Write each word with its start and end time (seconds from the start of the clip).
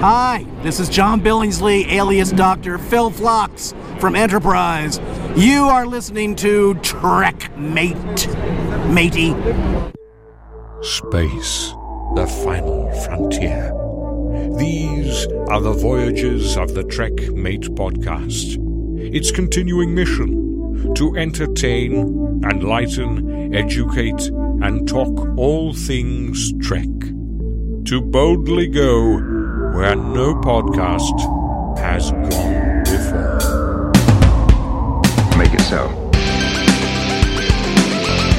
Hi, 0.00 0.46
this 0.60 0.78
is 0.78 0.90
John 0.90 1.22
Billingsley, 1.22 1.86
alias 1.86 2.30
Dr. 2.30 2.76
Phil 2.76 3.08
Phlox 3.08 3.74
from 3.98 4.14
Enterprise. 4.14 5.00
You 5.34 5.64
are 5.64 5.86
listening 5.86 6.36
to 6.36 6.74
Trek 6.74 7.56
Mate. 7.56 8.28
Matey. 8.88 9.30
Space, 10.82 11.72
the 12.14 12.26
final 12.44 12.92
frontier. 13.04 13.72
These 14.58 15.26
are 15.48 15.62
the 15.62 15.72
voyages 15.72 16.58
of 16.58 16.74
the 16.74 16.84
Trek 16.84 17.14
Mate 17.32 17.70
podcast. 17.74 18.58
Its 18.98 19.30
continuing 19.30 19.94
mission 19.94 20.94
to 20.94 21.16
entertain, 21.16 22.42
enlighten, 22.44 23.54
educate, 23.54 24.28
and 24.62 24.86
talk 24.86 25.38
all 25.38 25.72
things 25.72 26.52
Trek. 26.60 26.84
To 27.86 28.02
boldly 28.02 28.66
go 28.66 29.35
where 29.76 29.94
no 29.94 30.34
podcast 30.34 31.20
has 31.76 32.10
gone 32.10 32.82
before. 32.84 33.36
Make 35.36 35.52
it 35.52 35.60
so. 35.60 35.92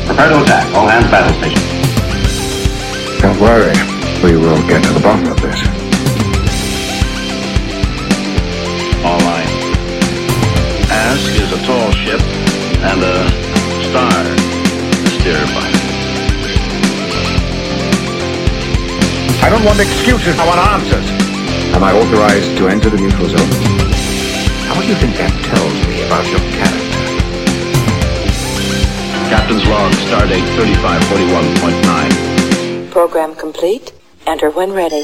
Prepare 0.08 0.30
to 0.30 0.42
attack. 0.42 0.66
All 0.74 0.88
hands 0.88 1.06
battle 1.12 1.38
station. 1.38 1.62
Don't 3.22 3.40
worry. 3.40 3.78
We 4.24 4.36
will 4.36 4.58
get 4.68 4.84
to 4.86 4.94
the 4.94 5.00
bottom 5.00 5.32
of 5.32 5.40
this. 5.40 5.62
All 9.06 9.20
right. 9.30 9.52
Ask 10.90 11.30
is 11.38 11.52
a 11.54 11.62
tall 11.68 11.92
ship 11.92 12.22
and 12.82 13.04
a 13.04 13.30
star 13.86 14.24
to 14.90 15.10
steer 15.22 15.46
by. 15.54 15.70
I 19.46 19.50
don't 19.52 19.64
want 19.64 19.80
excuses. 19.80 20.40
I 20.40 20.46
want 20.48 20.60
answers. 20.60 21.17
Am 21.78 21.84
I 21.84 21.94
authorized 21.94 22.58
to 22.58 22.70
enter 22.70 22.90
the 22.90 22.98
neutral 22.98 23.28
zone? 23.28 23.52
How 24.66 24.82
do 24.82 24.88
you 24.88 24.96
think 24.96 25.16
that 25.18 25.32
tells 25.46 25.74
me 25.86 26.02
about 26.08 26.26
your 26.26 26.40
character? 26.58 26.98
Captain's 29.30 29.64
log, 29.68 29.94
stardate 30.10 30.42
3541.9. 30.58 32.90
Program 32.90 33.36
complete. 33.36 33.94
Enter 34.26 34.50
when 34.50 34.72
ready. 34.72 35.04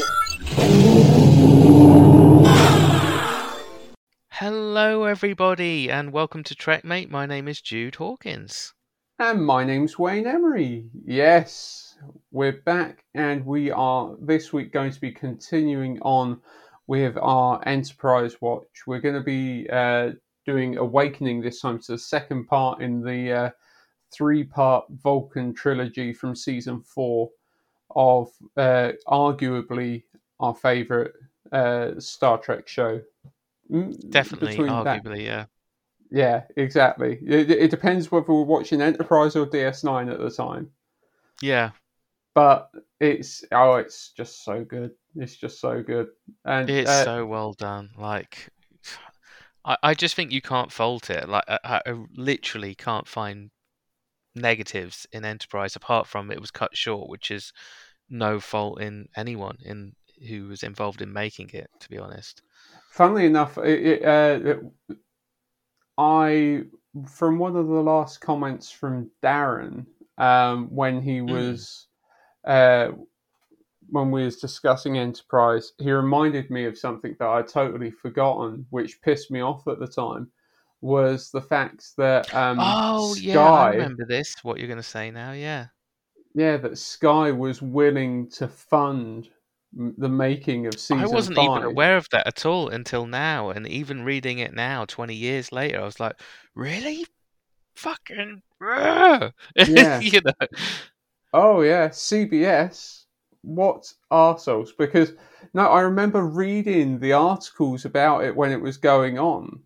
Hello, 4.30 5.04
everybody, 5.04 5.88
and 5.88 6.12
welcome 6.12 6.42
to 6.42 6.56
TrekMate. 6.56 7.08
My 7.08 7.24
name 7.24 7.46
is 7.46 7.60
Jude 7.60 7.94
Hawkins. 7.94 8.74
And 9.20 9.46
my 9.46 9.62
name's 9.62 9.96
Wayne 9.96 10.26
Emery. 10.26 10.88
Yes, 11.06 11.96
we're 12.32 12.62
back, 12.62 13.04
and 13.14 13.46
we 13.46 13.70
are 13.70 14.16
this 14.20 14.52
week 14.52 14.72
going 14.72 14.90
to 14.90 15.00
be 15.00 15.12
continuing 15.12 16.00
on 16.00 16.40
with 16.86 17.16
our 17.20 17.60
Enterprise 17.66 18.40
Watch. 18.40 18.82
We're 18.86 19.00
going 19.00 19.14
to 19.14 19.20
be 19.20 19.68
uh, 19.70 20.12
doing 20.46 20.76
Awakening 20.76 21.40
this 21.40 21.60
time, 21.60 21.80
so 21.80 21.94
the 21.94 21.98
second 21.98 22.46
part 22.46 22.80
in 22.82 23.00
the 23.02 23.32
uh, 23.32 23.50
three 24.12 24.44
part 24.44 24.84
Vulcan 25.02 25.54
trilogy 25.54 26.12
from 26.12 26.34
season 26.36 26.80
four 26.80 27.30
of 27.96 28.28
uh, 28.56 28.92
arguably 29.08 30.02
our 30.40 30.54
favourite 30.54 31.12
uh, 31.52 31.92
Star 31.98 32.38
Trek 32.38 32.68
show. 32.68 33.00
Mm, 33.70 34.10
Definitely, 34.10 34.48
between 34.48 34.84
that- 34.84 35.02
arguably, 35.04 35.24
yeah. 35.24 35.46
yeah, 36.10 36.42
exactly. 36.56 37.18
It, 37.26 37.50
it 37.50 37.70
depends 37.70 38.10
whether 38.10 38.26
we're 38.32 38.42
watching 38.42 38.82
Enterprise 38.82 39.36
or 39.36 39.46
DS9 39.46 40.12
at 40.12 40.18
the 40.18 40.30
time. 40.30 40.70
Yeah, 41.40 41.70
But 42.34 42.70
it's 43.00 43.44
oh, 43.52 43.74
it's 43.76 44.10
just 44.10 44.44
so 44.44 44.64
good. 44.64 44.92
It's 45.16 45.36
just 45.36 45.60
so 45.60 45.82
good, 45.82 46.08
and 46.44 46.68
it's 46.68 46.90
uh, 46.90 47.04
so 47.04 47.26
well 47.26 47.52
done. 47.52 47.90
Like, 47.96 48.48
I, 49.64 49.76
I 49.82 49.94
just 49.94 50.14
think 50.14 50.32
you 50.32 50.42
can't 50.42 50.72
fault 50.72 51.10
it. 51.10 51.28
Like, 51.28 51.44
I, 51.48 51.80
I 51.86 51.94
literally 52.16 52.74
can't 52.74 53.06
find 53.06 53.50
negatives 54.34 55.06
in 55.12 55.24
Enterprise 55.24 55.76
apart 55.76 56.06
from 56.06 56.30
it 56.30 56.40
was 56.40 56.50
cut 56.50 56.76
short, 56.76 57.08
which 57.08 57.30
is 57.30 57.52
no 58.10 58.40
fault 58.40 58.80
in 58.80 59.08
anyone 59.16 59.56
in 59.64 59.92
who 60.28 60.48
was 60.48 60.62
involved 60.62 61.02
in 61.02 61.12
making 61.12 61.50
it. 61.52 61.68
To 61.80 61.88
be 61.88 61.98
honest. 61.98 62.42
funnily 62.90 63.26
enough, 63.26 63.58
it, 63.58 63.86
it, 63.86 64.04
uh, 64.04 64.50
it, 64.50 64.96
I 65.96 66.62
from 67.08 67.38
one 67.38 67.56
of 67.56 67.66
the 67.66 67.82
last 67.82 68.20
comments 68.20 68.70
from 68.70 69.10
Darren 69.22 69.86
um, 70.18 70.68
when 70.70 71.02
he 71.02 71.20
was 71.20 71.86
uh, 72.44 72.90
when 73.94 74.10
we 74.10 74.24
was 74.24 74.38
discussing 74.38 74.98
Enterprise, 74.98 75.72
he 75.78 75.92
reminded 75.92 76.50
me 76.50 76.64
of 76.64 76.76
something 76.76 77.14
that 77.20 77.28
I'd 77.28 77.46
totally 77.46 77.92
forgotten, 77.92 78.66
which 78.70 79.00
pissed 79.02 79.30
me 79.30 79.40
off 79.40 79.68
at 79.68 79.78
the 79.78 79.86
time. 79.86 80.30
Was 80.80 81.30
the 81.30 81.40
fact 81.40 81.96
that 81.96 82.34
um, 82.34 82.58
oh 82.60 83.14
Sky, 83.14 83.24
yeah, 83.24 83.40
I 83.40 83.70
remember 83.70 84.04
this. 84.04 84.34
What 84.42 84.58
you're 84.58 84.66
going 84.66 84.78
to 84.78 84.82
say 84.82 85.12
now? 85.12 85.30
Yeah. 85.30 85.66
yeah, 86.34 86.56
that 86.58 86.76
Sky 86.76 87.30
was 87.30 87.62
willing 87.62 88.28
to 88.30 88.48
fund 88.48 89.28
the 89.72 90.08
making 90.08 90.66
of 90.66 90.74
season 90.74 90.98
I 90.98 91.06
wasn't 91.06 91.36
five. 91.36 91.50
even 91.50 91.62
aware 91.62 91.96
of 91.96 92.08
that 92.10 92.26
at 92.26 92.44
all 92.44 92.68
until 92.68 93.06
now, 93.06 93.50
and 93.50 93.66
even 93.68 94.04
reading 94.04 94.40
it 94.40 94.52
now, 94.54 94.84
twenty 94.84 95.14
years 95.14 95.52
later, 95.52 95.80
I 95.80 95.84
was 95.84 96.00
like, 96.00 96.20
"Really, 96.56 97.06
fucking. 97.76 98.42
Yeah. 99.56 100.00
you 100.00 100.20
know, 100.24 100.32
Oh 101.32 101.62
yeah, 101.62 101.88
CBS. 101.88 103.03
What 103.44 103.92
arseholes? 104.10 104.70
Because 104.76 105.12
no, 105.52 105.66
I 105.66 105.82
remember 105.82 106.24
reading 106.24 106.98
the 106.98 107.12
articles 107.12 107.84
about 107.84 108.24
it 108.24 108.34
when 108.34 108.52
it 108.52 108.60
was 108.60 108.76
going 108.76 109.18
on, 109.18 109.62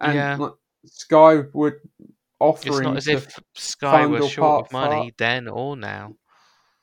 and 0.00 0.14
Yeah. 0.14 0.36
like, 0.36 0.52
Sky 0.86 1.42
would 1.52 1.74
it's 1.98 2.10
offering 2.40 2.84
not 2.84 2.96
as 2.96 3.08
if 3.08 3.38
Sky 3.54 4.06
was 4.06 4.28
short 4.28 4.40
part 4.40 4.66
of 4.66 4.72
money 4.72 5.10
far- 5.10 5.14
then 5.18 5.48
or 5.48 5.76
now. 5.76 6.14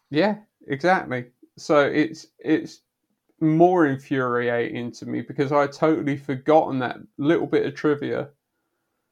yeah, 0.09 0.37
exactly. 0.67 1.25
So 1.57 1.79
it's 1.81 2.27
it's 2.39 2.81
more 3.39 3.87
infuriating 3.87 4.91
to 4.91 5.05
me 5.05 5.21
because 5.21 5.51
I 5.51 5.67
totally 5.67 6.17
forgotten 6.17 6.79
that 6.79 6.97
little 7.17 7.47
bit 7.47 7.65
of 7.65 7.75
trivia. 7.75 8.29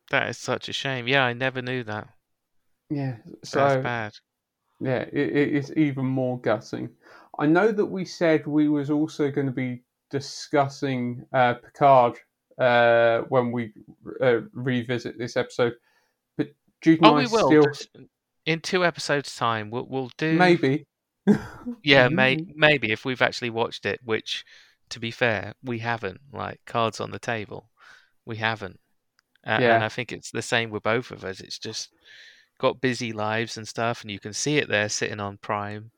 That 0.10 0.30
is 0.30 0.38
such 0.38 0.70
a 0.70 0.74
shame. 0.74 1.08
Yeah, 1.08 1.24
I 1.26 1.34
never 1.34 1.62
knew 1.62 1.84
that. 1.84 2.08
Yeah, 2.90 3.18
so 3.44 3.60
That's 3.60 3.74
so 3.76 3.82
bad. 3.82 4.14
Yeah, 4.82 5.04
it, 5.14 5.36
it 5.36 5.54
is 5.54 5.72
even 5.78 6.06
more 6.06 6.40
gutting. 6.40 6.90
I 7.40 7.46
know 7.46 7.72
that 7.72 7.86
we 7.86 8.06
said 8.06 8.48
we 8.48 8.68
was 8.68 8.90
also 8.90 9.32
going 9.32 9.48
to 9.48 9.54
be 9.54 9.84
discussing 10.10 11.26
uh, 11.34 11.56
Picard 11.56 12.20
uh, 12.58 13.20
when 13.30 13.52
we 13.52 13.74
uh, 14.22 14.42
revisit 14.54 15.18
this 15.18 15.38
episode, 15.38 15.74
but 16.38 16.50
Jude 16.82 17.02
and 17.02 17.08
Oh, 17.08 17.18
will. 17.28 17.52
still 17.52 17.74
In 18.46 18.62
two 18.62 18.86
episodes' 18.86 19.36
time, 19.36 19.70
we'll 19.72 19.88
we'll 19.88 20.12
do 20.18 20.38
maybe. 20.38 20.86
Yeah, 21.84 22.10
may, 22.10 22.38
maybe 22.48 22.92
if 22.92 23.06
we've 23.06 23.22
actually 23.22 23.50
watched 23.50 23.86
it, 23.86 24.00
which, 24.04 24.46
to 24.90 25.00
be 25.00 25.12
fair, 25.12 25.54
we 25.64 25.80
haven't. 25.80 26.22
Like 26.32 26.62
cards 26.66 27.00
on 27.00 27.12
the 27.12 27.20
table, 27.20 27.70
we 28.26 28.38
haven't. 28.38 28.80
A- 29.46 29.50
And 29.70 29.84
I 29.84 29.90
think 29.90 30.12
it's 30.12 30.32
the 30.32 30.42
same 30.44 30.70
with 30.72 30.84
both 30.84 31.12
of 31.12 31.26
us. 31.26 31.40
It's 31.42 31.60
just 31.60 31.94
got 32.62 32.80
busy 32.80 33.12
lives 33.12 33.58
and 33.58 33.68
stuff, 33.68 34.02
and 34.04 34.12
you 34.12 34.20
can 34.20 34.34
see 34.34 34.58
it 34.58 34.70
there 34.70 34.88
sitting 34.88 35.20
on 35.20 35.38
Prime, 35.38 35.90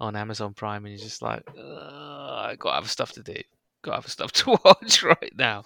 on 0.00 0.16
Amazon 0.16 0.52
Prime, 0.54 0.84
and 0.84 0.92
you're 0.92 1.04
just 1.04 1.22
like, 1.22 1.42
I 1.56 2.56
got 2.58 2.74
other 2.74 2.88
stuff 2.88 3.12
to 3.12 3.22
do, 3.22 3.36
got 3.82 3.94
other 3.98 4.08
stuff 4.08 4.32
to 4.42 4.58
watch 4.64 5.02
right 5.04 5.32
now. 5.38 5.64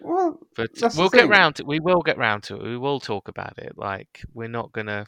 Well, 0.00 0.38
But 0.56 0.70
we'll 0.96 1.10
get 1.10 1.22
thing. 1.22 1.30
round 1.30 1.56
to. 1.56 1.64
We 1.64 1.80
will 1.80 2.00
get 2.00 2.16
round 2.16 2.42
to 2.44 2.56
it. 2.56 2.62
We 2.62 2.78
will 2.78 3.00
talk 3.00 3.28
about 3.28 3.58
it. 3.58 3.76
Like 3.76 4.22
we're 4.32 4.48
not 4.48 4.72
gonna 4.72 5.06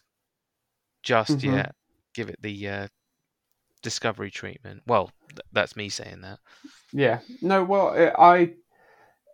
just 1.02 1.38
Mhm. 1.38 1.54
yet 1.56 1.74
give 2.14 2.28
it 2.28 2.36
the 2.42 2.68
uh, 2.68 2.86
discovery 3.82 4.30
treatment. 4.30 4.82
Well, 4.86 5.10
th- 5.30 5.40
that's 5.52 5.76
me 5.76 5.88
saying 5.88 6.20
that. 6.20 6.40
yeah. 6.92 7.20
No, 7.40 7.64
well, 7.64 7.88
uh, 7.88 8.12
I. 8.20 8.54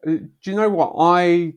uh, 0.06 0.19
Do 0.19 0.31
you 0.44 0.55
know 0.55 0.69
what 0.70 0.94
I? 0.99 1.55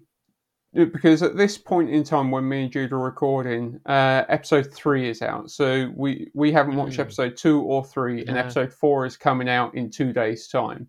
Because 0.86 1.24
at 1.24 1.36
this 1.36 1.58
point 1.58 1.90
in 1.90 2.04
time, 2.04 2.30
when 2.30 2.48
me 2.48 2.64
and 2.64 2.72
Jude 2.72 2.92
are 2.92 3.00
recording, 3.00 3.80
uh, 3.88 4.24
episode 4.30 4.72
three 4.72 5.10
is 5.10 5.22
out. 5.24 5.50
So 5.50 5.92
we 5.96 6.30
we 6.36 6.52
haven't 6.52 6.76
watched 6.76 6.98
Mm. 6.98 7.02
episode 7.02 7.36
two 7.36 7.62
or 7.64 7.84
three, 7.84 8.20
and 8.26 8.38
episode 8.38 8.72
four 8.72 9.06
is 9.06 9.18
coming 9.18 9.50
out 9.50 9.74
in 9.76 9.90
two 9.90 10.14
days' 10.14 10.48
time. 10.48 10.88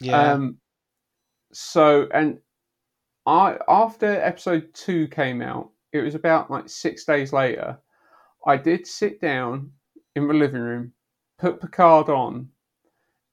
Yeah. 0.00 0.32
Um, 0.32 0.58
so 1.52 2.08
and 2.12 2.38
I 3.26 3.58
after 3.68 4.06
episode 4.06 4.74
two 4.74 5.06
came 5.08 5.40
out, 5.40 5.70
it 5.92 6.00
was 6.00 6.14
about 6.16 6.50
like 6.50 6.68
six 6.68 7.04
days 7.04 7.32
later. 7.32 7.78
I 8.44 8.56
did 8.56 8.86
sit 8.88 9.20
down 9.20 9.70
in 10.16 10.26
my 10.26 10.34
living 10.34 10.60
room, 10.62 10.92
put 11.38 11.60
Picard 11.60 12.08
on, 12.08 12.48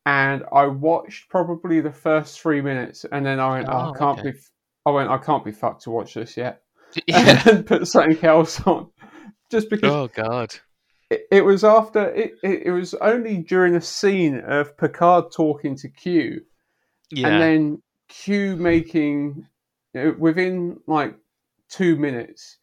and 0.05 0.43
I 0.53 0.67
watched 0.67 1.29
probably 1.29 1.81
the 1.81 1.91
first 1.91 2.39
three 2.39 2.61
minutes, 2.61 3.05
and 3.11 3.25
then 3.25 3.39
I 3.39 3.49
went, 3.51 3.69
"Oh, 3.69 3.71
Oh, 3.71 3.93
I 3.93 3.97
can't 3.97 4.19
okay. 4.19 4.31
be." 4.33 4.37
I 4.85 4.91
went, 4.91 5.09
"I 5.09 5.17
can't 5.17 5.43
be 5.45 5.51
fucked 5.51 5.83
to 5.83 5.91
watch 5.91 6.13
this 6.13 6.37
yet," 6.37 6.61
yeah. 7.07 7.41
and 7.49 7.65
put 7.65 7.87
something 7.87 8.23
else 8.23 8.59
on, 8.61 8.89
just 9.51 9.69
because 9.69 9.91
oh 9.91 10.09
God. 10.13 10.55
it, 11.09 11.21
it 11.31 11.45
was 11.45 11.63
after 11.63 12.09
it, 12.09 12.33
it. 12.43 12.63
It 12.67 12.71
was 12.71 12.93
only 12.95 13.37
during 13.37 13.75
a 13.75 13.81
scene 13.81 14.39
of 14.39 14.77
Picard 14.77 15.31
talking 15.31 15.75
to 15.77 15.89
Q, 15.89 16.41
Yeah. 17.11 17.27
and 17.27 17.41
then 17.41 17.81
Q 18.07 18.55
making 18.55 19.47
uh, 19.97 20.11
within 20.17 20.79
like 20.87 21.15
two 21.69 21.95
minutes, 21.95 22.57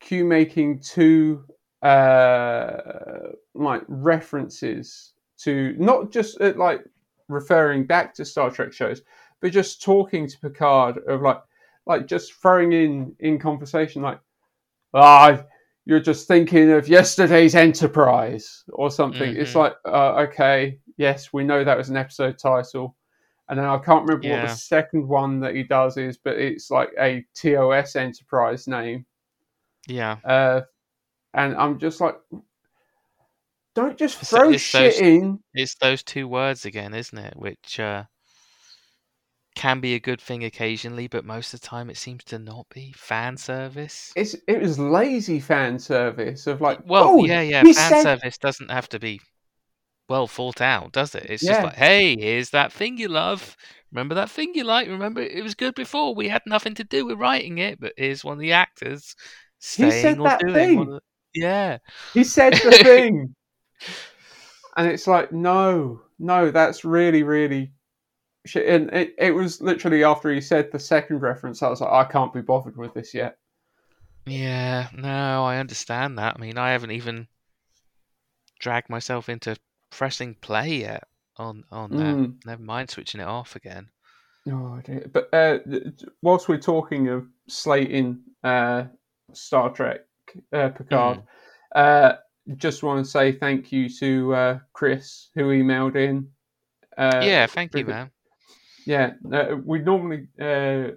Q 0.00 0.24
making 0.24 0.80
two 0.80 1.44
uh 1.82 2.76
like 3.54 3.82
references 3.88 5.12
to 5.36 5.74
not 5.78 6.12
just 6.12 6.40
uh, 6.40 6.52
like 6.56 6.84
referring 7.28 7.84
back 7.86 8.14
to 8.14 8.24
Star 8.24 8.50
Trek 8.50 8.72
shows, 8.72 9.02
but 9.40 9.50
just 9.52 9.82
talking 9.82 10.28
to 10.28 10.38
Picard 10.38 10.98
of 11.08 11.22
like 11.22 11.40
like 11.86 12.06
just 12.06 12.32
throwing 12.34 12.72
in 12.72 13.14
in 13.20 13.38
conversation 13.38 14.02
like 14.02 14.20
ah 14.94 15.42
you're 15.84 16.00
just 16.00 16.28
thinking 16.28 16.70
of 16.70 16.86
yesterday's 16.88 17.54
Enterprise 17.56 18.62
or 18.72 18.88
something. 18.90 19.36
It's 19.36 19.52
Mhm. 19.52 19.56
like 19.56 19.74
uh, 19.84 20.14
okay, 20.28 20.78
yes, 20.96 21.32
we 21.32 21.42
know 21.42 21.64
that 21.64 21.76
was 21.76 21.88
an 21.88 21.96
episode 21.96 22.38
title. 22.38 22.96
And 23.48 23.58
then 23.58 23.66
I 23.66 23.76
can't 23.78 24.06
remember 24.08 24.28
what 24.28 24.48
the 24.48 24.54
second 24.54 25.08
one 25.08 25.40
that 25.40 25.56
he 25.56 25.64
does 25.64 25.96
is, 25.96 26.16
but 26.16 26.38
it's 26.38 26.70
like 26.70 26.90
a 27.00 27.26
TOS 27.34 27.96
Enterprise 27.96 28.68
name. 28.68 29.04
yeah. 29.88 30.18
Uh, 30.24 30.60
and 31.34 31.56
I'm 31.56 31.78
just 31.80 32.00
like, 32.00 32.14
don't 33.74 33.98
just 33.98 34.16
It's- 34.22 34.30
throw 34.30 34.50
it's 34.50 34.62
shit 34.62 34.92
those- 34.94 35.00
in. 35.00 35.42
It's 35.54 35.74
those 35.76 36.02
two 36.02 36.28
words 36.28 36.64
again, 36.64 36.94
isn't 36.94 37.18
it? 37.18 37.34
Which 37.36 37.80
uh, 37.80 38.04
can 39.54 39.80
be 39.80 39.94
a 39.94 40.00
good 40.00 40.20
thing 40.20 40.44
occasionally, 40.44 41.06
but 41.08 41.24
most 41.24 41.52
of 41.52 41.60
the 41.60 41.66
time 41.66 41.90
it 41.90 41.96
seems 41.96 42.24
to 42.24 42.38
not 42.38 42.66
be. 42.70 42.92
Fan 42.96 43.36
service. 43.36 44.12
It's 44.16 44.34
it 44.48 44.60
was 44.60 44.78
lazy 44.78 45.40
fan 45.40 45.78
service 45.78 46.46
of 46.46 46.60
like, 46.60 46.78
Well, 46.86 47.04
oh, 47.20 47.24
yeah, 47.24 47.42
yeah. 47.42 47.62
Fan 47.62 47.74
said- 47.74 48.02
service 48.02 48.38
doesn't 48.38 48.70
have 48.70 48.88
to 48.90 48.98
be 48.98 49.20
well 50.08 50.26
thought 50.26 50.60
out, 50.60 50.92
does 50.92 51.14
it? 51.14 51.26
It's 51.28 51.42
Yeah. 51.42 51.52
just 51.52 51.64
like, 51.64 51.74
hey, 51.76 52.16
here's 52.18 52.50
that 52.50 52.72
thing 52.72 52.98
you 52.98 53.08
love. 53.08 53.56
Remember 53.92 54.14
that 54.14 54.30
thing 54.30 54.52
you 54.54 54.64
like? 54.64 54.88
Remember 54.88 55.20
it 55.20 55.42
was 55.42 55.54
good 55.54 55.74
before. 55.74 56.14
We 56.14 56.28
had 56.28 56.42
nothing 56.46 56.74
to 56.76 56.84
do 56.84 57.04
with 57.06 57.18
writing 57.18 57.58
it, 57.58 57.78
but 57.80 57.92
here's 57.96 58.24
one 58.24 58.34
of 58.34 58.40
the 58.40 58.52
actors 58.52 59.14
He 59.60 59.90
saying 59.90 59.90
said 60.02 60.18
or 60.18 60.24
that 60.28 60.40
doing. 60.40 60.52
thing. 60.54 60.84
the- 60.86 61.00
Yeah. 61.34 61.78
He 62.14 62.24
said 62.24 62.54
the 62.54 62.72
thing, 62.82 63.34
and 64.76 64.88
it's 64.88 65.06
like, 65.06 65.32
no, 65.32 66.00
no, 66.18 66.50
that's 66.50 66.84
really, 66.84 67.22
really 67.22 67.72
shit. 68.46 68.66
And 68.68 68.90
it, 68.92 69.14
it 69.18 69.30
was 69.32 69.60
literally 69.60 70.04
after 70.04 70.32
he 70.32 70.40
said 70.40 70.70
the 70.72 70.78
second 70.78 71.20
reference, 71.20 71.62
I 71.62 71.68
was 71.68 71.80
like, 71.80 71.92
I 71.92 72.04
can't 72.04 72.32
be 72.32 72.40
bothered 72.40 72.76
with 72.76 72.94
this 72.94 73.14
yet. 73.14 73.38
Yeah, 74.26 74.88
no, 74.96 75.44
I 75.44 75.58
understand 75.58 76.18
that. 76.18 76.36
I 76.36 76.40
mean, 76.40 76.56
I 76.56 76.70
haven't 76.70 76.92
even 76.92 77.26
dragged 78.60 78.88
myself 78.88 79.28
into 79.28 79.56
pressing 79.90 80.34
play 80.36 80.76
yet 80.76 81.04
on 81.36 81.64
on 81.70 81.90
that. 81.90 82.16
Mm. 82.16 82.34
Never 82.46 82.62
mind 82.62 82.90
switching 82.90 83.20
it 83.20 83.26
off 83.26 83.56
again. 83.56 83.88
Oh 84.50 84.80
dear. 84.84 85.10
But 85.12 85.28
uh, 85.32 85.58
whilst 86.22 86.48
we're 86.48 86.58
talking 86.58 87.08
of 87.08 87.26
slating 87.48 88.20
uh, 88.44 88.84
Star 89.32 89.70
Trek 89.70 90.00
uh, 90.52 90.68
Picard, 90.68 91.18
Mm. 91.18 91.24
uh, 91.74 92.16
just 92.56 92.82
want 92.82 93.04
to 93.04 93.10
say 93.10 93.32
thank 93.32 93.72
you 93.72 93.88
to 93.88 94.34
uh, 94.34 94.58
Chris 94.72 95.30
who 95.34 95.48
emailed 95.48 95.96
in. 95.96 96.28
Uh, 96.96 97.22
yeah, 97.24 97.46
thank 97.46 97.74
you, 97.74 97.84
man. 97.84 98.10
Yeah, 98.86 99.12
uh, 99.32 99.56
we 99.64 99.78
normally 99.80 100.28
uh, 100.40 100.92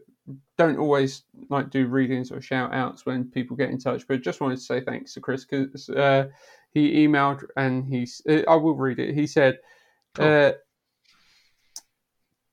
don't 0.57 0.77
always 0.79 1.23
like 1.49 1.69
do 1.69 1.87
readings 1.87 2.31
or 2.31 2.41
shout 2.41 2.73
outs 2.73 3.05
when 3.05 3.25
people 3.25 3.55
get 3.55 3.69
in 3.69 3.77
touch, 3.77 4.07
but 4.07 4.21
just 4.21 4.41
wanted 4.41 4.55
to 4.57 4.61
say 4.61 4.81
thanks 4.81 5.13
to 5.13 5.21
Chris 5.21 5.45
because 5.45 5.89
uh, 5.89 6.27
he 6.71 7.05
emailed 7.07 7.43
and 7.57 7.85
he's. 7.85 8.21
Uh, 8.27 8.41
I 8.47 8.55
will 8.55 8.75
read 8.75 8.99
it. 8.99 9.13
He 9.13 9.27
said, 9.27 9.59
Cool. 10.15 10.25
uh, 10.25 10.51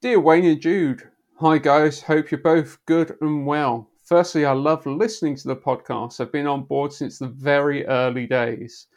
"Dear 0.00 0.20
Wayne 0.20 0.44
and 0.44 0.61
Jude, 0.61 1.02
hi 1.37 1.58
guys. 1.58 2.02
Hope 2.02 2.31
you're 2.31 2.40
both 2.40 2.78
good 2.87 3.17
and 3.20 3.46
well. 3.46 3.88
Firstly, 4.05 4.44
I 4.44 4.52
love 4.52 4.85
listening 4.85 5.37
to 5.37 5.49
the 5.49 5.56
podcast. 5.56 6.20
I've 6.20 6.32
been 6.32 6.46
on 6.46 6.64
board 6.64 6.93
since 6.93 7.19
the 7.19 7.28
very 7.28 7.87
early 7.87 8.26
days." 8.26 8.88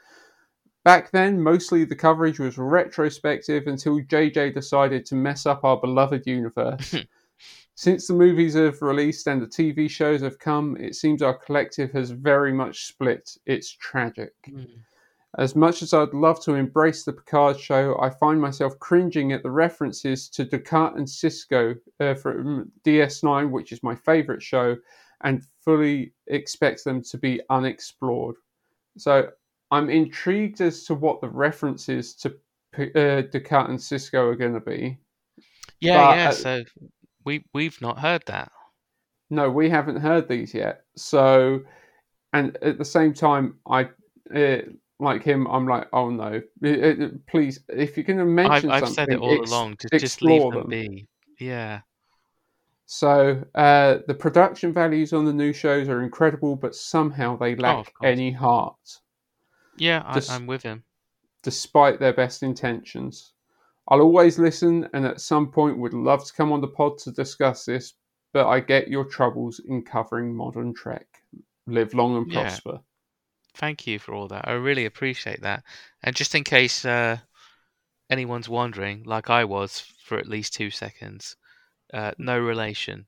Back 0.85 1.09
then, 1.09 1.41
mostly 1.41 1.83
the 1.83 1.95
coverage 1.95 2.37
was 2.37 2.59
retrospective 2.59 3.65
until 3.65 3.99
JJ 4.01 4.53
decided 4.53 5.03
to 5.07 5.15
mess 5.15 5.47
up 5.47 5.63
our 5.63 5.77
beloved 5.81 6.27
universe. 6.27 6.95
Since 7.75 8.07
the 8.07 8.13
movies 8.13 8.53
have 8.53 8.79
released 8.83 9.25
and 9.25 9.41
the 9.41 9.47
TV 9.47 9.89
shows 9.89 10.21
have 10.21 10.37
come, 10.37 10.77
it 10.79 10.93
seems 10.93 11.23
our 11.23 11.37
collective 11.39 11.91
has 11.93 12.11
very 12.11 12.53
much 12.53 12.85
split. 12.85 13.35
It's 13.47 13.71
tragic. 13.71 14.33
Mm. 14.47 14.67
As 15.39 15.55
much 15.55 15.81
as 15.81 15.91
I'd 15.91 16.13
love 16.13 16.39
to 16.43 16.53
embrace 16.53 17.03
the 17.03 17.13
Picard 17.13 17.59
show, 17.59 17.97
I 17.99 18.11
find 18.11 18.39
myself 18.39 18.77
cringing 18.77 19.33
at 19.33 19.41
the 19.41 19.51
references 19.51 20.29
to 20.29 20.45
Descartes 20.45 20.97
and 20.97 21.07
Sisko 21.07 21.75
uh, 21.99 22.13
from 22.13 22.71
DS9, 22.85 23.49
which 23.49 23.71
is 23.71 23.81
my 23.81 23.95
favourite 23.95 24.43
show, 24.43 24.77
and 25.21 25.43
fully 25.61 26.13
expect 26.27 26.83
them 26.85 27.01
to 27.01 27.17
be 27.17 27.41
unexplored. 27.49 28.35
So 28.97 29.29
I'm 29.71 29.89
intrigued 29.89 30.61
as 30.61 30.83
to 30.85 30.95
what 30.95 31.21
the 31.21 31.29
references 31.29 32.13
to 32.15 32.29
uh, 32.77 33.21
Descartes 33.31 33.69
and 33.69 33.79
Sisko 33.79 34.31
are 34.31 34.35
going 34.35 34.53
to 34.53 34.59
be. 34.59 34.97
Yeah, 35.79 36.07
But, 36.07 36.17
yeah. 36.17 36.29
uh, 36.29 36.31
So 36.31 36.63
we 37.23 37.45
we've 37.53 37.81
not 37.81 37.99
heard 37.99 38.23
that. 38.27 38.51
No, 39.29 39.49
we 39.49 39.69
haven't 39.69 39.97
heard 39.97 40.27
these 40.27 40.53
yet. 40.53 40.81
So, 40.95 41.61
and 42.33 42.57
at 42.61 42.77
the 42.77 42.85
same 42.85 43.13
time, 43.13 43.55
I 43.67 43.89
uh, 44.35 44.57
like 44.99 45.23
him. 45.23 45.47
I'm 45.47 45.67
like, 45.67 45.87
oh 45.93 46.09
no, 46.09 46.41
Uh, 46.63 46.69
uh, 46.69 47.09
please, 47.27 47.59
if 47.69 47.97
you're 47.97 48.03
going 48.05 48.19
to 48.19 48.23
I've 48.23 48.29
mention 48.53 48.69
I've 48.71 48.81
something, 48.81 48.95
said 48.95 49.09
it 49.09 49.19
all 49.19 49.41
ex- 49.41 49.49
along. 49.49 49.77
Just 49.81 49.99
just 49.99 50.21
leave 50.21 50.41
them, 50.43 50.53
them. 50.53 50.69
be. 50.69 51.07
Yeah. 51.39 51.81
So, 52.85 53.43
uh, 53.55 53.97
the 54.07 54.13
production 54.13 54.71
values 54.71 55.11
on 55.11 55.25
the 55.25 55.33
new 55.33 55.53
shows 55.53 55.89
are 55.89 56.03
incredible, 56.03 56.55
but 56.55 56.75
somehow 56.75 57.35
they 57.35 57.55
lack 57.55 57.91
Oh, 57.99 58.05
any 58.07 58.31
heart, 58.31 58.77
Yeah, 59.77 60.03
I, 60.05 60.13
Just- 60.15 60.31
I'm 60.31 60.45
with 60.47 60.63
him. 60.63 60.83
despite 61.43 61.99
their 61.99 62.13
best 62.13 62.43
intentions. 62.43 63.33
I'll 63.87 64.01
always 64.01 64.39
listen, 64.39 64.89
and 64.93 65.05
at 65.05 65.21
some 65.21 65.51
point 65.51 65.77
would 65.77 65.93
love 65.93 66.25
to 66.25 66.33
come 66.33 66.51
on 66.51 66.59
the 66.61 66.67
pod 66.67 66.97
to 66.99 67.11
discuss 67.11 67.65
this. 67.65 67.93
But 68.33 68.47
I 68.47 68.59
get 68.59 68.87
your 68.89 69.05
troubles 69.05 69.61
in 69.65 69.83
covering 69.83 70.35
modern 70.35 70.73
Trek. 70.73 71.07
Live 71.67 71.93
long 71.93 72.17
and 72.17 72.31
Yeah. 72.31 72.41
prosper. 72.41 72.79
Thank 73.53 73.87
you 73.87 73.99
for 73.99 74.13
all 74.13 74.27
that. 74.27 74.47
I 74.47 74.53
really 74.53 74.85
appreciate 74.85 75.41
that. 75.43 75.63
And 76.03 76.15
just 76.15 76.35
in 76.35 76.43
case 76.43 76.83
uh, 76.83 77.19
anyone's 78.09 78.49
wondering, 78.49 79.03
like 79.03 79.29
I 79.29 79.45
was 79.45 79.79
for 80.03 80.17
at 80.17 80.27
least 80.27 80.53
two 80.53 80.69
seconds, 80.71 81.37
uh, 81.93 82.11
no 82.17 82.37
relation. 82.37 83.05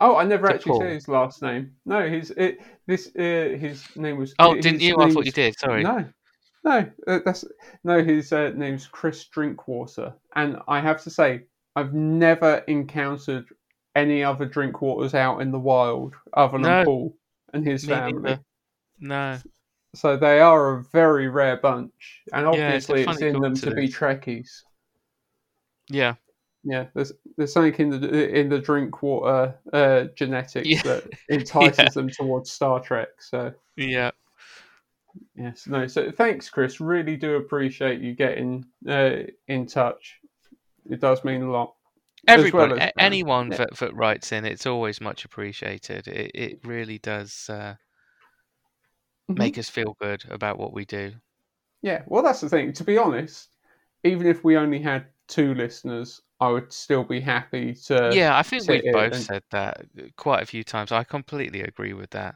Oh, 0.00 0.16
I 0.16 0.24
never 0.24 0.48
actually 0.50 0.72
Paul. 0.72 0.80
said 0.80 0.92
his 0.92 1.08
last 1.08 1.42
name. 1.42 1.72
No, 1.84 2.08
his 2.08 2.30
it, 2.30 2.58
this 2.86 3.08
uh, 3.16 3.56
his 3.58 3.84
name 3.96 4.16
was. 4.16 4.34
Oh, 4.38 4.54
his 4.54 4.64
didn't 4.64 4.80
you? 4.80 4.96
I 4.98 5.10
thought 5.10 5.26
you 5.26 5.32
did. 5.32 5.58
Sorry. 5.58 5.82
No, 5.82 6.06
no, 6.64 6.90
uh, 7.06 7.18
that's 7.24 7.44
no. 7.84 8.02
His 8.02 8.32
uh, 8.32 8.52
name's 8.54 8.86
Chris 8.86 9.24
Drinkwater, 9.26 10.14
and 10.34 10.58
I 10.68 10.80
have 10.80 11.02
to 11.02 11.10
say, 11.10 11.42
I've 11.76 11.92
never 11.92 12.64
encountered 12.66 13.46
any 13.94 14.24
other 14.24 14.46
Drinkwaters 14.46 15.14
out 15.14 15.40
in 15.40 15.50
the 15.50 15.58
wild 15.58 16.14
other 16.32 16.52
than 16.52 16.62
No. 16.62 16.84
Paul 16.84 17.16
and 17.52 17.66
his 17.66 17.84
family. 17.84 18.22
neither. 18.22 18.40
No. 19.00 19.38
So 19.94 20.16
they 20.16 20.40
are 20.40 20.76
a 20.76 20.84
very 20.84 21.28
rare 21.28 21.56
bunch, 21.56 22.22
and 22.32 22.46
Yeah, 22.54 22.70
it's 22.70 22.88
obviously 22.88 23.12
it's, 23.12 23.22
in 23.22 23.40
them 23.40 23.54
to 23.56 23.74
be. 23.74 23.88
Trekkies. 23.88 24.62
Yeah. 25.88 26.14
Yeah, 26.62 26.86
there's 26.94 27.12
there's 27.36 27.52
something 27.52 27.74
in 27.92 28.00
the 28.00 28.38
in 28.38 28.48
the 28.48 28.58
Drinkwater 28.58 29.58
uh, 29.72 30.04
genetics 30.14 30.68
Yeah. 30.68 30.82
that 30.82 31.04
entices 31.30 31.78
Yeah. 31.78 31.88
them 31.88 32.10
towards 32.10 32.50
Star 32.50 32.80
Trek. 32.80 33.08
So 33.18 33.52
Yeah. 33.76 34.10
yes, 35.34 35.66
no. 35.66 35.86
So 35.86 36.10
thanks, 36.10 36.50
Chris. 36.50 36.80
Really 36.80 37.16
do 37.16 37.36
appreciate 37.36 38.00
you 38.00 38.14
getting 38.14 38.66
uh, 38.86 39.22
in 39.48 39.66
touch. 39.66 40.20
It 40.90 41.00
does 41.00 41.24
mean 41.24 41.42
a 41.42 41.50
lot. 41.50 41.74
As 42.28 42.52
well 42.52 42.74
as 42.78 42.92
anyone 42.98 43.50
Yeah. 43.50 43.56
that, 43.56 43.76
that 43.78 43.94
writes 43.94 44.30
in, 44.32 44.44
it's 44.44 44.66
always 44.66 45.00
much 45.00 45.24
appreciated. 45.24 46.06
It, 46.06 46.30
it 46.34 46.66
really 46.66 46.98
does 46.98 47.48
uh, 47.48 47.76
Mhm. 49.30 49.38
make 49.38 49.56
us 49.56 49.70
feel 49.70 49.96
good 49.98 50.24
about 50.28 50.58
what 50.58 50.74
we 50.74 50.84
do. 50.84 51.12
Yeah, 51.82 52.02
well, 52.06 52.22
that's 52.22 52.42
the 52.42 52.48
thing. 52.50 52.74
To 52.74 52.84
be 52.84 52.98
honest, 52.98 53.56
even 54.04 54.26
if 54.26 54.44
we 54.44 54.58
only 54.58 54.80
had 54.80 55.06
two 55.30 55.54
listeners, 55.54 56.20
I 56.40 56.48
would 56.48 56.72
still 56.72 57.04
be 57.04 57.20
happy 57.20 57.74
to. 57.86 58.10
yeah, 58.14 58.36
I 58.36 58.42
think 58.42 58.68
we've 58.68 58.82
both 58.92 59.14
and- 59.14 59.24
said 59.24 59.42
that 59.50 59.86
quite 60.16 60.42
a 60.42 60.46
few 60.46 60.64
times. 60.64 60.92
I 60.92 61.04
completely 61.04 61.62
agree 61.62 61.92
with 61.92 62.10
that. 62.10 62.34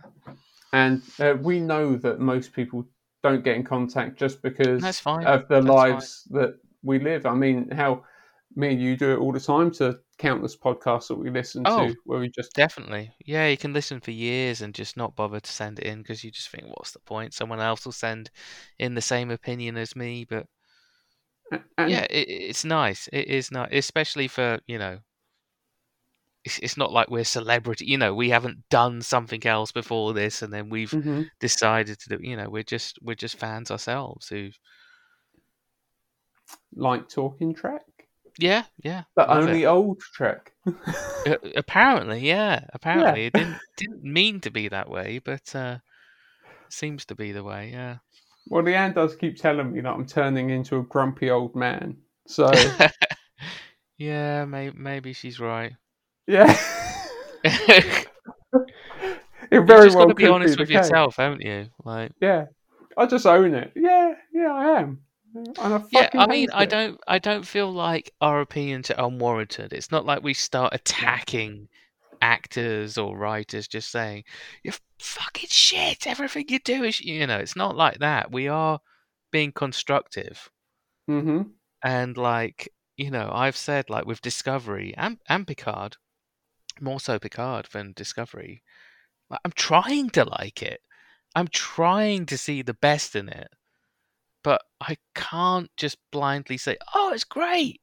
And 0.72 1.02
uh, 1.20 1.34
we 1.40 1.60
know 1.60 1.96
that 1.96 2.18
most 2.20 2.52
people 2.52 2.86
don't 3.22 3.44
get 3.44 3.56
in 3.56 3.64
contact 3.64 4.18
just 4.18 4.42
because 4.42 4.82
That's 4.82 5.00
fine. 5.00 5.26
of 5.26 5.46
the 5.48 5.60
That's 5.60 5.66
fine. 5.66 5.90
lives 5.92 6.24
that 6.30 6.58
we 6.82 6.98
live. 6.98 7.26
I 7.26 7.34
mean, 7.34 7.70
how 7.70 8.04
me 8.56 8.72
and 8.72 8.80
you 8.80 8.96
do 8.96 9.12
it 9.12 9.18
all 9.18 9.32
the 9.32 9.40
time 9.40 9.70
to 9.72 9.98
countless 10.18 10.56
podcasts 10.56 11.08
that 11.08 11.16
we 11.16 11.30
listen 11.30 11.64
Oh, 11.66 11.88
to 11.88 11.96
where 12.04 12.20
we 12.20 12.28
just 12.30 12.54
Definitely. 12.54 13.12
Yeah, 13.24 13.46
you 13.48 13.56
can 13.56 13.72
listen 13.72 14.00
for 14.00 14.10
years 14.12 14.60
and 14.60 14.74
just 14.74 14.96
not 14.96 15.16
bother 15.16 15.40
to 15.40 15.52
send 15.52 15.78
it 15.80 15.86
in 15.86 15.98
because 16.02 16.22
you 16.22 16.30
just 16.30 16.50
think, 16.50 16.66
what's 16.68 16.92
the 16.92 17.00
point? 17.00 17.34
Someone 17.34 17.60
else 17.60 17.84
will 17.84 17.92
send 17.92 18.30
in 18.78 18.94
the 18.94 19.00
same 19.00 19.30
opinion 19.30 19.76
as 19.76 19.96
me. 19.96 20.24
But 20.24 20.46
and 21.78 21.90
yeah, 21.90 22.04
it, 22.10 22.28
it's 22.28 22.64
nice. 22.64 23.08
It 23.12 23.28
is 23.28 23.50
nice, 23.50 23.68
especially 23.72 24.28
for, 24.28 24.58
you 24.66 24.78
know, 24.78 24.98
it's, 26.44 26.58
it's 26.58 26.76
not 26.76 26.92
like 26.92 27.10
we're 27.10 27.24
celebrity. 27.24 27.86
You 27.86 27.98
know, 27.98 28.14
we 28.14 28.30
haven't 28.30 28.68
done 28.70 29.00
something 29.02 29.44
else 29.46 29.72
before 29.72 30.12
this 30.12 30.42
and 30.42 30.52
then 30.52 30.68
we've 30.68 30.90
Mhm. 30.90 31.28
decided 31.40 31.98
to 32.00 32.08
do, 32.10 32.18
you 32.20 32.36
know, 32.36 32.48
we're 32.48 32.62
just, 32.62 32.98
we're 33.02 33.14
just 33.14 33.36
fans 33.36 33.70
ourselves 33.70 34.28
who, 34.28 34.50
like 36.76 37.08
talking 37.08 37.54
Trek, 37.54 37.82
yeah, 38.38 38.64
yeah. 38.82 39.04
but 39.16 39.28
love 39.28 39.44
it. 39.44 39.48
only 39.48 39.66
old 39.66 40.00
Trek. 40.00 40.52
Uh, 41.26 41.36
apparently, 41.56 42.20
yeah. 42.20 42.64
Apparently, 42.74 43.26
it 43.26 43.32
didn't 43.32 43.56
didn't 43.76 44.02
mean 44.02 44.40
to 44.40 44.50
be 44.50 44.68
that 44.68 44.90
way, 44.90 45.18
but 45.24 45.54
uh, 45.54 45.78
seems 46.68 47.04
to 47.06 47.14
be 47.14 47.32
the 47.32 47.42
way. 47.44 47.70
Yeah. 47.72 47.96
Well, 48.46 48.62
Leanne 48.62 48.94
does 48.94 49.16
keep 49.16 49.36
telling 49.36 49.72
me 49.72 49.80
that 49.80 49.90
I'm 49.92 50.06
turning 50.06 50.50
into 50.50 50.78
a 50.78 50.82
grumpy 50.82 51.30
old 51.30 51.54
man. 51.56 51.96
So 52.26 52.50
yeah, 53.98 54.44
may, 54.44 54.70
maybe 54.70 55.12
she's 55.12 55.40
right. 55.40 55.72
yeah, 56.26 56.56
You've 57.44 57.54
it 59.50 59.66
very 59.66 59.86
just 59.86 59.96
well 59.96 60.06
got 60.06 60.08
to 60.08 60.14
be 60.14 60.26
honest 60.26 60.56
the 60.56 60.62
with 60.62 60.68
case. 60.68 60.76
yourself, 60.76 61.16
haven't 61.16 61.42
you? 61.42 61.66
Like, 61.84 62.12
Yeah, 62.20 62.46
I 62.96 63.06
just 63.06 63.26
own 63.26 63.54
it. 63.54 63.72
Yeah, 63.76 64.14
yeah, 64.32 64.52
I 64.52 64.80
am. 64.80 65.00
And 65.34 65.58
I 65.58 65.82
yeah. 65.90 66.10
I 66.14 66.26
mean, 66.26 66.48
I 66.52 66.64
don't, 66.64 67.00
I 67.08 67.18
don't 67.18 67.44
feel 67.46 67.72
like 67.72 68.12
our 68.20 68.40
opinions 68.40 68.90
are 68.90 69.06
unwarranted. 69.06 69.72
It's 69.72 69.90
not 69.90 70.06
like 70.06 70.22
we 70.22 70.32
start 70.32 70.72
attacking 70.74 71.68
actors 72.24 72.96
or 72.98 73.16
writers, 73.16 73.68
just 73.68 73.90
saying 73.90 74.24
you're 74.62 74.74
fucking 74.98 75.50
shit. 75.50 76.06
Everything 76.06 76.46
you 76.48 76.58
do 76.58 76.82
is, 76.84 77.00
you 77.00 77.26
know, 77.26 77.38
it's 77.38 77.56
not 77.56 77.76
like 77.76 77.98
that. 77.98 78.32
We 78.32 78.48
are 78.48 78.80
being 79.30 79.52
constructive. 79.52 80.50
hmm 81.06 81.42
and 81.84 82.16
like 82.16 82.68
you 82.96 83.10
know 83.10 83.30
i've 83.32 83.56
said 83.56 83.90
like 83.90 84.06
with 84.06 84.22
discovery 84.22 84.94
and, 84.96 85.18
and 85.28 85.46
picard 85.46 85.96
more 86.80 86.98
so 86.98 87.18
picard 87.18 87.68
than 87.72 87.92
discovery 87.94 88.62
like, 89.30 89.40
i'm 89.44 89.52
trying 89.52 90.08
to 90.10 90.24
like 90.24 90.62
it 90.62 90.80
i'm 91.36 91.48
trying 91.48 92.24
to 92.26 92.38
see 92.38 92.62
the 92.62 92.74
best 92.74 93.14
in 93.14 93.28
it 93.28 93.48
but 94.42 94.62
i 94.80 94.96
can't 95.14 95.70
just 95.76 95.98
blindly 96.10 96.56
say 96.56 96.76
oh 96.94 97.12
it's 97.12 97.24
great 97.24 97.80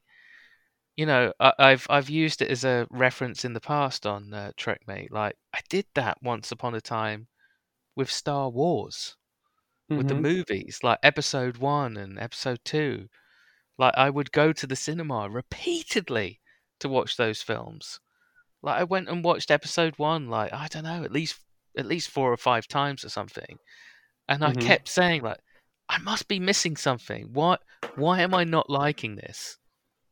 you 0.95 1.05
know 1.05 1.33
I, 1.39 1.53
i've 1.59 1.87
i've 1.89 2.09
used 2.09 2.41
it 2.41 2.51
as 2.51 2.63
a 2.63 2.87
reference 2.91 3.45
in 3.45 3.53
the 3.53 3.61
past 3.61 4.05
on 4.05 4.33
uh, 4.33 4.51
trekmate 4.57 5.11
like 5.11 5.35
i 5.53 5.59
did 5.69 5.85
that 5.95 6.17
once 6.21 6.51
upon 6.51 6.75
a 6.75 6.81
time 6.81 7.27
with 7.95 8.11
star 8.11 8.49
wars 8.49 9.15
with 9.95 10.07
the 10.07 10.15
Mhm. 10.15 10.15
movies 10.15 10.79
like 10.83 10.99
episode 11.03 11.57
1 11.57 11.97
and 11.97 12.19
episode 12.19 12.59
2 12.65 13.09
like 13.77 13.93
I 13.97 14.09
would 14.09 14.31
go 14.31 14.53
to 14.53 14.67
the 14.67 14.75
cinema 14.75 15.29
repeatedly 15.29 16.39
to 16.79 16.89
watch 16.89 17.17
those 17.17 17.41
films. 17.41 17.99
Like 18.61 18.79
I 18.79 18.83
went 18.83 19.09
and 19.09 19.23
watched 19.23 19.51
episode 19.51 19.95
1 19.97 20.29
like 20.29 20.53
I 20.53 20.67
don't 20.67 20.83
know, 20.83 21.03
at 21.03 21.11
least 21.11 21.39
at 21.77 21.85
least 21.85 22.09
4 22.11 22.31
or 22.31 22.37
5 22.37 22.67
times 22.67 23.05
or 23.05 23.09
something. 23.09 23.59
And 24.29 24.43
I 24.43 24.53
Mhm. 24.53 24.55
kept 24.55 24.89
saying 24.89 25.23
like 25.23 25.39
I 25.89 25.99
must 25.99 26.27
be 26.27 26.39
missing 26.39 26.77
something. 26.77 27.29
Why 27.33 27.57
why 27.95 28.21
am 28.21 28.33
I 28.33 28.43
not 28.45 28.69
liking 28.69 29.15
this? 29.17 29.57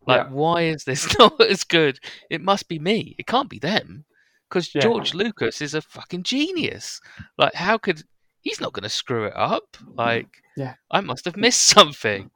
Like 0.09 0.25
Yeah. 0.27 0.31
why 0.33 0.63
is 0.63 0.83
this 0.83 1.17
not 1.19 1.39
as 1.41 1.63
good? 1.63 1.99
It 2.29 2.41
must 2.41 2.67
be 2.67 2.79
me. 2.79 3.15
It 3.19 3.27
can't 3.27 3.49
be 3.49 3.59
them. 3.59 4.05
Cuz 4.49 4.73
Yeah. 4.73 4.81
George 4.81 5.13
Lucas 5.13 5.61
is 5.61 5.73
a 5.73 5.81
fucking 5.81 6.23
genius. 6.23 6.99
Like 7.37 7.53
how 7.53 7.77
could 7.77 8.01
he's 8.41 8.59
not 8.61 8.73
going 8.73 8.83
to 8.83 8.89
screw 8.89 9.25
it 9.25 9.33
up? 9.35 9.77
Like 9.93 10.27
Yeah. 10.57 10.73
I 10.91 11.01
must 11.01 11.25
have 11.25 11.37
missed 11.37 11.67
something. 11.77 12.31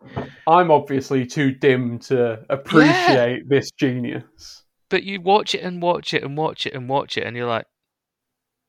I'm 0.47 0.69
obviously 0.71 1.25
too 1.25 1.51
dim 1.51 1.99
to 2.09 2.43
appreciate 2.49 3.49
this 3.49 3.71
genius. 3.71 4.63
but 4.89 5.03
you 5.03 5.19
watch 5.21 5.55
it 5.55 5.63
and 5.63 5.81
watch 5.81 6.13
it 6.13 6.23
and 6.23 6.37
watch 6.37 6.67
it 6.67 6.73
and 6.75 6.87
watch 6.89 7.17
it 7.17 7.25
and 7.25 7.35
you're 7.35 7.47
like 7.57 7.65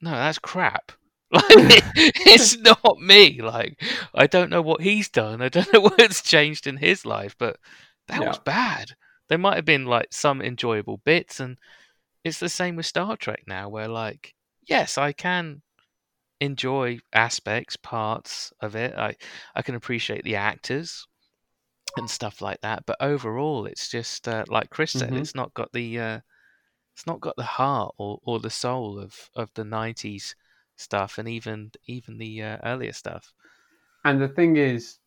no 0.01 0.11
that's 0.11 0.39
crap 0.39 0.93
like 1.33 1.45
it's 2.33 2.57
not 2.59 2.99
me 3.01 3.41
like 3.43 3.75
i 4.15 4.27
don't 4.27 4.51
know 4.51 4.63
what 4.63 4.81
he's 4.81 5.09
done 5.11 5.43
i 5.43 5.49
don't 5.49 5.71
know 5.73 5.81
what's 5.81 6.23
changed 6.23 6.67
in 6.67 6.77
his 6.79 7.05
life 7.05 7.35
but 7.39 7.57
that 8.09 8.27
was 8.27 8.39
bad. 8.39 8.93
There 9.29 9.39
might 9.39 9.57
have 9.57 9.65
been 9.65 9.87
like 9.87 10.09
some 10.13 10.43
enjoyable 10.43 10.99
bits 10.99 11.41
and 11.41 11.59
it's 12.25 12.41
the 12.41 12.49
same 12.49 12.77
with 12.77 12.87
star 12.87 13.17
trek 13.17 13.45
now 13.47 13.69
where 13.69 13.89
like 13.89 14.35
yes 14.67 14.99
i 14.99 15.13
can 15.13 15.63
enjoy 16.41 16.99
aspects 17.13 17.77
parts 17.77 18.53
of 18.61 18.77
it. 18.77 18.95
I 18.97 19.17
i 19.55 19.63
can 19.63 19.75
appreciate 19.77 20.25
the 20.25 20.37
actors 20.37 21.07
and 21.97 22.11
stuff 22.11 22.41
like 22.43 22.61
that 22.63 22.85
but 22.87 22.97
overall 23.01 23.67
it's 23.67 23.89
just 23.91 24.29
uh, 24.29 24.45
like 24.49 24.71
chris 24.71 24.93
said 24.93 25.11
Mhm. 25.11 25.19
it's 25.21 25.35
not 25.35 25.55
got 25.55 25.73
the 25.73 25.99
uh, 25.99 26.21
it's 26.95 27.07
not 27.07 27.21
got 27.21 27.37
the 27.37 27.45
heart 27.45 27.95
or, 27.99 28.21
or 28.25 28.41
the 28.41 28.51
soul 28.51 28.99
of, 29.01 29.31
of 29.35 29.51
the 29.55 29.65
90s 29.65 30.37
stuff 30.77 31.19
and 31.19 31.29
even 31.29 31.73
even 31.87 32.19
the 32.19 32.43
uh, 32.43 32.59
earlier 32.65 32.93
stuff. 32.93 33.33
And 34.05 34.21
the 34.21 34.29
thing 34.29 34.57
is, 34.57 34.99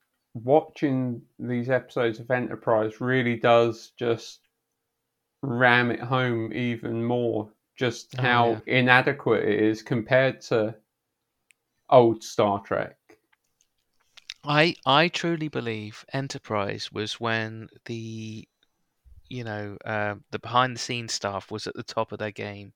watching 0.43 1.21
these 1.39 1.69
episodes 1.69 2.19
of 2.19 2.31
Enterprise 2.31 3.01
really 3.01 3.35
does 3.37 3.91
just 3.97 4.47
ram 5.41 5.89
it 5.91 5.99
home 5.99 6.53
even 6.53 7.03
more 7.03 7.51
just 7.75 8.15
Oh, 8.17 8.27
how 8.27 8.61
yeah. 8.61 8.61
inadequate 8.67 9.43
it 9.47 9.59
is 9.61 9.81
compared 9.81 10.41
to 10.41 10.75
old 11.89 12.23
Star 12.23 12.61
Trek. 12.61 12.97
I 14.45 14.75
I 14.83 15.09
truly 15.09 15.47
believe 15.47 16.03
Enterprise 16.11 16.91
was 16.91 17.19
when 17.19 17.69
the 17.85 18.47
you 19.29 19.43
know 19.43 19.77
um, 19.85 20.25
the 20.31 20.39
behind 20.39 20.75
the 20.75 20.79
scenes 20.79 21.13
staff 21.13 21.51
was 21.51 21.67
at 21.67 21.75
the 21.75 21.83
top 21.83 22.11
of 22.11 22.19
their 22.19 22.31
game. 22.31 22.73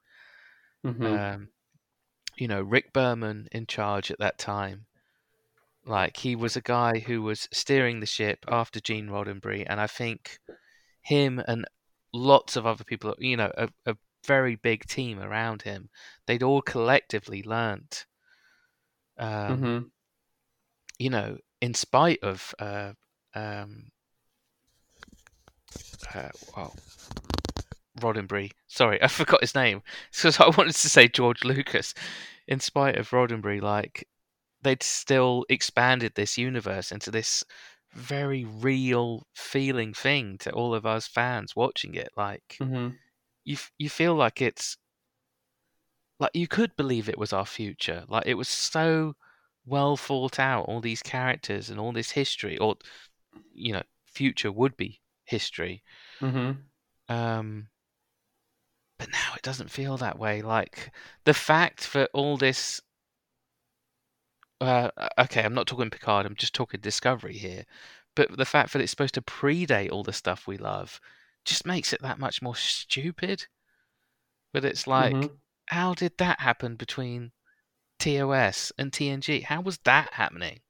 hmm 0.84 1.24
Um, 1.24 1.50
you 2.38 2.48
know 2.48 2.62
Rick 2.62 2.94
Berman 2.94 3.50
in 3.52 3.68
charge 3.68 4.12
at 4.12 4.20
that 4.20 4.38
time. 4.40 4.88
Like 5.86 6.18
he 6.18 6.36
was 6.36 6.56
a 6.56 6.62
guy 6.62 7.00
who 7.00 7.22
was 7.22 7.48
steering 7.52 8.00
the 8.00 8.06
ship 8.06 8.46
after 8.48 8.80
Gene 8.80 9.08
Roddenberry, 9.08 9.66
and 9.68 9.80
I 9.80 9.88
think 9.88 10.40
him 11.02 11.42
and 11.48 11.66
lots 12.14 12.56
of 12.56 12.66
other 12.66 12.84
people, 12.84 13.16
you 13.18 13.38
know, 13.38 13.52
a, 13.58 13.70
a 13.86 13.96
very 14.26 14.56
big 14.56 14.86
team 14.86 15.20
around 15.20 15.64
him, 15.64 15.90
they'd 16.28 16.44
all 16.44 16.62
collectively 16.62 17.42
learnt. 17.44 18.06
Um, 19.18 19.60
hmm 19.60 19.80
you 21.02 21.10
know, 21.10 21.38
in 21.62 21.74
spite 21.74 22.20
of 22.22 22.54
uh, 22.60 22.92
um, 23.34 23.90
uh, 26.14 26.30
well, 26.56 26.76
Roddenberry. 28.00 28.52
Sorry, 28.68 29.02
I 29.04 29.08
forgot 29.08 29.42
his 29.42 29.56
name. 29.56 29.82
Because 30.12 30.40
I 30.40 30.50
wanted 30.50 30.76
to 30.76 30.90
say 30.90 31.08
George 31.08 31.44
Lucas. 31.44 31.94
In 32.48 32.60
spite 32.60 32.98
of 32.98 33.10
Roddenberry, 33.10 33.62
like 33.62 34.08
they'd 34.62 34.84
still 34.84 35.46
expanded 35.50 36.14
this 36.16 36.38
universe 36.38 36.92
into 36.92 37.12
this 37.12 37.44
very 37.94 38.46
real 38.46 39.28
feeling 39.36 39.94
thing 39.94 40.38
to 40.40 40.52
all 40.52 40.74
of 40.76 40.86
us 40.86 41.08
fans 41.08 41.56
watching 41.56 41.96
it. 41.96 42.10
Like 42.18 42.62
hmm 42.62 43.02
you, 43.46 43.58
you 43.80 43.90
feel 43.90 44.16
like 44.16 44.42
it's 44.42 44.78
like 46.20 46.32
you 46.34 46.48
could 46.48 46.76
believe 46.76 47.10
it 47.10 47.18
was 47.18 47.34
our 47.34 47.46
future. 47.46 48.06
Like 48.08 48.26
it 48.26 48.36
was 48.36 48.48
so 48.48 49.16
well 49.66 49.98
thought 49.98 50.40
out. 50.40 50.66
All 50.66 50.82
these 50.82 51.02
characters 51.02 51.70
and 51.70 51.80
all 51.80 51.92
this 51.92 52.12
history, 52.12 52.58
or 52.58 52.76
you 53.54 53.74
know, 53.74 53.84
future 54.06 54.52
would 54.52 54.78
be 54.78 55.02
history. 55.26 55.84
hmm 56.22 56.72
Um, 57.10 57.70
but 58.98 59.10
now 59.12 59.34
it 59.36 59.42
doesn't 59.42 59.70
feel 59.72 59.98
that 59.98 60.18
way. 60.20 60.42
Like 60.42 60.92
the 61.26 61.34
fact 61.34 61.94
that 61.94 62.10
all 62.14 62.38
this. 62.38 62.82
Uh, 64.62 64.92
okay, 65.18 65.44
I'm 65.44 65.56
not 65.56 65.66
talking 65.66 65.90
Picard. 65.90 66.26
I'm 66.26 66.36
just 66.36 66.54
talking 66.54 66.80
Discovery 66.80 67.34
here. 67.38 67.66
But 68.16 68.38
the 68.38 68.46
fact 68.46 68.74
that 68.74 68.82
it's 68.82 68.92
supposed 68.92 69.16
to 69.16 69.22
predate 69.22 69.92
all 69.92 70.04
the 70.04 70.14
stuff 70.14 70.46
we 70.48 70.58
love 70.58 71.02
just 71.44 71.66
makes 71.66 71.92
it 71.94 72.02
that 72.04 72.20
much 72.20 72.42
more 72.42 72.56
stupid. 72.56 73.48
But 74.54 74.64
it's 74.64 74.86
like, 74.86 75.14
Mhm. 75.14 75.40
how 75.68 75.96
did 75.96 76.18
that 76.20 76.42
happen 76.42 76.76
between 76.76 77.32
TOS 77.98 78.72
and 78.78 78.92
TNG? 78.92 79.42
How 79.42 79.62
was 79.62 79.80
that 79.80 80.14
happening? 80.14 80.62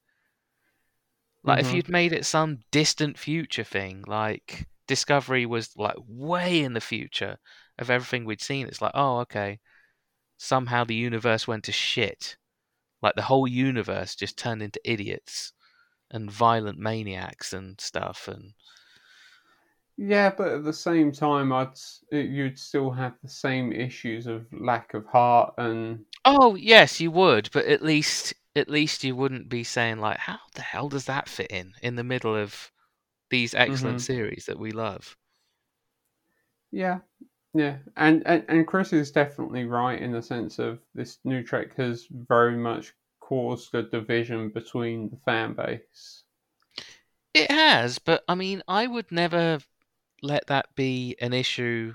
Like, 1.43 1.59
if 1.59 1.71
Mhm. 1.71 1.75
you'd 1.75 1.89
made 1.89 2.13
it 2.13 2.25
some 2.25 2.63
distant 2.71 3.19
future 3.19 3.63
thing, 3.65 4.03
like 4.07 4.67
Discovery 4.87 5.45
was 5.45 5.75
like 5.75 5.97
way 6.07 6.61
in 6.63 6.73
the 6.73 6.81
future 6.81 7.39
of 7.77 7.89
everything 7.89 8.23
we'd 8.23 8.41
seen, 8.41 8.67
it's 8.67 8.81
like, 8.81 8.93
oh, 8.93 9.19
okay. 9.19 9.59
Somehow 10.37 10.85
the 10.85 10.95
universe 10.95 11.47
went 11.47 11.65
to 11.65 11.71
shit. 11.73 12.37
Like 13.01 13.15
the 13.15 13.23
whole 13.23 13.47
universe 13.47 14.15
just 14.15 14.37
turned 14.37 14.63
into 14.63 14.81
idiots 14.85 15.53
and 16.11 16.31
violent 16.31 16.79
maniacs 16.79 17.53
and 17.53 17.79
stuff. 17.81 18.27
And 18.27 18.53
Yeah, 19.97 20.31
but 20.35 20.47
at 20.51 20.63
the 20.63 20.73
same 20.73 21.11
time, 21.11 21.51
I'd 21.53 21.77
you'd 22.11 22.57
still 22.59 22.91
have 22.91 23.13
the 23.21 23.29
same 23.29 23.71
issues 23.71 24.27
of 24.27 24.51
lack 24.51 24.93
of 24.93 25.05
heart 25.07 25.53
and 25.57 26.05
Oh, 26.25 26.55
yes, 26.55 26.99
you 26.99 27.11
would, 27.11 27.51
but 27.53 27.65
at 27.67 27.83
least 27.83 28.33
at 28.55 28.67
least 28.67 29.03
you 29.03 29.15
wouldn't 29.15 29.49
be 29.49 29.63
saying 29.63 29.99
like, 29.99 30.17
how 30.17 30.39
the 30.55 30.63
hell 30.63 30.89
does 30.89 31.05
that 31.05 31.29
fit 31.29 31.51
in 31.51 31.75
in 31.83 31.95
the 31.95 32.03
middle 32.03 32.35
of 32.35 32.71
these 33.29 33.53
excellent 33.53 34.01
Mhm. 34.01 34.01
series 34.01 34.45
that 34.47 34.59
we 34.59 34.71
love? 34.71 35.17
yeah, 36.71 36.99
yeah, 37.53 37.77
and, 37.97 38.23
and 38.25 38.45
and 38.47 38.67
Chris 38.67 38.93
is 38.93 39.11
definitely 39.11 39.65
right 39.65 40.01
in 40.01 40.11
the 40.11 40.21
sense 40.21 40.59
of 40.59 40.79
this 40.95 41.19
new 41.23 41.43
Trek 41.43 41.75
has 41.75 42.07
very 42.09 42.55
much 42.55 42.93
caused 43.19 43.73
a 43.75 43.83
division 43.83 44.49
between 44.49 45.09
the 45.09 45.17
fan 45.25 45.53
base. 45.53 46.23
It 47.33 47.51
has, 47.51 47.99
but 47.99 48.23
I 48.27 48.35
mean, 48.35 48.61
I 48.67 48.87
would 48.87 49.11
never 49.11 49.59
let 50.21 50.47
that 50.47 50.67
be 50.75 51.15
an 51.21 51.33
issue 51.33 51.93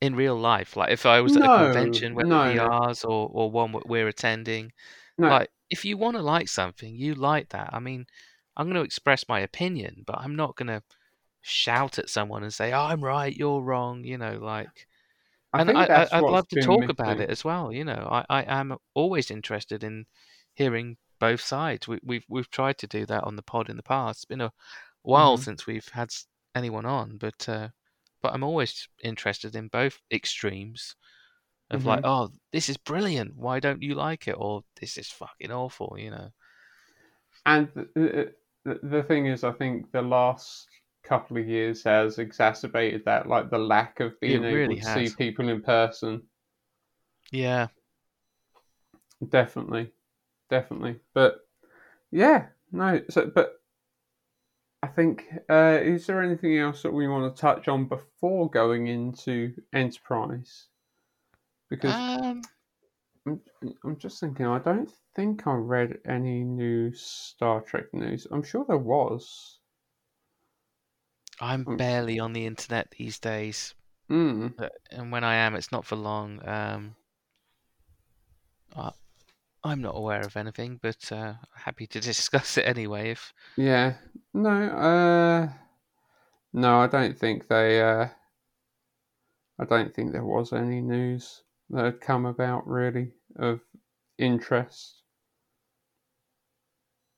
in 0.00 0.14
real 0.14 0.36
life. 0.36 0.76
Like 0.76 0.92
if 0.92 1.06
I 1.06 1.20
was 1.20 1.36
at 1.36 1.42
a 1.42 1.46
convention, 1.46 2.14
whether 2.14 2.28
no, 2.28 2.52
no. 2.52 2.92
or, 3.04 3.28
or 3.32 3.50
one 3.50 3.74
we're 3.86 4.08
attending, 4.08 4.72
No, 5.18 5.28
like 5.28 5.50
if 5.70 5.84
you 5.84 5.96
want 5.96 6.16
to 6.16 6.22
like 6.22 6.48
something, 6.48 6.94
you 6.94 7.14
like 7.14 7.50
that. 7.50 7.70
I 7.72 7.78
mean, 7.78 8.06
I'm 8.56 8.66
going 8.66 8.76
to 8.76 8.82
express 8.82 9.28
my 9.28 9.40
opinion, 9.40 10.04
but 10.06 10.18
I'm 10.18 10.36
not 10.36 10.56
going 10.56 10.68
to 10.68 10.82
shout 11.42 11.98
at 11.98 12.10
someone 12.10 12.42
and 12.42 12.52
say, 12.54 12.72
"I'm 12.72 13.02
right, 13.04 13.34
you're 13.34 13.62
wrong." 13.62 14.04
You 14.04 14.18
know, 14.18 14.38
like, 14.40 14.86
I 15.52 15.60
and 15.62 15.70
I, 15.72 16.08
I'd 16.12 16.22
love 16.22 16.48
to 16.48 16.56
talk 16.56 16.88
about 16.88 17.20
it 17.20 17.30
as 17.30 17.44
well. 17.44 17.72
You 17.72 17.84
know, 17.84 18.08
I, 18.10 18.24
I 18.30 18.60
am 18.60 18.76
always 18.94 19.30
interested 19.30 19.84
in 19.84 20.06
hearing 20.54 20.96
both 21.20 21.40
sides. 21.40 21.88
We, 21.88 22.00
we've 22.04 22.24
we've 22.28 22.50
tried 22.50 22.78
to 22.78 22.86
do 22.86 23.06
that 23.06 23.24
on 23.24 23.36
the 23.36 23.42
pod 23.42 23.70
in 23.70 23.76
the 23.76 23.82
past. 23.82 24.20
It's 24.20 24.24
been 24.26 24.40
a 24.40 24.52
while 25.02 25.36
Mhm. 25.36 25.44
since 25.44 25.66
we've 25.66 25.88
had 25.88 26.10
anyone 26.54 26.86
on, 26.86 27.18
but 27.18 27.48
uh, 27.48 27.68
but 28.22 28.34
I'm 28.34 28.44
always 28.44 28.88
interested 29.02 29.56
in 29.56 29.68
both 29.68 30.00
extremes 30.12 30.96
of 31.70 31.86
like, 31.86 32.02
Mhm. 32.02 32.08
oh, 32.08 32.30
this 32.52 32.68
is 32.68 32.76
brilliant. 32.76 33.36
Why 33.36 33.60
don't 33.60 33.82
you 33.82 33.94
like 33.94 34.28
it? 34.28 34.36
Or 34.38 34.62
this 34.80 34.96
is 34.98 35.10
fucking 35.10 35.52
awful. 35.52 35.96
You 35.98 36.10
know. 36.12 36.30
And 37.46 37.68
the, 37.74 38.34
the, 38.64 38.80
the 38.82 39.02
thing 39.02 39.26
is, 39.26 39.44
I 39.44 39.52
think 39.52 39.90
the 39.92 40.02
last 40.02 40.68
couple 41.02 41.36
of 41.38 41.48
years 41.48 41.82
has 41.84 42.18
exacerbated 42.18 43.04
that, 43.04 43.28
like 43.28 43.50
the 43.50 43.58
lack 43.58 44.00
of 44.00 44.18
being 44.20 44.44
able 44.44 44.56
really 44.56 44.80
to 44.80 45.08
see 45.08 45.14
people 45.16 45.48
in 45.48 45.62
person. 45.62 46.22
Yeah. 47.30 47.68
Definitely, 49.28 49.92
definitely. 50.48 50.96
But 51.14 51.40
yeah, 52.10 52.46
no. 52.72 53.02
So, 53.10 53.30
but 53.34 53.60
I 54.82 54.86
think 54.86 55.26
uh, 55.50 55.78
is 55.82 56.06
there 56.06 56.22
anything 56.22 56.58
else 56.58 56.82
that 56.82 56.92
we 56.92 57.06
want 57.06 57.34
to 57.34 57.40
touch 57.40 57.68
on 57.68 57.84
before 57.86 58.48
going 58.48 58.86
into 58.86 59.54
Enterprise? 59.72 60.68
Because 61.68 61.94
Um. 61.94 62.42
I'm, 63.26 63.40
I'm 63.84 63.98
just 63.98 64.18
thinking, 64.18 64.46
I 64.46 64.58
don't 64.58 64.90
think 65.14 65.46
I 65.46 65.52
read 65.52 65.98
any 66.06 66.42
new 66.42 66.92
Star 66.94 67.60
Trek 67.60 67.92
news. 67.92 68.26
I'm 68.30 68.42
sure 68.42 68.64
there 68.66 68.78
was. 68.78 69.59
I'm 71.40 71.64
Mm. 71.66 71.76
barely 71.76 72.20
on 72.20 72.32
the 72.34 72.46
internet 72.46 72.92
these 72.92 73.18
days, 73.18 73.74
Mm. 74.10 74.54
but, 74.56 74.72
and 74.90 75.12
when 75.12 75.24
I 75.24 75.36
am, 75.36 75.54
it's 75.56 75.72
not 75.72 75.86
for 75.86 75.96
long. 75.96 76.46
Um, 76.48 76.96
I, 78.76 78.90
I'm 79.64 79.82
not 79.82 79.96
aware 79.96 80.22
of 80.26 80.36
anything, 80.36 80.78
but 80.82 81.12
uh, 81.12 81.34
happy 81.54 81.86
to 81.88 82.00
discuss 82.02 82.58
it 82.58 82.66
anyway. 82.66 83.10
If 83.10 83.32
Yeah. 83.56 83.96
No, 84.34 84.50
uh 84.50 85.52
no, 86.52 86.80
I 86.80 86.86
don't 86.86 87.18
think 87.18 87.48
they 87.48 87.80
uh 87.82 88.08
I 89.60 89.64
don't 89.64 89.94
think 89.94 90.10
there 90.10 90.24
was 90.24 90.52
any 90.52 90.80
news 90.80 91.44
that 91.68 91.84
had 91.84 92.00
come 92.00 92.26
about 92.26 92.66
really 92.66 93.14
of 93.36 93.60
interest. 94.18 95.04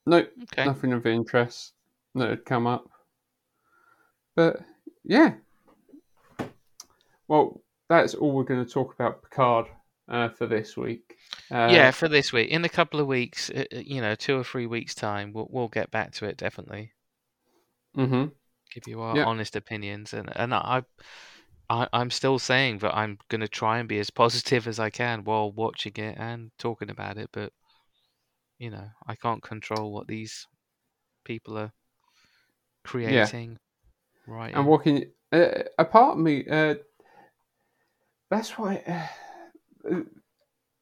Nope, 0.07 0.33
okay, 0.45 0.67
nothing 0.67 0.93
of 0.93 1.07
interest 1.07 1.75
that 2.14 2.31
had 2.31 2.45
come 2.45 2.69
up. 2.69 2.91
But 4.35 4.61
yeah. 5.05 5.35
Well, 7.29 7.62
that's 7.89 8.15
all 8.15 8.33
we're 8.33 8.45
going 8.45 8.65
to 8.65 8.71
talk 8.71 8.95
about 8.95 9.23
Picard 9.23 9.67
uh, 10.09 10.29
for 10.31 10.47
this 10.47 10.77
week. 10.77 11.16
Uh, 11.51 11.68
yeah, 11.71 11.90
for 11.90 12.09
this 12.09 12.33
week, 12.33 12.51
in 12.51 12.64
a 12.64 12.68
couple 12.68 13.01
of 13.01 13.07
weeks, 13.07 13.51
uh, 13.51 13.64
uh, 13.73 13.79
you 13.79 14.01
know, 14.01 14.14
two 14.14 14.38
or 14.38 14.45
three 14.45 14.66
weeks 14.66 14.95
time, 14.95 15.33
we'll 15.33 15.49
we'll 15.51 15.68
get 15.68 15.90
back 15.90 16.12
to 16.12 16.27
it 16.27 16.37
definitely. 16.37 16.92
Mm-hmm. 17.97 18.27
Give 18.75 18.88
you 18.88 19.01
our 19.01 19.16
Yeah. 19.16 19.25
honest 19.25 19.57
opinions, 19.57 20.12
and 20.12 20.31
and 20.35 20.55
I. 20.55 20.83
I, 21.71 21.88
I'm 21.95 22.11
still 22.11 22.38
saying 22.38 22.79
that 22.79 22.95
I'm 22.95 23.16
going 23.31 23.40
to 23.40 23.49
try 23.49 23.79
and 23.79 23.88
be 23.88 23.99
as 23.99 24.11
positive 24.11 24.68
as 24.68 24.79
I 24.79 24.90
can 24.90 25.25
while 25.25 25.51
watching 25.51 25.95
it 25.97 26.18
and 26.18 26.51
talking 26.59 26.90
about 26.90 27.16
it, 27.16 27.31
but 27.33 27.51
you 28.59 28.68
know, 28.68 28.88
I 29.07 29.14
can't 29.14 29.42
control 29.42 29.90
what 29.90 30.07
these 30.07 30.47
people 31.25 31.57
are 31.57 31.73
creating, 32.85 33.59
right? 34.26 34.54
And 34.54 34.82
can 34.82 35.04
uh, 35.32 35.62
a 35.78 35.85
part 35.85 36.18
of 36.18 36.22
me, 36.22 36.46
uh, 36.48 36.74
that's 38.30 38.58
why, 38.58 38.82
uh, 39.87 40.00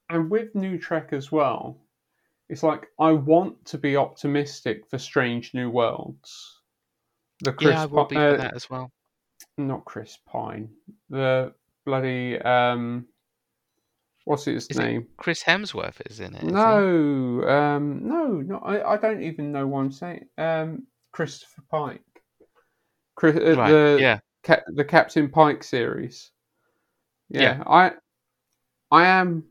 and 0.09 0.31
with 0.31 0.55
New 0.55 0.79
Trek 0.79 1.13
as 1.13 1.31
well, 1.31 1.79
it's 2.49 2.63
like 2.63 2.89
I 2.99 3.13
want 3.13 3.65
to 3.67 3.79
be 3.79 3.97
optimistic 3.97 4.89
for 4.89 4.99
Strange 4.99 5.55
New 5.55 5.71
Worlds. 5.71 6.61
The 7.41 7.53
Chris, 7.53 7.71
yeah, 7.71 7.83
I 7.83 7.87
will 7.87 8.05
be 8.05 8.17
for 8.17 8.35
uh, 8.35 8.37
that 8.37 8.55
as 8.55 8.69
well. 8.69 8.91
not 9.57 9.85
Chris 9.85 10.19
Pine, 10.27 10.69
the 11.09 11.55
bloody 11.85 12.39
um, 12.41 13.07
what's 14.25 14.45
his 14.45 14.67
Is 14.69 14.79
name? 14.79 15.09
Chris 15.17 15.43
Hemsworth 15.43 16.01
is 16.07 16.21
in 16.21 16.35
it. 16.35 16.43
No, 16.45 17.43
um, 17.49 18.07
no, 18.07 18.27
no. 18.27 18.59
I, 18.59 18.93
I 18.93 18.97
don't 18.97 19.23
even 19.23 19.53
know 19.53 19.67
what 19.67 19.81
I'm 19.81 19.93
saying. 19.93 20.27
Um, 20.39 20.87
Christopher 21.13 21.63
uh, 21.73 21.99
Right. 23.23 23.71
the 23.71 23.99
yeah. 24.01 24.19
Ca- 24.45 24.63
the 24.75 24.85
Captain 24.85 25.29
Pike 25.31 25.63
series. 25.63 26.31
Yeah, 27.29 27.43
Yeah. 27.59 27.63
I 27.67 27.93
I 28.91 29.07
am 29.07 29.45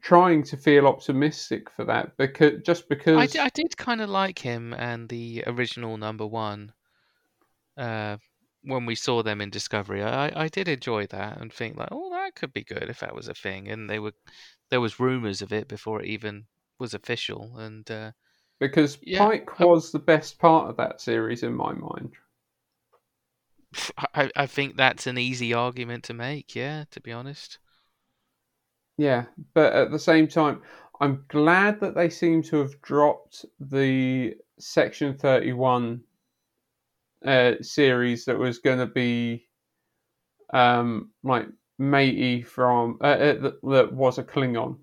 trying 0.00 0.42
to 0.44 0.56
feel 0.56 0.86
optimistic 0.86 1.70
for 1.70 1.84
that 1.84 2.16
because 2.16 2.62
just 2.62 2.88
because 2.88 3.18
I, 3.18 3.26
d- 3.26 3.38
I 3.38 3.48
did 3.50 3.76
kind 3.76 4.00
of 4.00 4.08
like 4.08 4.38
him 4.38 4.72
and 4.72 5.08
the 5.08 5.44
original 5.46 5.96
number 5.96 6.26
one. 6.26 6.72
Uh, 7.76 8.16
when 8.62 8.84
we 8.84 8.94
saw 8.94 9.22
them 9.22 9.40
in 9.40 9.48
Discovery, 9.48 10.02
I, 10.02 10.44
I 10.44 10.48
did 10.48 10.68
enjoy 10.68 11.06
that 11.06 11.40
and 11.40 11.50
think 11.52 11.76
like, 11.76 11.88
oh, 11.90 12.10
that 12.10 12.34
could 12.34 12.52
be 12.52 12.62
good 12.62 12.88
if 12.90 13.00
that 13.00 13.14
was 13.14 13.26
a 13.28 13.34
thing. 13.34 13.68
And 13.68 13.88
they 13.88 13.98
were, 13.98 14.12
there 14.68 14.82
was 14.82 15.00
rumors 15.00 15.40
of 15.40 15.50
it 15.52 15.66
before 15.66 16.02
it 16.02 16.06
even 16.06 16.44
was 16.78 16.92
official. 16.92 17.56
And 17.56 17.90
uh, 17.90 18.12
because 18.58 18.98
Yeah, 19.02 19.24
Pike 19.26 19.60
I- 19.60 19.64
was 19.64 19.92
the 19.92 19.98
best 19.98 20.38
part 20.38 20.68
of 20.68 20.76
that 20.76 21.00
series 21.00 21.42
in 21.42 21.54
my 21.54 21.72
mind. 21.72 22.12
I, 24.14 24.30
I 24.36 24.46
think 24.46 24.76
that's 24.76 25.06
an 25.06 25.18
easy 25.18 25.52
argument 25.52 26.04
to 26.04 26.14
make. 26.14 26.54
Yeah, 26.54 26.84
to 26.90 27.00
be 27.00 27.12
honest. 27.12 27.58
Yeah, 28.96 29.26
but 29.54 29.72
at 29.72 29.90
the 29.90 29.98
same 29.98 30.28
time, 30.28 30.62
I'm 31.00 31.24
glad 31.28 31.80
that 31.80 31.94
they 31.94 32.10
seem 32.10 32.42
to 32.44 32.58
have 32.58 32.80
dropped 32.82 33.44
the 33.58 34.36
Section 34.58 35.16
31 35.16 36.04
uh, 37.24 37.54
series 37.62 38.24
that 38.26 38.38
was 38.38 38.58
going 38.58 38.78
to 38.78 38.86
be 38.86 39.48
um, 40.52 41.10
like 41.22 41.46
matey 41.78 42.42
from 42.42 42.98
uh, 43.00 43.04
uh, 43.04 43.32
that, 43.40 43.60
that 43.62 43.92
was 43.92 44.18
a 44.18 44.24
Klingon. 44.24 44.78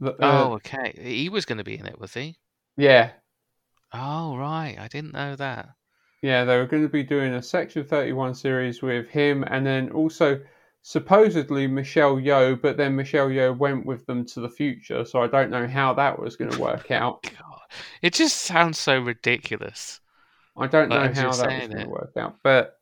That, 0.00 0.20
uh, 0.20 0.48
oh, 0.48 0.52
okay. 0.54 0.92
He 1.02 1.28
was 1.28 1.44
going 1.46 1.58
to 1.58 1.64
be 1.64 1.78
in 1.78 1.86
it, 1.86 1.98
was 1.98 2.14
he? 2.14 2.36
yeah, 2.76 3.12
Oh, 3.92 4.36
right. 4.36 4.76
I 4.78 4.86
didn't 4.86 5.12
know 5.12 5.34
that. 5.34 5.70
Yeah, 6.26 6.44
they 6.44 6.56
were 6.56 6.66
going 6.66 6.82
to 6.82 6.88
be 6.88 7.04
doing 7.04 7.34
a 7.34 7.42
Section 7.42 7.84
31 7.84 8.34
series 8.34 8.82
with 8.82 9.08
him, 9.08 9.44
and 9.48 9.64
then 9.64 9.90
also 9.90 10.40
supposedly 10.82 11.68
Michelle 11.68 12.16
Yeoh, 12.16 12.60
but 12.60 12.76
then 12.76 12.96
Michelle 12.96 13.28
Yeoh 13.28 13.56
went 13.56 13.86
with 13.86 14.06
them 14.06 14.24
to 14.26 14.40
the 14.40 14.48
future, 14.48 15.04
so 15.04 15.22
I 15.22 15.28
don't 15.28 15.50
know 15.50 15.68
how 15.68 15.94
that 15.94 16.18
was 16.18 16.34
going 16.36 16.50
to 16.50 16.60
work 16.60 16.90
out. 16.90 17.22
God, 17.22 17.60
it 18.02 18.12
just 18.12 18.38
sounds 18.38 18.78
so 18.78 18.98
ridiculous. 18.98 20.00
I 20.56 20.66
don't 20.66 20.90
know 20.90 20.96
Like, 20.96 21.12
as 21.12 21.18
how 21.18 21.36
that 21.36 21.54
was 21.54 21.68
going 21.68 21.84
to 21.84 21.88
work 21.90 22.12
out, 22.16 22.36
but 22.42 22.80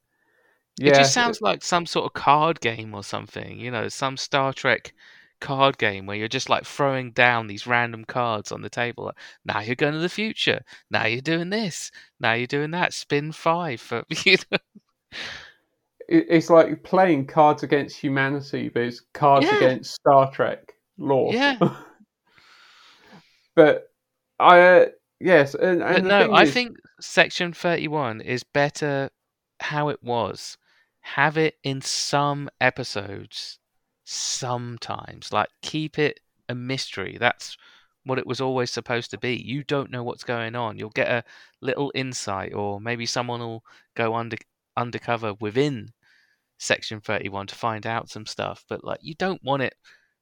yeah, 0.77 0.91
It 0.91 0.95
just 0.95 1.13
sounds 1.13 1.41
like 1.43 1.63
some 1.63 1.87
sort 1.87 2.07
of 2.07 2.15
card 2.15 2.61
game 2.61 2.95
or 2.95 3.05
something, 3.05 3.59
you 3.59 3.71
know, 3.71 3.89
some 3.89 4.17
Star 4.17 4.53
Trek 4.53 4.95
card 5.41 5.79
game 5.79 6.07
where 6.07 6.17
you're 6.17 6.29
just 6.29 6.49
like 6.49 6.65
throwing 6.65 7.11
down 7.13 7.47
these 7.47 7.67
random 7.67 8.05
cards 8.05 8.53
on 8.53 8.63
the 8.63 8.71
table. 8.71 9.05
Like, 9.07 9.17
now 9.45 9.61
you're 9.61 9.75
going 9.77 9.93
to 9.95 9.99
the 9.99 10.09
future. 10.09 10.63
Now 10.91 11.07
you're 11.07 11.21
doing 11.21 11.51
this. 11.51 11.91
Now 12.21 12.33
you're 12.35 12.47
doing 12.47 12.71
that. 12.73 12.93
Spin 12.93 13.33
five 13.33 13.81
for 13.81 14.05
you 14.25 14.37
know. 14.51 14.59
it's 16.09 16.51
like 16.51 16.83
playing 16.83 17.27
Cards 17.27 17.63
Against 17.63 17.97
Humanity, 17.99 18.69
but 18.69 18.83
it's 18.83 19.01
Cards 19.13 19.47
Yeah. 19.47 19.57
Against 19.57 19.95
Star 19.95 20.31
Trek 20.31 20.73
lore. 20.99 21.33
Yeah. 21.33 21.57
but 23.55 23.91
I 24.39 24.61
uh, 24.61 24.87
yes, 25.21 25.55
and, 25.55 25.83
and 25.83 26.09
no, 26.09 26.33
I 26.33 26.43
is- 26.45 26.53
think 26.53 26.77
Section 27.01 27.53
31 27.53 28.21
is 28.21 28.43
better 28.45 29.11
how 29.61 29.89
it 29.89 30.03
was. 30.03 30.57
Have 31.01 31.37
it 31.37 31.57
in 31.63 31.83
some 31.83 32.49
episodes, 32.61 33.59
sometimes. 34.05 35.33
Like 35.33 35.49
keep 35.63 35.99
it 35.99 36.21
a 36.49 36.55
mystery. 36.55 37.17
That's 37.19 37.57
what 38.05 38.19
it 38.19 38.27
was 38.27 38.41
always 38.41 38.71
supposed 38.71 39.11
to 39.11 39.19
be. 39.19 39.35
You 39.37 39.65
don't 39.65 39.91
know 39.91 40.03
what's 40.03 40.25
going 40.25 40.55
on. 40.55 40.79
You'll 40.79 40.91
get 40.91 41.09
a 41.09 41.25
little 41.61 41.91
insight, 41.95 42.55
or 42.55 42.81
maybe 42.81 43.07
someone 43.07 43.41
will 43.41 43.65
go 43.97 44.15
under 44.15 44.37
undercover 44.77 45.35
within 45.41 45.91
Section 46.59 47.01
Thirty 47.01 47.29
One 47.29 47.47
to 47.47 47.55
find 47.55 47.87
out 47.87 48.11
some 48.11 48.27
stuff. 48.27 48.65
But 48.69 48.85
like, 48.85 49.01
you 49.03 49.15
don't 49.15 49.43
want 49.43 49.63
it 49.63 49.75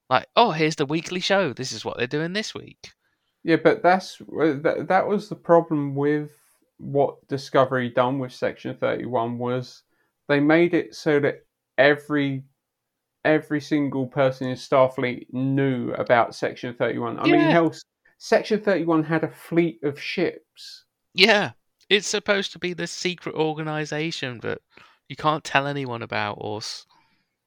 like, 0.08 0.26
oh, 0.36 0.50
here's 0.50 0.76
the 0.76 0.86
weekly 0.86 1.20
show. 1.20 1.52
This 1.52 1.72
is 1.72 1.84
what 1.84 1.96
they're 1.96 2.06
doing 2.06 2.32
this 2.32 2.54
week. 2.54 2.92
Yeah, 3.44 3.56
but 3.56 3.82
that's 3.82 4.18
that, 4.18 4.86
that 4.88 5.06
was 5.06 5.28
the 5.28 5.36
problem 5.36 5.94
with 5.94 6.30
what 6.78 7.26
Discovery 7.28 7.88
done 7.88 8.18
with 8.18 8.32
Section 8.32 8.76
31 8.76 9.38
was 9.38 9.82
they 10.28 10.38
made 10.40 10.74
it 10.74 10.94
so 10.94 11.18
that 11.20 11.46
every 11.78 12.44
every 13.24 13.60
single 13.60 14.06
person 14.06 14.48
in 14.48 14.56
Starfleet 14.56 15.32
knew 15.32 15.92
about 15.92 16.34
Section 16.34 16.74
31. 16.74 17.18
I 17.18 17.24
mean, 17.24 17.40
Yeah. 17.40 17.50
hell, 17.50 17.74
Section 18.18 18.60
31 18.60 19.02
had 19.04 19.24
a 19.24 19.30
fleet 19.30 19.82
of 19.82 20.00
ships. 20.00 20.84
Yeah, 21.14 21.52
it's 21.88 22.06
supposed 22.06 22.52
to 22.52 22.58
be 22.58 22.72
this 22.72 22.92
secret 22.92 23.34
organization 23.34 24.40
that 24.40 24.58
you 25.08 25.16
can't 25.16 25.44
tell 25.44 25.66
anyone 25.66 26.02
about, 26.02 26.38
or 26.40 26.60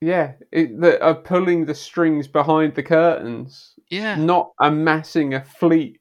Yeah, 0.01 0.33
it, 0.51 0.79
that 0.81 1.01
are 1.01 1.15
pulling 1.15 1.65
the 1.65 1.73
strings 1.75 2.27
behind 2.27 2.75
the 2.75 2.83
curtains, 2.83 3.73
yeah, 3.89 4.15
not 4.15 4.51
amassing 4.59 5.33
a 5.33 5.43
fleet 5.43 5.99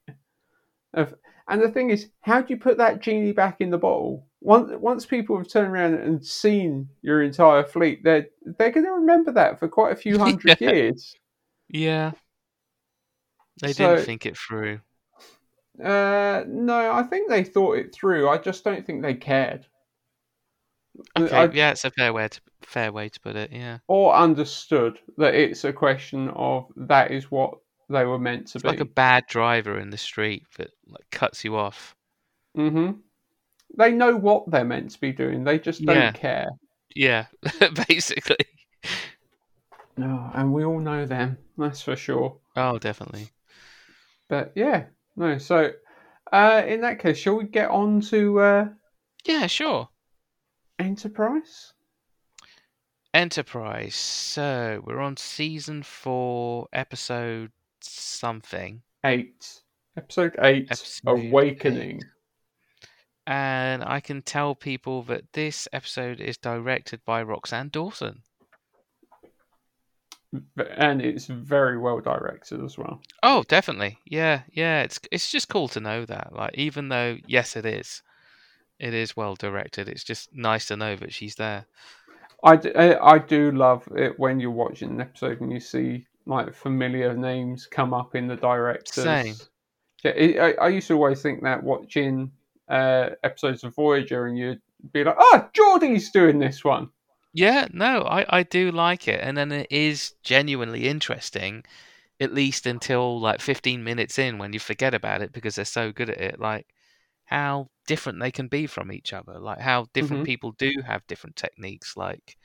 of. 0.92 1.14
And 1.46 1.60
the 1.62 1.70
thing 1.70 1.90
is, 1.90 2.08
how 2.22 2.40
do 2.40 2.52
you 2.54 2.58
put 2.58 2.78
that 2.78 3.00
genie 3.00 3.32
back 3.32 3.60
in 3.60 3.70
the 3.70 3.78
bottle? 3.78 4.26
Once 4.44 4.70
once 4.78 5.06
people 5.06 5.38
have 5.38 5.48
turned 5.48 5.72
around 5.72 5.94
and 5.94 6.24
seen 6.24 6.86
your 7.00 7.22
entire 7.22 7.64
fleet, 7.64 8.04
they're 8.04 8.26
they're 8.58 8.70
going 8.70 8.84
to 8.84 8.92
remember 8.92 9.32
that 9.32 9.58
for 9.58 9.68
quite 9.68 9.92
a 9.92 9.96
few 9.96 10.18
hundred 10.26 10.60
Yeah. 10.60 10.70
years. 10.70 11.16
yeah. 11.68 12.12
They 13.62 13.72
So- 13.72 13.94
didn't 13.94 14.04
think 14.06 14.26
it 14.26 14.36
through. 14.36 14.80
Uh, 15.82 16.44
no, 16.46 16.92
I 16.92 17.02
think 17.04 17.28
they 17.28 17.42
thought 17.42 17.78
it 17.78 17.92
through. 17.94 18.28
I 18.28 18.38
just 18.38 18.62
don't 18.64 18.84
think 18.86 19.02
they 19.02 19.14
cared. 19.14 19.66
Okay, 21.18 21.34
I- 21.36 21.50
yeah, 21.50 21.70
it's 21.70 21.84
a 21.84 21.90
fair 21.90 22.12
way 22.12 22.28
to 22.28 22.40
fair 22.62 22.92
way 22.92 23.08
to 23.08 23.20
put 23.20 23.36
it. 23.36 23.50
Yeah, 23.50 23.78
or 23.88 24.14
understood 24.14 24.98
that 25.16 25.34
it's 25.34 25.64
a 25.64 25.72
question 25.72 26.28
of 26.30 26.66
that 26.76 27.10
is 27.10 27.30
what 27.30 27.54
they 27.88 28.04
were 28.04 28.18
meant 28.18 28.48
to 28.48 28.58
it's 28.58 28.62
be. 28.62 28.68
like 28.68 28.80
a 28.80 28.84
bad 28.84 29.24
driver 29.28 29.78
in 29.78 29.90
the 29.90 29.96
street 29.98 30.44
that 30.58 30.70
like 30.86 31.06
cuts 31.10 31.44
you 31.44 31.56
off. 31.56 31.96
hmm 32.54 32.92
They 33.76 33.92
know 33.92 34.16
what 34.16 34.50
they're 34.50 34.64
meant 34.64 34.90
to 34.92 35.00
be 35.00 35.12
doing. 35.12 35.44
They 35.44 35.58
just 35.58 35.84
don't 35.84 35.96
Yeah. 35.96 36.12
care. 36.12 36.48
Yeah, 36.94 37.26
basically. 37.88 38.36
No, 39.96 40.30
and 40.34 40.52
we 40.52 40.64
all 40.64 40.78
know 40.80 41.06
them. 41.06 41.38
That's 41.58 41.82
for 41.82 41.96
sure. 41.96 42.38
Oh, 42.56 42.78
definitely. 42.78 43.30
But 44.28 44.52
yeah, 44.54 44.84
no. 45.16 45.38
So, 45.38 45.72
uh, 46.32 46.62
in 46.66 46.80
that 46.82 46.98
case, 47.00 47.18
shall 47.18 47.36
we 47.36 47.44
get 47.44 47.70
on 47.70 48.00
to 48.02 48.40
uh, 48.40 48.68
Yeah, 49.24 49.46
sure. 49.46 49.88
Enterprise? 50.78 51.72
Enterprise. 53.12 53.94
So 53.94 54.82
we're 54.84 55.00
on 55.00 55.16
season 55.16 55.82
four, 55.82 56.66
episode 56.72 57.52
something. 57.80 58.82
Eight, 59.04 59.62
episode 59.96 60.34
eight, 60.40 60.68
Episode 60.70 61.08
Awakening. 61.28 62.02
And 63.26 63.82
I 63.82 64.00
can 64.00 64.20
tell 64.22 64.54
people 64.54 65.02
that 65.04 65.32
this 65.32 65.66
episode 65.72 66.20
is 66.20 66.36
directed 66.36 67.04
by 67.04 67.24
Roxann 67.24 67.70
Dawson. 67.70 68.22
and 70.76 71.00
it's 71.00 71.26
very 71.26 71.78
well 71.78 72.00
directed 72.00 72.62
as 72.62 72.76
well. 72.76 73.00
Oh, 73.22 73.44
definitely. 73.48 73.98
Yeah, 74.04 74.42
yeah. 74.52 74.82
It's 74.82 75.00
it's 75.10 75.30
just 75.30 75.48
cool 75.48 75.68
to 75.68 75.80
know 75.80 76.04
that. 76.04 76.32
Like, 76.32 76.54
even 76.54 76.88
though 76.88 77.18
yes, 77.26 77.56
it 77.56 77.64
is, 77.64 78.02
it 78.78 78.94
is 78.94 79.16
well 79.16 79.34
directed. 79.34 79.88
It's 79.88 80.04
just 80.04 80.34
nice 80.34 80.66
to 80.66 80.76
know 80.76 80.96
that 80.96 81.12
she's 81.12 81.36
there. 81.36 81.66
I 82.42 82.56
do, 82.56 82.72
I 82.74 83.14
I 83.14 83.18
do 83.18 83.52
love 83.52 83.88
it 83.96 84.18
when 84.18 84.40
you're 84.40 84.50
watching 84.50 84.90
an 84.90 85.00
episode 85.00 85.40
and 85.40 85.52
you 85.52 85.60
see 85.60 86.06
like 86.26 86.54
familiar 86.54 87.14
names 87.14 87.66
come 87.66 87.94
up 87.94 88.14
in 88.14 88.26
the 88.26 88.36
directors. 88.36 89.04
Same. 89.04 89.34
Yeah, 90.02 90.12
it, 90.12 90.38
I, 90.38 90.64
I 90.64 90.68
used 90.68 90.88
to 90.88 90.94
always 90.94 91.22
think 91.22 91.42
that 91.42 91.62
watching 91.62 92.30
uh, 92.68 93.10
episodes 93.22 93.64
of 93.64 93.74
Voyager 93.74 94.26
and 94.26 94.38
you'd 94.38 94.60
be 94.92 95.04
like, 95.04 95.16
"Ah, 95.18 95.50
Geordi's 95.54 96.10
doing 96.10 96.38
this 96.38 96.64
one." 96.64 96.90
Yeah, 97.32 97.66
no, 97.72 98.02
I 98.04 98.24
I 98.38 98.42
do 98.44 98.70
like 98.70 99.08
it, 99.08 99.20
and 99.22 99.36
then 99.36 99.50
it 99.52 99.66
is 99.70 100.14
genuinely 100.22 100.86
interesting, 100.88 101.64
at 102.20 102.34
least 102.34 102.66
until 102.66 103.20
like 103.20 103.40
15 103.40 103.84
minutes 103.84 104.18
in 104.18 104.38
when 104.38 104.52
you 104.52 104.60
forget 104.60 104.94
about 104.94 105.22
it 105.22 105.32
because 105.32 105.56
they're 105.56 105.64
so 105.66 105.92
good 105.92 106.10
at 106.10 106.20
it. 106.20 106.40
Like 106.40 106.68
how 107.26 107.70
different 107.88 108.20
they 108.20 108.30
can 108.32 108.48
be 108.48 108.66
from 108.68 108.92
each 108.92 109.12
other. 109.14 109.38
Like 109.40 109.60
how 109.60 109.86
different 109.94 110.22
Mhm. 110.22 110.24
people 110.24 110.52
do 110.52 110.72
have 110.86 111.06
different 111.08 111.36
techniques. 111.36 111.96
Like 111.96 112.36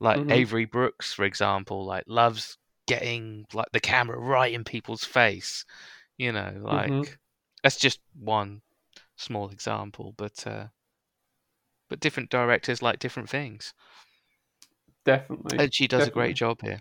like 0.00 0.20
Mhm. 0.20 0.30
Avery 0.30 0.66
Brooks, 0.66 1.12
for 1.14 1.24
example, 1.24 1.84
like 1.86 2.04
loves 2.08 2.58
getting 2.88 3.46
like 3.54 3.68
the 3.72 3.80
camera 3.80 4.18
right 4.18 4.52
in 4.54 4.64
people's 4.64 5.04
face. 5.04 5.64
You 6.18 6.32
know, 6.32 6.54
like 6.62 6.94
Mhm. 6.94 7.12
that's 7.64 7.78
just 7.78 8.00
one 8.18 8.62
small 9.22 9.48
example, 9.50 10.14
but 10.16 10.46
uh 10.46 10.66
but 11.88 12.00
different 12.00 12.30
directors 12.30 12.82
like 12.82 12.98
different 12.98 13.28
things. 13.28 13.74
Definitely. 15.04 15.58
And 15.58 15.74
she 15.74 15.86
does 15.88 16.06
a 16.08 16.10
great 16.10 16.36
job 16.36 16.60
here. 16.62 16.80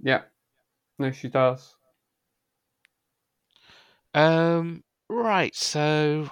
Yeah. 0.00 0.22
No, 0.98 1.10
she 1.10 1.28
does. 1.28 1.74
Um, 4.14 4.84
right. 5.08 5.54
So, 5.54 6.30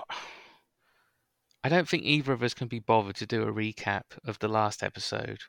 I 1.63 1.69
don't 1.69 1.89
think 1.89 2.05
either 2.05 2.33
of 2.33 2.43
us 2.43 2.55
can 2.55 2.69
be 2.69 2.79
bothered 2.79 3.17
to 3.17 3.27
do 3.27 3.43
a 3.43 3.53
recap 3.53 4.05
of 4.25 4.39
the 4.39 4.49
last 4.49 4.83
episode. 4.83 5.41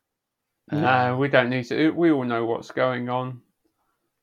no, 0.71 1.13
Um, 1.13 1.19
we 1.19 1.27
don't 1.29 1.49
need 1.49 1.65
to. 1.65 1.91
We 1.91 2.11
all 2.11 2.25
know 2.25 2.45
what's 2.45 2.71
going 2.71 3.07
on. 3.09 3.41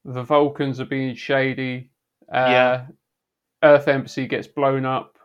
The 0.05 0.22
Vulcans 0.22 0.81
are 0.81 0.85
being 0.87 1.14
shady. 1.14 1.90
Uh, 2.31 2.48
Yeah. 2.51 2.87
Earth 3.62 3.88
Embassy 3.88 4.27
gets 4.27 4.46
blown 4.46 4.85
up. 4.85 5.18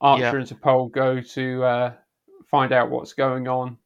Archer 0.00 0.22
Yeah. 0.24 0.34
and 0.34 0.46
T'Pol 0.46 0.92
go 0.92 1.20
to 1.20 1.64
uh, 1.64 1.92
find 2.50 2.72
out 2.72 2.90
what's 2.90 3.14
going 3.14 3.48
on. 3.48 3.78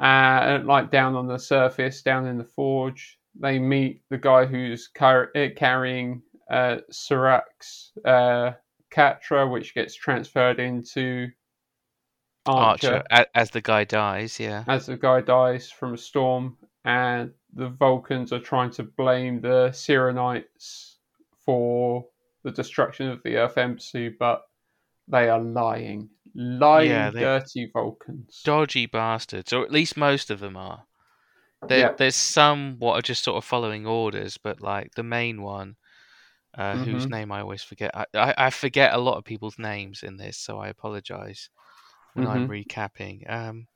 Uh, 0.00 0.40
and, 0.58 0.66
like 0.66 0.90
down 0.90 1.14
on 1.14 1.26
the 1.26 1.38
surface, 1.38 2.02
down 2.02 2.26
in 2.26 2.38
the 2.38 2.44
forge, 2.44 3.18
they 3.38 3.58
meet 3.58 4.02
the 4.10 4.18
guy 4.18 4.44
who's 4.44 4.88
car- 4.88 5.30
uh, 5.36 5.48
carrying 5.56 6.22
uh, 6.50 6.78
Syrran's 6.90 7.92
uh, 8.04 8.52
katra, 8.92 9.50
which 9.50 9.74
gets 9.74 9.94
transferred 9.94 10.58
into 10.60 11.28
Archer, 12.46 13.02
Archer, 13.10 13.26
as 13.34 13.50
the 13.50 13.60
guy 13.60 13.84
dies. 13.84 14.38
Yeah. 14.38 14.64
as 14.68 14.86
the 14.86 14.96
guy 14.96 15.20
dies 15.20 15.70
from 15.70 15.94
a 15.94 15.98
storm, 15.98 16.56
and 16.84 17.32
the 17.54 17.68
Vulcans 17.68 18.32
are 18.32 18.40
trying 18.40 18.70
to 18.72 18.82
blame 18.82 19.40
the 19.40 19.70
Syrrannites 19.72 20.96
for 21.44 22.04
the 22.44 22.52
destruction 22.52 23.08
of 23.08 23.22
the 23.24 23.36
Earth 23.36 23.58
Embassy, 23.58 24.08
but 24.10 24.42
they 25.08 25.28
are 25.28 25.40
lying. 25.40 26.08
Lying, 26.34 26.88
Yeah, 26.88 27.10
dirty 27.10 27.70
Vulcans. 27.72 28.42
Dodgy 28.44 28.86
bastards, 28.86 29.52
or 29.52 29.64
at 29.64 29.72
least 29.72 29.96
most 29.96 30.30
of 30.30 30.40
them 30.40 30.56
are. 30.56 30.84
There, 31.68 31.80
Yeah. 31.80 31.94
There's 31.96 32.16
some 32.16 32.76
what 32.78 32.94
are 32.98 33.02
just 33.02 33.24
sort 33.24 33.38
of 33.38 33.44
following 33.44 33.86
orders, 33.86 34.38
but 34.38 34.60
like 34.60 34.94
the 34.94 35.02
main 35.02 35.42
one, 35.42 35.76
uh, 36.56 36.76
whose 36.78 37.06
Mhm. 37.06 37.10
name 37.10 37.32
I 37.32 37.40
always 37.40 37.62
forget. 37.62 37.90
I, 37.96 38.06
I, 38.14 38.34
I 38.46 38.50
forget 38.50 38.94
a 38.94 38.98
lot 38.98 39.18
of 39.18 39.24
people's 39.24 39.58
names 39.58 40.02
in 40.02 40.16
this, 40.16 40.38
so 40.38 40.58
I 40.58 40.68
apologize 40.68 41.50
when 42.14 42.26
I'm 42.26 42.48
recapping. 42.48 43.30
Um, 43.30 43.66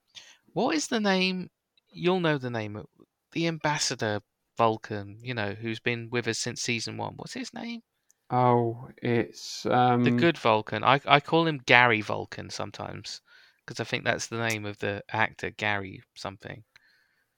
what 0.54 0.74
is 0.76 0.88
the 0.88 1.00
name? 1.00 1.50
You'll 1.90 2.20
know 2.20 2.38
the 2.38 2.50
name. 2.50 2.76
of 2.76 2.86
The 3.32 3.46
ambassador 3.48 4.20
Vulcan, 4.56 5.18
you 5.22 5.34
know, 5.34 5.52
who's 5.54 5.80
been 5.80 6.10
with 6.10 6.28
us 6.28 6.38
since 6.38 6.62
season 6.62 6.96
one. 6.96 7.14
What's 7.16 7.34
his 7.34 7.54
name? 7.54 7.82
Oh, 8.30 8.88
it's 9.02 9.66
um, 9.66 9.98
The 10.02 10.10
good 10.10 10.36
Vulcan. 10.38 10.82
I 10.82 11.00
I 11.06 11.20
call 11.20 11.46
him 11.46 11.58
Gary 11.58 12.00
Vulcan 12.00 12.50
sometimes 12.50 13.20
because 13.64 13.78
I 13.78 13.84
think 13.84 14.02
that's 14.02 14.26
the 14.26 14.38
name 14.38 14.64
of 14.66 14.78
the 14.78 15.04
actor, 15.10 15.50
Gary 15.50 16.02
something. 16.16 16.64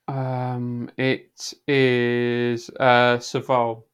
Um, 0.09 0.91
it 0.99 1.55
is 1.67 2.69
uh, 2.81 3.19
Soval, 3.19 3.85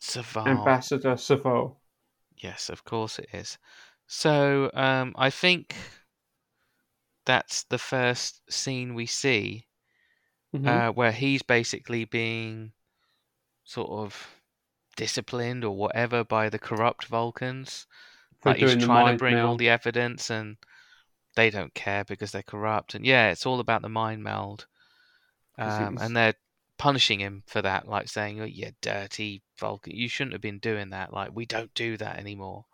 Soval. 0.00 0.46
Ambassador 0.46 1.16
Soval. 1.18 1.76
Yes, 2.36 2.68
of 2.68 2.84
course 2.84 3.18
it 3.18 3.30
is. 3.32 3.58
So 4.06 4.70
um, 4.74 5.14
I 5.16 5.30
think 5.30 5.74
that's 7.26 7.64
the 7.64 7.78
first 7.78 8.40
scene 8.50 8.94
we 8.94 9.06
see 9.06 9.66
Mhm. 10.52 10.84
uh, 10.86 10.90
where 10.90 11.12
he's 11.12 11.42
basically 11.42 12.04
being 12.04 12.72
sort 13.64 13.90
of 13.90 14.42
disciplined 14.96 15.64
or 15.64 15.76
whatever 15.76 16.24
by 16.24 16.48
the 16.48 16.58
corrupt 16.58 17.06
Vulcans. 17.06 17.86
For 18.40 18.50
Like 18.50 18.58
he's 18.58 18.76
trying 18.76 19.14
to 19.14 19.18
bring 19.18 19.38
all 19.38 19.56
the 19.56 19.68
evidence 19.68 20.30
and 20.30 20.56
they 21.36 21.50
don't 21.50 21.74
care 21.74 22.04
because 22.04 22.32
they're 22.32 22.42
corrupt. 22.42 22.94
And 22.94 23.04
yeah, 23.04 23.30
it's 23.30 23.46
all 23.46 23.60
about 23.60 23.82
the 23.82 23.88
mind 23.88 24.22
meld, 24.22 24.66
Um, 25.58 25.98
and 26.00 26.16
they're 26.16 26.34
punishing 26.78 27.20
him 27.20 27.42
for 27.46 27.62
that, 27.62 27.88
like 27.88 28.08
saying, 28.08 28.40
"Oh, 28.40 28.44
you 28.44 28.72
dirty 28.80 29.42
Vulcan, 29.58 29.94
you 29.96 30.08
shouldn't 30.08 30.32
have 30.32 30.40
been 30.42 30.58
doing 30.58 30.90
that. 30.90 31.12
Like, 31.12 31.30
we 31.34 31.46
don't 31.46 31.72
do 31.74 31.96
that 31.98 32.18
anymore." 32.18 32.66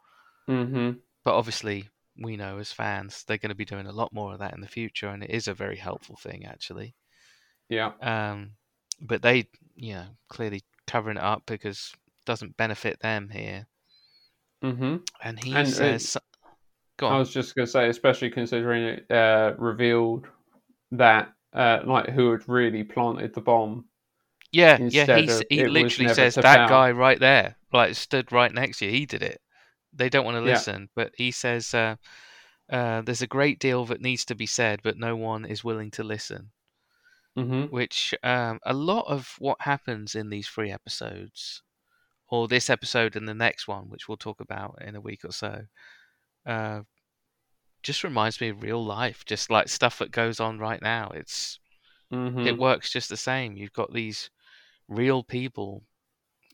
Mm-hmm. 0.49 0.99
But 1.25 1.35
obviously, 1.35 1.89
we 2.19 2.37
know 2.37 2.59
as 2.59 2.73
fans 2.73 3.25
they're 3.25 3.39
going 3.39 3.51
to 3.51 3.55
be 3.55 3.65
doing 3.65 3.87
a 3.87 3.93
lot 3.93 4.13
more 4.13 4.33
of 4.33 4.39
that 4.41 4.55
in 4.55 4.61
the 4.61 4.69
future, 4.69 5.09
and 5.09 5.23
it 5.23 5.31
is 5.31 5.49
a 5.49 5.55
very 5.55 5.77
helpful 5.77 6.17
thing 6.17 6.45
actually. 6.47 6.95
Yeah. 7.69 7.93
Um, 8.01 8.53
but 9.01 9.23
they, 9.23 9.49
you 9.77 9.95
know, 9.95 10.07
clearly 10.29 10.63
covering 10.87 11.17
it 11.17 11.23
up 11.23 11.45
because 11.47 11.95
doesn't 12.27 12.57
benefit 12.57 13.01
them 13.01 13.29
here. 13.31 13.67
Mm-hmm. 14.63 14.97
And 15.23 15.43
he 15.43 15.55
And, 15.55 15.67
uh, 15.67 15.71
says, 15.71 16.17
"Go 16.99 17.07
on." 17.07 17.15
I 17.15 17.19
was 17.19 17.33
just 17.33 17.55
going 17.55 17.67
to 17.67 17.71
say, 17.73 17.89
especially 17.89 18.31
considering 18.31 18.85
it 18.85 19.11
uh, 19.11 19.55
revealed 19.59 20.27
that 20.93 21.33
uh, 21.53 21.81
like 21.85 22.11
who 22.11 22.31
had 22.33 22.49
really 22.49 22.85
planted 22.85 23.35
the 23.35 23.41
bomb. 23.41 23.87
Yeah, 24.53 24.79
yeah, 24.81 25.17
he 25.17 25.31
of 25.31 25.43
he 25.49 25.67
literally 25.67 26.13
says 26.13 26.35
that 26.35 26.43
foul." 26.43 26.69
guy 26.69 26.91
right 26.91 27.19
there, 27.19 27.57
like 27.73 27.95
stood 27.95 28.33
right 28.33 28.53
next 28.53 28.79
to 28.79 28.87
you. 28.87 28.91
He 28.91 29.07
did 29.07 29.23
it. 29.23 29.41
They 29.93 30.09
don't 30.09 30.25
want 30.25 30.37
to 30.37 30.45
Yeah. 30.45 30.55
listen, 30.55 30.89
but 30.95 31.13
he 31.17 31.31
says 31.31 31.73
uh, 31.73 31.97
uh, 32.71 33.03
there's 33.03 33.23
a 33.23 33.27
great 33.27 33.59
deal 33.59 33.85
that 33.87 34.01
needs 34.01 34.25
to 34.27 34.35
be 34.35 34.47
said, 34.47 34.81
but 34.83 34.99
no 34.99 35.17
one 35.17 35.45
is 35.45 35.65
willing 35.65 35.91
to 35.93 36.05
listen. 36.05 36.51
Mm-hmm. 37.39 37.75
Which 37.75 38.15
um, 38.23 38.59
a 38.65 38.75
lot 38.75 39.07
of 39.07 39.37
what 39.39 39.61
happens 39.61 40.15
in 40.15 40.31
these 40.31 40.49
three 40.49 40.71
episodes, 40.71 41.63
or 42.31 42.49
this 42.49 42.71
episode 42.71 43.17
and 43.17 43.29
the 43.29 43.35
next 43.35 43.69
one, 43.69 43.89
which 43.91 44.09
we'll 44.09 44.17
talk 44.17 44.41
about 44.41 44.79
in 44.87 44.97
a 44.97 45.01
week 45.01 45.25
or 45.25 45.33
so, 45.33 45.63
uh, 46.47 46.81
just 47.83 48.05
reminds 48.05 48.41
me 48.41 48.49
of 48.49 48.63
real 48.63 48.85
life, 48.85 49.25
just 49.25 49.51
like 49.51 49.69
stuff 49.69 49.99
that 49.99 50.11
goes 50.11 50.41
on 50.41 50.59
right 50.59 50.81
now. 50.81 51.11
It's 51.15 51.59
Mm-hmm. 52.13 52.47
it 52.47 52.59
works 52.59 52.91
just 52.91 53.09
the 53.09 53.17
same. 53.17 53.57
You've 53.57 53.73
got 53.73 53.93
these 53.93 54.31
real 54.89 55.23
people, 55.23 55.85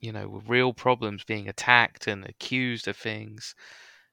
you 0.01 0.13
know, 0.13 0.29
with 0.29 0.49
real 0.49 0.75
problems 0.75 1.25
being 1.25 1.49
attacked 1.49 2.07
and 2.07 2.27
accused 2.27 2.87
of 2.89 2.97
things, 2.97 3.55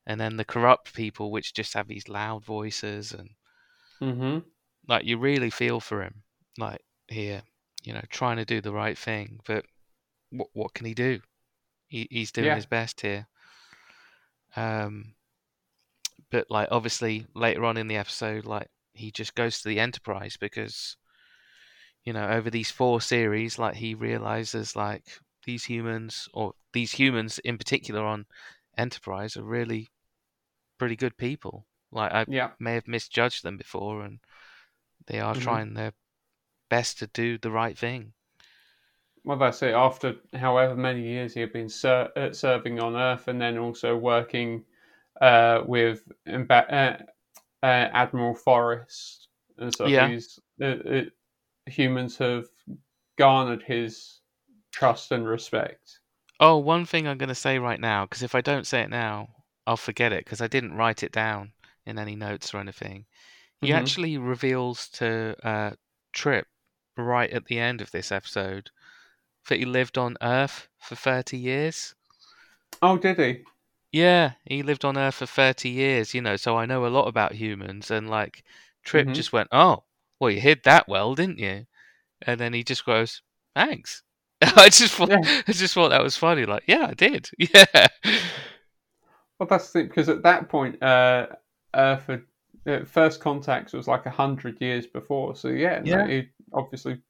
and 0.08 0.21
then 0.21 0.38
the 0.38 0.45
corrupt 0.45 0.93
people, 0.93 1.32
which 1.32 1.54
just 1.54 1.73
have 1.73 1.89
these 1.89 2.08
loud 2.08 2.45
voices, 2.45 3.12
and 3.12 3.30
mm-hmm. 4.02 4.39
like 4.88 5.04
you 5.06 5.17
really 5.17 5.49
feel 5.49 5.82
for 5.82 6.02
him, 6.02 6.23
like 6.58 6.82
here, 7.10 7.41
you 7.84 7.93
know, 7.93 8.04
trying 8.10 8.38
to 8.38 8.45
do 8.45 8.62
the 8.62 8.71
right 8.71 8.97
thing, 8.97 9.41
but 9.45 9.65
what 10.30 10.47
what 10.54 10.73
can 10.73 10.86
he 10.86 10.93
do? 10.93 11.19
He, 11.93 12.08
he's 12.10 12.32
doing 12.32 12.47
Yeah. 12.47 12.56
his 12.56 12.65
best 12.65 13.01
here. 13.01 13.27
Um, 14.56 15.13
but 16.32 16.49
like 16.49 16.67
obviously 16.71 17.27
later 17.36 17.63
on 17.65 17.77
in 17.77 17.88
the 17.88 17.97
episode, 17.97 18.45
like 18.45 18.67
he 18.93 19.12
just 19.12 19.36
goes 19.36 19.62
to 19.62 19.69
the 19.69 19.79
Enterprise 19.79 20.36
because 20.36 20.97
you 22.03 22.12
know 22.12 22.27
over 22.29 22.49
these 22.49 22.71
four 22.71 22.99
series, 22.99 23.60
like 23.60 23.75
he 23.75 23.93
realizes 23.93 24.75
like 24.75 25.03
these 25.45 25.65
humans 25.65 26.27
or 26.34 26.53
these 26.71 26.93
humans 26.93 27.38
in 27.45 27.60
particular 27.60 28.03
on 28.03 28.25
Enterprise 28.75 29.38
are 29.38 29.43
really 29.43 29.91
pretty 30.79 30.95
good 30.95 31.15
people. 31.15 31.67
Like 31.91 32.12
I 32.12 32.25
Yeah. 32.27 32.49
may 32.58 32.73
have 32.73 32.88
misjudged 32.88 33.43
them 33.43 33.58
before, 33.58 34.01
and 34.01 34.19
they 35.06 35.19
are 35.19 35.36
Mhm. 35.36 35.41
trying 35.41 35.75
their 35.75 35.93
best 36.69 36.97
to 36.97 37.08
do 37.08 37.38
the 37.38 37.51
right 37.51 37.77
thing. 37.77 38.13
Well, 39.25 39.38
that's 39.38 39.62
it. 39.63 39.73
After 39.73 40.15
however 40.33 40.75
many 40.75 41.01
years 41.01 41.33
he 41.33 41.39
had 41.39 41.53
been 41.53 41.69
ser- 41.69 42.12
uh, 42.15 42.33
serving 42.33 42.79
on 42.79 42.95
Earth, 42.95 43.27
and 43.27 43.41
then 43.41 43.57
also 43.57 43.95
working 43.95 44.65
uh, 45.21 45.63
with 45.65 46.03
uh, 46.27 46.41
uh, 46.59 46.97
Admiral 47.62 48.36
Forrest 48.36 49.29
and 49.57 49.73
stuff, 49.73 49.89
Yeah. 49.89 50.09
he's, 50.09 50.39
uh, 50.62 51.03
humans 51.67 52.17
have 52.17 52.45
garnered 53.17 53.63
his 53.63 54.19
trust 54.71 55.12
and 55.12 55.25
respect. 55.27 55.99
Oh, 56.39 56.57
one 56.57 56.86
thing 56.86 57.07
I'm 57.07 57.17
going 57.17 57.29
to 57.29 57.36
say 57.36 57.59
right 57.59 57.79
now, 57.79 58.05
because 58.05 58.23
if 58.23 58.36
I 58.36 58.41
don't 58.41 58.67
say 58.67 58.81
it 58.81 58.89
now, 58.89 59.29
I'll 59.65 59.77
forget 59.77 60.12
it 60.12 60.25
because 60.25 60.41
I 60.41 60.47
didn't 60.47 60.75
write 60.75 61.03
it 61.03 61.13
down 61.13 61.53
in 61.86 61.97
any 61.97 62.15
notes 62.15 62.53
or 62.53 62.57
anything. 62.57 63.05
He 63.62 63.69
Mhm. 63.69 63.75
actually 63.75 64.17
reveals 64.17 64.89
to 64.89 65.38
uh, 65.43 65.71
Trip 66.12 66.47
right 66.97 67.29
at 67.31 67.45
the 67.45 67.59
end 67.59 67.81
of 67.81 67.91
this 67.91 68.12
episode 68.12 68.71
that 69.49 69.60
he 69.60 69.65
lived 69.65 69.97
on 69.97 70.17
Earth 70.21 70.67
for 70.79 70.95
30 70.95 71.38
years. 71.38 71.95
Oh, 72.84 72.97
did 72.97 73.17
he? 73.17 73.43
Yeah, 73.91 74.34
he 74.45 74.63
lived 74.63 74.84
on 74.86 74.97
Earth 74.97 75.15
for 75.15 75.25
30 75.25 75.69
years, 75.69 76.13
you 76.13 76.21
know, 76.21 76.36
so 76.36 76.58
I 76.58 76.65
know 76.65 76.86
a 76.86 76.88
lot 76.89 77.08
about 77.08 77.34
humans. 77.34 77.91
And 77.91 78.10
like, 78.10 78.43
Trip 78.84 79.08
Mhm. 79.08 79.13
just 79.13 79.32
went, 79.32 79.49
Oh, 79.51 79.84
well, 80.19 80.32
you 80.32 80.41
hid 80.41 80.63
that 80.63 80.88
well, 80.88 81.15
didn't 81.15 81.39
you? 81.39 81.67
And 82.23 82.39
then 82.39 82.53
he 82.53 82.63
just 82.63 82.86
goes, 82.86 83.21
Thanks. 83.56 84.03
I 84.41 84.69
just 84.69 84.93
thought, 84.95 85.10
Yeah. 85.10 85.29
I 85.47 85.51
just 85.53 85.73
thought 85.75 85.89
that 85.89 86.03
was 86.03 86.17
funny. 86.17 86.45
Like, 86.45 86.63
yeah, 86.67 86.88
I 86.89 86.95
did. 86.95 87.29
Yeah. 87.39 87.88
Well, 89.39 89.47
that's 89.47 89.71
the 89.71 89.79
thing, 89.79 89.88
because 89.88 90.10
at 90.10 90.23
that 90.23 90.49
point, 90.49 90.82
uh, 90.82 91.27
Earth 91.75 92.08
had, 92.08 92.23
uh, 92.65 92.86
first 92.86 93.19
contact 93.19 93.73
was 93.73 93.88
like 93.88 94.06
a 94.06 94.10
hundred 94.12 94.62
years 94.62 94.88
before. 94.88 95.36
So 95.36 95.49
yeah, 95.49 95.79
no, 95.84 96.06
Yeah. 96.06 96.21
obviously, 96.53 97.01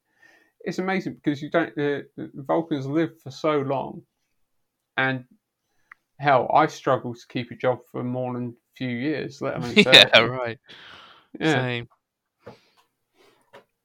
it's 0.64 0.80
amazing 0.80 1.16
because 1.16 1.42
you 1.42 1.50
don't. 1.50 1.78
Uh, 1.78 2.02
Vulcans 2.18 2.86
live 2.86 3.20
for 3.22 3.32
so 3.32 3.60
long, 3.60 4.04
and 4.98 5.26
hell, 6.20 6.50
I 6.54 6.68
struggle 6.68 7.14
to 7.14 7.28
keep 7.30 7.52
a 7.52 7.56
job 7.56 7.80
for 7.92 8.04
more 8.04 8.34
than 8.34 8.50
a 8.50 8.78
few 8.78 8.90
years. 8.90 9.42
Let 9.42 9.58
alone 9.58 9.74
yeah, 9.86 10.20
right. 10.20 10.60
Yeah, 11.40 11.54
Same. 11.54 11.88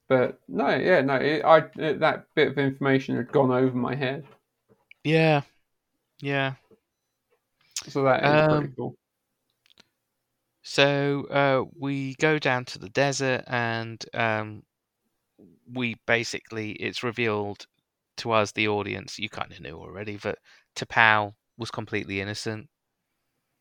but 0.08 0.40
no, 0.48 0.74
yeah, 0.76 1.00
no, 1.00 1.16
it, 1.16 1.44
I 1.44 1.58
it, 1.76 2.00
that 2.00 2.26
bit 2.34 2.48
of 2.48 2.58
information 2.58 3.16
had 3.16 3.32
gone 3.32 3.50
over 3.50 3.76
my 3.76 3.94
head, 3.94 4.24
Yeah. 5.04 5.42
Yeah. 6.20 6.54
so 7.88 8.02
that 8.02 8.24
is 8.24 8.48
pretty 8.48 8.66
Um, 8.66 8.74
cool. 8.76 8.96
So 10.62 11.24
uh, 11.30 11.64
we 11.78 12.14
go 12.16 12.38
down 12.38 12.66
to 12.66 12.78
the 12.78 12.90
desert, 12.90 13.44
and 13.46 14.04
um, 14.12 14.62
we 15.72 15.96
basically 16.06 16.72
it's 16.72 17.02
revealed 17.02 17.66
to 18.18 18.32
us, 18.32 18.52
the 18.52 18.68
audience. 18.68 19.18
You 19.18 19.28
kind 19.28 19.52
of 19.52 19.60
knew 19.60 19.76
already 19.76 20.16
that 20.18 20.38
T'Pau 20.76 21.34
was 21.56 21.70
completely 21.70 22.20
innocent. 22.20 22.68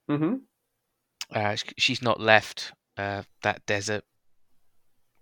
hmm 0.07 0.35
Uh, 1.33 1.55
she's 1.77 2.01
not 2.01 2.19
left 2.19 2.71
uh, 2.97 3.23
that 3.43 3.65
desert 3.65 4.03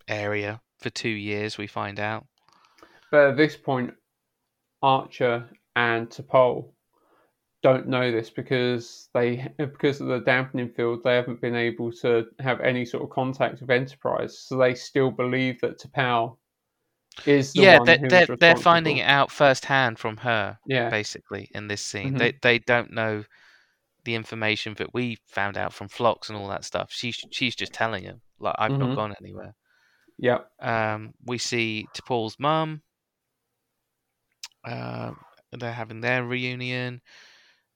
area 0.07 0.61
for 0.79 0.89
two 0.89 1.09
years. 1.09 1.57
We 1.57 1.67
find 1.67 1.99
out. 1.99 2.25
But 3.11 3.29
at 3.29 3.37
this 3.37 3.55
point, 3.55 3.93
Archer 4.81 5.49
and 5.75 6.09
T'Pol 6.09 6.71
don't 7.63 7.87
know 7.87 8.11
this 8.11 8.29
because 8.29 9.09
they 9.13 9.47
because 9.57 9.99
of 9.99 10.07
the 10.07 10.19
dampening 10.19 10.69
field 10.69 11.01
they 11.03 11.15
haven't 11.15 11.41
been 11.41 11.55
able 11.55 11.91
to 11.91 12.27
have 12.39 12.61
any 12.61 12.85
sort 12.85 13.03
of 13.03 13.09
contact 13.09 13.59
with 13.59 13.71
Enterprise, 13.71 14.37
so 14.37 14.57
they 14.57 14.75
still 14.75 15.09
believe 15.09 15.59
that 15.61 15.79
T'Pau 15.79 16.37
is 17.25 17.53
the 17.53 17.61
yeah, 17.61 17.77
one 17.77 17.85
they're 17.85 17.99
they're, 18.09 18.27
they're 18.39 18.55
finding 18.55 18.97
it 18.97 19.03
out 19.07 19.31
firsthand 19.31 19.99
from 19.99 20.17
her. 20.17 20.59
Yeah, 20.65 20.89
basically 20.89 21.49
in 21.53 21.67
this 21.67 21.81
scene. 21.81 22.13
Mhm. 22.13 22.17
They 22.17 22.33
they 22.41 22.59
don't 22.59 22.91
know 22.91 23.23
the 24.05 24.15
information 24.15 24.75
that 24.75 24.93
we 24.93 25.17
found 25.27 25.57
out 25.57 25.73
from 25.73 25.89
Phlox 25.89 26.29
and 26.29 26.37
all 26.37 26.47
that 26.49 26.65
stuff. 26.65 26.91
She's 26.91 27.17
she's 27.31 27.55
just 27.55 27.73
telling 27.73 28.03
him 28.03 28.21
like 28.39 28.55
I've 28.59 28.71
Mhm. 28.71 28.79
not 28.79 28.95
gone 28.95 29.15
anywhere. 29.21 29.55
yeah, 30.17 30.39
Um, 30.59 31.13
we 31.25 31.37
see 31.37 31.87
T'Pol's 31.93 32.37
mum. 32.39 32.81
Uh, 34.63 35.11
they're 35.51 35.73
having 35.73 36.01
their 36.01 36.23
reunion. 36.25 37.01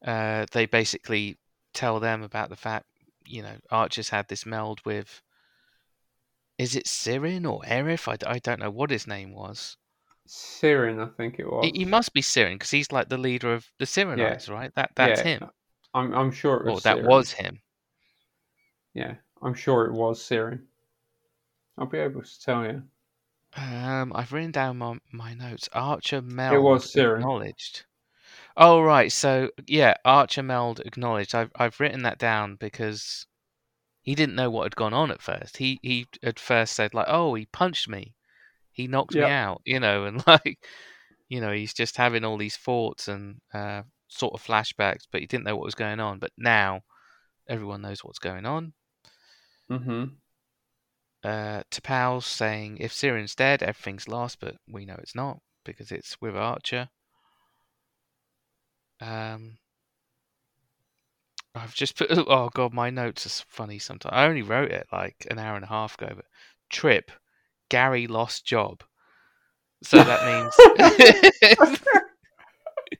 Uh, 0.05 0.45
they 0.51 0.65
basically 0.65 1.37
tell 1.73 1.99
them 1.99 2.23
about 2.23 2.49
the 2.49 2.55
fact 2.55 2.85
you 3.25 3.41
know 3.43 3.55
Archer's 3.71 4.09
had 4.09 4.27
this 4.27 4.45
meld 4.45 4.81
with. 4.85 5.21
Is 6.59 6.75
it 6.75 6.85
Syrran 6.85 7.43
or 7.51 7.63
Erif? 7.63 8.07
I 8.07 8.37
don't 8.37 8.59
know 8.59 8.69
what 8.69 8.91
his 8.91 9.07
name 9.07 9.31
was. 9.33 9.77
Syrran, 10.29 10.97
I 11.01 11.07
think 11.09 11.39
it 11.39 11.51
was. 11.51 11.73
He, 11.73 11.79
he 11.79 11.85
must 11.85 12.11
be 12.13 12.21
Syrran 12.21 12.55
because 12.55 12.71
he's 12.71 12.91
like 12.91 13.07
the 13.07 13.17
leader 13.17 13.53
of 13.53 13.71
the 13.77 13.85
Syrrannites, 13.85 14.49
right? 14.49 14.73
That 14.75 14.91
that's 14.95 15.21
Yeah, 15.21 15.21
him. 15.21 15.51
I'm 15.93 16.13
I'm 16.13 16.31
sure 16.31 16.57
it 16.57 16.65
was. 16.65 16.83
that 16.83 16.85
Syrran. 16.85 17.07
was 17.07 17.31
him. 17.33 17.61
Yeah, 18.93 19.15
I'm 19.41 19.55
sure 19.55 19.87
it 19.87 19.93
was 19.93 20.21
Syrran. 20.21 20.67
I'll 21.79 21.87
be 21.87 21.97
able 21.97 22.21
to 22.21 22.39
tell 22.41 22.63
you. 22.63 22.83
Um, 23.55 24.11
I've 24.15 24.31
written 24.33 24.51
down 24.51 24.77
my, 24.79 24.99
my 25.11 25.33
notes. 25.35 25.69
Archer 25.73 26.19
Meld 26.21 26.55
it 26.55 26.57
was 26.57 26.91
Syrran. 26.91 27.23
acknowledged. 27.25 27.85
Oh 28.57 28.81
right, 28.81 29.11
so 29.11 29.51
yeah, 29.67 29.95
Archer 30.05 30.43
Meld 30.43 30.81
acknowledged. 30.81 31.35
I've 31.35 31.51
I've 31.55 31.79
written 31.79 32.03
that 32.03 32.19
down 32.19 32.55
because 32.55 33.27
he 34.09 34.15
didn't 34.15 34.33
know 34.33 34.49
what 34.49 34.63
had 34.63 34.75
gone 34.75 34.95
on 34.95 35.11
at 35.11 35.21
first. 35.21 35.57
He 35.57 35.79
he 35.83 36.07
at 36.23 36.39
first 36.39 36.73
said 36.73 36.95
like, 36.95 37.05
"Oh, 37.07 37.35
he 37.35 37.45
punched 37.45 37.87
me, 37.87 38.15
he 38.71 38.87
knocked 38.87 39.13
me 39.13 39.21
out," 39.21 39.61
you 39.65 39.79
know, 39.79 40.05
and 40.05 40.23
like, 40.27 40.57
you 41.27 41.39
know, 41.39 41.51
he's 41.51 41.75
just 41.75 41.95
having 41.95 42.25
all 42.25 42.35
these 42.35 42.57
thoughts 42.57 43.07
and 43.07 43.39
uh, 43.53 43.83
sort 44.07 44.33
of 44.33 44.43
flashbacks, 44.43 45.03
but 45.11 45.21
he 45.21 45.27
didn't 45.27 45.43
know 45.43 45.55
what 45.55 45.65
was 45.65 45.75
going 45.75 45.99
on. 45.99 46.17
But 46.17 46.31
now 46.39 46.81
everyone 47.47 47.83
knows 47.83 48.03
what's 48.03 48.17
going 48.17 48.47
on. 48.47 48.73
Mm-hmm. 49.69 50.05
uh, 51.23 51.61
T'Pau 51.69 52.23
saying 52.23 52.79
if 52.79 52.91
Syrran's 52.91 53.35
dead, 53.35 53.61
everything's 53.61 54.07
lost, 54.07 54.39
but 54.39 54.55
we 54.67 54.85
know 54.85 54.97
it's 54.97 55.13
not 55.13 55.37
because 55.63 55.91
it's 55.91 56.19
with 56.19 56.35
Archer. 56.35 56.89
Um, 58.99 59.59
I've 61.59 61.73
just 61.75 61.97
put. 61.97 62.07
Oh 62.11 62.49
god, 62.53 62.73
my 62.73 62.89
notes 62.89 63.25
are 63.25 63.45
funny 63.47 63.79
sometimes. 63.79 64.13
I 64.13 64.25
only 64.27 64.41
wrote 64.41 64.71
it 64.71 64.87
like 64.91 65.27
an 65.29 65.39
hour 65.39 65.55
and 65.55 65.65
a 65.65 65.69
half 65.69 65.99
ago, 65.99 66.13
but 66.15 66.25
trip, 66.69 67.11
Gary 67.69 68.07
lost 68.07 68.45
job. 68.45 68.83
So 69.83 69.97
that 70.03 70.25
means 70.25 70.53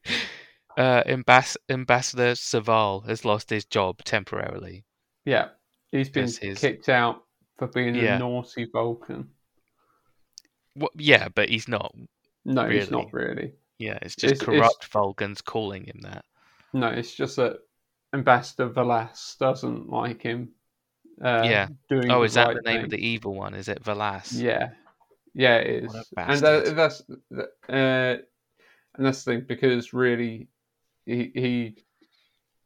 uh, 0.77 1.03
Ambass- 1.03 1.57
Ambassador 1.69 2.31
Soval 2.33 3.05
has 3.07 3.25
lost 3.25 3.49
his 3.49 3.65
job 3.65 4.03
temporarily. 4.03 4.85
Yeah, 5.25 5.49
he's 5.91 6.09
been 6.09 6.29
his- 6.41 6.59
kicked 6.59 6.89
out 6.89 7.23
for 7.57 7.67
being 7.67 7.95
Yeah. 7.95 8.15
a 8.15 8.19
naughty 8.19 8.65
Vulcan. 8.71 9.29
Wha- 10.75 10.87
yeah, 10.95 11.27
but 11.29 11.49
he's 11.49 11.67
not. 11.67 11.93
No, 12.45 12.69
he's 12.69 12.89
not 12.91 13.11
really. 13.11 13.51
Yeah, 13.77 13.99
it's 14.01 14.15
just 14.15 14.33
It's- 14.35 14.41
it's- 14.41 14.59
corrupt 14.59 14.85
Vulcans 14.87 15.41
calling 15.41 15.85
him 15.85 15.99
that. 16.01 16.23
No, 16.73 16.87
it's 16.87 17.13
just 17.15 17.35
that 17.37 17.57
Ambassador 18.13 18.69
V'Las 18.69 19.37
doesn't 19.37 19.89
like 19.89 20.21
him. 20.21 20.49
Uh, 21.21 21.43
Yeah. 21.45 21.67
Doing 21.89 22.09
Oh, 22.11 22.23
is 22.23 22.33
that 22.35 22.47
right 22.47 22.55
the 22.55 22.61
name 22.71 22.83
of 22.83 22.89
the 22.89 22.97
evil 23.05 23.35
one? 23.35 23.53
Is 23.53 23.67
it 23.67 23.83
V'Las? 23.83 24.31
Yeah, 24.33 24.69
yeah, 25.33 25.57
it 25.57 25.83
is, 25.85 25.93
and 25.93 26.41
bastard. 26.41 26.75
that's 26.75 27.01
uh, 27.69 28.17
and 28.95 29.05
that's 29.05 29.23
the 29.23 29.31
thing 29.33 29.45
because 29.47 29.93
really, 29.93 30.47
he 31.05 31.31
he 31.33 31.83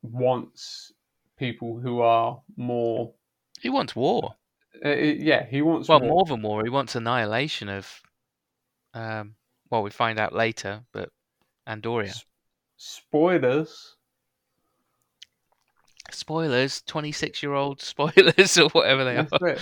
wants 0.02 0.92
people 1.38 1.80
who 1.80 2.02
are 2.02 2.42
more. 2.56 3.14
He 3.62 3.70
wants 3.70 3.96
war. 3.96 4.36
Uh, 4.84 4.90
yeah, 4.90 5.46
he 5.46 5.62
wants 5.62 5.88
Well, 5.88 6.00
more. 6.00 6.10
more 6.10 6.26
than 6.26 6.42
war. 6.42 6.64
He 6.64 6.70
wants 6.70 6.96
annihilation 6.96 7.70
of. 7.70 8.02
Um. 8.94 9.36
Well, 9.70 9.82
we 9.84 9.90
find 9.90 10.20
out 10.20 10.34
later, 10.34 10.84
but 10.92 11.10
Andoria. 11.68 12.10
S- 12.10 12.26
Spoilers. 12.78 13.96
Spoilers. 16.14 16.82
Twenty-six-year-old 16.84 17.82
spoilers 17.82 18.58
or 18.60 18.70
whatever 18.70 19.04
they 19.04 19.16
That's 19.16 19.34
are. 19.34 19.48
it. 19.48 19.60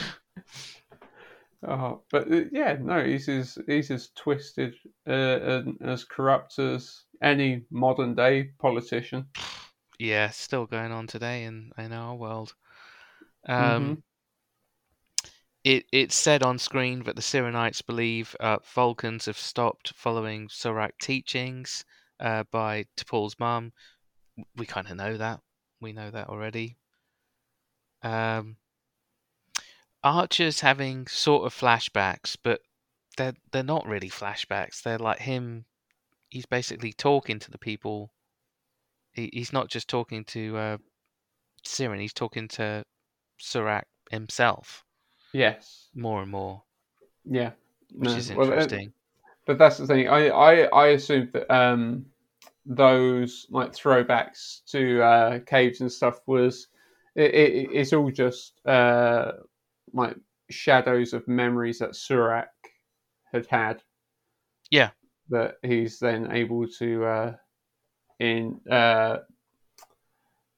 Oh, 1.67 2.01
but 2.11 2.31
uh, 2.31 2.45
yeah, 2.51 2.77
no, 2.81 3.03
he's 3.03 3.29
as 3.29 3.57
he's 3.67 3.91
as 3.91 4.09
twisted 4.15 4.73
uh, 5.07 5.11
and 5.11 5.77
as 5.81 6.03
corrupt 6.03 6.57
as 6.57 7.03
any 7.21 7.63
modern 7.69 8.15
day 8.15 8.49
politician. 8.59 9.27
Yeah, 9.99 10.29
still 10.29 10.65
going 10.65 10.91
on 10.91 11.05
today 11.05 11.43
in 11.43 11.71
in 11.77 11.93
our 11.93 12.15
world. 12.15 12.53
Mm-hmm. 13.47 13.75
Um. 13.75 14.03
It 15.63 15.85
it's 15.91 16.15
said 16.15 16.41
on 16.41 16.57
screen 16.57 17.03
that 17.03 17.15
the 17.15 17.21
Syrrannites 17.21 17.85
believe 17.85 18.35
uh, 18.39 18.57
Vulcans 18.73 19.27
have 19.27 19.37
stopped 19.37 19.93
following 19.95 20.47
Surak 20.47 20.93
teachings 20.99 21.85
uh, 22.19 22.45
by 22.51 22.85
T'Pol's 22.97 23.35
mum. 23.37 23.71
We 24.55 24.65
kind 24.65 24.89
of 24.89 24.97
know 24.97 25.17
that. 25.17 25.39
We 25.81 25.91
know 25.93 26.11
that 26.11 26.29
already. 26.29 26.77
Um, 28.03 28.57
Archer's 30.03 30.59
having 30.61 31.07
sort 31.07 31.45
of 31.45 31.55
flashbacks, 31.55 32.37
but 32.41 32.61
they're 33.17 33.33
they're 33.51 33.63
not 33.63 33.85
really 33.87 34.09
flashbacks. 34.09 34.81
They're 34.83 34.99
like 34.99 35.19
him. 35.19 35.65
He's 36.29 36.45
basically 36.45 36.93
talking 36.93 37.39
to 37.39 37.51
the 37.51 37.57
people. 37.57 38.13
He, 39.13 39.29
he's 39.33 39.53
not 39.53 39.69
just 39.69 39.87
talking 39.87 40.25
to 40.25 40.57
uh, 40.57 40.77
Syrran. 41.65 42.01
He's 42.01 42.13
talking 42.13 42.47
to 42.49 42.85
Surak 43.39 43.83
himself 44.11 44.85
Yes, 45.33 45.89
more 45.93 46.21
and 46.21 46.31
more, 46.31 46.63
yeah, 47.25 47.51
which 47.93 48.09
No, 48.11 48.17
is 48.17 48.29
well, 48.35 48.53
uh, 48.53 48.67
interesting. 48.67 48.93
but 49.45 49.57
that's 49.57 49.77
the 49.77 49.87
thing. 49.87 50.07
I 50.07 50.29
I, 50.29 50.53
I 50.63 50.87
assume 50.89 51.29
that 51.33 51.51
um 51.53 52.05
those 52.65 53.47
like 53.49 53.71
throwbacks 53.71 54.63
to 54.67 55.01
uh, 55.01 55.39
caves 55.39 55.81
and 55.81 55.91
stuff 55.91 56.19
was 56.27 56.67
it, 57.15 57.33
it, 57.33 57.69
it's 57.73 57.93
all 57.93 58.11
just 58.11 58.65
uh 58.65 59.31
like 59.93 60.15
shadows 60.49 61.13
of 61.13 61.27
memories 61.27 61.79
that 61.79 61.91
Surak 61.91 62.47
had 63.31 63.47
had. 63.47 63.81
Yeah. 64.69 64.91
that 65.29 65.55
he's 65.63 65.99
then 65.99 66.31
able 66.31 66.67
to 66.79 67.05
uh, 67.05 67.35
in 68.19 68.59
uh, 68.69 69.17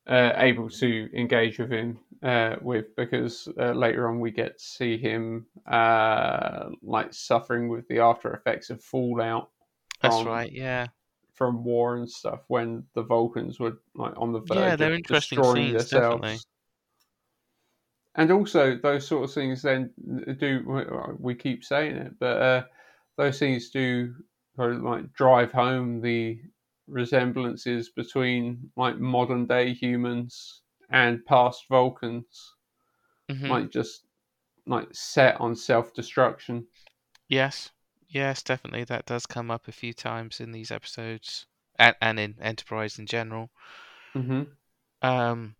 uh, 0.07 0.31
able 0.35 0.69
to 0.69 1.09
engage 1.17 1.59
with 1.59 1.71
him 1.71 1.99
uh, 2.21 2.57
with 2.61 2.95
because 2.95 3.47
uh, 3.59 3.71
later 3.71 4.09
on 4.09 4.19
we 4.19 4.31
get 4.31 4.57
to 4.57 4.63
see 4.63 4.97
him 4.97 5.45
uh, 5.71 6.69
like 6.81 7.13
suffering 7.13 7.69
with 7.69 7.87
the 7.87 7.99
after 7.99 8.33
effects 8.33 8.69
of 8.69 8.83
fallout 8.83 9.49
That's 10.01 10.23
right. 10.25 10.51
Yeah. 10.51 10.87
From 11.45 11.63
war 11.65 11.97
and 11.97 12.09
stuff 12.09 12.41
when 12.47 12.87
the 12.93 13.03
Vulcans 13.03 13.59
were 13.59 13.79
like 13.95 14.13
on 14.17 14.31
the 14.31 14.39
verge 14.39 14.73
Yeah, 14.73 14.75
they're 14.75 14.93
of 14.93 14.93
interesting 14.93 15.43
destroying 15.43 15.43
scenes, 15.43 15.73
themselves. 15.73 15.89
definitely. 15.89 16.45
And 18.15 18.31
also, 18.31 18.77
those 18.77 19.07
sort 19.07 19.23
of 19.23 19.33
things 19.33 19.61
then 19.63 19.93
do. 20.39 21.15
We 21.19 21.35
keep 21.35 21.63
saying 21.63 21.95
it, 21.95 22.19
but 22.19 22.41
uh, 22.41 22.65
those 23.17 23.39
things 23.39 23.69
do 23.71 24.15
sort 24.55 24.73
of, 24.73 24.81
like 24.83 25.11
drive 25.13 25.51
home 25.51 26.01
the 26.01 26.41
resemblances 26.87 27.89
between 27.89 28.71
like 28.75 28.97
modern 28.99 29.47
day 29.47 29.73
humans 29.73 30.61
and 30.89 31.25
past 31.25 31.65
Vulcans, 31.69 32.55
Mhm. 33.29 33.49
like 33.49 33.71
just 33.71 34.05
like 34.67 34.89
set 34.93 35.39
on 35.41 35.55
self 35.55 35.93
destruction. 35.93 36.67
Yes. 37.27 37.72
Yes, 38.13 38.43
definitely. 38.43 38.83
That 38.83 39.07
does 39.07 39.25
come 39.25 39.49
up 39.49 39.67
a 39.67 39.71
few 39.71 39.91
times 39.91 40.39
in 40.39 40.51
these 40.51 40.69
episodes 40.69 41.47
and, 41.79 41.95
and 41.99 42.19
in 42.19 42.35
Enterprise 42.39 42.99
in 42.99 43.07
general. 43.07 43.49
hmm 44.13 44.43
Um, 45.01 45.55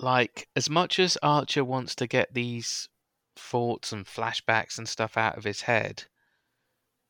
like, 0.00 0.48
as 0.56 0.68
much 0.68 0.98
as 0.98 1.16
Archer 1.22 1.64
wants 1.64 1.94
to 1.94 2.08
get 2.08 2.34
these 2.34 2.88
thoughts 3.36 3.92
and 3.92 4.04
flashbacks 4.06 4.76
and 4.76 4.88
stuff 4.88 5.16
out 5.16 5.38
of 5.38 5.44
his 5.44 5.62
head, 5.62 6.06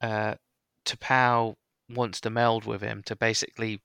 uh, 0.02 0.34
T'Pau 0.84 1.56
wants 1.88 2.20
to 2.20 2.28
meld 2.28 2.66
with 2.66 2.82
him 2.82 3.02
to 3.04 3.16
basically 3.16 3.80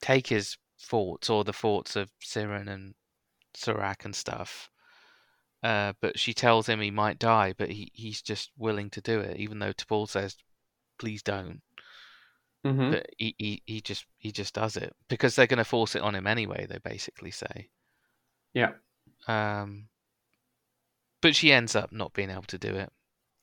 take 0.00 0.26
his 0.26 0.58
thoughts 0.76 1.30
or 1.30 1.44
the 1.44 1.52
thoughts 1.52 1.94
of 1.94 2.10
Syrran 2.20 2.68
and 2.68 2.96
Surak 3.54 4.04
and 4.04 4.16
stuff. 4.16 4.71
Uh, 5.62 5.92
but 6.00 6.18
she 6.18 6.34
tells 6.34 6.68
him 6.68 6.80
he 6.80 6.90
might 6.90 7.18
die, 7.18 7.54
but 7.56 7.70
he, 7.70 7.90
he's 7.94 8.20
just 8.22 8.50
willing 8.56 8.90
to 8.90 9.00
do 9.00 9.20
it, 9.20 9.36
even 9.38 9.58
though 9.60 9.72
T'Pol 9.72 10.08
says, 10.08 10.36
"Please 10.98 11.22
don't." 11.22 11.62
hmm 12.64 12.90
But 12.90 13.06
he, 13.18 13.34
he, 13.38 13.62
he 13.66 13.80
just 13.80 14.06
he 14.18 14.30
just 14.32 14.54
does 14.54 14.76
it 14.76 14.94
because 15.08 15.34
they're 15.34 15.46
going 15.46 15.58
to 15.58 15.64
force 15.64 15.94
it 15.94 16.02
on 16.02 16.14
him 16.14 16.26
anyway. 16.26 16.66
They 16.66 16.78
basically 16.78 17.30
say. 17.30 17.70
Yeah. 18.54 18.72
Um. 19.26 19.88
But 21.22 21.34
she 21.36 21.52
ends 21.52 21.74
up 21.74 21.92
not 21.92 22.12
being 22.12 22.30
able 22.30 22.42
to 22.42 22.58
do 22.58 22.74
it. 22.74 22.92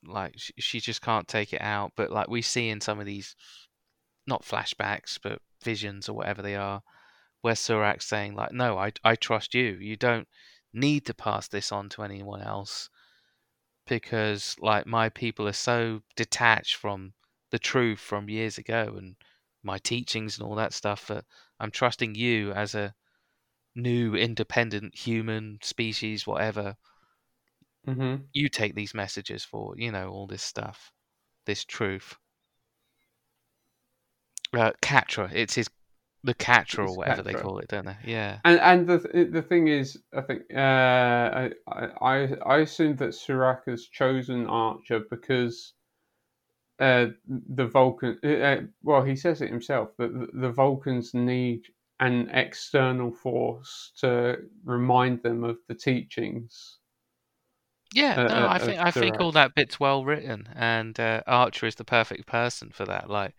Like 0.04 0.34
she, 0.38 0.52
she 0.58 0.80
just 0.80 1.02
can't 1.02 1.28
take 1.28 1.52
it 1.52 1.60
out. 1.62 1.92
But 1.96 2.10
like 2.10 2.28
we 2.28 2.42
see 2.42 2.68
in 2.68 2.80
some 2.80 3.00
of 3.00 3.06
these, 3.06 3.34
not 4.26 4.44
flashbacks, 4.44 5.18
but 5.22 5.42
visions 5.62 6.08
or 6.08 6.14
whatever 6.14 6.42
they 6.42 6.56
are, 6.56 6.82
where 7.42 7.54
Surak's 7.54 8.06
saying 8.06 8.34
like, 8.34 8.52
"No, 8.52 8.78
I 8.78 8.92
I 9.04 9.16
trust 9.16 9.54
you. 9.54 9.76
You 9.80 9.96
don't 9.96 10.28
need 10.72 11.06
to 11.06 11.14
pass 11.14 11.48
this 11.48 11.72
on 11.72 11.88
to 11.90 12.02
anyone 12.02 12.42
else." 12.42 12.90
Because 13.86 14.56
like 14.58 14.86
my 14.86 15.10
people 15.10 15.46
are 15.46 15.52
so 15.52 16.02
detached 16.16 16.76
from 16.76 17.12
the 17.50 17.58
truth 17.58 18.00
from 18.00 18.30
years 18.30 18.56
ago 18.56 18.94
and 18.96 19.16
my 19.62 19.76
teachings 19.78 20.38
and 20.38 20.46
all 20.48 20.54
that 20.54 20.72
stuff 20.72 21.06
that 21.08 21.26
I'm 21.58 21.70
trusting 21.70 22.14
you 22.14 22.52
as 22.52 22.74
a 22.74 22.94
new 23.74 24.14
independent 24.14 24.96
human 24.96 25.58
species, 25.62 26.26
whatever. 26.26 26.76
hmm 27.86 28.30
You 28.32 28.48
take 28.48 28.74
these 28.74 28.92
messages 28.92 29.44
for, 29.44 29.78
you 29.78 29.92
know, 29.92 30.10
all 30.10 30.26
this 30.26 30.42
stuff, 30.42 30.92
this 31.46 31.64
truth. 31.64 32.18
Uh, 34.52 34.72
katra, 34.82 35.30
it's 35.32 35.54
his, 35.54 35.68
the 36.22 36.34
katra 36.34 36.88
or 36.88 36.96
whatever 36.96 37.22
they 37.22 37.34
call 37.34 37.58
it, 37.58 37.68
don't 37.68 37.86
they? 37.86 37.96
Yeah. 38.04 38.38
And 38.44 38.60
and 38.60 38.86
the 38.86 38.98
th- 38.98 39.32
the 39.32 39.42
thing 39.42 39.68
is, 39.68 39.98
I 40.14 40.20
think 40.20 40.42
uh, 40.54 40.58
I 40.58 41.50
I 41.68 42.28
I 42.46 42.56
assume 42.58 42.96
that 42.96 43.10
Surak 43.10 43.60
has 43.66 43.86
chosen 43.86 44.46
Archer 44.46 45.00
because 45.10 45.72
uh, 46.78 47.06
the 47.28 47.66
Vulcan. 47.66 48.18
Uh, 48.24 48.62
well, 48.82 49.02
he 49.02 49.16
says 49.16 49.40
it 49.40 49.50
himself 49.50 49.90
that 49.98 50.12
the, 50.12 50.28
the 50.32 50.50
Vulcans 50.50 51.14
need 51.14 51.62
an 52.00 52.30
external 52.32 53.12
force 53.12 53.92
to 53.98 54.38
remind 54.64 55.22
them 55.22 55.44
of 55.44 55.58
the 55.68 55.74
teachings. 55.74 56.78
Yeah, 57.92 58.20
uh, 58.20 58.28
no, 58.28 58.46
uh, 58.46 58.48
I 58.50 58.58
think 58.58 58.80
I 58.80 58.90
think 58.90 59.20
all 59.20 59.32
that 59.32 59.54
bit's 59.54 59.80
well 59.80 60.04
written, 60.04 60.48
and 60.54 60.98
uh, 60.98 61.22
Archer 61.26 61.66
is 61.66 61.74
the 61.74 61.84
perfect 61.84 62.26
person 62.26 62.70
for 62.70 62.84
that. 62.86 63.10
Like, 63.10 63.34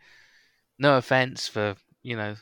no 0.78 0.98
offense 0.98 1.48
for 1.48 1.76
you 2.04 2.16
know 2.16 2.36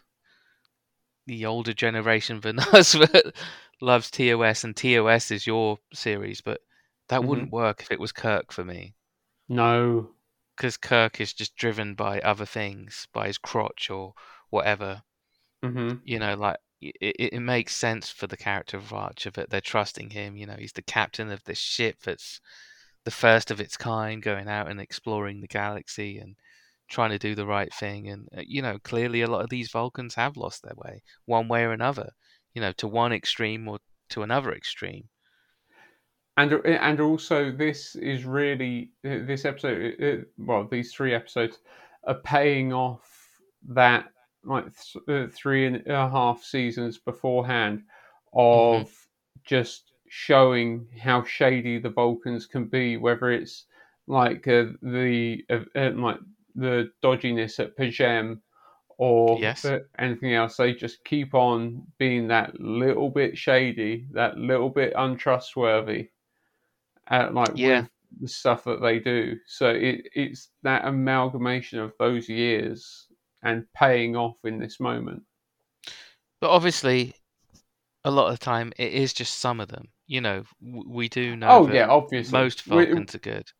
the 1.30 1.46
older 1.46 1.74
generation 1.74 2.42
than 2.42 2.60
us 2.74 2.94
that 2.94 3.34
loves 3.82 4.12
TOS, 4.12 4.64
and 4.66 4.76
TOS 4.76 5.32
is 5.32 5.48
your 5.48 5.80
series, 5.94 6.42
but 6.42 6.62
That 7.10 7.22
Mhm. 7.22 7.28
wouldn't 7.28 7.52
work 7.52 7.82
if 7.82 7.92
it 7.92 8.00
was 8.00 8.12
Kirk 8.12 8.52
for 8.52 8.66
me, 8.66 8.96
No. 9.50 10.16
because 10.56 10.78
Kirk 10.78 11.20
is 11.20 11.34
just 11.34 11.56
driven 11.56 11.96
by 11.96 12.20
other 12.20 12.46
things, 12.46 13.08
by 13.14 13.26
his 13.26 13.40
crotch 13.40 13.90
or 13.90 14.14
whatever. 14.52 15.02
hmm 15.64 16.02
You 16.04 16.20
know, 16.20 16.36
like 16.36 16.58
it, 16.82 17.34
it 17.34 17.40
makes 17.40 17.76
sense 17.76 18.10
for 18.10 18.28
the 18.28 18.38
character 18.38 18.78
of 18.78 18.94
Archer 18.94 19.32
that 19.32 19.50
they're 19.50 19.62
trusting 19.62 20.10
him. 20.12 20.36
You 20.38 20.46
know, 20.48 20.56
he's 20.58 20.74
the 20.74 20.82
captain 20.82 21.32
of 21.32 21.44
this 21.46 21.58
ship 21.60 22.02
that's 22.04 22.42
the 23.06 23.12
first 23.12 23.52
of 23.52 23.60
its 23.62 23.78
kind, 23.78 24.22
going 24.24 24.48
out 24.50 24.70
and 24.70 24.82
exploring 24.82 25.42
the 25.42 25.48
galaxy 25.48 26.20
and 26.20 26.36
trying 26.90 27.12
to 27.12 27.20
do 27.20 27.36
the 27.36 27.46
right 27.46 27.74
thing. 27.74 28.08
And 28.10 28.28
uh, 28.38 28.42
you 28.46 28.62
know, 28.62 28.78
clearly 28.80 29.22
a 29.22 29.28
lot 29.28 29.44
of 29.44 29.50
these 29.50 29.72
Vulcans 29.72 30.16
have 30.16 30.38
lost 30.38 30.64
their 30.64 30.76
way, 30.76 31.04
one 31.26 31.48
way 31.48 31.64
or 31.64 31.72
another. 31.72 32.12
You 32.54 32.62
know, 32.62 32.72
to 32.74 32.88
one 32.88 33.14
extreme 33.14 33.68
or 33.68 33.80
to 34.10 34.24
another 34.24 34.54
extreme. 34.54 35.10
and 36.38 36.54
and 36.66 37.00
also 37.02 37.52
this 37.52 37.96
is 37.96 38.26
really 38.26 38.92
this 39.04 39.46
episode 39.46 39.96
uh, 40.02 40.24
well 40.38 40.66
these 40.70 40.94
three 40.94 41.14
episodes 41.14 41.60
are 42.06 42.16
paying 42.16 42.72
off 42.72 43.42
that 43.68 44.06
like 44.46 44.66
th- 44.66 45.04
uh, 45.10 45.28
three 45.32 45.66
and 45.66 45.86
a 45.88 46.10
half 46.10 46.42
seasons 46.44 46.98
beforehand 46.98 47.84
of 48.34 49.08
just 49.44 49.92
showing 50.08 50.88
how 51.04 51.24
shady 51.24 51.78
the 51.78 51.90
Vulcans 51.90 52.46
can 52.46 52.66
be 52.66 52.96
whether 52.98 53.30
it's 53.32 53.66
like 54.08 54.48
uh, 54.48 54.66
the 54.82 55.44
uh, 55.50 55.60
uh, 55.76 55.92
like 55.96 56.20
the 56.56 56.92
dodginess 57.04 57.60
at 57.60 57.76
P'Jem 57.78 58.40
or 58.98 59.38
Yes. 59.40 59.66
anything 59.98 60.34
else 60.34 60.58
they 60.58 60.74
just 60.74 61.04
keep 61.06 61.34
on 61.34 61.84
being 61.98 62.28
that 62.28 62.60
little 62.60 63.10
bit 63.10 63.38
shady 63.38 64.08
that 64.12 64.38
little 64.38 64.70
bit 64.70 64.94
untrustworthy 64.98 66.10
at 67.08 67.34
like 67.34 67.52
Yeah. 67.56 67.82
with 67.82 67.90
the 68.22 68.28
stuff 68.28 68.64
that 68.66 68.82
they 68.82 69.00
do. 69.00 69.38
So 69.48 69.70
it 69.70 70.10
it's 70.14 70.50
that 70.64 70.86
amalgamation 70.86 71.80
of 71.80 71.94
those 72.00 72.28
years 72.28 73.08
and 73.44 73.66
paying 73.74 74.16
off 74.16 74.36
in 74.44 74.60
this 74.60 74.80
moment. 74.80 75.24
But 76.42 76.50
obviously, 76.50 77.16
a 78.04 78.12
lot 78.12 78.28
of 78.32 78.40
the 78.40 78.44
time 78.44 78.74
it 78.78 78.94
is 78.94 79.14
just 79.14 79.40
some 79.40 79.60
of 79.60 79.68
them. 79.70 79.90
You 80.08 80.22
know, 80.22 80.44
we 80.62 81.08
do 81.08 81.36
know 81.36 81.48
Oh 81.50 81.66
that 81.68 81.76
yeah, 81.76 81.88
obviously. 81.88 82.32
most 82.38 82.66
We- 82.68 82.86
Vulcans 82.86 83.16
are 83.16 83.20
good. 83.20 83.52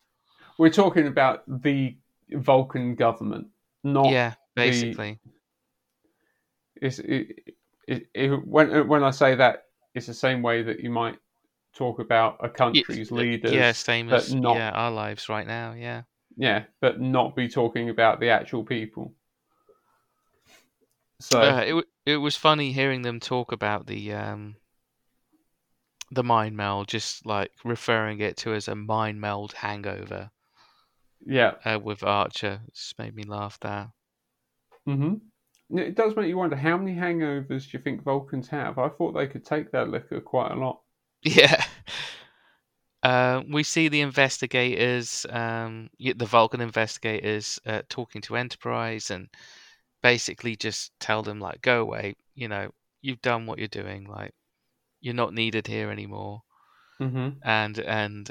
We're 0.58 0.70
talking 0.70 1.06
about 1.06 1.42
the 1.62 1.96
Vulcan 2.34 2.94
government, 2.94 3.48
not 3.84 4.10
yeah, 4.10 4.34
basically. 4.54 5.18
it's, 6.80 6.98
it, 6.98 7.54
it, 7.86 8.06
it, 8.14 8.46
when 8.46 8.88
when 8.88 9.02
I 9.04 9.10
say 9.10 9.34
that, 9.34 9.64
it's 9.94 10.06
the 10.06 10.14
same 10.14 10.42
way 10.42 10.62
that 10.62 10.80
you 10.80 10.90
might 10.90 11.18
talk 11.74 11.98
about 11.98 12.38
a 12.40 12.48
country's 12.48 13.12
uh, 13.12 13.16
leaders. 13.16 13.52
Yeah, 13.52 13.72
same 13.72 14.08
but 14.08 14.24
as 14.24 14.34
not 14.34 14.56
yeah 14.56 14.70
our 14.70 14.90
lives 14.90 15.28
right 15.28 15.46
now. 15.46 15.72
Yeah. 15.72 16.02
yeah, 16.36 16.64
but 16.80 17.00
not 17.00 17.36
be 17.36 17.48
talking 17.48 17.90
about 17.90 18.20
the 18.20 18.30
actual 18.30 18.64
people. 18.64 19.14
So 21.20 21.40
Uh, 21.40 21.64
it 21.66 21.84
it 22.06 22.16
was 22.16 22.36
funny 22.36 22.72
hearing 22.72 23.02
them 23.02 23.20
talk 23.20 23.52
about 23.52 23.86
the 23.86 24.12
um 24.14 24.56
the 26.10 26.24
mind 26.24 26.56
meld, 26.56 26.88
just 26.88 27.26
like 27.26 27.52
referring 27.64 28.20
it 28.20 28.36
to 28.38 28.52
as 28.54 28.68
a 28.68 28.74
mind 28.74 29.20
meld 29.20 29.52
hangover 29.52 30.30
yeah, 31.26 31.54
uh, 31.64 31.78
with 31.82 32.02
Archer. 32.02 32.60
Just 32.74 32.98
made 32.98 33.14
me 33.14 33.24
laugh. 33.24 33.58
There. 33.60 33.92
hmm 34.86 35.14
It 35.70 35.94
does 35.94 36.14
make 36.16 36.28
you 36.28 36.36
wonder 36.36 36.56
how 36.56 36.76
many 36.76 36.94
hangovers 36.94 37.70
do 37.70 37.78
you 37.78 37.82
think 37.82 38.02
Vulcans 38.02 38.48
have? 38.48 38.78
I 38.78 38.90
thought 38.90 39.12
they 39.12 39.26
could 39.26 39.44
take 39.44 39.70
their 39.70 39.86
liquor 39.86 40.20
quite 40.20 40.50
a 40.52 40.56
lot. 40.56 40.82
Yeah. 41.22 41.64
Uh, 43.02 43.42
we 43.48 43.62
see 43.62 43.88
the 43.88 44.00
investigators, 44.02 45.24
um, 45.30 45.88
the 45.98 46.26
Vulcan 46.26 46.60
investigators, 46.60 47.58
uh, 47.66 47.82
talking 47.88 48.20
to 48.22 48.36
Enterprise 48.36 49.10
and 49.10 49.28
basically 50.02 50.56
just 50.56 50.92
tell 51.00 51.22
them 51.22 51.40
like, 51.40 51.62
"Go 51.62 51.82
away. 51.82 52.16
You 52.34 52.48
know, 52.48 52.72
you've 53.02 53.22
done 53.22 53.46
what 53.46 53.58
you're 53.58 53.68
doing. 53.68 54.04
Like, 54.06 54.34
you're 55.00 55.14
not 55.14 55.34
needed 55.34 55.66
here 55.68 55.90
anymore." 55.90 56.42
hmm 57.00 57.42
And 57.42 57.78
and 57.80 58.30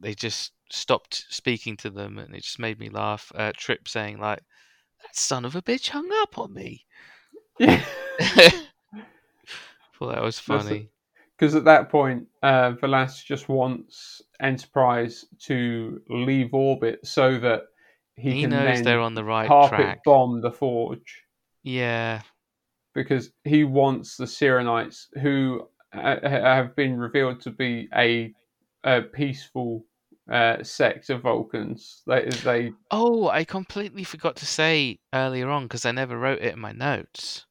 they 0.00 0.14
just 0.14 0.52
stopped 0.70 1.26
speaking 1.28 1.76
to 1.78 1.90
them, 1.90 2.18
and 2.18 2.34
it 2.34 2.42
just 2.42 2.58
made 2.58 2.78
me 2.78 2.88
laugh. 2.88 3.30
Uh, 3.34 3.52
Trip 3.56 3.86
saying 3.88 4.18
like, 4.18 4.40
"That 5.02 5.16
son 5.16 5.44
of 5.44 5.56
a 5.56 5.62
bitch 5.62 5.88
hung 5.88 6.08
up 6.22 6.38
on 6.38 6.52
me." 6.52 6.84
Yeah, 7.58 7.82
Thought 9.98 10.14
that 10.14 10.22
was 10.22 10.38
funny. 10.38 10.90
because 11.36 11.54
at 11.54 11.64
that 11.64 11.90
point, 11.90 12.26
uh, 12.42 12.72
V'Las 12.72 13.22
just 13.24 13.48
wants 13.48 14.22
Enterprise 14.40 15.26
to 15.40 16.00
leave 16.08 16.54
orbit 16.54 17.00
so 17.06 17.38
that 17.38 17.64
he, 18.16 18.32
He 18.32 18.40
can 18.42 18.50
knows 18.50 18.82
they're 18.82 19.00
on 19.00 19.14
the 19.14 19.24
right 19.24 19.46
carpet 19.46 19.78
track. 19.78 20.04
bomb 20.04 20.40
the 20.40 20.50
Forge 20.50 21.22
Yeah, 21.62 22.22
because 22.94 23.30
he 23.44 23.64
wants 23.64 24.16
the 24.16 24.24
Syrrannites, 24.26 25.06
who 25.20 25.68
uh, 25.92 26.16
have 26.22 26.74
been 26.76 26.96
revealed 26.98 27.40
to 27.42 27.50
be 27.50 27.88
a, 27.94 28.32
a 28.84 29.02
peaceful 29.02 29.84
uh, 30.30 30.62
sect 30.62 31.10
of 31.10 31.22
Vulcans. 31.22 32.02
They, 32.06 32.30
they 32.44 32.72
Oh, 32.92 33.28
I 33.28 33.44
completely 33.44 34.04
forgot 34.04 34.36
to 34.36 34.46
say 34.46 35.00
earlier 35.12 35.48
on 35.48 35.64
because 35.64 35.84
I 35.84 35.90
never 35.90 36.16
wrote 36.16 36.40
it 36.40 36.52
in 36.54 36.60
my 36.60 36.70
notes. 36.70 37.46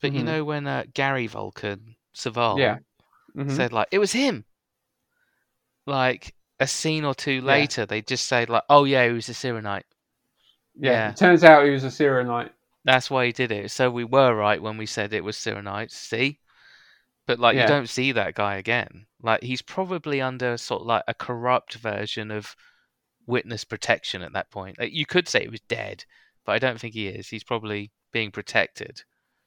But 0.00 0.12
you 0.12 0.22
Mhm. 0.22 0.24
know 0.24 0.44
when 0.44 0.66
uh, 0.66 0.86
Gary 0.92 1.28
Vulcan 1.28 1.96
Soval 2.14 2.58
Yeah. 2.58 2.78
mhm. 3.36 3.54
said 3.56 3.72
like 3.72 3.88
it 3.92 4.00
was 4.00 4.12
him. 4.12 4.46
Like 5.86 6.36
a 6.60 6.68
scene 6.68 7.04
or 7.04 7.16
two 7.16 7.40
Yeah. 7.44 7.46
later, 7.46 7.84
they 7.84 8.00
just 8.00 8.26
say 8.26 8.46
like, 8.46 8.62
"Oh 8.70 8.84
yeah, 8.84 9.08
he 9.08 9.12
was 9.12 9.28
a 9.28 9.34
Syrrannite. 9.34 9.86
yeah. 10.80 10.92
yeah. 10.92 11.10
It 11.10 11.16
turns 11.16 11.44
out 11.44 11.64
he 11.64 11.70
was 11.70 11.84
a 11.84 11.90
Syrrannite. 11.90 12.52
That's 12.82 13.08
why 13.08 13.26
he 13.26 13.32
did 13.32 13.52
it." 13.52 13.70
So 13.70 13.88
we 13.88 14.02
were 14.02 14.34
right 14.34 14.60
when 14.60 14.78
we 14.78 14.86
said 14.86 15.12
it 15.12 15.22
was 15.22 15.36
Syrrannites. 15.36 15.92
See, 15.94 16.40
but 17.26 17.40
like 17.40 17.56
Yeah. 17.56 17.62
you 17.62 17.66
don't 17.66 17.88
see 17.88 18.12
that 18.12 18.36
guy 18.36 18.56
again. 18.58 19.07
Like 19.22 19.42
he's 19.42 19.62
probably 19.62 20.20
under 20.20 20.56
sort 20.56 20.82
of 20.82 20.86
like 20.86 21.04
a 21.08 21.14
corrupt 21.14 21.74
version 21.74 22.30
of 22.30 22.54
witness 23.26 23.64
protection 23.64 24.22
at 24.22 24.32
that 24.32 24.50
point. 24.50 24.78
Like, 24.78 24.92
you 24.92 25.06
could 25.06 25.28
say 25.28 25.42
he 25.42 25.48
was 25.48 25.60
dead, 25.68 26.04
but 26.44 26.52
I 26.52 26.58
don't 26.58 26.80
think 26.80 26.94
he 26.94 27.08
is. 27.08 27.28
He's 27.28 27.44
probably 27.44 27.90
being 28.12 28.30
protected. 28.30 29.02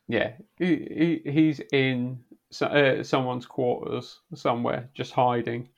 Yeah, 0.08 0.34
he, 0.58 1.22
he 1.26 1.32
he's 1.32 1.62
in 1.72 2.20
so, 2.52 2.68
uh, 2.68 3.04
someone's 3.04 3.46
quarters 3.46 4.20
somewhere, 4.36 4.90
just 4.94 5.14
hiding. 5.14 5.70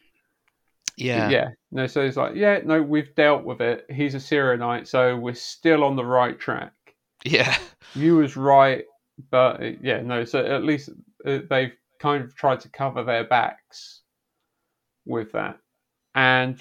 Yeah. 0.98 1.30
yeah. 1.30 1.50
No, 1.72 1.88
so 1.88 2.02
it's 2.02 2.18
like, 2.18 2.36
yeah, 2.36 2.60
no, 2.64 2.82
we've 2.82 3.14
dealt 3.16 3.44
with 3.44 3.62
it. 3.62 3.86
He's 3.90 4.16
a 4.16 4.20
Syrrannite, 4.20 4.88
so 4.88 5.16
we're 5.18 5.34
still 5.34 5.84
on 5.84 5.96
the 5.96 6.06
right 6.06 6.40
track. 6.40 6.74
Yeah. 7.24 7.56
You 7.96 8.18
was 8.18 8.36
right, 8.36 8.86
but 9.32 9.62
uh, 9.62 9.72
yeah, 9.82 10.02
no. 10.02 10.26
So 10.26 10.44
at 10.44 10.64
least 10.64 10.90
uh, 11.26 11.40
they've 11.50 11.74
kind 12.04 12.24
of 12.24 12.36
tried 12.36 12.60
to 12.60 12.70
cover 12.70 13.04
their 13.04 13.24
backs 13.24 14.02
with 15.06 15.32
that, 15.32 15.58
and 16.16 16.56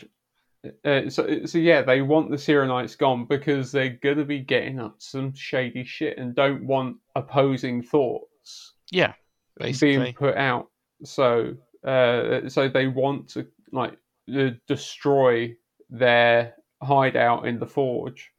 uh, 0.84 1.11
so 1.11 1.45
so 1.45 1.59
yeah, 1.59 1.82
they 1.82 2.01
want 2.03 2.30
the 2.30 2.36
Syrrannites 2.36 2.97
gone 2.97 3.26
because 3.26 3.72
they're 3.72 3.99
gonna 4.03 4.24
be 4.24 4.38
getting 4.38 4.78
up 4.78 4.97
some 4.99 5.34
shady 5.34 5.84
shit 5.84 6.18
and 6.18 6.34
don't 6.36 6.64
want 6.64 6.97
opposing 7.16 7.82
thoughts 7.82 8.74
Yeah. 8.93 9.14
basically. 9.59 9.99
being 9.99 10.14
put 10.14 10.36
out. 10.36 10.68
So 11.05 11.57
uh, 11.84 12.49
so 12.49 12.68
they 12.68 12.86
want 12.86 13.28
to 13.30 13.47
like 13.72 13.97
uh, 14.32 14.51
destroy 14.68 15.57
their 15.90 16.55
hideout 16.80 17.47
in 17.47 17.59
the 17.59 17.66
forge. 17.66 18.30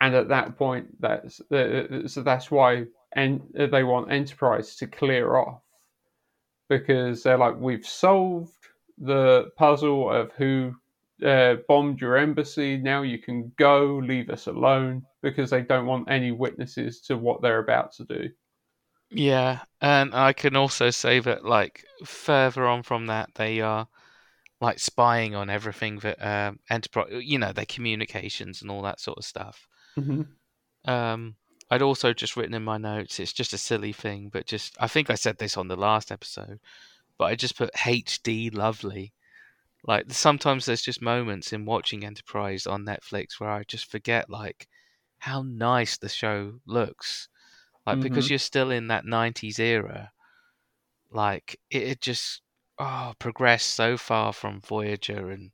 And 0.00 0.16
at 0.16 0.28
that 0.28 0.58
point, 0.58 0.86
that's 1.00 1.40
uh, 1.52 2.08
so 2.08 2.22
that's 2.22 2.50
why 2.50 2.86
and 3.14 3.42
they 3.54 3.84
want 3.84 4.12
Enterprise 4.12 4.76
to 4.76 4.86
clear 4.86 5.36
off 5.36 5.62
because 6.68 7.22
they're 7.22 7.38
like, 7.38 7.56
we've 7.58 7.86
solved 7.86 8.56
the 8.98 9.50
puzzle 9.56 10.10
of 10.10 10.32
who 10.32 10.74
uh, 11.24 11.56
bombed 11.68 12.00
your 12.00 12.16
embassy. 12.16 12.76
Now 12.76 13.02
you 13.02 13.18
can 13.18 13.52
go, 13.56 14.00
leave 14.02 14.30
us 14.30 14.46
alone 14.46 15.04
because 15.22 15.50
they 15.50 15.62
don't 15.62 15.86
want 15.86 16.10
any 16.10 16.32
witnesses 16.32 17.00
to 17.02 17.16
what 17.16 17.42
they're 17.42 17.58
about 17.58 17.92
to 17.94 18.04
do. 18.04 18.30
Yeah, 19.10 19.60
and 19.80 20.14
I 20.14 20.32
can 20.32 20.56
also 20.56 20.90
say 20.90 21.20
that 21.20 21.44
like 21.44 21.84
further 22.04 22.66
on 22.66 22.82
from 22.82 23.06
that, 23.06 23.30
they 23.34 23.60
are 23.60 23.86
like 24.60 24.78
spying 24.78 25.34
on 25.34 25.50
everything 25.50 25.98
that 26.00 26.24
um, 26.24 26.60
enterprise, 26.70 27.08
you 27.22 27.38
know, 27.38 27.52
their 27.52 27.66
communications 27.66 28.62
and 28.62 28.70
all 28.70 28.82
that 28.82 29.00
sort 29.00 29.18
of 29.18 29.24
stuff. 29.24 29.68
Mhm. 29.96 30.36
Um, 30.84 31.36
I'd 31.72 31.82
also 31.82 32.12
just 32.14 32.36
written 32.36 32.54
in 32.54 32.62
my 32.64 32.78
notes. 32.78 33.18
It's 33.20 33.32
just 33.32 33.52
a 33.52 33.58
silly 33.58 33.92
thing, 33.92 34.28
but 34.30 34.46
just 34.46 34.76
I 34.80 34.86
think 34.88 35.10
I 35.10 35.16
said 35.16 35.38
this 35.38 35.56
on 35.56 35.68
the 35.68 35.76
last 35.76 36.12
episode, 36.12 36.60
but 37.18 37.26
I 37.26 37.36
just 37.36 37.56
put 37.58 37.70
HD 37.86 38.50
lovely. 38.50 39.14
Like 39.84 40.12
sometimes 40.12 40.66
there's 40.66 40.82
just 40.82 41.02
moments 41.02 41.52
in 41.52 41.64
watching 41.66 42.04
Enterprise 42.04 42.66
on 42.66 42.84
Netflix 42.84 43.40
where 43.40 43.50
I 43.50 43.64
just 43.64 43.90
forget 43.90 44.30
like 44.30 44.68
how 45.18 45.42
nice 45.42 45.96
the 45.98 46.08
show 46.10 46.60
looks. 46.66 47.28
Like 47.86 48.00
because 48.00 48.28
Mhm. 48.28 48.30
you're 48.30 48.38
still 48.40 48.70
in 48.72 48.88
that 48.88 49.06
'90s 49.06 49.58
era, 49.60 50.12
like 51.10 51.60
it, 51.70 51.82
it 51.82 52.00
just 52.00 52.42
oh 52.78 53.14
progressed 53.18 53.70
so 53.74 53.96
far 53.96 54.32
from 54.32 54.60
Voyager 54.60 55.30
and 55.30 55.50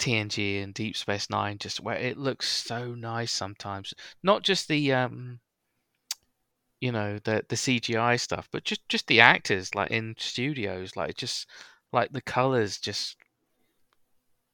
TNG 0.00 0.58
and 0.58 0.74
Deep 0.74 0.96
Space 0.96 1.30
Nine, 1.30 1.58
just 1.58 1.80
where 1.80 1.96
it 1.96 2.18
looks 2.18 2.48
so 2.48 2.94
nice 2.96 3.32
sometimes. 3.32 3.94
Not 4.24 4.42
just 4.42 4.68
the 4.68 4.92
um, 4.92 5.40
you 6.80 6.92
know, 6.92 7.18
the 7.18 7.44
the 7.48 7.56
CGI 7.56 8.16
stuff, 8.16 8.48
but 8.50 8.64
just 8.64 8.88
just 8.88 9.06
the 9.06 9.20
actors 9.20 9.74
like 9.74 9.90
in 9.90 10.14
studios, 10.18 10.96
like 10.96 11.16
just 11.16 11.46
like 11.92 12.12
the 12.12 12.22
colors, 12.22 12.78
just 12.78 13.16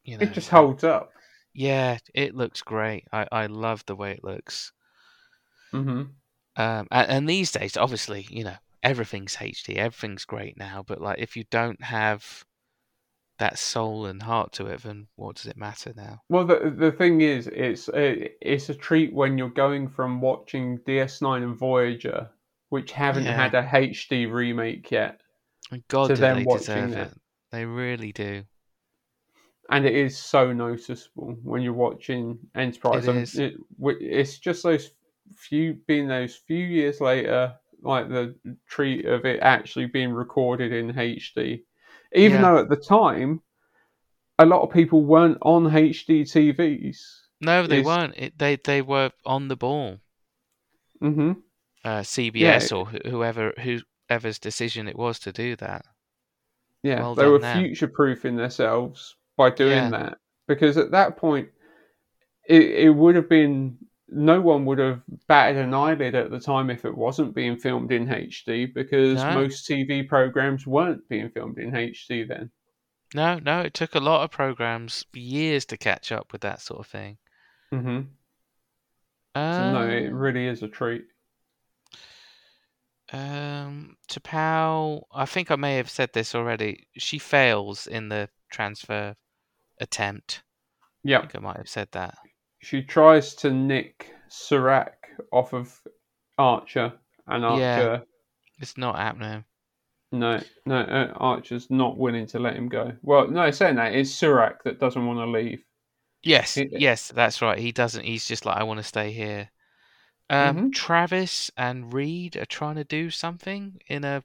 you 0.05 0.17
know, 0.19 0.27
It 0.27 0.33
just 0.35 0.51
holds 0.51 0.85
up. 0.85 1.15
yeah, 1.55 1.99
it 2.15 2.35
looks 2.37 2.63
great. 2.63 3.09
I 3.13 3.27
I 3.33 3.47
love 3.47 3.85
the 3.87 3.97
way 3.97 4.13
it 4.13 4.23
looks. 4.23 4.73
hmm 5.73 6.17
Um, 6.57 6.87
and, 6.91 7.11
and 7.11 7.29
these 7.29 7.53
days, 7.53 7.77
obviously, 7.77 8.27
you 8.31 8.45
know, 8.45 8.57
everything's 8.83 9.37
HD, 9.41 9.77
everything's 9.77 10.25
great 10.25 10.57
now. 10.57 10.83
But 10.83 11.01
like, 11.01 11.19
if 11.19 11.37
you 11.37 11.45
don't 11.51 11.83
have 11.83 12.45
that 13.39 13.59
soul 13.59 14.07
and 14.07 14.23
heart 14.23 14.53
to 14.55 14.67
it, 14.67 14.83
then 14.83 15.09
what 15.17 15.37
does 15.37 15.47
it 15.47 15.57
matter 15.57 15.93
now? 15.97 16.23
Well, 16.29 16.45
the 16.45 16.71
the 16.71 16.93
thing 16.93 17.21
is, 17.21 17.47
it's 17.49 17.89
a, 17.89 18.31
it's 18.41 18.69
a 18.69 18.75
treat 18.75 19.13
when 19.13 19.39
you're 19.39 19.49
going 19.51 19.89
from 19.89 20.21
watching 20.21 20.79
DS9 20.79 21.43
and 21.43 21.57
Voyager, 21.57 22.31
which 22.69 22.93
haven't 22.93 23.25
Yeah. 23.25 23.37
had 23.51 23.55
a 23.55 23.63
HD 23.63 24.27
remake 24.27 24.91
yet, 24.91 25.21
And 25.71 25.87
God, 25.89 26.09
To 26.09 26.15
do 26.15 26.21
them 26.21 26.39
they 26.39 26.45
watching 26.45 26.89
deserve 26.89 26.91
that. 26.93 27.13
it? 27.13 27.21
They 27.53 27.65
really 27.65 28.13
do. 28.13 28.45
and 29.71 29.85
it 29.85 29.95
is 29.95 30.17
so 30.17 30.53
noticeable 30.53 31.37
when 31.43 31.63
you're 31.63 31.73
watching 31.73 32.39
Enterprise. 32.55 33.05
It 33.05 33.11
And 33.11 33.19
is. 33.19 33.35
It, 33.37 33.55
it's 34.01 34.39
just 34.39 34.63
those 34.63 34.91
few, 35.35 35.75
being 35.87 36.07
those 36.07 36.37
few 36.37 36.65
years 36.65 37.01
later, 37.01 37.55
like 37.83 38.09
the 38.09 38.37
treat 38.69 39.05
of 39.07 39.25
it 39.25 39.41
actually 39.41 39.87
being 39.87 40.13
recorded 40.13 40.73
in 40.73 40.93
HD. 40.93 41.63
Even 42.17 42.41
Yeah. 42.41 42.51
though 42.51 42.59
at 42.59 42.69
the 42.69 42.77
time, 42.77 43.43
a 44.39 44.47
lot 44.47 44.63
of 44.63 44.71
people 44.73 45.05
weren't 45.05 45.39
on 45.43 45.65
HD 45.71 46.23
TVs. 46.23 46.97
No, 47.41 47.67
they 47.67 47.81
Is- 47.81 47.87
weren't. 47.87 48.15
It, 48.17 48.39
they 48.39 48.57
they 48.57 48.83
were 48.83 49.11
on 49.25 49.49
the 49.49 49.57
ball. 49.57 50.01
hmm 51.01 51.33
Uh, 51.85 52.03
CBS 52.03 52.73
or 52.77 52.87
wh- 52.87 53.07
whoever 53.09 53.53
whoever's 53.61 54.39
decision 54.39 54.89
it 54.89 54.97
was 54.97 55.19
to 55.21 55.33
do 55.33 55.55
that. 55.57 55.85
Yeah, 56.83 57.01
Well 57.01 57.15
they 57.15 57.27
were 57.27 57.41
future 57.41 57.89
proofing 57.89 58.37
themselves 58.37 59.17
by 59.37 59.51
doing 59.51 59.77
Yeah. 59.77 59.91
that 59.91 60.19
because 60.49 60.77
at 60.79 60.93
that 60.93 61.17
point, 61.17 61.49
it, 62.49 62.63
it 62.63 62.91
would 62.91 63.15
have 63.17 63.29
been 63.29 63.77
no 64.09 64.41
one 64.41 64.65
would 64.67 64.79
have 64.79 65.03
batted 65.29 65.57
an 65.59 65.75
eyelid 65.75 66.15
at 66.15 66.31
the 66.31 66.41
time 66.41 66.71
if 66.71 66.85
it 66.85 66.97
wasn't 66.97 67.35
being 67.35 67.57
filmed 67.59 67.93
in 67.93 68.09
HD 68.09 68.67
because 68.67 69.27
No. 69.27 69.29
most 69.29 69.67
TV 69.67 70.03
programs 70.03 70.67
weren't 70.67 71.09
being 71.09 71.31
filmed 71.31 71.59
in 71.59 71.75
HD 71.75 72.25
then. 72.25 72.51
No, 73.13 73.41
no, 73.41 73.63
it 73.63 73.75
took 73.75 73.97
a 73.97 73.99
lot 73.99 74.23
of 74.23 74.31
programs 74.31 75.07
years 75.13 75.65
to 75.67 75.77
catch 75.77 76.13
up 76.13 76.31
with 76.33 76.43
that 76.43 76.61
sort 76.61 76.79
of 76.79 76.87
thing. 76.87 77.19
Mm-hmm. 77.73 78.09
So 79.51 79.65
no, 79.65 79.89
it 79.89 80.07
Um, 80.07 80.13
really 80.13 80.47
is 80.47 80.63
a 80.63 80.69
treat. 80.69 81.07
Um, 83.13 83.97
T'Pau, 84.09 85.03
I 85.13 85.27
think 85.27 85.51
I 85.51 85.57
may 85.57 85.77
have 85.77 85.91
said 85.91 86.13
this 86.13 86.35
already. 86.35 86.87
She 86.97 87.19
fails 87.19 87.87
in 87.87 88.09
the 88.09 88.31
transfer 88.51 89.17
attempt. 89.81 90.43
I 91.11 91.11
Yeah, 91.11 91.27
think 91.27 91.37
I 91.37 91.41
might 91.41 91.59
have 91.59 91.69
said 91.71 91.91
that. 91.93 92.19
She 92.67 92.83
tries 92.83 93.33
to 93.37 93.53
nick 93.53 94.13
Surak 94.29 94.95
off 95.31 95.53
of 95.53 95.81
Archer, 96.37 96.93
and 97.29 97.45
Archer. 97.45 97.61
Yeah. 97.61 97.99
It's 98.59 98.77
not 98.77 98.97
happening. 98.97 99.45
no, 100.11 100.41
no, 100.65 100.79
uh, 100.81 101.13
Archer's 101.15 101.71
not 101.71 101.97
willing 101.97 102.27
to 102.27 102.41
let 102.41 102.57
him 102.57 102.69
go. 102.69 102.93
Well, 103.03 103.29
no, 103.29 103.49
saying 103.53 103.77
that 103.77 103.95
it's 103.95 104.11
Surak 104.11 104.65
that 104.65 104.81
doesn't 104.81 105.07
want 105.07 105.21
to 105.21 105.27
leave. 105.27 105.63
Yes, 106.25 106.57
It- 106.57 106.73
yes, 106.73 107.13
that's 107.15 107.41
right. 107.41 107.57
He 107.59 107.71
doesn't. 107.71 108.05
He's 108.05 108.27
just 108.27 108.45
like, 108.45 108.57
I 108.57 108.65
want 108.65 108.79
to 108.79 108.85
stay 108.85 109.13
here. 109.13 109.49
Um, 110.29 110.57
Mhm. 110.57 110.73
Travis 110.73 111.53
and 111.57 111.93
Reed 111.93 112.37
are 112.37 112.47
trying 112.47 112.75
to 112.77 112.85
do 112.85 113.11
something 113.11 113.81
in 113.87 114.03
a. 114.03 114.25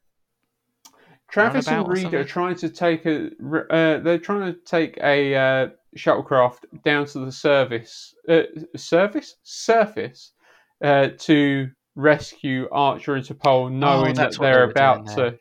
Travis 1.29 1.67
and 1.67 1.87
Reed 1.87 2.11
are 2.15 2.23
trying 2.23 2.55
to 2.55 2.69
take 2.69 3.05
a. 3.05 3.29
Uh, 3.69 3.99
they're 3.99 4.17
trying 4.17 4.51
to 4.51 4.59
take 4.61 4.97
a 4.97 5.35
uh, 5.35 5.69
shuttlecraft 5.97 6.65
down 6.83 7.05
to 7.07 7.19
the 7.25 7.31
service, 7.31 8.15
uh, 8.29 8.43
service, 8.75 9.35
surface, 9.43 10.31
uh, 10.83 11.09
to 11.19 11.69
rescue 11.95 12.67
Archer 12.71 13.15
and 13.15 13.25
T'Pol, 13.25 13.71
knowing 13.71 14.15
that 14.15 14.21
Oh, 14.21 14.23
that's 14.23 14.39
what 14.39 14.47
they 14.47 14.51
they're 14.53 14.65
were 14.65 14.71
about 14.71 15.07
to. 15.07 15.39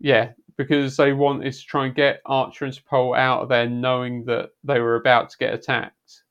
Yeah, 0.00 0.32
because 0.56 0.96
they 0.96 1.12
wanted 1.12 1.52
to 1.52 1.64
try 1.66 1.86
and 1.86 1.94
get 1.94 2.22
Archer 2.26 2.66
and 2.66 2.74
T'Pol 2.74 3.16
out 3.18 3.42
of 3.42 3.48
there, 3.48 3.68
knowing 3.68 4.24
that 4.26 4.50
they 4.64 4.80
were 4.80 4.96
about 4.96 5.30
to 5.30 5.38
get 5.38 5.54
attacked. 5.54 6.22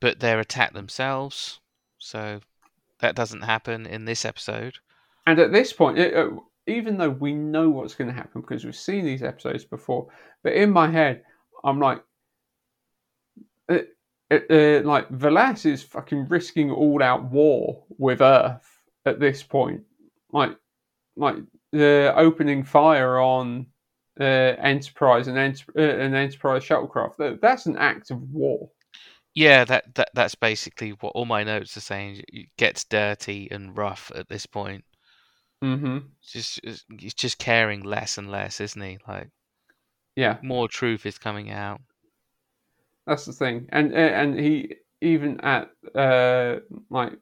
But 0.00 0.20
they're 0.20 0.40
attacked 0.40 0.74
themselves, 0.74 1.60
so 1.98 2.40
that 3.00 3.14
doesn't 3.14 3.42
happen 3.42 3.86
in 3.86 4.04
this 4.04 4.24
episode. 4.24 4.78
And 5.26 5.38
at 5.38 5.52
this 5.52 5.72
point, 5.72 5.98
it, 5.98 6.14
uh, 6.14 6.30
even 6.66 6.98
though 6.98 7.10
we 7.10 7.34
know 7.34 7.68
what's 7.70 7.94
going 7.94 8.08
to 8.08 8.14
happen 8.14 8.40
because 8.40 8.64
we've 8.64 8.74
seen 8.76 9.04
these 9.04 9.22
episodes 9.22 9.64
before, 9.64 10.08
but 10.42 10.52
in 10.54 10.70
my 10.70 10.88
head, 10.90 11.22
I'm 11.64 11.80
like, 11.80 12.02
uh, 13.68 13.78
uh, 14.30 14.38
uh, 14.50 14.80
like 14.84 15.08
V'Las 15.10 15.66
is 15.66 15.82
fucking 15.82 16.28
risking 16.28 16.70
all 16.70 17.02
out 17.02 17.24
war 17.24 17.84
with 17.98 18.20
Earth 18.20 18.68
at 19.06 19.20
this 19.20 19.42
point, 19.42 19.82
like, 20.32 20.56
like 21.16 21.36
uh, 21.74 22.12
opening 22.14 22.62
fire 22.64 23.18
on 23.18 23.66
uh, 24.20 24.24
Enterprise 24.24 25.28
and 25.28 25.38
Enter- 25.38 25.72
uh, 25.76 25.80
an 26.04 26.14
Enterprise 26.14 26.62
shuttlecraft. 26.64 27.16
That, 27.18 27.40
that's 27.40 27.66
an 27.66 27.76
act 27.76 28.10
of 28.10 28.22
war. 28.30 28.70
Yeah, 29.34 29.64
that, 29.66 29.94
that 29.94 30.08
that's 30.14 30.34
basically 30.34 30.90
what 30.90 31.10
all 31.10 31.24
my 31.24 31.44
notes 31.44 31.76
are 31.76 31.80
saying. 31.80 32.22
It 32.28 32.48
gets 32.56 32.84
dirty 32.84 33.48
and 33.50 33.76
rough 33.76 34.10
at 34.14 34.28
this 34.28 34.46
point. 34.46 34.84
Mm-hmm. 35.62 35.98
It's 36.22 36.32
just 36.32 36.60
it's 36.64 36.84
he's 36.98 37.14
just 37.14 37.38
caring 37.38 37.82
less 37.84 38.18
and 38.18 38.30
less, 38.30 38.60
isn't 38.60 38.80
he? 38.82 38.98
Like 39.06 39.28
Yeah. 40.16 40.38
more 40.42 40.68
truth 40.68 41.06
is 41.06 41.18
coming 41.18 41.50
out. 41.50 41.80
That's 43.08 43.24
the 43.24 43.32
thing, 43.32 43.66
and 43.70 43.94
and 43.94 44.38
he 44.38 44.74
even 45.00 45.40
at 45.40 45.70
uh 45.94 46.56
like 46.90 47.14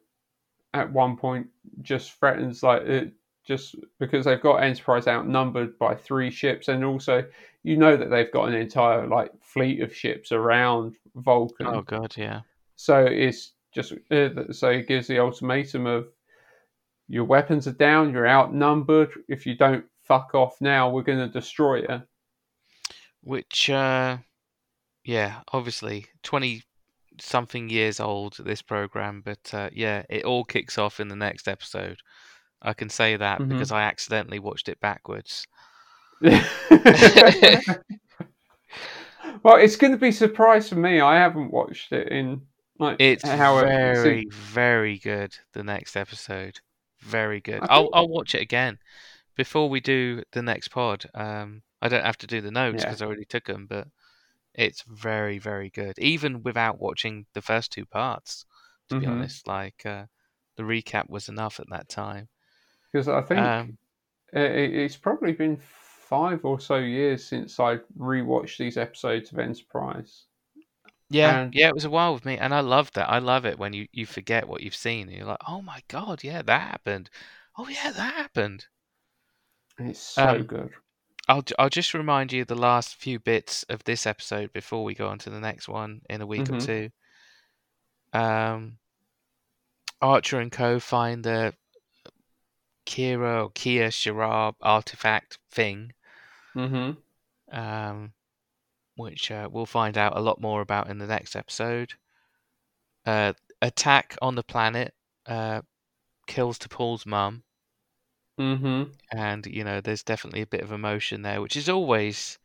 at 0.73 0.91
one 0.91 1.15
point 1.15 1.47
just 1.81 2.19
threatens 2.19 2.61
like 2.61 2.81
it 2.81 3.13
just 3.45 3.75
because 3.97 4.25
they've 4.25 4.41
got 4.41 4.57
Enterprise 4.57 5.07
outnumbered 5.07 5.79
by 5.79 5.95
three 5.95 6.29
ships, 6.29 6.67
and 6.67 6.83
also 6.83 7.23
you 7.63 7.77
know 7.77 7.95
that 7.95 8.09
they've 8.09 8.31
got 8.33 8.49
an 8.49 8.53
entire 8.53 9.07
like 9.07 9.31
fleet 9.41 9.81
of 9.81 9.95
ships 9.95 10.33
around 10.33 10.97
Vulcan. 11.15 11.67
Oh 11.67 11.83
god, 11.83 12.13
yeah. 12.17 12.41
So 12.75 13.05
it's 13.05 13.53
just 13.73 13.93
uh, 14.11 14.51
so 14.51 14.67
it 14.67 14.89
gives 14.89 15.07
the 15.07 15.19
ultimatum 15.19 15.85
of 15.85 16.07
your 17.07 17.23
weapons 17.23 17.65
are 17.65 17.71
down, 17.71 18.11
you're 18.11 18.27
outnumbered. 18.27 19.11
If 19.29 19.45
you 19.45 19.55
don't 19.55 19.85
fuck 20.03 20.35
off 20.35 20.59
now, 20.59 20.89
we're 20.89 21.03
going 21.03 21.25
to 21.25 21.29
destroy 21.29 21.77
you. 21.77 22.01
Which 23.21 23.69
uh 23.69 24.17
yeah, 25.07 25.39
obviously 25.53 26.05
twenty 26.21 26.63
something 27.19 27.69
years 27.69 27.99
old 27.99 28.37
this 28.39 28.61
program, 28.61 29.21
but 29.25 29.53
uh, 29.53 29.69
yeah, 29.73 30.03
it 30.09 30.25
all 30.25 30.43
kicks 30.43 30.77
off 30.77 30.99
in 30.99 31.07
the 31.07 31.15
next 31.15 31.47
episode. 31.47 31.99
I 32.61 32.73
can 32.73 32.89
say 32.89 33.15
that 33.15 33.39
Mhm. 33.39 33.49
because 33.49 33.71
I 33.71 33.83
accidentally 33.83 34.39
watched 34.39 34.69
it 34.69 34.79
backwards. 34.79 35.47
well, 36.21 36.41
it's 39.57 39.75
going 39.75 39.93
to 39.93 39.97
be 39.99 40.09
a 40.09 40.13
surprise 40.13 40.69
for 40.69 40.75
me. 40.75 40.99
I 40.99 41.15
haven't 41.15 41.51
watched 41.51 41.91
it 41.91 42.09
in 42.11 42.41
like 42.79 42.97
It's 42.99 43.27
how 43.27 43.57
it- 43.59 43.65
very, 43.65 44.27
very 44.31 44.97
good. 44.99 45.35
The 45.53 45.63
next 45.63 45.95
episode, 45.95 46.59
very 47.01 47.39
good. 47.39 47.61
I'll 47.69 47.89
I'll 47.93 48.09
watch 48.09 48.35
it 48.35 48.41
again 48.41 48.77
before 49.35 49.69
we 49.69 49.79
do 49.79 50.23
the 50.31 50.41
next 50.41 50.69
pod. 50.69 51.05
Um, 51.13 51.61
I 51.81 51.89
don't 51.89 52.05
have 52.05 52.17
to 52.19 52.27
do 52.27 52.41
the 52.41 52.51
notes 52.51 52.83
Yeah. 52.83 52.89
because 52.89 53.01
I 53.01 53.05
already 53.05 53.25
took 53.25 53.45
them, 53.45 53.67
but 53.67 53.87
it's 54.57 54.83
very, 54.83 55.39
very 55.39 55.69
good. 55.69 55.97
Even 55.99 56.43
without 56.43 56.79
watching 56.79 57.27
the 57.33 57.41
first 57.43 57.71
two 57.71 57.85
parts, 57.85 58.45
to 58.89 58.97
be 58.97 59.05
Mhm. 59.05 59.07
honest, 59.07 59.47
like 59.47 59.85
uh, 59.85 60.07
the 60.57 60.63
recap 60.63 61.09
was 61.09 61.29
enough 61.29 61.59
at 61.61 61.69
that 61.69 61.89
time. 61.89 62.29
because 62.91 63.07
I 63.07 63.21
think 63.21 63.55
Um, 63.63 63.77
it's 64.33 64.97
probably 64.97 65.33
been 65.33 65.57
five 65.57 66.45
or 66.45 66.59
so 66.59 66.77
years 66.77 67.25
since 67.25 67.59
I 67.59 67.77
rewatched 67.99 68.57
these 68.57 68.77
episodes 68.77 69.31
of 69.31 69.39
Enterprise. 69.39 70.25
yeah, 71.09 71.39
and- 71.39 71.53
yeah, 71.53 71.67
it 71.69 71.73
was 71.73 71.85
a 71.85 71.89
while 71.89 72.13
with 72.13 72.25
me, 72.25 72.37
and 72.37 72.53
I 72.53 72.59
love 72.61 72.91
that. 72.93 73.09
I 73.09 73.19
love 73.19 73.45
it 73.45 73.57
when 73.59 73.73
you 73.73 73.87
you 73.91 74.05
forget 74.05 74.47
what 74.47 74.61
you've 74.61 74.75
seen, 74.75 75.07
and 75.09 75.17
you're 75.17 75.25
like, 75.27 75.37
oh 75.47 75.61
my 75.61 75.81
god, 75.87 76.23
yeah, 76.23 76.41
that 76.41 76.61
happened. 76.61 77.09
Oh 77.57 77.67
yeah, 77.67 77.91
that 77.91 78.13
happened. 78.15 78.67
It's 79.79 79.99
so 79.99 80.37
Um, 80.37 80.43
good. 80.43 80.75
I'll 81.27 81.43
I'll 81.59 81.69
just 81.69 81.93
remind 81.93 82.31
you 82.31 82.45
the 82.45 82.55
last 82.55 82.95
few 82.95 83.19
bits 83.19 83.63
of 83.63 83.83
this 83.83 84.05
episode 84.07 84.53
before 84.53 84.83
we 84.83 84.93
go 84.95 85.07
on 85.09 85.19
to 85.19 85.29
the 85.29 85.39
next 85.39 85.67
one 85.67 86.01
in 86.09 86.21
a 86.21 86.25
week 86.27 86.49
or 86.49 86.53
Mhm. 86.53 86.65
two. 86.65 86.89
Um, 88.17 88.79
Archer 90.01 90.39
and 90.39 90.51
Co 90.51 90.79
find 90.79 91.23
the 91.23 91.53
Kira 92.85 93.43
or 93.45 93.49
Kia 93.51 93.89
Sharab 93.89 94.55
artifact 94.61 95.39
thing, 95.51 95.93
Mm-hmm. 96.55 97.55
um, 97.57 98.13
which 98.95 99.29
uh, 99.31 99.49
we'll 99.51 99.65
find 99.65 99.97
out 99.97 100.15
a 100.17 100.21
lot 100.21 100.39
more 100.39 100.61
about 100.61 100.89
in 100.89 100.97
the 100.97 101.07
next 101.07 101.35
episode. 101.35 101.93
Uh, 103.05 103.33
attack 103.61 104.17
on 104.21 104.35
the 104.35 104.43
planet 104.43 104.93
uh, 105.25 105.61
kills 106.27 106.57
T'Pol's 106.59 107.05
mum, 107.05 107.43
Mm-hmm. 108.39 108.83
and 109.11 109.45
you 109.45 109.63
know 109.63 109.81
there's 109.81 110.03
definitely 110.03 110.41
a 110.41 110.47
bit 110.47 110.61
of 110.61 110.71
emotion 110.71 111.21
there, 111.21 111.41
which 111.41 111.55
is 111.55 111.69
always 111.69 112.37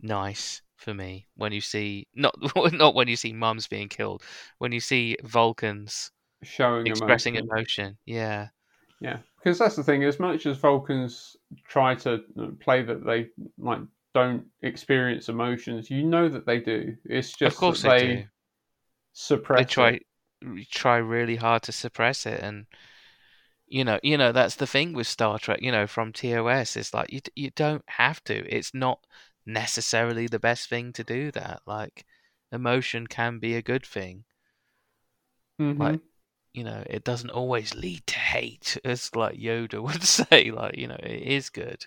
nice 0.00 0.62
for 0.76 0.94
me 0.94 1.26
when 1.36 1.52
you 1.52 1.60
see 1.60 2.06
not 2.14 2.34
not 2.72 2.94
when 2.94 3.08
you 3.08 3.16
see 3.16 3.32
mums 3.32 3.66
being 3.66 3.88
killed, 3.88 4.22
when 4.58 4.72
you 4.72 4.80
see 4.80 5.16
Vulcans 5.22 6.10
Showing 6.42 6.86
expressing 6.86 7.34
emotion. 7.34 7.56
emotion. 7.56 7.98
Yeah, 8.06 8.48
Yeah, 9.00 9.18
because 9.38 9.58
that's 9.58 9.76
the 9.76 9.82
thing. 9.82 10.04
As 10.04 10.20
much 10.20 10.46
as 10.46 10.58
Vulcans 10.58 11.36
try 11.66 11.94
to 11.96 12.22
uh, 12.40 12.46
play 12.60 12.82
that 12.82 13.04
they 13.04 13.28
like 13.58 13.80
don't 14.14 14.44
experience 14.62 15.28
emotions, 15.28 15.90
you 15.90 16.02
know 16.04 16.28
that 16.28 16.46
they 16.46 16.60
do. 16.60 16.96
It's 17.04 17.32
just 17.32 17.54
of 17.54 17.56
course 17.56 17.82
they, 17.82 17.88
they, 17.88 18.26
suppress. 19.12 19.58
They 19.58 19.64
it. 19.64 19.70
try 19.70 20.00
try 20.70 20.96
really 20.98 21.36
hard 21.36 21.62
to 21.64 21.72
suppress 21.72 22.26
it, 22.26 22.40
and 22.40 22.66
you 23.68 23.84
know, 23.84 23.98
you 24.02 24.16
know 24.16 24.32
that's 24.32 24.56
the 24.56 24.66
thing 24.66 24.92
with 24.92 25.06
Star 25.06 25.38
Trek. 25.38 25.60
You 25.62 25.72
know, 25.72 25.86
from 25.86 26.12
TOS, 26.12 26.76
it's 26.76 26.94
like 26.94 27.12
you 27.12 27.20
you 27.34 27.50
don't 27.50 27.84
have 27.88 28.22
to. 28.24 28.34
It's 28.54 28.74
not 28.74 29.06
necessarily 29.46 30.26
the 30.26 30.38
best 30.40 30.68
thing 30.68 30.92
to 30.94 31.04
do 31.04 31.30
that. 31.32 31.62
Like 31.66 32.04
emotion 32.52 33.06
can 33.06 33.38
be 33.38 33.54
a 33.54 33.62
good 33.62 33.84
thing. 33.86 34.24
Mhm. 35.60 35.78
Like 35.78 36.00
you 36.54 36.64
know, 36.64 36.82
it 36.88 37.04
doesn't 37.04 37.30
always 37.30 37.74
lead 37.74 38.06
to 38.06 38.18
hate, 38.18 38.78
as 38.84 39.14
like 39.14 39.36
Yoda 39.38 39.82
would 39.82 40.02
say. 40.04 40.50
Like 40.50 40.76
you 40.76 40.86
know, 40.88 40.98
it 41.02 41.22
is 41.22 41.50
good. 41.50 41.86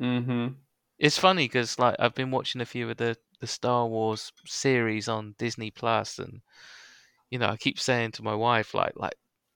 Mhm. 0.00 0.56
It's 0.98 1.18
funny 1.18 1.46
because 1.46 1.78
like 1.78 1.96
I've 1.98 2.14
been 2.14 2.30
watching 2.30 2.60
a 2.60 2.66
few 2.66 2.88
of 2.90 2.96
the 2.98 3.16
the 3.40 3.46
Star 3.46 3.86
Wars 3.86 4.32
series 4.46 5.08
on 5.08 5.34
Disney 5.38 5.70
Plus, 5.70 6.18
and 6.18 6.42
you 7.30 7.38
know 7.38 7.48
I 7.48 7.56
keep 7.56 7.80
saying 7.80 8.12
to 8.12 8.22
my 8.22 8.34
wife 8.34 8.74
like 8.74 8.94
like 8.96 9.14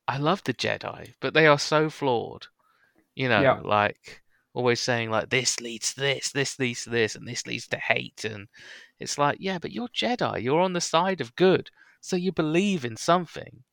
I 0.09 0.19
love 0.19 0.43
the 0.45 0.55
Jedi, 0.55 1.15
but 1.21 1.35
they 1.35 1.47
are 1.47 1.59
so 1.59 1.89
flawed. 1.91 2.47
You 3.15 3.29
know, 3.29 3.41
Yeah. 3.43 3.61
like 3.63 4.23
always 4.55 4.81
saying 4.81 5.11
like 5.11 5.31
this 5.31 5.61
leads 5.61 5.95
to 5.95 6.01
this, 6.01 6.33
this 6.33 6.59
leads 6.59 6.85
to 6.85 6.91
this, 6.91 7.15
and 7.15 7.27
this 7.27 7.47
leads 7.47 7.69
to 7.69 7.79
hate, 7.79 8.25
and 8.25 8.49
it's 8.99 9.19
like 9.19 9.39
yeah, 9.41 9.59
but 9.59 9.73
you're 9.73 9.89
Jedi, 9.89 10.43
you're 10.43 10.61
on 10.61 10.73
the 10.73 10.81
side 10.81 11.21
of 11.21 11.35
good, 11.37 11.71
so 12.01 12.17
you 12.17 12.33
believe 12.33 12.85
in 12.85 12.97
something. 12.97 13.65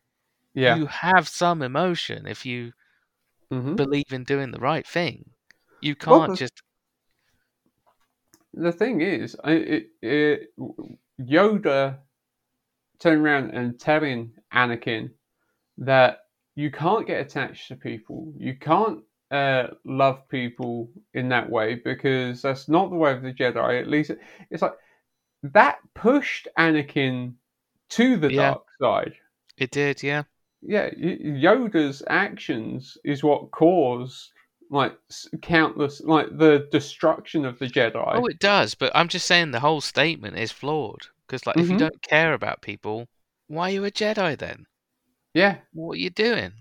Yeah. 0.53 0.75
You 0.75 0.87
have 0.87 1.27
some 1.27 1.61
emotion 1.61 2.25
if 2.27 2.45
you 2.45 2.73
Mhm. 3.51 3.75
believe 3.75 4.11
in 4.11 4.23
doing 4.23 4.51
the 4.51 4.59
right 4.59 4.85
thing. 4.85 5.31
You 5.81 5.95
can't 5.95 6.31
the- 6.31 6.37
just 6.37 6.61
the 8.53 8.71
thing 8.71 9.01
is, 9.01 9.35
it, 9.45 9.91
it, 10.01 10.49
Yoda 11.19 11.99
turning 12.99 13.21
around 13.23 13.51
and 13.51 13.79
telling 13.79 14.33
Anakin 14.51 15.11
that 15.79 16.19
you 16.55 16.71
can't 16.71 17.07
get 17.07 17.21
attached 17.21 17.67
to 17.69 17.75
people, 17.75 18.33
you 18.37 18.55
can't 18.55 19.01
uh, 19.31 19.67
love 19.85 20.27
people 20.29 20.89
in 21.13 21.29
that 21.29 21.49
way 21.49 21.75
because 21.75 22.41
that's 22.41 22.67
not 22.67 22.89
the 22.89 22.95
way 22.95 23.11
of 23.13 23.21
the 23.21 23.33
Jedi. 23.33 23.79
At 23.79 23.87
least 23.87 24.11
it's 24.49 24.61
like 24.61 24.73
that 25.43 25.79
pushed 25.95 26.47
Anakin 26.57 27.33
to 27.89 28.17
the 28.17 28.29
Yeah. 28.29 28.51
dark 28.51 28.63
side. 28.81 29.13
it 29.57 29.71
did, 29.71 30.03
yeah. 30.03 30.23
Yeah, 30.61 30.89
Yoda's 30.91 32.03
actions 32.09 32.97
is 33.05 33.23
what 33.23 33.51
caused 33.51 34.31
like 34.71 34.95
countless 35.41 36.01
like 36.01 36.37
the 36.37 36.67
destruction 36.71 37.45
of 37.45 37.57
the 37.59 37.67
Jedi. 37.67 37.95
Oh, 38.17 38.25
it 38.27 38.39
does, 38.39 38.75
but 38.75 38.91
I'm 38.93 39.07
just 39.07 39.25
saying 39.25 39.51
the 39.51 39.61
whole 39.61 39.81
statement 39.81 40.37
is 40.37 40.51
flawed. 40.51 41.07
Because, 41.25 41.45
like, 41.47 41.57
if 41.57 41.69
you 41.69 41.75
Mhm. 41.75 41.79
don't 41.79 42.01
care 42.01 42.33
about 42.33 42.61
people, 42.61 43.07
why 43.47 43.69
are 43.69 43.73
you 43.73 43.85
a 43.85 43.91
Jedi 43.91 44.37
then? 44.37 44.65
Yeah, 45.33 45.59
What 45.73 45.93
are 45.93 45.99
you 45.99 46.11
doing? 46.11 46.53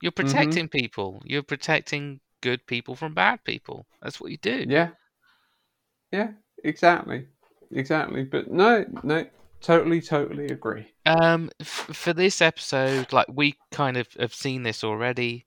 You're 0.00 0.12
Mm-hmm. 0.22 0.54
protecting 0.54 0.68
people. 0.68 1.22
You're 1.24 1.42
protecting 1.42 2.20
good 2.42 2.66
people 2.66 2.96
from 2.96 3.14
bad 3.14 3.44
people. 3.44 3.86
That's 4.02 4.20
what 4.20 4.30
you 4.32 4.38
do. 4.38 4.66
Yeah. 4.66 4.92
Yeah, 6.12 6.32
exactly. 6.62 7.26
Exactly. 7.72 8.24
But 8.24 8.50
no, 8.50 8.84
no, 9.02 9.26
totally, 9.60 10.00
totally 10.00 10.46
agree. 10.46 10.94
Um, 11.04 11.50
f- 11.60 11.88
for 11.92 12.12
this 12.12 12.40
episode, 12.40 13.12
like 13.12 13.26
we 13.28 13.56
kind 13.72 13.96
of 13.96 14.06
have 14.20 14.34
seen 14.34 14.62
this 14.62 14.84
already, 14.84 15.46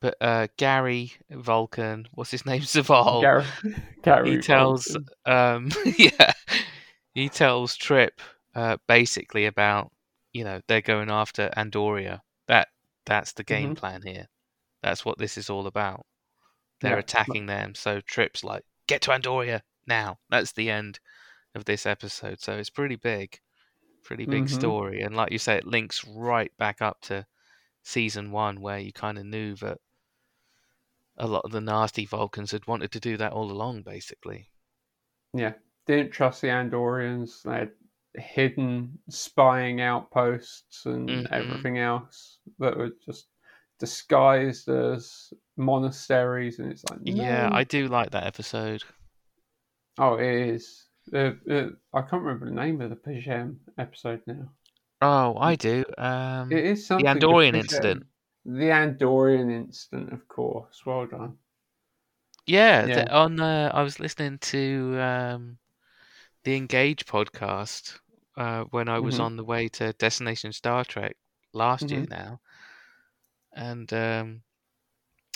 but 0.00 0.16
uh, 0.20 0.48
Gary 0.58 1.12
Vulcan, 1.30 2.08
what's 2.14 2.30
his 2.32 2.46
name, 2.46 2.62
Zaval? 2.64 3.28
Gary, 3.28 3.44
Gary 4.02 4.36
he 4.36 4.38
tells 4.38 4.96
Vulcan. 4.96 5.08
um 5.26 5.70
yeah 5.98 6.32
he 7.14 7.28
tells 7.30 7.76
trip 7.76 8.20
uh 8.54 8.76
basically 8.88 9.46
about 9.46 9.92
you 10.36 10.44
know 10.44 10.60
they're 10.68 10.82
going 10.94 11.10
after 11.10 11.50
andoria 11.56 12.20
that 12.46 12.68
that's 13.06 13.32
the 13.32 13.44
game 13.44 13.72
Mhm. 13.72 13.76
plan 13.76 14.02
here 14.02 14.26
that's 14.82 15.04
what 15.04 15.18
this 15.18 15.38
is 15.38 15.48
all 15.50 15.66
about 15.66 16.04
they're 16.80 16.92
Yeah. 16.94 16.98
attacking 17.06 17.46
them 17.46 17.74
so 17.74 18.00
trip's 18.00 18.44
like 18.44 18.64
get 18.86 19.02
to 19.02 19.10
andoria 19.12 19.62
now 19.86 20.18
that's 20.28 20.52
the 20.52 20.70
end 20.70 21.00
of 21.54 21.64
this 21.64 21.86
episode 21.86 22.40
so 22.40 22.52
it's 22.58 22.70
pretty 22.70 22.96
big 22.96 23.40
pretty 24.04 24.26
big 24.26 24.44
Mhm. 24.44 24.50
story 24.50 25.00
and 25.00 25.16
like 25.16 25.32
you 25.32 25.38
say 25.38 25.56
it 25.56 25.66
links 25.66 26.04
right 26.04 26.52
back 26.58 26.82
up 26.82 27.00
to 27.02 27.26
season 27.82 28.30
one 28.30 28.60
where 28.60 28.78
you 28.78 28.92
kind 28.92 29.18
of 29.18 29.24
knew 29.24 29.54
that 29.56 29.78
a 31.16 31.26
lot 31.26 31.44
of 31.44 31.50
the 31.52 31.60
nasty 31.60 32.04
vulcans 32.04 32.50
had 32.50 32.66
wanted 32.66 32.92
to 32.92 33.00
do 33.00 33.16
that 33.16 33.32
all 33.32 33.50
along 33.50 33.82
basically 33.82 34.50
Yeah. 35.32 35.54
Didn't 35.86 36.10
trust 36.12 36.40
the 36.42 36.48
Andorians. 36.48 37.42
They 37.42 37.52
had 37.60 37.72
hidden 38.18 38.98
spying 39.08 39.80
outposts 39.80 40.86
and 40.86 41.08
Mhm. 41.08 41.32
everything 41.32 41.78
else 41.78 42.38
that 42.58 42.76
were 42.76 42.90
just 43.04 43.28
disguised 43.78 44.68
as 44.68 45.32
monasteries. 45.56 46.58
And 46.58 46.70
it's 46.72 46.84
like, 46.90 47.00
Yeah. 47.02 47.48
I 47.52 47.64
do 47.64 47.88
like 47.88 48.10
that 48.10 48.26
episode. 48.26 48.82
Oh, 49.98 50.14
it 50.14 50.26
is. 50.54 50.88
Uh, 51.12 51.32
uh, 51.50 51.68
I 51.94 52.00
can't 52.02 52.22
remember 52.22 52.46
the 52.46 52.52
name 52.52 52.80
of 52.80 52.90
the 52.90 52.96
P'Jem 52.96 53.56
episode 53.78 54.22
now. 54.26 54.50
Oh, 55.02 55.36
I 55.38 55.54
do. 55.56 55.84
Um, 55.98 56.50
It 56.50 56.64
is 56.64 56.86
something. 56.86 57.06
to 57.06 57.12
Andorian 57.14 57.54
incident. 57.54 58.06
The 58.44 58.70
Andorian 58.70 59.50
incident, 59.52 60.12
of 60.12 60.26
course. 60.28 60.84
Well 60.86 61.06
done. 61.06 61.38
yeah, 62.46 62.86
yeah. 62.86 63.04
the- 63.04 63.12
on 63.14 63.40
uh, 63.40 63.70
I 63.74 63.82
was 63.82 63.98
listening 64.00 64.38
to 64.38 64.96
um, 65.00 65.58
the 66.44 66.56
Engage 66.56 67.04
podcast 67.06 67.98
uh, 68.36 68.64
when 68.70 68.88
I 68.88 68.98
was 68.98 69.18
Mhm. 69.18 69.24
on 69.24 69.36
the 69.36 69.44
way 69.44 69.68
to 69.68 69.92
Destination 69.94 70.52
Star 70.52 70.84
Trek 70.84 71.16
last 71.52 71.90
year 71.90 72.02
Mhm. 72.04 72.10
now, 72.10 72.40
and 73.52 73.92
um, 73.92 74.42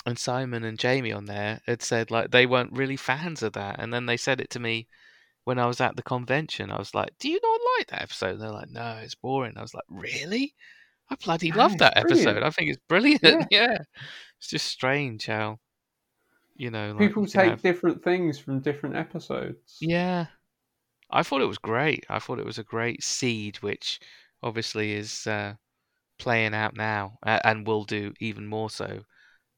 and 0.05 0.17
Simon 0.17 0.63
and 0.63 0.79
Jamie 0.79 1.11
on 1.11 1.25
there 1.25 1.61
had 1.67 1.81
said 1.81 2.11
like 2.11 2.31
they 2.31 2.45
weren't 2.45 2.73
really 2.73 2.97
fans 2.97 3.43
of 3.43 3.53
that, 3.53 3.79
and 3.79 3.93
then 3.93 4.05
they 4.05 4.17
said 4.17 4.39
it 4.41 4.49
to 4.51 4.59
me 4.59 4.87
when 5.43 5.57
I 5.59 5.65
was 5.65 5.81
at 5.81 5.95
the 5.95 6.03
convention. 6.03 6.71
I 6.71 6.77
was 6.77 6.93
like, 6.93 7.11
"Do 7.19 7.29
you 7.29 7.39
not 7.41 7.59
like 7.77 7.87
that 7.87 8.01
episode?" 8.03 8.31
And 8.33 8.41
they're 8.41 8.51
like, 8.51 8.69
"No, 8.69 8.99
it's 9.03 9.15
boring." 9.15 9.57
I 9.57 9.61
was 9.61 9.73
like, 9.73 9.85
"Really?" 9.89 10.53
I 11.09 11.15
bloody 11.15 11.51
Ah, 11.51 11.55
love 11.55 11.77
that 11.79 11.97
episode. 11.97 12.23
brilliant. 12.23 12.43
I 12.45 12.49
think 12.51 12.69
it's 12.69 12.81
brilliant. 12.87 13.21
Yeah. 13.23 13.45
Yeah. 13.51 13.77
It's 14.37 14.47
just 14.47 14.67
strange 14.67 15.25
how, 15.27 15.59
you 16.55 16.71
know, 16.71 16.91
like 16.93 16.99
People 17.09 17.25
take 17.27 17.49
have- 17.49 17.61
different 17.61 18.03
things 18.03 18.39
from 18.39 18.59
different 18.61 18.95
episodes. 18.95 19.77
Yeah. 19.81 20.27
I 21.11 21.23
thought 21.23 21.41
it 21.41 21.47
was 21.47 21.57
great. 21.57 22.05
I 22.09 22.19
thought 22.19 22.39
it 22.39 22.45
was 22.45 22.57
a 22.57 22.63
great 22.63 23.03
seed, 23.03 23.57
which 23.57 23.99
obviously 24.43 24.93
is 24.93 25.27
uh, 25.27 25.55
playing 26.19 26.53
out 26.55 26.75
now 26.75 27.19
and 27.23 27.67
will 27.67 27.85
do 27.85 28.13
even 28.19 28.47
more 28.47 28.69
so 28.69 29.05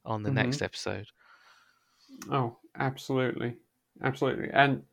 on 0.06 0.24
the 0.24 0.32
next 0.32 0.62
Mm-hmm. 0.62 0.64
episode. 0.64 1.08
Oh, 2.32 2.58
absolutely, 2.76 3.56
absolutely. 4.02 4.50
And 4.52 4.84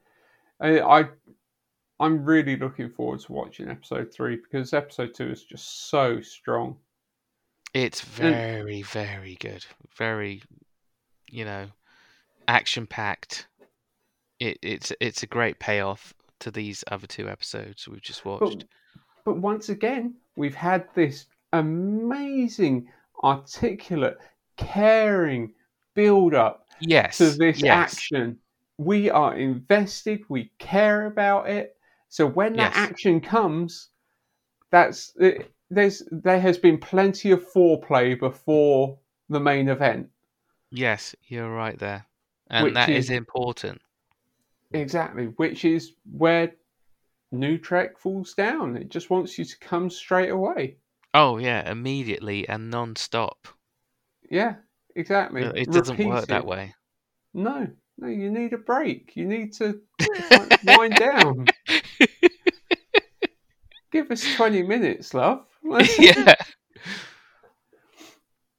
I, 0.60 0.80
I, 0.80 1.08
I'm 2.00 2.24
really 2.24 2.56
looking 2.56 2.90
forward 2.90 3.20
to 3.20 3.32
watching 3.32 3.68
episode 3.70 4.12
three 4.12 4.36
because 4.36 4.74
episode 4.74 5.14
two 5.14 5.30
is 5.30 5.44
just 5.44 5.88
so 5.90 6.20
strong. 6.20 6.78
It's 7.74 8.00
very, 8.00 8.82
very 8.82 9.36
good. 9.36 9.66
Very, 9.96 10.42
you 11.30 11.44
know, 11.44 11.70
action 12.48 12.86
packed. 12.86 13.48
It, 14.40 14.58
it's 14.62 14.92
it's 15.00 15.22
a 15.22 15.28
great 15.28 15.58
payoff 15.60 16.14
to 16.40 16.50
these 16.50 16.84
other 16.90 17.06
two 17.06 17.28
episodes 17.28 17.88
we've 17.88 18.02
just 18.02 18.24
watched. 18.24 18.64
But, 18.94 19.04
but 19.24 19.36
once 19.38 19.68
again, 19.68 20.14
we've 20.36 20.54
had 20.54 20.86
this 20.94 21.26
amazing, 21.52 22.88
articulate, 23.22 24.18
caring 24.56 25.52
build 25.94 26.34
up 26.34 26.66
yes. 26.80 27.18
to 27.18 27.30
this 27.30 27.60
yes. 27.62 27.94
action. 27.94 28.38
We 28.78 29.10
are 29.10 29.36
invested. 29.36 30.20
We 30.28 30.50
care 30.58 31.06
about 31.06 31.48
it. 31.48 31.76
So 32.08 32.26
when 32.26 32.54
that 32.54 32.72
Yes. 32.74 32.90
action 32.90 33.20
comes, 33.20 33.90
that's 34.70 35.12
it, 35.20 35.50
there's 35.70 36.02
there 36.10 36.40
has 36.40 36.58
been 36.58 36.78
plenty 36.78 37.30
of 37.30 37.48
foreplay 37.52 38.18
before 38.18 38.98
the 39.28 39.40
main 39.40 39.68
event. 39.68 40.08
Yes, 40.70 41.14
you're 41.28 41.52
right 41.52 41.78
there. 41.78 42.06
And 42.48 42.74
that 42.74 42.88
is 42.88 43.06
is- 43.06 43.10
important. 43.10 43.80
Exactly, 44.72 45.26
which 45.36 45.64
is 45.64 45.92
where 46.10 46.52
New 47.32 47.58
Trek 47.58 47.98
falls 47.98 48.34
down. 48.34 48.76
It 48.76 48.88
just 48.88 49.10
wants 49.10 49.38
you 49.38 49.44
to 49.44 49.58
come 49.58 49.90
straight 49.90 50.30
away. 50.30 50.76
Oh 51.14 51.38
yeah, 51.38 51.68
immediately 51.70 52.48
and 52.48 52.70
non-stop. 52.70 53.48
Yeah, 54.30 54.54
exactly. 54.94 55.42
It 55.42 55.70
doesn't 55.70 55.98
work 55.98 56.26
that 56.28 56.46
way. 56.46 56.74
No, 57.34 57.68
no, 57.98 58.08
you 58.08 58.30
need 58.30 58.52
a 58.52 58.58
break. 58.58 59.12
You 59.14 59.26
need 59.26 59.52
to 59.54 59.80
wi- 60.00 60.48
wind 60.64 60.94
down. 60.96 61.46
Give 63.92 64.10
us 64.10 64.34
20 64.36 64.62
minutes, 64.62 65.14
love. 65.14 65.46
yeah. 65.98 66.34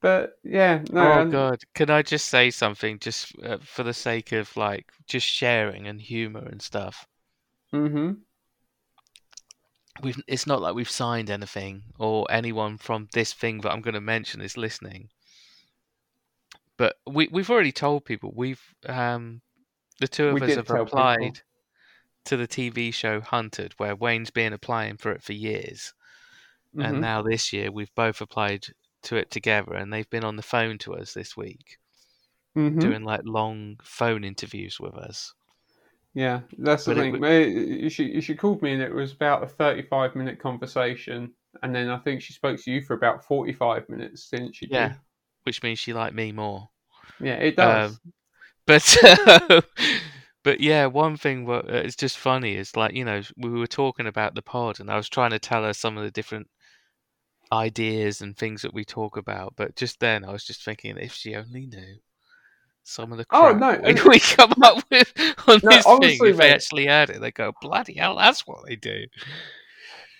But 0.01 0.33
yeah, 0.43 0.83
no, 0.91 1.01
oh 1.01 1.21
and- 1.21 1.31
god, 1.31 1.59
can 1.75 1.89
I 1.91 2.01
just 2.01 2.27
say 2.27 2.49
something 2.49 2.97
just 2.99 3.33
uh, 3.43 3.59
for 3.63 3.83
the 3.83 3.93
sake 3.93 4.31
of 4.31 4.55
like 4.57 4.91
just 5.07 5.27
sharing 5.27 5.87
and 5.87 6.01
humor 6.01 6.43
and 6.51 6.61
stuff? 6.61 7.05
Mhm. 7.73 8.17
We've 10.01 10.19
it's 10.27 10.47
not 10.47 10.61
like 10.61 10.73
we've 10.73 10.89
signed 10.89 11.29
anything 11.29 11.83
or 11.99 12.25
anyone 12.31 12.77
from 12.77 13.07
this 13.13 13.33
thing 13.33 13.59
that 13.61 13.71
I'm 13.71 13.81
going 13.81 13.93
to 13.93 14.01
mention 14.01 14.41
is 14.41 14.57
listening. 14.57 15.09
But 16.77 16.95
we 17.05 17.27
we've 17.31 17.51
already 17.51 17.71
told 17.71 18.05
people 18.05 18.33
we've 18.35 18.63
um 18.87 19.41
the 19.99 20.07
two 20.07 20.29
of 20.29 20.33
We 20.33 20.41
us 20.41 20.55
have 20.55 20.65
tell 20.65 20.85
people. 20.85 20.99
applied 20.99 21.41
to 22.25 22.37
the 22.37 22.47
TV 22.47 22.91
show 22.91 23.21
Hunted 23.21 23.73
where 23.77 23.95
Wayne's 23.95 24.31
been 24.31 24.53
applying 24.53 24.97
for 24.97 25.11
it 25.11 25.21
for 25.23 25.33
years. 25.33 25.93
and 26.73 26.97
Mhm. 26.97 27.01
now 27.01 27.21
this 27.21 27.51
year 27.51 27.69
we've 27.69 27.93
both 27.95 28.21
applied 28.21 28.65
to 29.03 29.15
it 29.17 29.31
together 29.31 29.73
and 29.73 29.91
they've 29.91 30.09
been 30.09 30.23
on 30.23 30.35
the 30.35 30.41
phone 30.43 30.77
to 30.77 30.95
us 30.95 31.13
this 31.13 31.35
week 31.37 31.77
Mhm. 32.55 32.79
doing 32.81 33.03
like 33.03 33.21
long 33.25 33.77
phone 33.83 34.23
interviews 34.23 34.79
with 34.79 34.95
us 34.95 35.33
Yeah, 36.13 36.41
that's 36.57 36.85
the 36.85 36.91
But 36.93 36.97
it 36.97 37.01
thing. 37.01 37.11
would- 37.13 37.21
Mate, 37.21 37.89
She 37.91 38.19
she 38.21 38.35
called 38.35 38.61
me 38.61 38.73
and 38.73 38.81
it 38.81 38.93
was 38.93 39.13
about 39.13 39.43
a 39.43 39.47
thirty-five 39.47 40.15
minute 40.15 40.39
conversation, 40.39 41.33
and 41.63 41.73
then 41.73 41.89
I 41.89 41.97
think 41.99 42.21
she 42.21 42.33
spoke 42.33 42.59
to 42.61 42.71
you 42.71 42.81
for 42.81 42.95
about 42.95 43.23
forty-five 43.25 43.87
minutes, 43.87 44.29
didn't 44.29 44.53
she? 44.55 44.67
yeah 44.67 44.93
which 45.43 45.63
means 45.63 45.79
she 45.79 45.93
liked 45.93 46.15
me 46.15 46.31
more 46.31 46.69
yeah, 47.19 47.35
it 47.35 47.55
does. 47.55 47.99
Um, 48.03 48.13
but 48.65 48.97
but 50.43 50.59
yeah 50.59 50.85
one 50.85 51.17
thing 51.17 51.45
what 51.45 51.65
uh, 51.69 51.77
it's 51.77 51.95
just 51.95 52.17
funny 52.17 52.55
is 52.55 52.75
like 52.75 52.93
you 52.93 53.05
know 53.05 53.21
we 53.37 53.49
were 53.49 53.67
talking 53.67 54.07
about 54.07 54.35
the 54.35 54.41
pod 54.41 54.79
and 54.79 54.89
i 54.89 54.95
was 54.97 55.09
trying 55.09 55.31
to 55.31 55.39
tell 55.39 55.63
her 55.63 55.73
some 55.73 55.97
of 55.97 56.03
the 56.03 56.11
different 56.11 56.47
ideas 57.51 58.21
and 58.21 58.37
things 58.37 58.61
that 58.61 58.73
we 58.73 58.85
talk 58.85 59.17
about 59.17 59.53
but 59.57 59.75
just 59.75 59.99
then 59.99 60.23
i 60.25 60.31
was 60.31 60.43
just 60.45 60.63
thinking 60.63 60.97
if 60.97 61.13
she 61.13 61.35
only 61.35 61.65
knew 61.67 61.97
some 62.83 63.11
of 63.11 63.17
the 63.17 63.25
Oh, 63.31 63.51
no, 63.53 63.77
we, 63.85 63.93
we 64.07 64.19
come 64.19 64.53
up 64.63 64.83
with 64.91 65.13
on 65.47 65.61
No, 65.63 65.71
this 65.71 65.93
thing 65.95 66.25
if 66.25 66.37
they 66.37 66.51
mate. 66.51 66.53
actually 66.53 66.87
heard 66.87 67.09
it 67.09 67.21
they 67.21 67.31
go 67.31 67.53
bloody 67.61 67.95
hell 67.95 68.15
that's 68.17 68.47
what 68.47 68.65
they 68.67 68.75
do 68.75 69.05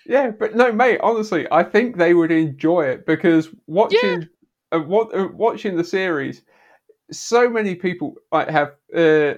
Yeah, 0.06 0.32
but 0.32 0.56
no, 0.56 0.72
mate. 0.72 1.00
Honestly, 1.02 1.48
I 1.52 1.64
think 1.64 1.96
they 1.98 2.14
would 2.14 2.32
enjoy 2.32 2.86
it 2.86 3.06
because 3.06 3.50
watching, 3.68 4.28
uh, 4.72 4.80
what, 4.80 5.16
uh, 5.16 5.28
watching 5.34 5.76
the 5.78 5.84
series, 5.84 6.42
so 7.12 7.50
many 7.50 7.76
people 7.76 8.16
like 8.32 8.50
have 8.50 8.76
uh, 8.96 9.36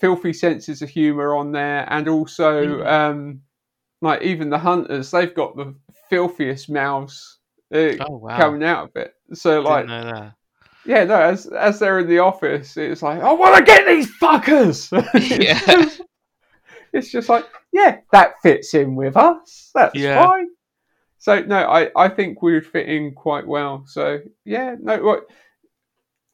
filthy 0.00 0.32
senses 0.32 0.82
of 0.82 0.90
humor 0.90 1.36
on 1.36 1.52
there, 1.52 1.86
and 1.92 2.08
also 2.08 2.82
Mm. 2.82 2.86
um, 2.86 3.42
like 4.02 4.22
even 4.22 4.50
the 4.50 4.58
hunters, 4.58 5.10
they've 5.10 5.34
got 5.34 5.56
the 5.56 5.74
filthiest 6.10 6.70
mouths 6.70 7.35
oh 7.72 8.16
wow 8.16 8.36
coming 8.36 8.64
out 8.64 8.84
of 8.88 8.96
it. 8.96 9.14
So 9.34 9.60
like, 9.60 9.86
Didn't 9.86 10.04
know 10.04 10.12
that. 10.12 10.34
yeah, 10.84 11.04
no, 11.04 11.20
as 11.20 11.46
as 11.46 11.78
they're 11.78 11.98
in 12.00 12.08
the 12.08 12.18
office, 12.20 12.76
it's 12.76 13.02
like, 13.02 13.20
I 13.22 13.32
want 13.32 13.56
to 13.56 13.64
get 13.64 13.86
these 13.86 14.10
fuckers. 14.18 14.90
Yeah. 15.40 15.58
it's, 15.66 15.66
just, 15.96 16.02
it's 16.92 17.10
just 17.10 17.28
like, 17.28 17.46
yeah, 17.72 17.98
that 18.12 18.34
fits 18.42 18.72
in 18.74 18.94
with 18.94 19.16
us. 19.16 19.70
That's 19.74 19.94
Yeah. 19.94 20.24
fine. 20.24 20.48
So 21.18 21.40
no, 21.42 21.56
I 21.68 21.90
I 21.96 22.08
think 22.08 22.40
we 22.42 22.52
would 22.54 22.66
fit 22.66 22.88
in 22.88 23.12
quite 23.14 23.46
well. 23.46 23.84
So 23.86 24.20
yeah, 24.44 24.76
no, 24.80 25.02
what 25.02 25.26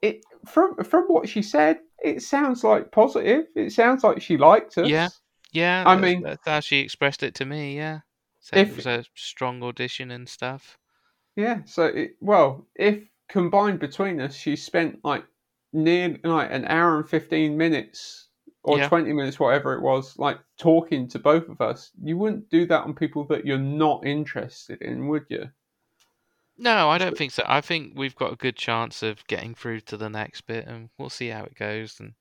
it 0.02 0.20
from 0.46 0.76
from 0.84 1.04
what 1.04 1.28
she 1.28 1.40
said, 1.42 1.78
it 2.02 2.20
sounds 2.22 2.62
like 2.64 2.90
positive. 2.92 3.46
It 3.56 3.72
sounds 3.72 4.04
like 4.04 4.20
she 4.20 4.36
liked 4.36 4.76
us. 4.76 4.88
Yeah. 4.88 5.08
yeah 5.52 5.84
I 5.86 5.96
mean- 5.96 6.22
that's 6.22 6.46
how 6.46 6.60
she 6.60 6.80
expressed 6.80 7.22
it 7.22 7.34
to 7.36 7.44
me 7.46 7.76
yeah 7.76 8.00
said 8.40 8.58
If- 8.60 8.70
it 8.70 8.76
was 8.76 8.86
a 8.86 9.04
strong 9.14 9.62
audition 9.62 10.10
and 10.10 10.28
stuff 10.28 10.76
Yeah. 11.36 11.64
So 11.64 11.86
it, 11.86 12.16
well, 12.20 12.66
if 12.74 13.08
combined 13.28 13.80
between 13.80 14.20
us, 14.20 14.34
she 14.34 14.56
spent 14.56 15.04
like 15.04 15.26
near 15.72 16.18
like 16.24 16.50
an 16.50 16.64
hour 16.66 16.98
and 16.98 17.08
fifteen 17.08 17.56
minutes 17.56 18.28
or 18.62 18.78
Yeah. 18.78 18.82
twenty 18.82 19.12
minutes, 19.12 19.38
whatever 19.40 19.74
it 19.74 19.82
was, 19.82 20.18
like 20.18 20.38
talking 20.58 21.08
to 21.08 21.18
both 21.18 21.48
of 21.48 21.60
us. 21.60 21.90
You 22.02 22.16
wouldn't 22.18 22.48
do 22.50 22.66
that 22.66 22.84
on 22.84 22.94
people 22.94 23.24
that 23.26 23.44
you're 23.46 23.58
not 23.58 24.06
interested 24.06 24.80
in, 24.82 25.08
would 25.08 25.26
you? 25.28 25.50
No, 26.56 26.88
I 26.90 26.98
don't 26.98 27.16
think 27.16 27.32
so. 27.32 27.42
I 27.46 27.60
think 27.60 27.92
we've 27.98 28.14
got 28.14 28.32
a 28.32 28.36
good 28.36 28.56
chance 28.56 29.02
of 29.02 29.26
getting 29.26 29.54
through 29.54 29.80
to 29.82 29.96
the 29.96 30.08
next 30.10 30.42
bit, 30.42 30.66
and 30.66 30.90
we'll 30.98 31.10
see 31.10 31.28
how 31.28 31.44
it 31.44 31.54
goes, 31.54 31.98
and 31.98 32.14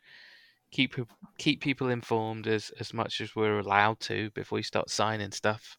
keep 0.72 0.95
keep 1.39 1.62
people 1.62 1.89
informed 1.89 2.47
as 2.47 2.72
as 2.80 2.93
much 2.93 3.22
as 3.22 3.36
we're 3.36 3.59
allowed 3.59 3.99
to 4.01 4.32
before 4.32 4.57
we 4.57 4.64
start 4.64 4.89
signing 4.91 5.32
stuff 5.32 5.78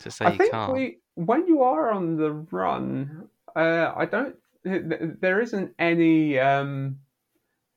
to 0.00 0.10
say 0.10 0.26
I 0.26 0.32
you 0.32 0.38
think 0.38 0.50
can't. 0.50 0.72
we, 0.72 0.98
when 1.14 1.46
you 1.46 1.62
are 1.62 1.90
on 1.90 2.16
the 2.16 2.32
run, 2.32 3.28
uh, 3.56 3.92
I 3.96 4.04
don't. 4.06 4.36
th- 4.64 4.88
th- 4.88 5.02
There 5.20 5.40
isn't 5.40 5.74
any 5.78 6.38
um, 6.38 6.98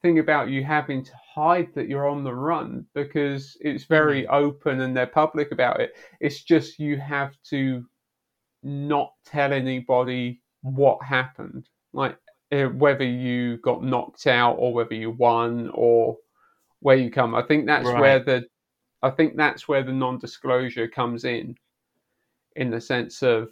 thing 0.01 0.19
about 0.19 0.49
you 0.49 0.63
having 0.63 1.03
to 1.05 1.11
hide 1.35 1.73
that 1.75 1.87
you're 1.89 2.07
on 2.09 2.23
the 2.23 2.33
run 2.33 2.85
because 2.93 3.57
it's 3.61 3.85
very 3.85 4.25
Mm-hmm. 4.25 4.33
open 4.33 4.81
and 4.81 4.95
they're 4.95 5.07
public 5.07 5.51
about 5.51 5.79
it. 5.79 5.93
It's 6.19 6.43
just 6.43 6.79
you 6.79 6.97
have 6.97 7.35
to 7.49 7.85
not 8.63 9.13
tell 9.25 9.53
anybody 9.53 10.41
what 10.61 11.03
happened, 11.03 11.69
like 11.93 12.17
uh, 12.51 12.65
whether 12.65 13.05
you 13.05 13.57
got 13.57 13.83
knocked 13.83 14.27
out 14.27 14.55
or 14.59 14.73
whether 14.73 14.95
you 14.95 15.11
won 15.11 15.69
or 15.73 16.17
where 16.81 16.97
you 16.97 17.11
come. 17.11 17.35
I 17.35 17.43
think 17.43 17.65
that's 17.67 17.95
where 17.95 18.19
the 18.19 18.45
I 19.01 19.09
think 19.11 19.35
that's 19.37 19.67
where 19.67 19.83
the 19.83 19.93
non-disclosure 19.93 20.87
comes 20.87 21.25
in, 21.25 21.55
in 22.55 22.69
the 22.69 22.81
sense 22.81 23.21
of 23.23 23.49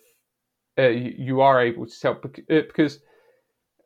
uh, 0.78 0.88
you, 0.88 1.14
you 1.18 1.42
are 1.42 1.62
able 1.62 1.86
to 1.86 2.00
tell 2.00 2.14
uh, 2.14 2.40
because 2.48 3.00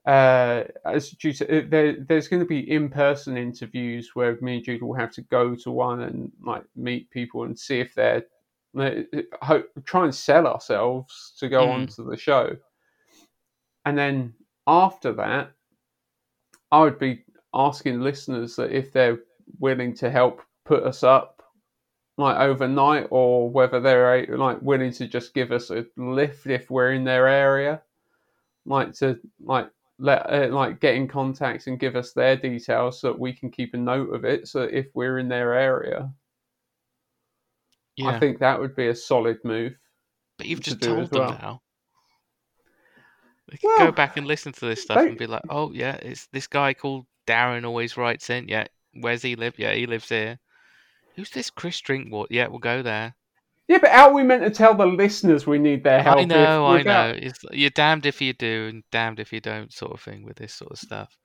uh, 0.06 0.64
as 0.86 1.12
Jude 1.12 1.38
said, 1.38 1.50
uh, 1.50 1.68
there, 1.70 1.96
there's 2.08 2.28
going 2.28 2.42
to 2.42 2.46
be 2.48 2.70
in-person 2.70 3.38
interviews 3.38 4.12
where 4.14 4.38
me 4.42 4.56
and 4.56 4.66
Jude 4.66 4.82
will 4.82 4.94
have 4.96 5.12
to 5.14 5.22
go 5.22 5.56
to 5.56 5.72
one 5.72 6.02
and 6.02 6.32
like 6.46 6.64
meet 6.76 7.10
people 7.10 7.44
and 7.44 7.58
see 7.58 7.80
if 7.80 7.96
they're 7.96 8.24
uh, 8.78 8.92
hope, 9.42 9.70
try 9.86 10.04
and 10.04 10.14
sell 10.14 10.48
ourselves 10.48 11.34
to 11.40 11.48
go 11.48 11.68
Mm. 11.68 11.74
onto 11.74 12.10
the 12.10 12.18
show, 12.18 12.58
and 13.86 13.98
then 13.98 14.34
after 14.68 15.14
that, 15.14 15.52
I 16.72 16.82
would 16.82 16.98
be 17.00 17.24
asking 17.54 18.02
listeners 18.02 18.56
that 18.56 18.72
if 18.72 18.92
they're 18.92 19.20
willing 19.60 19.94
to 19.96 20.10
help 20.10 20.42
put 20.66 20.84
us 20.84 21.04
up 21.04 21.43
like 22.18 22.38
overnight 22.38 23.08
or 23.10 23.50
whether 23.50 23.80
they're 23.80 24.28
like 24.38 24.62
willing 24.62 24.92
to 24.94 25.08
just 25.08 25.34
give 25.34 25.52
us 25.52 25.70
a 25.72 25.86
lift 25.98 26.46
if 26.46 26.70
we're 26.70 26.94
in 26.94 27.04
their 27.04 27.28
area 27.28 27.82
like 28.66 28.94
to 28.94 29.20
like 29.44 29.68
let 30.00 30.32
uh, 30.32 30.48
like 30.54 30.80
get 30.80 30.96
in 30.96 31.08
contact 31.08 31.68
and 31.68 31.80
give 31.80 31.96
us 31.96 32.14
their 32.14 32.36
details 32.36 33.00
so 33.02 33.08
that 33.08 33.20
we 33.20 33.34
can 33.34 33.50
keep 33.50 33.74
a 33.74 33.78
note 33.78 34.14
of 34.14 34.26
it 34.26 34.48
so 34.48 34.62
that 34.62 34.78
if 34.78 34.88
we're 34.94 35.18
in 35.20 35.28
their 35.28 35.54
area 35.54 36.12
yeah, 37.98 38.10
i 38.10 38.20
think 38.20 38.40
that 38.40 38.60
would 38.60 38.76
be 38.76 38.88
a 38.88 38.96
solid 38.96 39.38
move 39.44 39.74
but 40.38 40.46
you've 40.48 40.62
to 40.62 40.72
just 40.72 40.82
told 40.82 41.10
them 41.10 41.22
well. 41.22 41.38
now. 41.42 41.62
They 43.50 43.58
can 43.58 43.70
Well, 43.78 43.88
go 43.88 43.92
back 43.92 44.18
and 44.18 44.26
listen 44.26 44.52
to 44.54 44.66
this 44.66 44.82
stuff 44.82 44.98
they- 44.98 45.10
and 45.10 45.18
be 45.18 45.28
like, 45.28 45.44
"Oh 45.50 45.72
yeah, 45.74 45.96
it's 45.98 46.28
this 46.28 46.48
guy 46.48 46.74
called 46.74 47.06
Darren 47.28 47.66
always 47.66 47.98
writes 47.98 48.30
in. 48.30 48.48
Yeah, 48.48 48.66
where's 48.94 49.22
he 49.22 49.36
live? 49.36 49.60
Yeah, 49.60 49.74
he 49.74 49.86
lives 49.86 50.10
here. 50.10 50.40
Who's 51.16 51.30
this 51.32 51.50
Chris 51.50 51.80
Drinkwater? 51.82 52.34
Yeah, 52.34 52.48
we'll 52.48 52.60
go 52.60 52.82
there. 52.82 53.16
yeah 53.68 53.78
but 53.80 53.92
how 53.92 54.10
are 54.10 54.14
we 54.14 54.24
meant 54.24 54.44
to 54.44 54.50
tell 54.50 54.76
the 54.76 54.86
listeners 54.86 55.48
we 55.48 55.60
need 55.60 55.84
their 55.84 56.02
help 56.04 56.20
I 56.20 56.26
know, 56.26 56.66
I 56.66 56.84
know. 56.84 57.14
It's 57.16 57.40
you're 57.52 57.70
damned 57.70 58.06
if 58.06 58.22
you 58.22 58.34
do 58.34 58.68
and 58.70 58.84
damned 58.92 59.20
if 59.20 59.32
you 59.32 59.40
don't, 59.40 59.72
sort 59.72 59.94
of 59.94 60.02
thing 60.02 60.24
with 60.24 60.38
this 60.38 60.54
sort 60.54 60.72
of 60.72 60.80
stuff. 60.80 61.18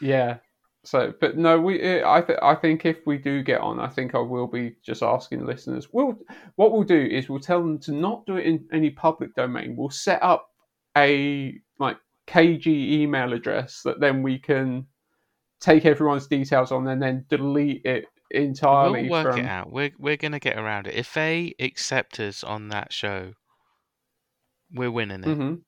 Yeah. 0.00 0.38
So, 0.84 1.12
but 1.20 1.36
no, 1.36 1.60
we. 1.60 2.00
uh, 2.00 2.08
I 2.08 2.20
th- 2.20 2.38
I 2.40 2.54
think 2.54 2.86
if 2.86 2.98
we 3.04 3.18
do 3.18 3.42
get 3.42 3.60
on, 3.60 3.80
I 3.80 3.88
think 3.88 4.14
I 4.14 4.20
will 4.20 4.46
be 4.46 4.76
just 4.84 5.02
asking 5.02 5.44
listeners. 5.44 5.88
We'll 5.92 6.16
what 6.54 6.72
we'll 6.72 6.84
do 6.84 7.00
is 7.00 7.28
we'll 7.28 7.40
tell 7.40 7.60
them 7.60 7.78
to 7.80 7.92
not 7.92 8.24
do 8.26 8.36
it 8.36 8.46
in 8.46 8.66
any 8.72 8.90
public 8.90 9.34
domain. 9.34 9.74
We'll 9.76 9.90
set 9.90 10.22
up 10.22 10.48
a 10.96 11.54
like 11.78 11.98
KG 12.28 12.66
email 12.66 13.32
address 13.32 13.82
that 13.84 14.00
then 14.00 14.22
we 14.22 14.38
can 14.38 14.86
take 15.60 15.84
everyone's 15.84 16.28
details 16.28 16.70
on 16.70 16.86
and 16.86 17.02
then 17.02 17.24
delete 17.28 17.84
it 17.84 18.06
entirely 18.30 19.02
we'll 19.02 19.04
work 19.04 19.28
from. 19.30 19.38
it 19.38 19.44
out. 19.44 19.70
We're 19.70 19.92
we're 19.98 20.16
gonna 20.16 20.38
get 20.40 20.58
around 20.58 20.86
it. 20.86 20.94
If 20.94 21.12
they 21.14 21.54
accept 21.60 22.18
us 22.20 22.42
on 22.44 22.68
that 22.68 22.92
show, 22.92 23.34
we're 24.72 24.90
winning 24.90 25.24
it. 25.24 25.38
hmm 25.38 25.62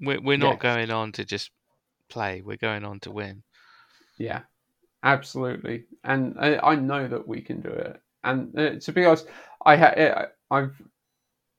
We're 0.00 0.20
we're 0.20 0.36
not 0.38 0.58
Yes. 0.58 0.60
going 0.60 0.90
on 0.90 1.12
to 1.12 1.24
just 1.24 1.50
play. 2.08 2.42
We're 2.42 2.56
going 2.58 2.84
on 2.84 3.00
to 3.00 3.12
win. 3.12 3.44
Yeah. 4.18 4.42
absolutely, 5.04 5.86
and 6.04 6.36
I, 6.38 6.58
I 6.58 6.76
know 6.76 7.08
that 7.08 7.26
we 7.28 7.42
can 7.42 7.62
do 7.62 7.70
it. 7.70 8.00
And 8.24 8.58
uh, 8.58 8.80
to 8.80 8.92
be 8.92 9.04
honest, 9.06 9.28
I 9.66 9.76
ha- 9.76 10.26
I've 10.50 10.80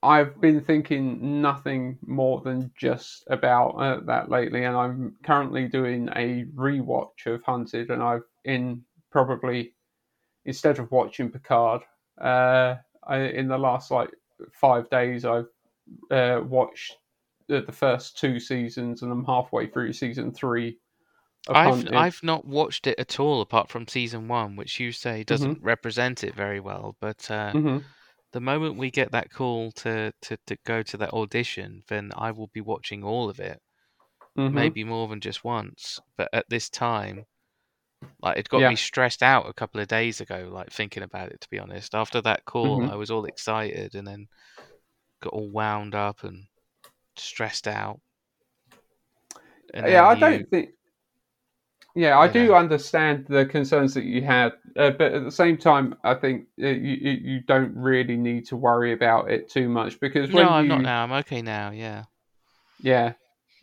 I've 0.02 0.40
been 0.40 0.62
thinking 0.62 1.42
nothing 1.42 1.98
more 2.06 2.42
than 2.42 2.72
just 2.76 3.24
about 3.28 3.70
uh, 3.72 4.00
that 4.06 4.30
lately, 4.30 4.64
and 4.64 4.76
I'm 4.76 5.16
currently 5.24 5.68
doing 5.68 6.08
a 6.16 6.46
rewatch 6.56 7.26
of 7.26 7.42
Hunted, 7.44 7.90
and 7.90 8.02
I've 8.02 8.24
in 8.44 8.84
probably 9.12 9.73
instead 10.44 10.78
of 10.78 10.90
watching 10.90 11.30
Picard, 11.30 11.82
uh, 12.20 12.76
I, 13.04 13.18
in 13.18 13.48
the 13.48 13.58
last 13.58 13.90
like 13.90 14.10
five 14.52 14.88
days, 14.90 15.24
I've 15.24 15.48
uh, 16.10 16.40
watched 16.44 16.98
the, 17.48 17.62
the 17.62 17.72
first 17.72 18.18
two 18.18 18.40
seasons, 18.40 19.02
and 19.02 19.12
I'm 19.12 19.24
halfway 19.24 19.66
through 19.66 19.92
season 19.92 20.32
three. 20.32 20.78
I've 21.48 21.86
Hunted. 21.86 21.92
I've 21.94 22.22
not 22.22 22.44
watched 22.46 22.86
it 22.86 22.98
at 22.98 23.18
all 23.18 23.40
apart 23.40 23.70
from 23.70 23.88
season 23.88 24.28
one, 24.28 24.56
which 24.56 24.78
you 24.78 24.92
say 24.92 25.24
doesn't 25.24 25.56
Mm-hmm. 25.56 25.62
represent 25.62 26.22
it 26.24 26.34
very 26.34 26.60
well. 26.60 26.96
But 27.00 27.30
uh, 27.30 27.54
Mhm. 27.54 27.84
the 28.32 28.40
moment 28.40 28.78
we 28.78 28.90
get 28.90 29.12
that 29.12 29.30
call 29.30 29.72
to, 29.72 30.12
to, 30.22 30.38
to 30.46 30.56
go 30.66 30.82
to 30.84 30.96
that 30.98 31.12
audition, 31.14 31.84
then 31.88 32.12
I 32.16 32.32
will 32.32 32.48
be 32.48 32.60
watching 32.62 33.04
all 33.04 33.30
of 33.30 33.40
it, 33.40 33.60
Mhm. 34.36 34.50
maybe 34.52 34.84
more 34.84 35.08
than 35.08 35.20
just 35.20 35.44
once. 35.44 36.00
But 36.16 36.30
at 36.32 36.48
this 36.50 36.70
time, 36.70 37.26
like 38.20 38.38
it 38.38 38.48
got 38.48 38.60
Yeah. 38.60 38.70
me 38.70 38.76
stressed 38.76 39.22
out 39.22 39.48
a 39.48 39.52
couple 39.54 39.80
of 39.80 39.88
days 39.88 40.20
ago, 40.20 40.50
like 40.52 40.70
thinking 40.70 41.02
about 41.02 41.30
it. 41.32 41.40
To 41.42 41.48
be 41.50 41.58
honest, 41.58 41.94
after 41.94 42.20
that 42.22 42.44
call, 42.44 42.82
Mhm. 42.82 42.90
I 42.90 42.94
was 42.96 43.10
all 43.10 43.24
excited 43.26 43.94
and 43.94 44.06
then 44.06 44.28
got 45.22 45.32
all 45.32 45.50
wound 45.50 45.94
up 45.94 46.24
and 46.24 46.46
stressed 47.16 47.68
out. 47.68 48.00
And 49.74 49.86
yeah, 49.88 50.06
I 50.06 50.14
you- 50.14 50.20
don't 50.20 50.50
think. 50.50 50.70
Yeah, 51.96 52.18
I 52.18 52.26
do 52.26 52.48
know. 52.48 52.54
understand 52.54 53.26
the 53.28 53.46
concerns 53.46 53.94
that 53.94 54.04
you 54.04 54.20
had, 54.22 54.52
uh, 54.76 54.90
but 54.90 55.12
at 55.12 55.22
the 55.22 55.30
same 55.30 55.56
time, 55.56 55.94
I 56.02 56.14
think 56.14 56.46
uh, 56.60 56.66
you 56.66 56.94
you 57.00 57.10
you 57.12 57.40
don't 57.42 57.72
really 57.76 58.16
need 58.16 58.46
to 58.46 58.56
worry 58.56 58.92
about 58.92 59.30
it 59.30 59.48
too 59.48 59.68
much 59.68 60.00
because 60.00 60.32
when 60.32 60.46
No, 60.46 60.50
I'm 60.50 60.66
not 60.66 60.82
now. 60.82 61.04
I'm 61.04 61.12
okay 61.12 61.40
now. 61.40 61.70
Yeah. 61.70 62.04
yeah, 62.80 63.12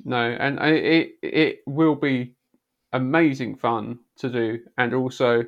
no, 0.03 0.17
and 0.17 0.59
I, 0.59 0.69
it 0.69 1.11
it 1.21 1.59
will 1.65 1.95
be 1.95 2.33
amazing 2.93 3.55
fun 3.57 3.99
to 4.21 4.29
do, 4.29 4.59
and 4.77 4.93
also 4.93 5.43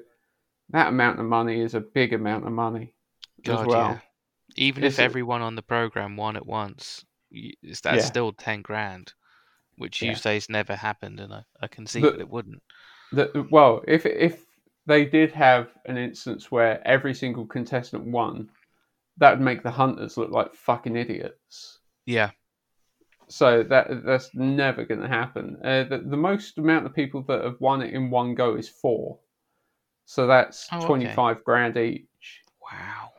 that 0.70 0.88
amount 0.90 1.20
of 1.20 1.26
money 1.26 1.62
is 1.62 1.74
a 1.76 1.80
big 1.82 2.14
amount 2.14 2.46
of 2.46 2.52
money 2.52 2.94
God, 3.44 3.62
as 3.62 3.68
well. 3.68 3.90
yeah. 3.92 4.00
Even 4.56 4.84
It's 4.84 5.00
if 5.00 5.04
everyone 5.04 5.42
on 5.42 5.56
the 5.56 5.62
program 5.64 6.16
won 6.18 6.36
at 6.36 6.46
once, 6.46 7.04
that's 7.32 7.84
Yeah. 7.86 8.00
still 8.00 8.32
ten 8.34 8.62
grand, 8.62 9.14
which 9.78 10.02
you 10.02 10.10
Yeah. 10.10 10.16
say's 10.16 10.50
never 10.50 10.76
happened, 10.76 11.20
and 11.20 11.34
I, 11.34 11.44
I 11.62 11.68
can 11.68 11.88
see 11.88 12.02
The- 12.02 12.12
that 12.12 12.20
it 12.20 12.30
wouldn't. 12.30 12.62
The, 13.12 13.48
well, 13.52 13.84
if 13.88 14.06
if 14.06 14.46
they 14.86 15.06
did 15.06 15.32
have 15.32 15.72
an 15.86 15.98
instance 15.98 16.52
where 16.52 16.86
every 16.86 17.14
single 17.14 17.46
contestant 17.46 18.04
won, 18.06 18.50
that 19.18 19.32
would 19.32 19.42
make 19.46 19.64
the 19.64 19.72
hunters 19.72 20.18
look 20.18 20.32
like 20.32 20.54
fucking 20.56 20.96
idiots. 20.96 21.80
Yeah, 22.06 22.32
So 23.28 23.64
that 23.64 24.06
that's 24.06 24.30
never 24.34 24.86
going 24.86 25.02
to 25.02 25.08
happen. 25.08 25.58
Uh, 25.64 25.84
the, 25.86 26.04
the 26.06 26.18
most 26.18 26.58
amount 26.58 26.86
of 26.86 26.94
people 26.94 27.24
that 27.24 27.44
have 27.44 27.60
won 27.60 27.82
it 27.82 27.94
in 27.94 28.10
one 28.10 28.36
go 28.36 28.56
is 28.56 28.70
four. 28.70 29.20
So 30.06 30.28
that's 30.28 30.68
Oh, 30.72 30.78
okay. 30.78 30.86
twenty 30.86 31.08
five 31.08 31.44
grand 31.44 31.78
each, 31.78 32.42
wow. 32.62 33.12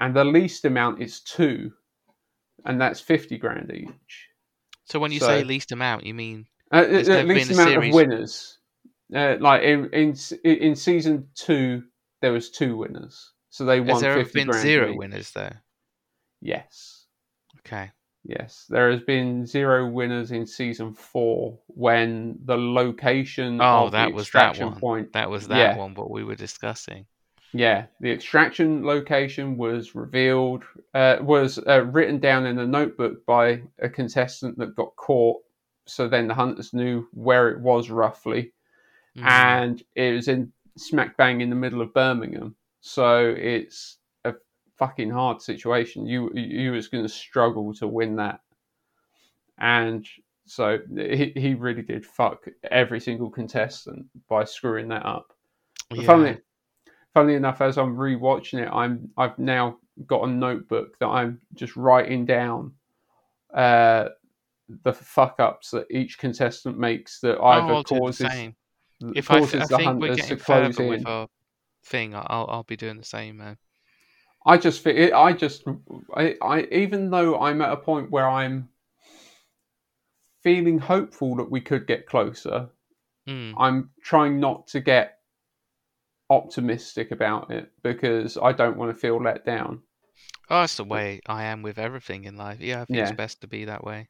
and 0.00 0.14
the 0.14 0.24
least 0.24 0.64
amount 0.66 1.00
is 1.00 1.20
two, 1.20 1.72
and 2.66 2.80
that's 2.80 3.00
fifty 3.00 3.38
grand 3.38 3.72
each. 3.72 4.28
So 4.84 4.98
when 5.00 5.10
you 5.12 5.20
So- 5.20 5.26
say 5.26 5.42
least 5.44 5.72
amount, 5.72 6.04
you 6.04 6.14
mean 6.14 6.46
Uh, 6.70 6.84
Has 6.86 7.08
least 7.08 7.08
been 7.08 7.18
a 7.58 7.62
amount 7.62 7.70
series- 7.70 7.88
of 7.88 7.94
winners. 7.94 8.58
Uh, 9.14 9.36
like 9.40 9.62
in, 9.62 9.88
in 9.90 10.14
in 10.44 10.74
season 10.76 11.28
two, 11.36 11.84
there 12.22 12.32
was 12.32 12.50
two 12.50 12.76
winners, 12.76 13.32
so 13.50 13.64
they 13.64 13.78
won 13.80 13.90
has 13.90 14.00
there 14.02 14.12
ever 14.12 14.24
fifty 14.24 14.40
been 14.40 14.48
grand. 14.48 14.62
zero 14.62 14.90
each. 14.90 14.98
winners 14.98 15.30
though? 15.30 15.52
Yes, 16.42 17.06
Okay. 17.60 17.90
Yes, 18.28 18.66
there 18.68 18.90
has 18.90 19.00
been 19.02 19.46
zero 19.46 19.86
winners 19.88 20.32
in 20.32 20.46
season 20.46 20.92
four 20.92 21.58
when 21.68 22.38
the 22.44 22.56
location 22.56 23.60
Oh, 23.60 23.90
that 23.90 24.12
was 24.12 24.30
that 24.30 24.58
one. 24.58 24.74
point. 24.78 25.12
That 25.12 25.30
was 25.30 25.48
that 25.48 25.56
Yeah. 25.56 25.76
one. 25.76 25.94
What 25.94 26.10
we 26.10 26.24
were 26.24 26.34
discussing. 26.34 27.06
Yeah, 27.52 27.86
the 28.00 28.10
extraction 28.10 28.84
location 28.84 29.56
was 29.56 29.94
revealed, 29.94 30.64
uh, 30.94 31.18
was 31.20 31.58
uh, 31.66 31.84
written 31.84 32.18
down 32.18 32.44
in 32.44 32.58
a 32.58 32.66
notebook 32.66 33.24
by 33.24 33.62
a 33.78 33.88
contestant 33.88 34.58
that 34.58 34.74
got 34.76 34.94
caught. 34.96 35.40
So 35.86 36.08
then 36.08 36.26
the 36.26 36.34
hunters 36.34 36.74
knew 36.74 37.06
where 37.12 37.48
it 37.50 37.60
was 37.60 37.90
roughly. 37.90 38.52
Mm. 39.16 39.24
and 39.30 39.82
it 39.94 40.12
was 40.14 40.28
in 40.28 40.52
smack 40.76 41.16
bang 41.16 41.40
in 41.40 41.48
the 41.48 41.56
middle 41.56 41.80
of 41.80 41.94
Birmingham. 41.94 42.54
So 42.82 43.34
it's 43.38 43.96
fucking 44.78 45.10
hard 45.10 45.42
situation. 45.42 46.06
You 46.06 46.30
you 46.34 46.72
was 46.72 46.88
going 46.88 47.04
to 47.04 47.08
struggle 47.08 47.74
to 47.74 47.86
win 47.86 48.16
that, 48.16 48.40
and 49.58 50.06
so 50.46 50.78
he 50.94 51.32
he 51.36 51.54
really 51.54 51.82
did 51.82 52.06
fuck 52.06 52.46
every 52.70 53.00
single 53.00 53.30
contestant 53.30 54.06
by 54.28 54.44
screwing 54.44 54.88
that 54.88 55.04
up. 55.04 55.32
Yeah. 55.92 56.06
Funnily, 56.06 56.38
funnily 57.14 57.34
enough, 57.34 57.60
as 57.60 57.78
I'm 57.78 57.96
rewatching 57.96 58.60
it, 58.60 58.68
I'm 58.72 59.10
I've 59.16 59.38
now 59.38 59.78
got 60.06 60.28
a 60.28 60.30
notebook 60.30 60.98
that 60.98 61.06
I'm 61.06 61.40
just 61.54 61.76
writing 61.76 62.26
down. 62.26 62.72
Uh, 63.52 64.08
the 64.82 64.92
fuck 64.92 65.36
ups 65.38 65.70
that 65.70 65.86
each 65.90 66.18
contestant 66.18 66.78
makes 66.78 67.20
that 67.20 67.38
oh, 67.38 67.46
either 67.46 67.82
do 67.82 67.98
causes. 67.98 68.26
If 69.14 69.30
I, 69.30 69.40
th- 69.40 69.62
I 69.62 69.76
think 69.76 70.00
we're 70.00 70.16
getting 70.16 70.38
further 70.38 70.88
with 70.88 71.06
our 71.06 71.28
thing, 71.84 72.14
I'll 72.14 72.46
I'll 72.48 72.64
be 72.64 72.76
doing 72.76 72.96
the 72.96 73.04
same, 73.04 73.38
man. 73.38 73.58
I 74.46 74.56
just 74.56 74.82
feel 74.82 74.96
it. 74.96 75.12
I 75.12 75.32
just 75.32 75.64
I, 76.14 76.36
I 76.40 76.62
even 76.70 77.10
though 77.10 77.38
I'm 77.38 77.60
at 77.60 77.72
a 77.72 77.76
point 77.76 78.10
where 78.10 78.28
I'm 78.28 78.68
feeling 80.42 80.78
hopeful 80.78 81.36
that 81.36 81.50
we 81.50 81.60
could 81.60 81.86
get 81.86 82.06
closer, 82.06 82.70
Mm. 83.26 83.54
I'm 83.58 83.90
trying 84.02 84.38
not 84.40 84.68
to 84.68 84.80
get 84.80 85.18
optimistic 86.30 87.10
about 87.10 87.50
it 87.50 87.72
because 87.82 88.36
I 88.36 88.52
don't 88.52 88.76
want 88.76 88.94
to 88.94 89.00
feel 89.00 89.20
let 89.22 89.44
down. 89.44 89.82
Oh, 90.48 90.60
that's 90.60 90.76
the 90.76 90.84
way 90.84 91.20
I 91.26 91.44
am 91.44 91.62
with 91.62 91.78
everything 91.78 92.24
in 92.24 92.36
life. 92.36 92.60
Yeah, 92.60 92.82
I 92.82 92.84
think 92.84 93.00
it's 93.00 93.12
best 93.12 93.40
to 93.40 93.48
be 93.48 93.64
that 93.64 93.84
way. 93.84 94.08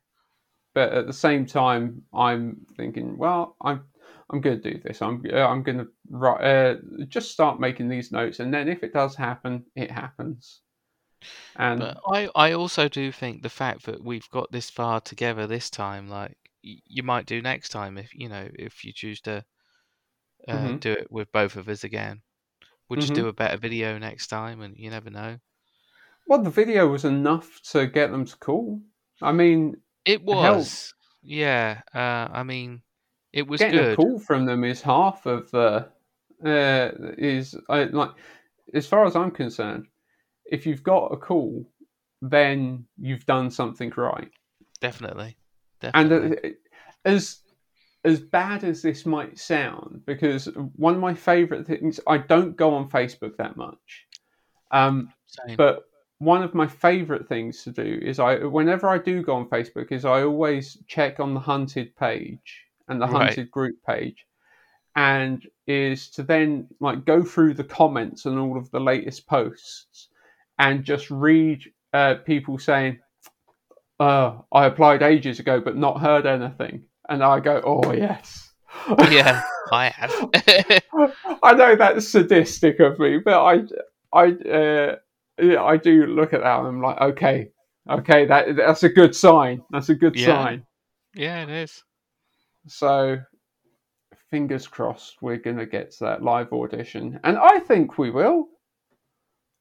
But 0.75 0.93
at 0.93 1.07
the 1.07 1.13
same 1.13 1.47
time, 1.47 2.03
I'm 2.13 2.67
thinking, 2.77 3.17
well, 3.17 3.57
I'm 3.63 3.85
I'm 4.31 4.41
going 4.41 4.61
to 4.61 4.71
do 4.73 4.79
this. 4.81 5.03
I'm 5.03 5.23
uh, 5.33 5.47
I'm 5.47 5.63
going 5.63 5.79
to 5.79 5.89
write, 6.11 6.43
uh, 6.45 6.77
just 7.09 7.31
start 7.33 7.61
making 7.61 7.89
these 7.89 8.13
notes, 8.13 8.41
and 8.41 8.53
then 8.53 8.69
if 8.69 8.83
it 8.83 8.93
does 8.93 9.17
happen, 9.17 9.67
it 9.77 9.91
happens. 9.91 10.63
And 11.57 11.91
But 11.91 11.97
I, 12.07 12.29
I 12.35 12.53
also 12.53 12.87
do 12.89 13.11
think 13.13 13.41
the 13.43 13.49
fact 13.49 13.85
that 13.85 14.05
we've 14.05 14.29
got 14.31 14.53
this 14.53 14.69
far 14.69 15.01
together 15.01 15.47
this 15.47 15.71
time, 15.71 16.07
like 16.09 16.37
y- 16.63 16.83
you 16.85 17.03
might 17.03 17.25
do 17.27 17.41
next 17.41 17.71
time 17.71 17.97
if 17.97 18.15
you 18.15 18.29
know 18.29 18.51
if 18.55 18.85
you 18.85 18.93
choose 18.93 19.21
to 19.23 19.45
uh, 20.49 20.73
Mhm. 20.73 20.81
do 20.81 20.93
it 20.93 21.11
with 21.11 21.31
both 21.33 21.57
of 21.57 21.69
us 21.69 21.85
again. 21.85 22.23
We'll 22.89 22.99
just 22.99 23.15
Mhm. 23.15 23.15
do 23.15 23.29
a 23.29 23.35
better 23.35 23.59
video 23.59 23.99
next 23.99 24.29
time, 24.29 24.63
and 24.63 24.77
you 24.79 24.91
never 24.91 25.11
know. 25.11 25.41
well, 26.27 26.43
the 26.43 26.51
video 26.51 26.89
was 26.89 27.05
enough 27.05 27.61
to 27.71 27.87
get 27.87 28.11
them 28.11 28.25
to 28.25 28.37
call. 28.39 28.83
I 29.23 29.33
mean, 29.33 29.81
It 30.07 30.23
was, 30.23 30.95
yeah. 31.23 31.83
Uh, 31.93 32.29
I 32.33 32.43
mean, 32.45 32.83
it 33.37 33.47
was 33.47 33.61
getting 33.61 33.79
good. 33.79 33.93
a 33.93 33.97
call 33.97 34.19
from 34.19 34.47
them 34.47 34.65
is 34.65 34.81
half 34.81 35.27
of 35.27 35.51
the 35.51 35.87
uh, 36.45 36.91
is 37.19 37.55
uh, 37.69 37.87
like 37.93 38.13
as 38.73 38.87
far 38.87 39.05
as 39.05 39.15
I'm 39.15 39.31
concerned. 39.31 39.87
If 40.47 40.65
you've 40.65 40.83
got 40.83 41.13
a 41.13 41.19
call, 41.19 41.69
then 42.23 42.87
you've 42.99 43.27
done 43.27 43.51
something 43.51 43.93
right. 43.97 44.31
Definitely, 45.81 46.13
And 46.13 46.35
uh, 46.35 46.49
as 47.05 47.41
as 48.05 48.21
bad 48.21 48.65
as 48.65 48.81
this 48.81 49.05
might 49.05 49.39
sound, 49.39 50.03
because 50.07 50.47
one 50.77 50.95
of 50.95 51.01
my 51.01 51.13
favourite 51.13 51.67
things, 51.67 52.01
I 52.07 52.19
don't 52.19 52.57
go 52.57 52.73
on 52.73 52.89
Facebook 52.89 53.37
that 53.37 53.57
much, 53.59 54.07
um, 54.71 55.13
Same. 55.27 55.57
but 55.57 55.85
one 56.19 56.43
of 56.43 56.55
my 56.55 56.67
favourite 56.67 57.29
things 57.29 57.65
to 57.65 57.71
do 57.71 57.99
is 58.01 58.19
I, 58.19 58.37
whenever 58.37 58.89
I 58.89 58.97
do 58.97 59.23
go 59.23 59.35
on 59.35 59.51
Facebook, 59.51 59.93
is 59.93 60.07
I 60.07 60.23
always 60.23 60.79
check 60.87 61.21
on 61.21 61.35
the 61.35 61.41
hunted 61.41 61.95
page 61.97 62.66
and 62.89 63.01
the 63.01 63.07
Right. 63.07 63.27
hunted 63.29 63.51
group 63.51 63.77
page, 63.87 64.27
and 64.95 65.43
is 65.67 66.11
to 66.11 66.23
then 66.23 66.69
like 66.81 67.05
go 67.05 67.23
through 67.23 67.55
the 67.55 67.65
comments 67.65 68.25
and 68.27 68.39
all 68.39 68.57
of 68.57 68.71
the 68.71 68.81
latest 68.81 69.27
posts, 69.27 70.09
and 70.59 70.85
just 70.85 71.11
read 71.11 71.63
uh, 71.93 72.15
people 72.25 72.59
saying, 72.59 72.99
uh, 73.99 74.39
I 74.53 74.67
applied 74.67 75.03
ages 75.03 75.39
ago 75.41 75.61
but 75.61 75.77
not 75.77 76.01
heard 76.01 76.27
anything. 76.27 76.85
And 77.09 77.23
I 77.23 77.41
go, 77.41 77.63
oh, 77.65 77.93
yes. 77.93 78.53
yeah, 79.11 79.41
I 79.73 79.89
have. 79.91 80.13
I 81.43 81.53
know 81.55 81.77
that's 81.77 82.09
sadistic 82.09 82.81
of 82.81 82.99
me, 82.99 83.19
but 83.25 83.41
I, 83.43 83.63
I, 84.13 84.25
uh, 84.33 84.97
yeah, 85.41 85.63
I 85.63 85.77
do 85.77 86.07
look 86.07 86.33
at 86.35 86.41
that 86.41 86.59
and 86.59 86.67
I'm 86.69 86.83
like, 86.83 87.01
okay, 87.01 87.51
okay, 87.89 88.27
that 88.27 88.57
that's 88.57 88.83
a 88.83 88.89
good 88.89 89.15
sign. 89.15 89.63
That's 89.71 89.89
a 89.89 89.95
good 89.95 90.17
Yeah. 90.17 90.27
sign. 90.27 90.67
yeah, 91.15 91.43
it 91.45 91.49
is. 91.51 91.83
So, 92.67 93.19
fingers 94.31 94.67
crossed 94.67 95.23
we're 95.23 95.37
going 95.37 95.57
to 95.59 95.67
get 95.67 95.93
to 95.93 96.05
that 96.05 96.23
live 96.23 96.53
audition, 96.53 97.21
and 97.25 97.39
I 97.39 97.61
think 97.61 97.99
we 97.99 98.11
will. 98.11 98.49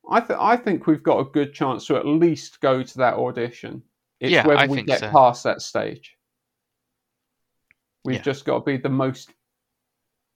I 0.10 0.20
th- 0.20 0.39
I 0.39 0.56
think 0.58 0.88
we've 0.88 1.03
got 1.03 1.20
a 1.20 1.26
good 1.32 1.53
chance 1.53 1.86
to 1.88 1.95
at 1.97 2.06
least 2.06 2.60
go 2.62 2.84
to 2.84 2.97
that 2.97 3.16
audition. 3.16 3.84
It's 4.20 4.32
Yeah, 4.32 4.45
whether 4.45 4.60
I 4.60 4.68
we 4.68 4.84
get 4.84 4.99
so. 4.99 5.10
past 5.12 5.43
that 5.43 5.62
stage. 5.62 6.18
We've 8.03 8.18
Yeah. 8.18 8.22
just 8.22 8.45
got 8.45 8.60
to 8.60 8.66
be 8.66 8.78
the 8.78 8.89
most 8.89 9.32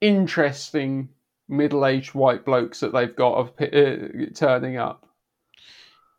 interesting 0.01 1.09
middle-aged 1.47 2.13
white 2.13 2.45
blokes 2.45 2.80
that 2.80 2.93
they've 2.93 3.15
got 3.15 3.34
of 3.36 3.51
uh, 3.61 4.26
turning 4.36 4.78
up. 4.78 5.09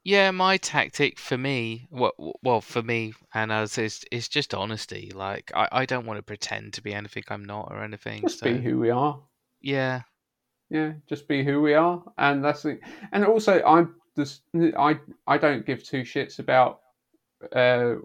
Yeah, 0.03 0.30
my 0.30 0.57
tactic 0.57 1.18
for 1.18 1.36
me, 1.36 1.86
well, 1.90 2.12
well, 2.42 2.61
for 2.62 2.82
me 2.82 3.12
and 3.34 3.53
us 3.53 3.76
is 3.76 4.03
is 4.11 4.28
just 4.28 4.55
honesty. 4.55 5.11
Like, 5.14 5.53
I, 5.55 5.68
I 5.72 5.86
don't 5.86 6.07
want 6.07 6.16
to 6.18 6.22
pretend 6.22 6.72
to 6.74 6.82
be 6.82 6.94
anything 6.94 7.24
I'm 7.28 7.44
not 7.44 7.68
or 7.70 7.82
anything. 7.82 8.22
Just 8.22 8.38
so 8.38 8.46
be 8.46 8.61
who 8.62 8.78
we 8.78 8.88
are. 8.90 9.20
yeah, 9.61 10.03
Yeah, 10.70 10.92
just 11.07 11.28
be 11.28 11.44
who 11.44 11.61
we 11.61 11.74
are, 11.74 12.03
and 12.16 12.42
that's 12.42 12.62
the. 12.62 12.78
And 13.12 13.26
also, 13.26 13.62
I'm 13.62 13.96
just 14.16 14.42
I 14.55 14.98
I 15.26 15.36
don't 15.36 15.66
give 15.66 15.84
two 15.84 16.01
shits 16.03 16.38
about 16.38 16.80
uh, 17.55 17.96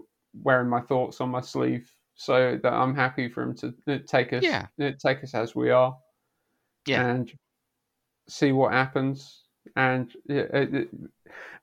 wearing 0.42 0.68
my 0.68 0.82
thoughts 0.82 1.22
on 1.22 1.30
my 1.30 1.40
sleeve, 1.40 1.90
so 2.14 2.58
that 2.62 2.72
I'm 2.74 2.94
happy 2.94 3.28
for 3.30 3.42
him 3.42 3.54
to 3.56 3.74
uh, 3.88 3.98
take 4.06 4.34
us 4.34 4.42
Yeah. 4.42 4.66
uh, 4.80 4.90
take 5.02 5.24
us 5.24 5.32
as 5.34 5.54
we 5.54 5.70
are, 5.70 5.96
Yeah. 6.86 7.06
and 7.08 7.32
see 8.28 8.52
what 8.52 8.72
happens. 8.74 9.44
And 9.76 10.12
it- 10.26 10.88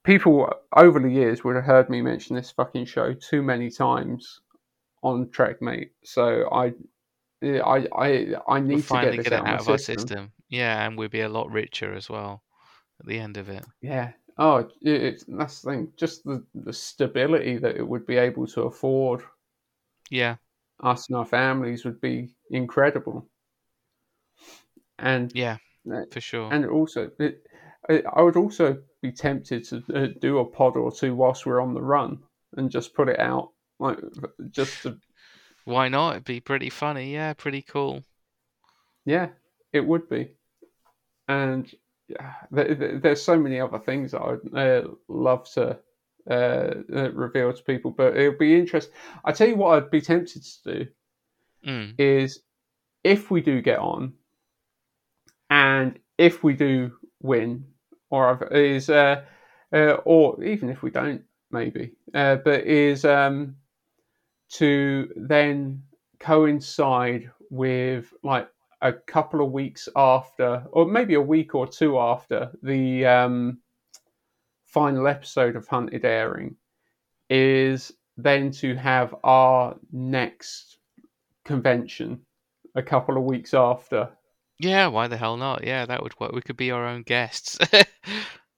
people 0.04 0.52
over 0.76 1.00
the 1.00 1.10
years 1.10 1.44
would 1.44 1.56
have 1.56 1.66
heard 1.66 1.90
me 1.90 2.02
mention 2.02 2.36
this 2.36 2.52
fucking 2.52 2.86
show 2.86 3.14
too 3.14 3.42
many 3.42 3.70
times 3.70 4.42
on 5.04 5.28
Trekmate, 5.28 5.92
so 6.04 6.50
I. 6.52 6.74
I 7.44 7.88
I 7.94 8.36
I 8.48 8.60
need 8.62 8.76
we'll 8.76 8.82
to 8.84 8.88
finally 8.88 9.18
get 9.18 9.18
this 9.18 9.26
get 9.26 9.34
it 9.34 9.46
out, 9.46 9.46
out 9.46 9.60
of 9.60 9.68
our 9.68 9.78
system. 9.78 9.98
system. 9.98 10.32
Yeah, 10.50 10.86
and 10.86 10.98
we'd 10.98 11.12
be 11.12 11.22
a 11.22 11.30
lot 11.30 11.52
richer 11.52 11.94
as 11.94 12.10
well 12.10 12.42
at 13.00 13.06
the 13.06 13.20
end 13.20 13.38
of 13.38 13.50
it. 13.50 13.66
Yeah. 13.82 14.14
Oh, 14.38 14.58
it, 14.58 14.72
it's 14.82 15.26
that's 15.28 15.62
the 15.62 15.72
thing. 15.72 15.94
Just 15.96 16.24
the, 16.24 16.44
the 16.56 16.74
stability 16.74 17.58
that 17.58 17.76
it 17.76 17.88
would 17.88 18.06
be 18.08 18.18
able 18.18 18.48
to 18.48 18.64
afford 18.64 19.24
Yeah, 20.10 20.38
us 20.84 21.10
and 21.10 21.18
our 21.18 21.26
families 21.26 21.84
would 21.86 22.00
be 22.00 22.30
incredible. 22.52 23.28
And 25.00 25.34
yeah, 25.34 25.58
for 26.12 26.22
sure. 26.22 26.50
and 26.52 26.66
also, 26.66 27.12
it, 27.20 27.46
I 27.90 28.04
I 28.14 28.22
would 28.22 28.38
also 28.38 28.78
be 29.02 29.12
tempted 29.12 29.66
to 29.66 29.84
uh, 29.94 30.08
do 30.20 30.40
a 30.40 30.46
pod 30.46 30.78
or 30.78 30.92
two 30.92 31.16
whilst 31.16 31.46
we're 31.46 31.62
on 31.62 31.74
the 31.74 31.82
run 31.82 32.20
and 32.58 32.70
just 32.72 32.94
put 32.94 33.10
it 33.10 33.20
out, 33.20 33.50
like 33.80 33.98
just 34.52 34.84
to 34.84 34.98
Why 35.66 35.88
not? 35.90 36.12
It'd 36.12 36.24
be 36.26 36.40
pretty 36.40 36.70
funny. 36.70 37.14
Yeah, 37.14 37.34
pretty 37.34 37.62
cool. 37.62 38.04
Yeah, 39.06 39.30
it 39.74 39.86
would 39.86 40.10
be. 40.10 40.36
And 41.28 41.70
yeah, 42.08 42.34
there, 42.52 42.76
there- 42.76 43.00
there's 43.00 43.22
so 43.22 43.38
many 43.40 43.60
other 43.60 43.80
things 43.80 44.12
that 44.12 44.22
I'd 44.22 44.58
uh, 44.58 44.88
love 45.08 45.50
to 45.54 45.80
uh, 46.30 46.74
uh, 46.94 47.12
reveal 47.12 47.52
to 47.54 47.64
people, 47.64 47.92
but 47.92 48.16
it'll 48.16 48.38
be 48.38 48.58
interesting. 48.58 48.94
I 49.26 49.32
tell 49.34 49.48
you 49.48 49.58
what, 49.58 49.78
I'd 49.84 49.92
be 49.92 50.02
tempted 50.02 50.44
to 50.44 50.74
do 50.74 50.88
Mm. 51.66 51.96
is 51.98 52.42
if 53.06 53.32
we 53.32 53.40
do 53.42 53.62
get 53.62 53.80
on, 53.80 54.14
and 55.50 55.98
if 56.18 56.44
we 56.44 56.54
do 56.54 56.92
win, 57.22 57.66
or 58.14 58.48
is 58.54 58.92
uh, 58.92 59.24
uh, 59.74 59.98
or 60.06 60.44
even 60.44 60.70
if 60.70 60.84
we 60.84 60.92
don't, 60.92 61.24
maybe, 61.50 61.94
uh, 62.14 62.36
but 62.36 62.64
is 62.64 63.06
um, 63.06 63.56
to 64.50 65.12
then 65.16 65.82
coincide 66.20 67.32
with 67.50 68.14
like 68.22 68.48
a 68.84 68.94
couple 68.94 69.44
of 69.44 69.52
weeks 69.52 69.90
after, 69.96 70.64
or 70.72 70.86
maybe 70.86 71.16
a 71.16 71.22
week 71.22 71.56
or 71.56 71.66
two 71.66 71.98
after 71.98 72.52
the 72.62 73.04
um, 73.04 73.58
final 74.68 75.08
episode 75.08 75.56
of 75.56 75.68
Hunted 75.68 76.06
airing, 76.06 76.56
is 77.32 77.94
then 78.18 78.52
to 78.52 78.76
have 78.76 79.16
our 79.24 79.76
next 79.92 80.78
convention 81.46 82.20
a 82.76 82.84
couple 82.84 83.18
of 83.18 83.24
weeks 83.24 83.56
after. 83.56 84.08
Yeah, 84.64 84.88
why 84.88 85.08
the 85.08 85.18
hell 85.18 85.38
not? 85.38 85.64
Yeah, 85.66 85.86
that 85.86 86.02
would 86.02 86.20
work. 86.20 86.32
We 86.32 86.42
could 86.42 86.58
be 86.58 86.72
our 86.72 86.88
own 86.88 87.04
guests. 87.04 87.58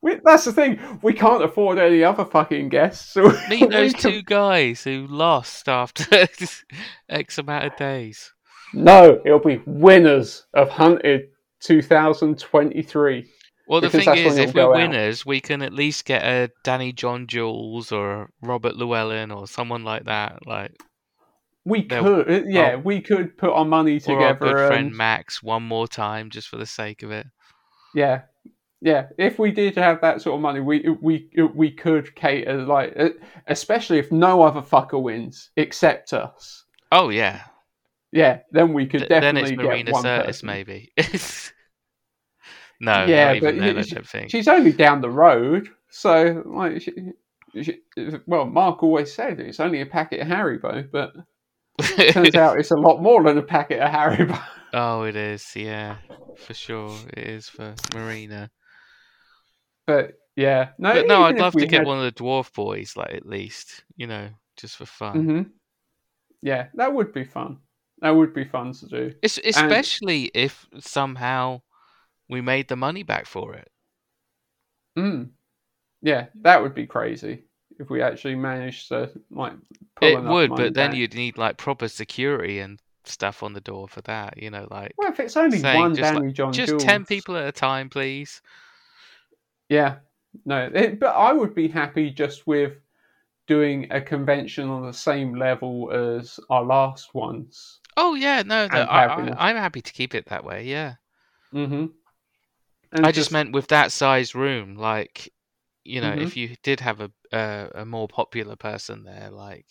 We, 0.02 0.20
that's 0.24 0.46
the 0.46 0.54
thing. 0.54 1.00
We 1.02 1.14
can't 1.14 1.44
afford 1.44 1.80
any 1.80 2.04
other 2.04 2.26
fucking 2.26 2.70
guests. 2.70 3.12
So 3.14 3.36
Meet 3.50 3.72
those 3.72 3.94
can- 3.94 4.12
two 4.12 4.22
guys 4.22 4.84
who 4.84 5.08
lost 5.10 5.68
after 5.68 6.28
X 7.10 7.38
amount 7.40 7.66
of 7.66 7.76
days. 7.76 8.32
No, 8.72 9.20
it'll 9.26 9.40
be 9.40 9.64
winners 9.66 10.46
of 10.54 10.70
Hunted 10.70 11.30
2023. 11.62 13.26
Well, 13.68 13.82
the 13.82 13.90
thing 13.90 14.16
is, 14.16 14.38
if 14.38 14.50
we're 14.54 14.62
go 14.62 14.74
out. 14.74 14.78
winners, 14.78 15.26
we 15.26 15.42
can 15.42 15.64
at 15.64 15.74
least 15.74 16.06
get 16.06 16.22
a 16.22 16.52
Danny 16.64 16.94
John 16.94 17.26
Jules 17.26 17.92
or 17.92 18.30
Robert 18.44 18.76
Llewellyn 18.76 19.32
or 19.32 19.48
someone 19.48 19.84
like 19.84 20.06
that, 20.06 20.46
like 20.46 20.72
We 21.68 21.82
They'll- 21.84 22.04
could, 22.24 22.30
uh, 22.32 22.44
yeah, 22.48 22.74
oh. 22.76 22.80
we 22.80 23.02
could 23.02 23.38
put 23.38 23.50
our 23.50 23.66
money 23.66 23.94
or 24.08 24.22
our 24.22 24.34
together. 24.34 24.54
good 24.54 24.68
friend 24.68 24.88
and- 24.88 24.96
Max 24.96 25.42
one 25.42 25.64
more 25.64 25.88
time 25.88 26.30
just 26.30 26.48
for 26.48 26.58
the 26.58 26.66
sake 26.66 27.02
of 27.04 27.12
it. 27.12 27.26
Yeah, 27.96 28.22
yeah. 28.82 29.08
If 29.18 29.40
we 29.40 29.52
did 29.52 29.76
have 29.78 30.00
that 30.02 30.22
sort 30.22 30.36
of 30.36 30.42
money, 30.42 30.60
we 30.60 30.88
we 31.02 31.28
we 31.56 31.72
could 31.72 32.14
cater 32.16 32.62
like, 32.64 32.94
uh, 32.98 33.10
especially 33.48 33.98
if 33.98 34.12
no 34.12 34.44
other 34.44 34.62
fucker 34.62 35.02
wins 35.02 35.50
except 35.58 36.14
us. 36.14 36.66
Oh 36.92 37.10
yeah, 37.10 37.42
Yeah, 38.12 38.40
then 38.52 38.74
we 38.74 38.86
could 38.86 39.00
Th- 39.00 39.10
then 39.10 39.22
definitely 39.36 39.54
it's 39.54 39.62
get 39.62 39.68
Marina 39.68 39.92
Sirtis 39.94 40.44
maybe. 40.44 40.92
no, 42.80 43.06
yeah, 43.06 43.40
but 43.40 43.56
even 43.56 43.76
then. 43.76 43.84
She- 43.84 44.28
she's 44.30 44.48
only 44.48 44.72
down 44.72 45.02
the 45.02 45.10
road, 45.10 45.70
so 45.90 46.44
like, 46.46 46.82
she, 46.82 47.80
well, 48.28 48.46
Mark 48.46 48.84
always 48.84 49.14
said 49.14 49.40
it's 49.40 49.60
only 49.60 49.82
a 49.82 49.86
packet 49.86 50.20
of 50.22 50.28
Haribo, 50.28 50.90
but 50.92 51.14
turns 51.82 52.36
out 52.36 52.60
it's 52.60 52.72
a 52.72 52.76
lot 52.76 53.02
more 53.02 53.24
than 53.24 53.38
a 53.38 53.42
packet 53.44 53.80
of 53.80 53.90
Haribo. 53.92 54.42
oh, 54.74 55.04
it 55.04 55.16
is. 55.16 55.56
Yeah, 55.56 55.98
for 56.38 56.54
sure, 56.54 56.96
it 57.16 57.28
is 57.28 57.50
for 57.50 57.76
Marina. 57.94 58.50
But 59.88 60.14
yeah, 60.36 60.70
no, 60.78 60.94
But 60.94 61.08
no, 61.08 61.24
I'd 61.24 61.38
love 61.38 61.54
to 61.54 61.66
get 61.68 61.80
had- 61.80 61.88
one 61.88 61.98
of 61.98 62.04
the 62.04 62.24
dwarf 62.24 62.54
boys, 62.54 62.96
like 62.98 63.14
at 63.14 63.26
least 63.26 63.84
you 63.96 64.08
know, 64.08 64.30
just 64.58 64.78
for 64.78 64.86
fun. 64.86 65.28
Mhm. 65.28 65.52
Yeah, 66.42 66.68
that 66.76 66.94
would 66.94 67.14
be 67.14 67.24
fun. 67.24 67.60
That 68.02 68.12
would 68.12 68.34
be 68.34 68.44
fun 68.46 68.74
to 68.74 68.86
do. 68.88 69.14
Es- 69.24 69.40
especially 69.44 70.26
if 70.34 70.68
somehow 70.80 71.62
we 72.30 72.42
made 72.42 72.68
the 72.68 72.76
money 72.76 73.04
back 73.04 73.26
for 73.26 73.54
it. 73.56 73.72
Mm. 74.98 75.30
Yeah, 76.02 76.28
that 76.42 76.62
would 76.62 76.76
be 76.76 76.86
crazy 76.88 77.46
if 77.80 77.90
we 77.90 78.02
actually 78.02 78.36
managed 78.36 78.90
to 78.90 79.12
like. 79.32 79.54
Pull 79.96 80.10
It 80.10 80.24
would, 80.24 80.50
but 80.56 80.74
then 80.74 80.96
you'd 80.96 81.16
need 81.16 81.38
like 81.38 81.58
proper 81.58 81.88
security 81.88 82.60
and 82.60 82.80
stuff 83.06 83.44
on 83.44 83.54
the 83.54 83.62
door 83.62 83.88
for 83.88 84.02
that. 84.02 84.42
You 84.42 84.50
know, 84.50 84.68
like 84.70 84.94
Well, 84.98 85.12
if 85.12 85.20
it's 85.20 85.38
only 85.38 85.62
one 85.62 85.96
just, 85.96 86.02
Danny 86.14 86.28
like, 86.28 86.36
John 86.36 86.54
just 86.54 86.80
ten 86.80 87.06
people 87.06 87.38
at 87.38 87.48
a 87.48 87.52
time, 87.52 87.90
please. 87.90 88.42
Yeah, 89.70 89.96
no, 90.46 90.70
it, 90.74 91.00
but 91.00 91.16
I 91.16 91.34
would 91.34 91.56
be 91.56 91.68
happy 91.68 92.12
just 92.12 92.46
with 92.46 92.74
doing 93.48 93.88
a 93.92 94.02
convention 94.02 94.70
on 94.70 94.86
the 94.86 94.94
same 94.94 95.36
level 95.36 95.92
as 95.92 96.40
our 96.50 96.64
last 96.64 97.14
ones. 97.14 97.80
Oh 97.98 98.16
yeah, 98.16 98.44
no, 98.44 98.68
no 98.68 98.82
And 98.82 98.90
I, 98.90 99.08
having 99.08 99.30
a- 99.30 99.36
I, 99.38 99.50
I'm 99.50 99.56
happy 99.56 99.82
to 99.82 99.94
keep 99.94 100.14
it 100.14 100.26
that 100.28 100.44
way. 100.44 100.66
Yeah, 100.66 100.96
Mm-hmm. 101.54 101.86
I 103.04 103.12
just 103.12 103.32
meant 103.32 103.52
with 103.52 103.68
that 103.68 103.92
size 103.92 104.36
room, 104.36 104.76
like 104.76 105.32
you 105.86 106.02
know, 106.02 106.14
Mhm. 106.14 106.28
if 106.28 106.38
you 106.38 106.56
did 106.64 106.80
have 106.82 107.02
a 107.02 107.12
a, 107.34 107.70
a 107.76 107.86
more 107.86 108.08
popular 108.08 108.56
person 108.58 109.04
there, 109.04 109.30
like 109.32 109.68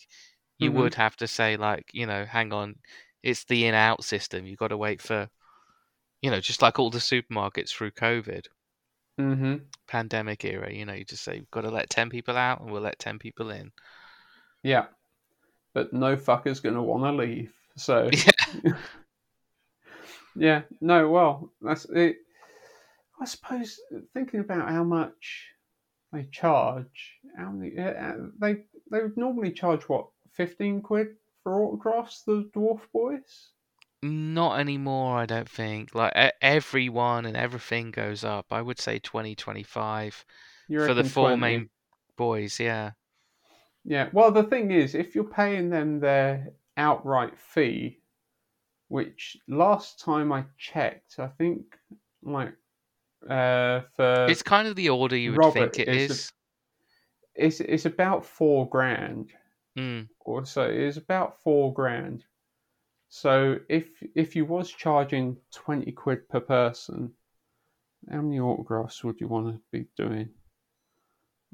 you 0.59 0.71
Mhm. 0.71 0.73
would 0.73 0.95
have 0.95 1.15
to 1.17 1.27
say, 1.27 1.57
like 1.57 1.89
you 1.93 2.05
know, 2.07 2.25
hang 2.25 2.53
on, 2.53 2.77
it's 3.23 3.45
the 3.45 3.65
in 3.67 3.75
out 3.75 4.03
system. 4.05 4.45
You've 4.45 4.59
got 4.59 4.69
to 4.69 4.77
wait 4.77 5.01
for, 5.01 5.29
you 6.21 6.31
know, 6.31 6.41
just 6.41 6.61
like 6.63 6.79
all 6.79 6.91
the 6.91 6.99
supermarkets 6.99 7.71
through 7.71 7.91
COVID 7.91 8.47
Mm-hmm. 9.19 9.55
pandemic 9.87 10.45
era. 10.45 10.71
You 10.71 10.85
know, 10.85 10.93
you 10.93 11.05
just 11.05 11.23
say 11.23 11.39
we've 11.39 11.49
got 11.51 11.61
to 11.61 11.71
let 11.71 11.89
ten 11.89 12.09
people 12.11 12.37
out, 12.37 12.61
and 12.61 12.71
we'll 12.71 12.81
let 12.83 12.99
ten 12.99 13.17
people 13.19 13.49
in. 13.49 13.71
Yeah, 14.63 14.87
but 15.73 15.93
no 15.93 16.15
fucker's 16.17 16.61
gonna 16.61 16.83
want 16.83 17.03
to 17.05 17.11
leave. 17.11 17.53
So 17.77 18.19
Yeah. 18.25 18.31
yeah, 20.35 20.63
no, 20.81 21.09
well, 21.09 21.51
that's 21.61 21.85
it. 21.85 22.17
I 23.19 23.25
suppose 23.25 23.79
thinking 24.13 24.39
about 24.41 24.69
how 24.69 24.83
much 24.83 25.47
they 26.15 26.27
charge, 26.31 27.19
how 27.37 27.51
many 27.51 27.77
uh, 27.77 27.91
uh, 27.91 28.15
they 28.39 28.65
they 28.91 29.01
would 29.01 29.17
normally 29.17 29.51
charge 29.51 29.83
what 29.83 30.07
fifteen 30.31 30.81
quid 30.81 31.07
for 31.43 31.61
autographs, 31.61 32.23
the 32.23 32.49
dwarf 32.55 32.81
boys. 32.91 33.51
Not 34.01 34.59
anymore, 34.59 35.17
I 35.17 35.25
don't 35.25 35.49
think. 35.49 35.95
Like 35.95 36.13
everyone 36.41 37.25
and 37.25 37.35
everything 37.35 37.91
goes 37.91 38.23
up. 38.23 38.47
I 38.51 38.61
would 38.61 38.79
say 38.79 38.99
20, 38.99 39.35
25 39.35 40.25
You 40.67 40.85
for 40.85 40.93
the 40.93 41.03
four 41.03 41.29
20? 41.29 41.41
main 41.41 41.69
boys. 42.15 42.59
Yeah. 42.59 42.91
Yeah. 43.83 44.09
Well, 44.13 44.31
the 44.31 44.43
thing 44.43 44.71
is, 44.71 44.95
if 44.95 45.15
you're 45.15 45.23
paying 45.23 45.69
them 45.69 45.99
their 45.99 46.53
outright 46.77 47.37
fee, 47.39 47.99
which 48.89 49.37
last 49.47 49.99
time 49.99 50.31
I 50.31 50.45
checked, 50.57 51.19
I 51.19 51.27
think 51.27 51.63
like 52.21 52.53
uh, 53.29 53.81
for 53.95 54.27
It's 54.29 54.43
kind 54.43 54.67
of 54.67 54.75
the 54.75 54.89
order 54.89 55.15
you 55.17 55.31
would 55.31 55.39
Robert 55.39 55.73
think 55.73 55.79
it 55.79 55.87
is 55.89 56.11
is. 56.11 56.27
the- 56.27 56.33
it's 57.43 57.59
it's 57.59 57.85
about 57.85 58.25
four 58.25 58.69
grand 58.69 59.33
Mm. 59.77 60.07
or 60.21 60.45
so. 60.45 60.63
It's 60.63 60.97
about 60.97 61.41
four 61.41 61.73
grand. 61.73 62.23
So 63.09 63.59
if 63.69 64.01
if 64.15 64.35
you 64.35 64.45
was 64.45 64.71
charging 64.71 65.37
twenty 65.51 65.91
quid 65.91 66.27
per 66.29 66.39
person, 66.39 67.13
how 68.09 68.21
many 68.21 68.39
autographs 68.39 69.03
would 69.03 69.19
you 69.19 69.27
want 69.27 69.47
to 69.53 69.61
be 69.71 69.85
doing? 69.97 70.29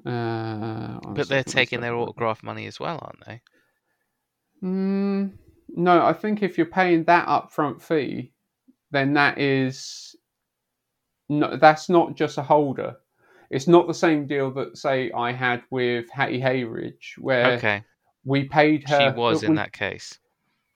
Uh, 0.06 1.00
But 1.14 1.28
they're 1.30 1.44
second, 1.44 1.54
taking 1.54 1.82
their 1.82 1.96
autograph 1.96 2.44
money 2.44 2.66
as 2.68 2.80
well, 2.80 3.00
aren't 3.02 3.26
they? 3.26 3.42
Mm, 4.64 5.38
no, 5.70 6.06
I 6.06 6.14
think 6.14 6.44
if 6.44 6.58
you're 6.58 6.68
paying 6.68 7.04
that 7.06 7.28
upfront 7.28 7.82
fee, 7.82 8.34
then 8.92 9.14
that 9.14 9.38
is 9.40 10.16
no, 11.32 11.56
that's 11.58 11.90
not 11.90 12.16
just 12.16 12.38
a 12.38 12.44
holder. 12.44 12.98
It's 13.50 13.68
not 13.68 13.88
the 13.88 13.94
same 13.94 14.28
deal 14.28 14.52
that 14.52 14.78
say 14.78 15.12
I 15.12 15.32
had 15.32 15.64
with 15.72 16.10
Hattie 16.12 16.40
Hayridge, 16.42 17.18
where 17.18 17.54
Okay. 17.54 17.84
we 18.24 18.46
paid 18.46 18.88
her. 18.88 19.12
She 19.12 19.18
was 19.18 19.44
in 19.44 19.52
we- 19.52 19.56
that 19.58 19.74
case. 19.74 20.20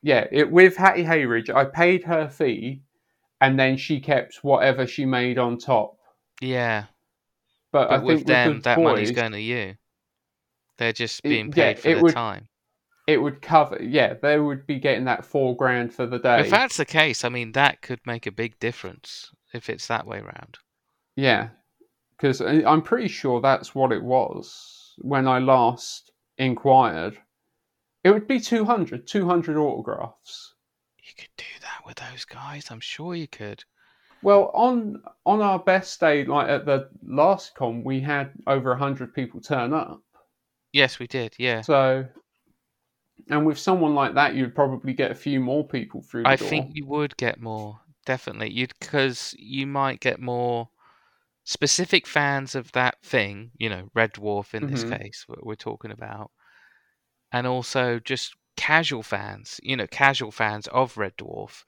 Yeah, 0.01 0.27
it, 0.31 0.51
with 0.51 0.77
Hattie 0.77 1.03
Hayridge, 1.03 1.49
I 1.49 1.65
paid 1.65 2.03
her 2.03 2.27
fee, 2.29 2.81
and 3.41 3.59
then 3.59 3.75
she 3.75 3.99
kept 3.99 4.43
whatever 4.43 4.85
she 4.85 5.05
made 5.05 5.37
on 5.39 5.57
top. 5.57 5.97
Yeah. 6.41 6.85
But, 7.71 7.89
But 7.89 7.93
I 7.93 7.97
with 7.97 8.17
with 8.19 8.27
them, 8.27 8.53
the 8.57 8.61
that 8.61 8.79
money's 8.81 9.11
going 9.11 9.31
to 9.33 9.41
you. 9.41 9.75
They're 10.77 10.93
just 10.93 11.21
It- 11.23 11.29
being 11.29 11.47
yeah, 11.55 11.73
paid 11.73 11.79
for 11.79 11.87
it 11.89 11.93
their 11.95 12.03
would- 12.03 12.13
time. 12.13 12.47
it 13.07 13.17
would 13.17 13.41
cover. 13.41 13.81
Yeah, 13.81 14.13
they 14.13 14.39
would 14.39 14.65
be 14.67 14.79
getting 14.79 15.05
that 15.05 15.25
four 15.25 15.55
grand 15.55 15.93
for 15.93 16.05
the 16.05 16.19
day. 16.19 16.41
If 16.41 16.49
that's 16.49 16.77
the 16.77 16.85
case, 16.85 17.23
I 17.25 17.29
mean, 17.29 17.51
that 17.53 17.81
could 17.81 17.99
make 18.05 18.25
a 18.27 18.31
big 18.31 18.59
difference 18.59 19.31
if 19.55 19.69
it's 19.69 19.87
that 19.87 20.05
way 20.05 20.19
round. 20.19 20.57
Yeah, 21.15 21.49
because 22.17 22.41
I'm 22.41 22.81
pretty 22.81 23.07
sure 23.07 23.41
that's 23.41 23.73
what 23.73 23.91
it 23.91 24.03
was 24.03 24.93
when 24.99 25.27
I 25.27 25.39
last 25.39 26.11
inquired. 26.37 27.17
It 28.03 28.11
would 28.11 28.27
be 28.27 28.39
200, 28.39 29.07
200 29.07 29.57
autographs. 29.57 30.53
You 31.01 31.13
could 31.17 31.29
do 31.37 31.45
that 31.61 31.85
with 31.85 31.97
those 31.97 32.25
guys. 32.25 32.67
I'm 32.69 32.79
sure 32.79 33.15
you 33.15 33.27
could. 33.27 33.63
Well, 34.21 34.51
on 34.53 35.01
on 35.25 35.41
our 35.41 35.59
best 35.59 35.99
day, 35.99 36.25
like 36.25 36.49
at 36.49 36.65
the 36.65 36.89
last 37.05 37.55
con, 37.55 37.83
we 37.83 37.99
had 37.99 38.31
over 38.47 38.71
100 38.71 39.13
people 39.13 39.39
turn 39.39 39.73
up. 39.73 40.01
Yes, 40.73 40.99
we 40.99 41.07
did. 41.07 41.35
Yeah. 41.37 41.61
So, 41.61 42.05
and 43.29 43.45
with 43.45 43.57
someone 43.59 43.93
like 43.95 44.15
that, 44.15 44.35
you'd 44.35 44.55
probably 44.55 44.93
get 44.93 45.11
a 45.11 45.15
few 45.15 45.39
more 45.39 45.67
people 45.67 46.01
through 46.01 46.23
the 46.23 46.29
I 46.29 46.35
door. 46.35 46.47
think 46.47 46.71
you 46.73 46.85
would 46.87 47.15
get 47.17 47.39
more. 47.39 47.79
Definitely. 48.05 48.51
You'd 48.51 48.73
because 48.79 49.33
you 49.37 49.65
might 49.65 49.99
get 49.99 50.19
more 50.19 50.69
specific 51.45 52.07
fans 52.07 52.55
of 52.55 52.71
that 52.73 53.01
thing, 53.03 53.51
you 53.57 53.69
know, 53.69 53.89
Red 53.95 54.13
Dwarf 54.13 54.53
in 54.53 54.67
this 54.67 54.83
Mhm. 54.83 54.85
case, 54.85 55.25
what 55.27 55.45
we're 55.45 55.55
talking 55.55 55.91
about. 55.91 56.31
And 57.31 57.47
also 57.47 57.99
just 57.99 58.35
casual 58.55 59.03
fans, 59.03 59.59
you 59.63 59.75
know, 59.75 59.87
casual 59.87 60.31
fans 60.31 60.67
of 60.67 60.97
Red 60.97 61.17
Dwarf. 61.17 61.63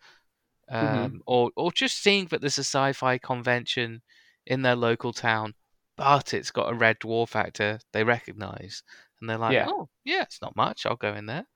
Um, 0.70 1.12
Mhm. 1.12 1.22
or 1.28 1.52
or 1.58 1.72
just 1.72 2.00
seeing 2.00 2.28
that 2.28 2.42
there's 2.42 2.58
a 2.60 2.62
sci-fi 2.64 3.18
convention 3.20 4.04
in 4.48 4.64
their 4.64 4.76
local 4.78 5.14
town, 5.14 5.56
but 5.98 6.34
it's 6.34 6.52
got 6.52 6.72
a 6.72 6.76
Red 6.76 7.00
Dwarf 7.00 7.36
actor 7.36 7.80
they 7.94 8.04
recognize, 8.06 8.84
and 9.22 9.30
they're 9.30 9.38
like, 9.40 9.58
Yeah. 9.58 9.66
"Oh, 9.66 9.90
yeah, 10.06 10.24
it's 10.24 10.42
not 10.42 10.56
much. 10.58 10.86
I'll 10.86 10.96
go 10.98 11.14
in 11.16 11.28
there. 11.28 11.48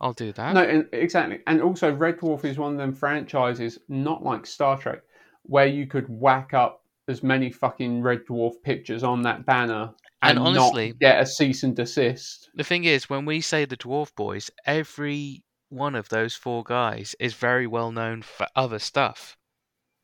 I'll 0.00 0.12
do 0.12 0.32
that." 0.32 0.54
No, 0.54 0.62
and, 0.62 0.88
exactly. 0.92 1.40
And 1.46 1.60
also, 1.62 1.92
Red 1.92 2.18
Dwarf 2.18 2.44
is 2.44 2.58
one 2.58 2.72
of 2.72 2.78
them 2.78 2.92
franchises, 2.92 3.78
not 3.88 4.22
like 4.22 4.46
Star 4.46 4.78
Trek, 4.78 5.02
where 5.42 5.66
you 5.66 5.86
could 5.86 6.06
whack 6.08 6.54
up 6.54 6.82
as 7.08 7.22
many 7.22 7.50
fucking 7.50 8.02
Red 8.02 8.24
Dwarf 8.26 8.54
pictures 8.62 9.02
on 9.02 9.22
that 9.22 9.44
banner 9.44 9.92
And 10.22 10.38
and, 10.38 10.48
honestly- 10.48 10.88
not 10.88 10.98
get 11.00 11.20
a 11.20 11.26
cease 11.26 11.62
and 11.62 11.74
desist. 11.74 12.50
The 12.54 12.64
thing 12.64 12.84
is, 12.84 13.10
when 13.10 13.24
we 13.24 13.40
say 13.40 13.64
the 13.64 13.76
Dwarf 13.76 14.14
Boys, 14.14 14.50
every 14.66 15.42
one 15.70 15.94
of 15.94 16.08
those 16.08 16.34
four 16.34 16.64
guys 16.64 17.14
is 17.20 17.34
very 17.34 17.66
well 17.66 17.92
known 17.92 18.22
for 18.22 18.46
other 18.56 18.78
stuff 18.78 19.36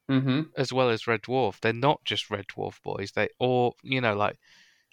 hmm 0.08 0.42
as 0.56 0.72
well 0.72 0.88
as 0.88 1.08
Red 1.08 1.22
Dwarf. 1.22 1.58
They're 1.60 1.72
not 1.72 2.04
just 2.04 2.30
Red 2.30 2.46
Dwarf 2.46 2.80
Boys. 2.82 3.10
They 3.12 3.28
or 3.40 3.72
you 3.82 4.00
know 4.00 4.14
like 4.14 4.38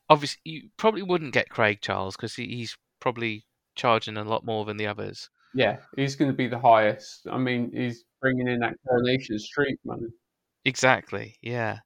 obviously 0.09 0.41
you 0.43 0.69
probably 0.77 1.03
wouldn't 1.03 1.33
get 1.33 1.49
Craig 1.49 1.79
Charles 1.81 2.15
because 2.15 2.35
he, 2.35 2.47
he's 2.47 2.75
probably 2.99 3.45
charging 3.75 4.17
a 4.17 4.23
lot 4.23 4.45
more 4.45 4.65
than 4.65 4.77
the 4.77 4.87
others. 4.87 5.29
Yeah, 5.55 5.77
he's 5.95 6.15
going 6.15 6.31
to 6.31 6.37
be 6.37 6.47
the 6.47 6.59
highest. 6.59 7.27
I 7.31 7.37
mean, 7.37 7.71
he's 7.73 8.05
bringing 8.21 8.47
in 8.47 8.59
that 8.59 8.75
Coronation 8.87 9.37
Street 9.39 9.79
money. 9.85 10.07
Exactly. 10.65 11.35
Yeah. 11.41 11.79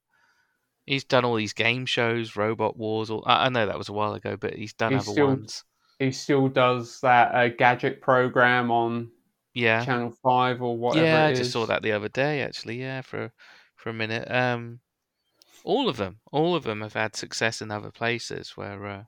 He's 0.86 1.04
done 1.04 1.26
all 1.26 1.36
these 1.36 1.52
game 1.54 1.86
shows, 1.86 2.36
Robot 2.38 2.78
Wars. 2.78 3.10
All 3.10 3.24
I 3.26 3.50
know 3.50 3.66
that 3.66 3.78
was 3.78 3.90
a 3.90 3.94
while 3.94 4.14
ago, 4.14 4.38
but 4.40 4.54
he's 4.54 4.74
done 4.74 4.94
He's 4.94 5.02
other 5.04 5.12
still- 5.12 5.28
ones. 5.28 5.64
He 6.00 6.12
still 6.12 6.48
does 6.48 7.00
that 7.02 7.34
uh, 7.34 7.48
gadget 7.50 8.02
program 8.02 8.70
on 8.72 9.10
Yeah. 9.56 9.84
Channel 9.84 10.12
5 10.24 10.62
or 10.62 10.78
whatever 10.78 11.06
yeah, 11.06 11.26
I 11.26 11.34
just 11.34 11.52
saw 11.52 11.66
that 11.66 11.82
the 11.82 11.92
other 11.92 12.08
day 12.08 12.42
actually. 12.44 12.80
Yeah, 12.80 13.02
for 13.02 13.32
for 13.76 13.90
a 13.90 13.94
minute. 13.94 14.30
Um, 14.32 14.80
all 15.64 15.90
of 15.90 15.98
them, 15.98 16.20
all 16.32 16.56
of 16.56 16.64
them 16.64 16.82
have 16.82 16.94
had 16.94 17.16
success 17.16 17.62
in 17.64 17.72
other 17.72 17.90
places 17.92 18.52
where 18.56 18.86
uh, 18.86 19.04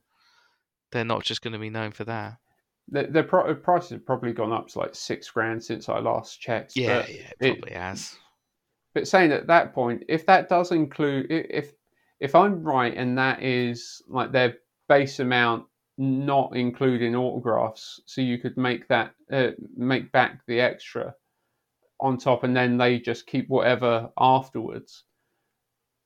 they're 0.92 1.06
not 1.06 1.24
just 1.24 1.42
going 1.44 1.54
to 1.54 1.60
be 1.60 1.70
known 1.70 1.92
for 1.92 2.04
that. 2.06 2.38
The, 2.92 3.04
the 3.04 3.24
pro- 3.24 3.54
prices 3.56 3.92
have 3.92 4.06
probably 4.06 4.34
gone 4.34 4.52
up 4.52 4.68
to 4.70 4.80
like 4.80 4.96
six 4.96 5.30
grand 5.30 5.64
since 5.64 5.90
I 5.90 6.00
last 6.00 6.40
checked. 6.42 6.76
Yeah, 6.76 7.06
yeah, 7.08 7.14
it 7.14 7.38
it- 7.40 7.60
probably 7.60 7.76
has. 7.76 8.18
But 8.96 9.08
saying 9.08 9.32
at 9.32 9.48
that 9.48 9.74
point, 9.74 10.04
if 10.10 10.26
that 10.26 10.50
does 10.50 10.72
include, 10.72 11.32
i- 11.32 11.46
if 11.50 11.74
if 12.20 12.36
I'm 12.36 12.64
right, 12.64 12.94
and 12.96 13.18
that 13.18 13.42
is 13.44 14.02
like 14.08 14.32
their 14.32 14.58
base 14.90 15.20
amount, 15.20 15.68
not 15.98 16.56
including 16.56 17.16
autographs, 17.16 18.02
so 18.06 18.22
you 18.22 18.38
could 18.40 18.58
make 18.58 18.88
that 18.88 19.14
uh, 19.32 19.52
make 19.78 20.12
back 20.12 20.42
the 20.48 20.60
extra 20.60 21.14
on 22.00 22.18
top, 22.18 22.44
and 22.44 22.56
then 22.56 22.78
they 22.78 23.00
just 23.00 23.28
keep 23.28 23.48
whatever 23.50 24.10
afterwards. 24.18 25.04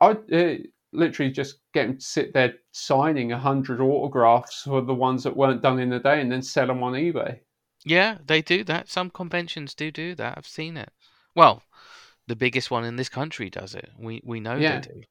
I'd 0.02 0.34
uh, 0.34 0.56
literally 0.94 1.32
just 1.32 1.60
get 1.74 1.88
them 1.88 1.98
to 1.98 2.06
sit 2.06 2.34
there 2.34 2.54
signing 2.72 3.32
a 3.32 3.40
hundred 3.40 3.82
autographs 3.82 4.62
for 4.64 4.82
the 4.82 4.94
ones 4.94 5.24
that 5.24 5.36
weren't 5.36 5.62
done 5.62 5.80
in 5.80 5.90
the 5.90 6.00
day, 6.00 6.22
and 6.22 6.32
then 6.32 6.42
sell 6.42 6.68
them 6.68 6.84
on 6.84 6.94
eBay. 6.94 7.40
Yeah, 7.86 8.18
they 8.26 8.42
do 8.42 8.64
that. 8.66 8.90
Some 8.90 9.10
conventions 9.10 9.74
do 9.74 9.92
do 9.92 10.16
that. 10.16 10.38
I've 10.38 10.48
seen 10.48 10.78
it. 10.78 10.92
Well, 11.36 11.64
the 12.28 12.36
biggest 12.36 12.72
one 12.72 12.86
in 12.86 12.96
this 12.96 13.10
country 13.10 13.50
does 13.50 13.76
it. 13.76 13.90
We 13.98 14.22
we 14.24 14.40
know 14.40 14.56
Yeah, 14.56 14.80
they 14.80 14.88
do. 14.88 15.04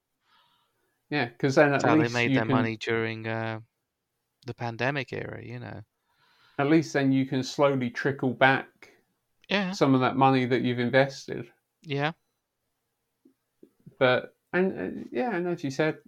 Yeah, 1.11 1.25
because 1.27 1.57
then 1.57 1.69
at 1.69 1.83
That's 1.83 1.85
how 1.85 1.97
they 1.97 2.09
made 2.09 2.35
their 2.35 2.47
can, 2.47 2.53
money 2.53 2.77
during 2.79 3.27
uh, 3.27 3.61
the 4.47 4.55
pandemic 4.55 5.13
era. 5.13 5.43
You 5.45 5.59
know. 5.59 5.83
At 6.59 6.69
least 6.69 6.93
then 6.93 7.13
you 7.13 7.27
can 7.27 7.43
slowly 7.43 7.91
trickle 7.91 8.31
back 8.31 8.91
Yeah. 9.49 9.73
some 9.73 9.95
of 9.95 10.01
that 10.01 10.17
money 10.17 10.47
that 10.47 10.63
you've 10.63 10.79
invested. 10.79 11.51
Yeah. 11.83 12.13
But 13.99 14.35
and 14.53 14.81
uh, 14.81 15.03
yeah, 15.13 15.35
and 15.35 15.47
as 15.49 15.63
you 15.65 15.71
said, 15.71 15.99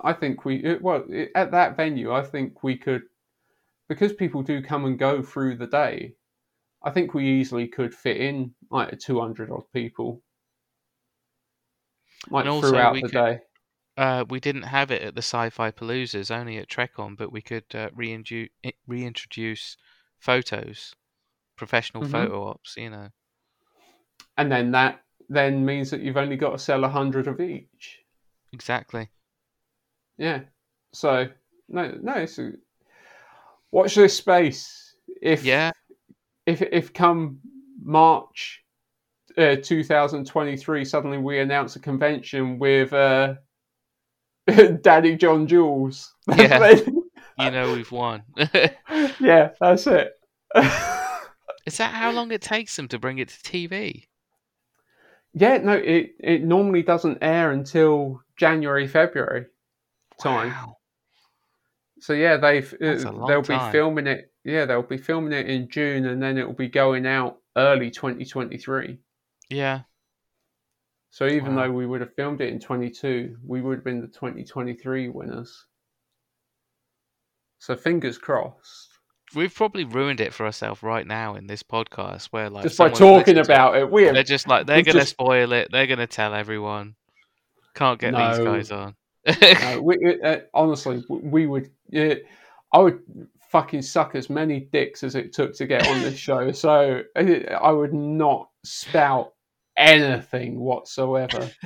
I 0.00 0.12
think 0.12 0.44
we 0.44 0.76
well 0.80 1.04
at 1.34 1.50
that 1.52 1.76
venue, 1.76 2.12
I 2.12 2.22
think 2.22 2.62
we 2.62 2.76
could 2.76 3.02
because 3.88 4.12
people 4.12 4.42
do 4.42 4.62
come 4.62 4.84
and 4.84 4.98
go 4.98 5.22
through 5.22 5.56
the 5.56 5.66
day. 5.66 6.14
I 6.82 6.90
think 6.90 7.12
we 7.12 7.26
easily 7.28 7.68
could 7.68 7.94
fit 7.94 8.16
in 8.18 8.54
like 8.70 8.98
two 8.98 9.20
hundred 9.20 9.50
odd 9.50 9.64
people, 9.72 10.22
like 12.30 12.46
And 12.46 12.60
throughout 12.62 12.94
the 12.94 13.02
could- 13.02 13.12
day. 13.12 13.40
Uh, 13.96 14.24
we 14.30 14.40
didn't 14.40 14.62
have 14.62 14.90
it 14.90 15.02
at 15.02 15.14
the 15.14 15.20
Sci-Fi 15.20 15.72
Paloozas, 15.72 16.30
only 16.30 16.56
at 16.56 16.68
Trekon, 16.70 17.18
but 17.18 17.30
we 17.32 17.42
could 17.42 17.64
uh, 17.74 17.90
reintroduce 17.94 18.48
reintroduce 18.86 19.76
photos, 20.18 20.94
professional 21.56 22.04
Mhm. 22.04 22.10
photo 22.10 22.48
ops. 22.48 22.76
You 22.78 22.90
know. 22.90 23.08
And 24.38 24.50
then 24.50 24.70
that 24.70 25.02
then 25.30 25.64
means 25.64 25.90
that 25.90 26.00
you've 26.02 26.16
only 26.18 26.36
got 26.36 26.50
to 26.50 26.58
sell 26.58 26.84
a 26.84 26.88
hundred 26.88 27.26
of 27.28 27.40
each. 27.40 28.00
Exactly. 28.52 29.08
Yeah. 30.18 30.40
So 30.92 31.28
no, 31.68 31.96
no. 32.02 32.12
It's 32.14 32.38
a, 32.38 32.52
watch 33.70 33.94
this 33.94 34.16
space. 34.16 34.96
If 35.22 35.44
Yeah. 35.44 35.70
if 36.46 36.60
if 36.60 36.92
come 36.92 37.38
March 37.82 38.62
uh, 39.38 39.56
2023, 39.62 40.84
suddenly 40.84 41.18
we 41.18 41.38
announce 41.38 41.76
a 41.76 41.80
convention 41.80 42.58
with 42.58 42.92
uh, 42.92 43.34
Daddy 44.82 45.16
John 45.16 45.46
Jules. 45.46 46.12
Yeah. 46.36 46.58
Then- 46.58 46.96
You 47.38 47.50
know 47.52 47.72
we've 47.72 47.90
won. 47.90 48.24
yeah, 48.36 49.50
that's 49.60 49.86
it. 49.86 50.12
Is 51.66 51.76
that 51.78 51.94
how 51.94 52.10
long 52.10 52.32
it 52.32 52.42
takes 52.42 52.76
them 52.76 52.88
to 52.88 52.98
bring 52.98 53.18
it 53.18 53.28
to 53.28 53.34
TV? 53.36 54.08
Yeah, 55.32 55.58
no, 55.58 55.72
it 55.72 56.14
it 56.18 56.42
normally 56.44 56.82
doesn't 56.82 57.18
air 57.22 57.50
until 57.50 58.22
January 58.36 58.86
February 58.86 59.46
time. 60.18 60.60
Wow. 60.60 60.76
So 62.00 62.14
yeah, 62.14 62.36
they've 62.36 62.72
uh, 62.82 63.06
they'll 63.24 63.42
time. 63.42 63.42
be 63.42 63.58
filming 63.58 64.06
it. 64.08 64.32
Yeah, 64.44 64.64
they'll 64.66 64.82
be 64.82 64.96
filming 64.98 65.32
it 65.32 65.48
in 65.48 65.68
June, 65.68 66.04
and 66.06 66.20
then 66.22 66.36
it 66.36 66.46
will 66.46 66.54
be 66.54 66.68
going 66.68 67.06
out 67.06 67.40
early 67.56 67.90
2023. 67.92 68.98
Yeah. 69.50 69.82
So 71.10 71.26
even 71.28 71.54
Wow. 71.54 71.56
though 71.56 71.70
we 71.70 71.86
would 71.86 72.00
have 72.00 72.14
filmed 72.14 72.40
it 72.40 72.48
in 72.52 72.58
22, 72.58 73.38
we 73.44 73.60
would 73.60 73.76
have 73.76 73.84
been 73.84 74.00
the 74.00 74.08
2023 74.08 75.08
winners. 75.08 75.66
So 77.60 77.76
fingers 77.76 78.18
crossed. 78.18 78.89
We've 79.34 79.54
probably 79.54 79.84
ruined 79.84 80.20
it 80.20 80.34
for 80.34 80.44
ourselves 80.46 80.82
right 80.82 81.06
now 81.06 81.36
in 81.36 81.46
this 81.46 81.62
podcast 81.62 82.26
where 82.26 82.50
like 82.50 82.64
Just 82.64 82.78
by 82.78 82.90
talking 82.90 83.38
about 83.38 83.76
it, 83.76 83.90
we 83.90 84.04
they're 84.04 84.22
just 84.24 84.48
like 84.48 84.66
they're 84.66 84.82
gonna 84.82 85.00
just- 85.00 85.10
spoil 85.10 85.52
it, 85.52 85.68
they're 85.70 85.86
gonna 85.86 86.06
tell 86.06 86.34
everyone. 86.34 86.96
Can't 87.74 88.00
get 88.00 88.12
these 88.14 88.38
guys 88.44 88.70
on. 88.72 88.96
No, 89.40 89.80
we, 89.82 90.20
uh, 90.22 90.40
honestly, 90.52 91.04
we 91.08 91.46
would. 91.46 91.70
Yeah, 91.88 92.14
I 92.72 92.78
would 92.78 93.00
fucking 93.50 93.82
suck 93.82 94.14
as 94.14 94.28
many 94.30 94.60
dicks 94.72 95.04
as 95.04 95.14
it 95.14 95.32
took 95.32 95.54
to 95.56 95.66
get 95.66 95.86
on 95.86 96.00
this 96.02 96.18
show. 96.26 96.50
So 96.52 97.02
uh, 97.14 97.20
I 97.20 97.70
would 97.70 97.94
not 97.94 98.48
spout 98.64 99.32
anything 99.76 100.58
whatsoever. 100.58 101.50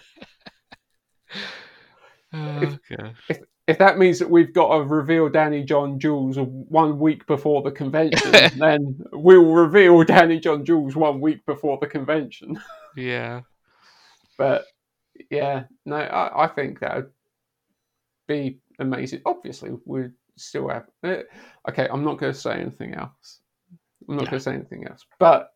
Oh, 2.37 2.79
God. 2.91 3.15
If 3.29 3.39
that 3.79 3.99
means 3.99 4.19
that 4.19 4.29
we've 4.31 4.53
got 4.53 4.77
to 4.77 4.85
reveal 4.85 5.29
Danny 5.29 5.63
John 5.65 5.99
Jules 5.99 6.37
one 6.39 6.99
week 6.99 7.27
before 7.27 7.63
the 7.63 7.71
convention, 7.71 8.31
then 8.59 9.01
we'll 9.13 9.53
reveal 9.53 10.03
Danny 10.05 10.39
John 10.39 10.65
Jules 10.65 10.95
one 10.97 11.21
week 11.21 11.45
before 11.47 11.79
the 11.81 11.87
convention. 11.87 12.61
Yeah. 12.97 13.41
But 14.39 14.67
yeah, 15.31 15.65
no, 15.85 15.97
I, 15.97 16.45
I 16.45 16.47
think 16.47 16.79
that 16.79 16.95
would 16.95 17.11
be 18.29 18.61
amazing. 18.79 19.23
Obviously, 19.27 19.71
we 19.85 20.11
still 20.37 20.69
have. 20.69 20.87
Uh, 21.03 21.23
okay, 21.69 21.89
I'm 21.91 22.05
not 22.05 22.19
going 22.19 22.33
to 22.33 22.39
say 22.39 22.53
anything 22.53 22.95
else. 22.95 23.41
I'm 24.09 24.15
not 24.15 24.25
No. 24.27 24.31
going 24.31 24.39
to 24.39 24.45
say 24.45 24.55
anything 24.55 24.87
else. 24.87 25.05
But 25.19 25.51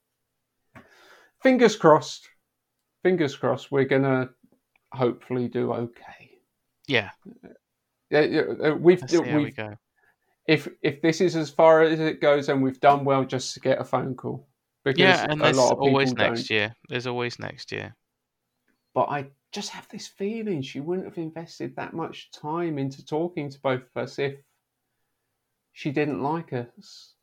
fingers 1.43 1.77
crossed. 1.77 2.29
Fingers 3.05 3.37
crossed. 3.37 3.71
We're 3.71 3.85
going 3.85 4.03
to 4.03 4.31
hopefully 4.93 5.47
do 5.47 5.73
okay. 5.73 6.39
Yeah. 6.89 7.11
Yeah, 8.11 8.43
uh, 8.65 8.75
we've 8.75 9.03
Let's 9.03 9.15
see 9.15 9.27
how 9.27 9.41
we 9.43 9.51
we've 9.51 9.53
go. 9.53 9.77
if 10.47 10.69
if 10.83 11.03
this 11.03 11.21
is 11.21 11.37
as 11.37 11.51
far 11.51 11.83
as 11.83 12.01
it 12.01 12.21
goes, 12.21 12.47
then 12.49 12.61
we've 12.61 12.81
done 12.81 13.05
well 13.05 13.25
just 13.25 13.55
to 13.55 13.61
get 13.61 13.81
a 13.81 13.85
phone 13.85 14.15
call 14.17 14.49
because 14.85 14.99
Yeah, 14.99 15.27
and 15.31 15.43
there's 15.43 15.57
lot 15.57 15.73
of 15.73 15.83
people 15.83 16.13
always 16.13 16.15
don't. 16.15 16.19
next 16.19 16.51
year. 16.51 16.75
There's 16.89 17.07
always 17.07 17.39
next 17.39 17.73
year. 17.73 17.95
But 18.93 19.09
I 19.09 19.31
just 19.51 19.71
have 19.71 19.89
this 19.89 20.07
feeling 20.07 20.61
she 20.61 20.81
wouldn't 20.81 21.07
have 21.09 21.17
invested 21.17 21.75
that 21.77 21.95
much 21.95 22.31
time 22.33 22.79
into 22.79 23.03
talking 23.03 23.49
to 23.49 23.59
both 23.61 23.85
of 23.85 23.97
us 23.97 24.19
if 24.19 24.43
she 25.73 25.91
didn't 25.91 26.23
like 26.23 26.53
us. 26.53 27.15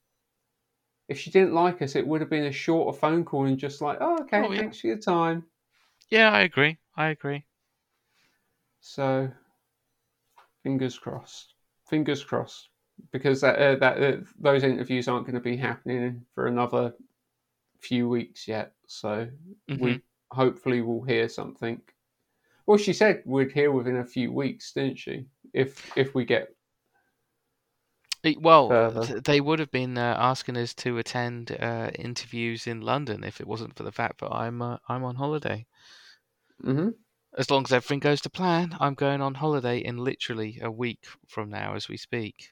If 1.07 1.19
she 1.19 1.31
didn't 1.31 1.55
like 1.55 1.81
us, 1.81 1.95
it 1.95 2.05
would 2.05 2.21
have 2.21 2.29
been 2.29 2.45
a 2.45 2.51
shorter 2.51 2.95
phone 2.95 3.25
call 3.25 3.45
and 3.45 3.57
just 3.57 3.81
like, 3.81 3.97
oh, 4.01 4.21
okay, 4.21 4.43
Oh, 4.43 4.51
yeah. 4.51 4.61
thanks 4.61 4.79
for 4.81 4.87
your 4.87 4.97
time. 4.99 5.45
Yeah, 6.09 6.31
I 6.31 6.39
agree. 6.41 6.79
I 6.95 7.09
agree. 7.09 7.45
So, 8.79 9.31
fingers 10.65 10.99
crossed. 10.99 11.55
Fingers 11.87 12.25
crossed, 12.25 12.69
because 13.13 13.41
that 13.41 13.59
uh, 13.59 13.75
that 13.77 14.03
uh, 14.03 14.17
those 14.39 14.63
interviews 14.63 15.07
aren't 15.07 15.27
going 15.27 15.35
to 15.35 15.41
be 15.41 15.57
happening 15.57 16.25
for 16.35 16.47
another 16.47 16.95
few 17.81 18.09
weeks 18.09 18.47
yet. 18.47 18.73
So 18.87 19.29
Mhm. 19.67 19.95
we 19.95 20.03
hopefully 20.31 20.81
will 20.81 21.03
hear 21.03 21.29
something. 21.29 21.81
Well, 22.67 22.77
she 22.79 22.93
said 22.93 23.23
we'd 23.25 23.53
hear 23.53 23.71
within 23.71 23.97
a 23.97 24.05
few 24.05 24.31
weeks, 24.33 24.73
didn't 24.73 24.99
she? 24.99 25.27
If 25.53 25.85
if 25.95 26.15
we 26.15 26.25
get 26.25 26.55
Well, 28.37 28.81
further. 28.91 29.13
they 29.23 29.39
would 29.39 29.59
have 29.59 29.71
been 29.71 29.97
uh, 29.97 30.17
asking 30.19 30.57
us 30.57 30.73
to 30.75 30.97
attend 30.97 31.51
uh, 31.53 31.91
interviews 31.95 32.67
in 32.67 32.81
London 32.81 33.23
if 33.23 33.39
it 33.39 33.47
wasn't 33.47 33.77
for 33.77 33.83
the 33.83 33.91
fact 33.93 34.19
that 34.19 34.33
I'm 34.33 34.61
uh, 34.61 34.79
I'm 34.89 35.05
on 35.05 35.15
holiday. 35.15 35.65
hmm 36.63 37.04
As 37.37 37.51
long 37.51 37.63
as 37.65 37.73
everything 37.73 37.99
goes 37.99 38.21
to 38.21 38.29
plan, 38.29 38.77
I'm 38.79 38.93
going 38.93 39.21
on 39.21 39.35
holiday 39.35 39.79
in 39.79 39.97
literally 39.97 40.59
a 40.61 40.71
week 40.71 41.05
from 41.27 41.49
now 41.49 41.75
as 41.75 41.89
we 41.89 41.97
speak. 41.97 42.51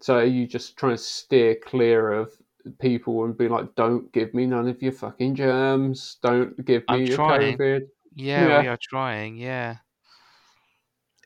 So 0.00 0.16
are 0.18 0.24
you 0.24 0.46
just 0.46 0.76
trying 0.76 0.96
to 0.96 1.02
steer 1.02 1.56
clear 1.56 2.12
of 2.12 2.32
people 2.78 3.24
and 3.24 3.36
be 3.36 3.48
like, 3.48 3.74
don't 3.74 4.12
give 4.12 4.34
me 4.34 4.46
none 4.46 4.68
of 4.68 4.80
your 4.82 4.92
fucking 4.92 5.34
germs. 5.34 6.18
Don't 6.22 6.64
give 6.64 6.82
me 6.82 6.86
I'm 6.88 7.02
your 7.02 7.16
trying. 7.16 7.58
COVID. 7.58 7.82
Yeah, 8.14 8.60
we 8.60 8.68
are 8.68 8.78
trying. 8.80 9.36
Yeah, 9.36 9.76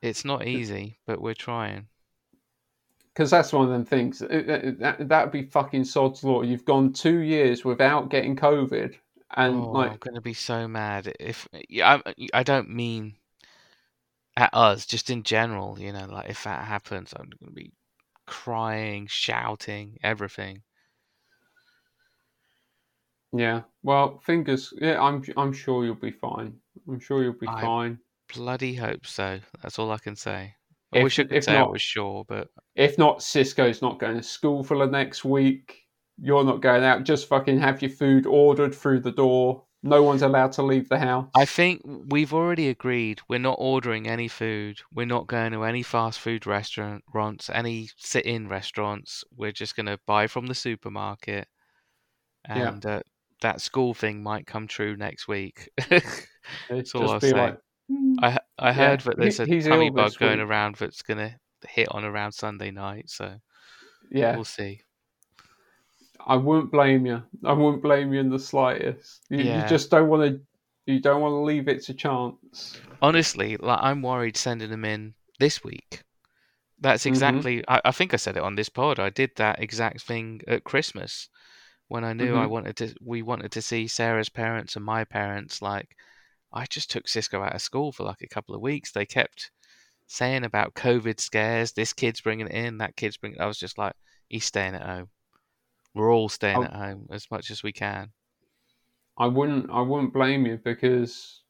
it's 0.03 0.25
not 0.25 0.47
easy, 0.47 0.99
but 1.07 1.21
we're 1.21 1.35
trying. 1.35 1.89
Because 3.13 3.31
that's 3.31 3.53
one 3.53 3.65
of 3.65 3.71
them 3.71 3.85
things. 3.85 4.21
That 4.21 4.97
that'd 5.01 5.33
be 5.33 5.43
fucking 5.43 5.85
sod's 5.85 6.23
law. 6.23 6.43
You've 6.43 6.65
gone 6.65 6.93
two 6.93 7.19
years 7.19 7.65
without 7.65 8.11
getting 8.11 8.37
COVID, 8.37 8.95
and 9.35 9.57
oh, 9.57 9.69
I'm 9.69 9.73
like, 9.91 10.01
gonna 10.01 10.21
be 10.21 10.35
so 10.35 10.69
mad 10.69 11.13
if 11.19 11.49
yeah, 11.69 12.01
I, 12.05 12.11
eh, 12.19 12.27
I 12.35 12.43
don't 12.43 12.71
mean 12.71 13.17
at 14.37 14.51
us, 14.53 14.87
just 14.87 15.11
in 15.11 15.23
general. 15.23 15.79
You 15.79 15.93
know, 15.93 16.07
like 16.07 16.29
if 16.31 16.45
that 16.45 16.65
happens, 16.65 17.13
I'm 17.17 17.31
gonna 17.41 17.53
be 17.53 17.73
crying, 18.27 19.07
shouting, 19.09 19.99
everything. 20.03 20.63
yeah. 23.33 23.63
Well, 23.83 24.19
fingers. 24.25 24.73
Yeah, 24.81 25.01
I'm 25.03 25.23
I'm 25.37 25.53
sure 25.53 25.85
you'll 25.85 25.95
be 25.95 26.11
fine. 26.13 26.55
I'm 26.89 27.01
sure 27.01 27.23
you'll 27.23 27.33
be 27.35 27.49
I- 27.49 27.61
fine. 27.61 27.99
Bloody 28.35 28.75
hope 28.75 29.07
so. 29.07 29.39
That's 29.63 29.79
all 29.79 29.93
I 29.93 29.99
can 29.99 30.17
say. 30.17 30.53
I 30.93 30.99
If- 30.99 31.05
wish 31.05 31.19
I 31.21 31.23
could 31.25 31.33
if 31.33 31.45
say 31.45 31.55
I 31.57 31.61
not- 31.61 31.71
was 31.73 31.83
sure, 31.83 32.25
but 32.27 32.49
If 32.75 32.99
not, 32.99 33.19
Sisko's 33.21 33.81
not 33.83 33.99
going 34.01 34.17
to 34.17 34.23
school 34.23 34.65
for 34.65 34.77
the 34.79 34.87
next 34.87 35.25
week. 35.25 35.86
You're 36.19 36.45
not 36.45 36.61
going 36.61 36.83
out. 36.85 37.05
Just 37.05 37.29
fucking 37.29 37.59
have 37.61 37.83
your 37.83 37.91
food 37.91 38.27
ordered 38.27 38.75
through 38.75 39.01
the 39.01 39.13
door. 39.13 39.65
No 39.83 40.03
one's 40.03 40.23
allowed 40.23 40.53
to 40.53 40.63
leave 40.63 40.89
the 40.89 40.99
house. 40.99 41.29
I 41.37 41.45
think 41.45 41.83
we've 41.85 42.33
already 42.33 42.69
agreed 42.69 43.21
we're 43.29 43.39
not 43.39 43.57
ordering 43.61 44.09
any 44.09 44.27
food. 44.27 44.81
We're 44.93 45.07
not 45.07 45.27
going 45.27 45.53
to 45.53 45.63
any 45.65 45.83
fast 45.83 46.19
food 46.19 46.47
restaurants, 46.47 47.51
any 47.53 47.91
sit-in 47.97 48.49
restaurants. 48.49 49.23
We're 49.37 49.53
just 49.53 49.77
going 49.77 49.87
to 49.87 50.01
buy 50.07 50.27
from 50.27 50.47
the 50.47 50.55
supermarket. 50.55 51.47
Yeah. 52.49 52.69
And 52.69 52.87
uh, 52.87 53.01
that 53.43 53.61
school 53.61 53.95
thing 53.95 54.23
might 54.23 54.47
come 54.47 54.67
true 54.67 54.97
next 54.97 55.29
week. 55.29 55.69
That's 56.69 56.95
all 56.95 57.11
I'll 57.11 57.21
say. 57.21 57.33
like, 57.33 57.59
I 58.21 58.33
h- 58.33 58.39
I 58.59 58.69
Yeah, 58.69 58.73
heard 58.73 59.01
that 59.01 59.19
there's 59.19 59.41
a 59.41 59.45
he's 59.45 59.67
tummy 59.69 59.91
bug 59.91 60.17
going 60.19 60.41
around 60.41 60.77
that's 60.77 61.03
going 61.03 61.19
to 61.19 61.35
hit 61.69 61.89
on 61.91 62.05
around 62.05 62.33
Sunday 62.33 62.71
night. 62.71 63.11
So 63.11 63.37
yeah. 64.11 64.35
we'll 64.35 64.45
see. 64.45 64.81
I 66.27 66.37
wouldn't 66.37 66.73
blame 66.73 67.07
you. 67.07 67.23
I 67.45 67.53
wouldn't 67.53 67.83
blame 67.83 68.13
you 68.13 68.21
in 68.21 68.31
the 68.31 68.39
slightest. 68.39 69.23
You, 69.31 69.39
Yeah. 69.39 69.63
you 69.63 69.69
just 69.69 69.91
don't 69.91 70.09
want 70.09 70.23
to. 70.31 70.41
You 70.93 71.01
don't 71.01 71.21
want 71.21 71.33
to 71.33 71.39
leave 71.39 71.67
it 71.69 71.83
to 71.85 71.95
chance. 71.95 72.81
Honestly, 73.03 73.57
like 73.57 73.81
I'm 73.83 74.03
worried 74.03 74.37
sending 74.37 74.71
them 74.71 74.85
in 74.85 75.15
this 75.41 75.65
week. 75.65 76.03
That's 76.81 77.05
Mhm. 77.05 77.09
exactly. 77.09 77.65
I, 77.69 77.81
I 77.87 77.91
think 77.93 78.13
I 78.15 78.19
said 78.19 78.37
it 78.37 78.43
on 78.43 78.55
this 78.55 78.69
pod. 78.69 78.99
I 79.01 79.11
did 79.11 79.31
that 79.37 79.61
exact 79.63 80.03
thing 80.03 80.43
at 80.47 80.65
Christmas 80.65 81.29
when 81.89 82.05
I 82.05 82.13
knew 82.13 82.37
I 82.37 82.47
Mhm. 82.47 82.51
wanted 82.51 82.77
to. 82.77 82.95
We 83.01 83.23
wanted 83.23 83.51
to 83.53 83.63
see 83.63 83.89
Sarah's 83.89 84.29
parents 84.29 84.77
and 84.77 84.85
my 84.85 85.05
parents. 85.05 85.61
Like, 85.63 85.97
I 86.53 86.67
just 86.67 86.91
took 86.91 87.07
Sisko 87.07 87.45
out 87.45 87.55
of 87.55 87.63
school 87.63 87.91
for 87.93 88.05
like 88.05 88.23
a 88.23 88.29
couple 88.29 88.55
of 88.55 88.61
weeks. 88.61 88.93
They 88.93 89.07
kept 89.07 89.51
saying 90.07 90.45
about 90.45 90.75
COVID 90.75 91.19
scares. 91.21 91.73
This 91.73 91.93
kid's 91.93 92.21
bringing 92.21 92.47
it 92.47 92.53
in. 92.53 92.79
That 92.79 92.97
kid's 92.97 93.17
bringing. 93.17 93.41
I 93.41 93.47
was 93.47 93.59
just 93.59 93.77
like, 93.79 93.95
he's 94.29 94.45
staying 94.45 94.75
at 94.77 94.83
home. 94.87 95.09
We're 95.97 96.13
all 96.15 96.29
staying 96.29 96.59
Oh. 96.59 96.65
at 96.65 96.73
home 96.75 97.07
as 97.11 97.29
much 97.31 97.51
as 97.51 97.63
we 97.63 97.73
can. 97.73 98.11
I 99.19 99.27
wouldn't. 99.27 99.71
I 99.71 99.81
wouldn't 99.81 100.13
blame 100.13 100.45
you 100.47 100.59
because 100.63 101.43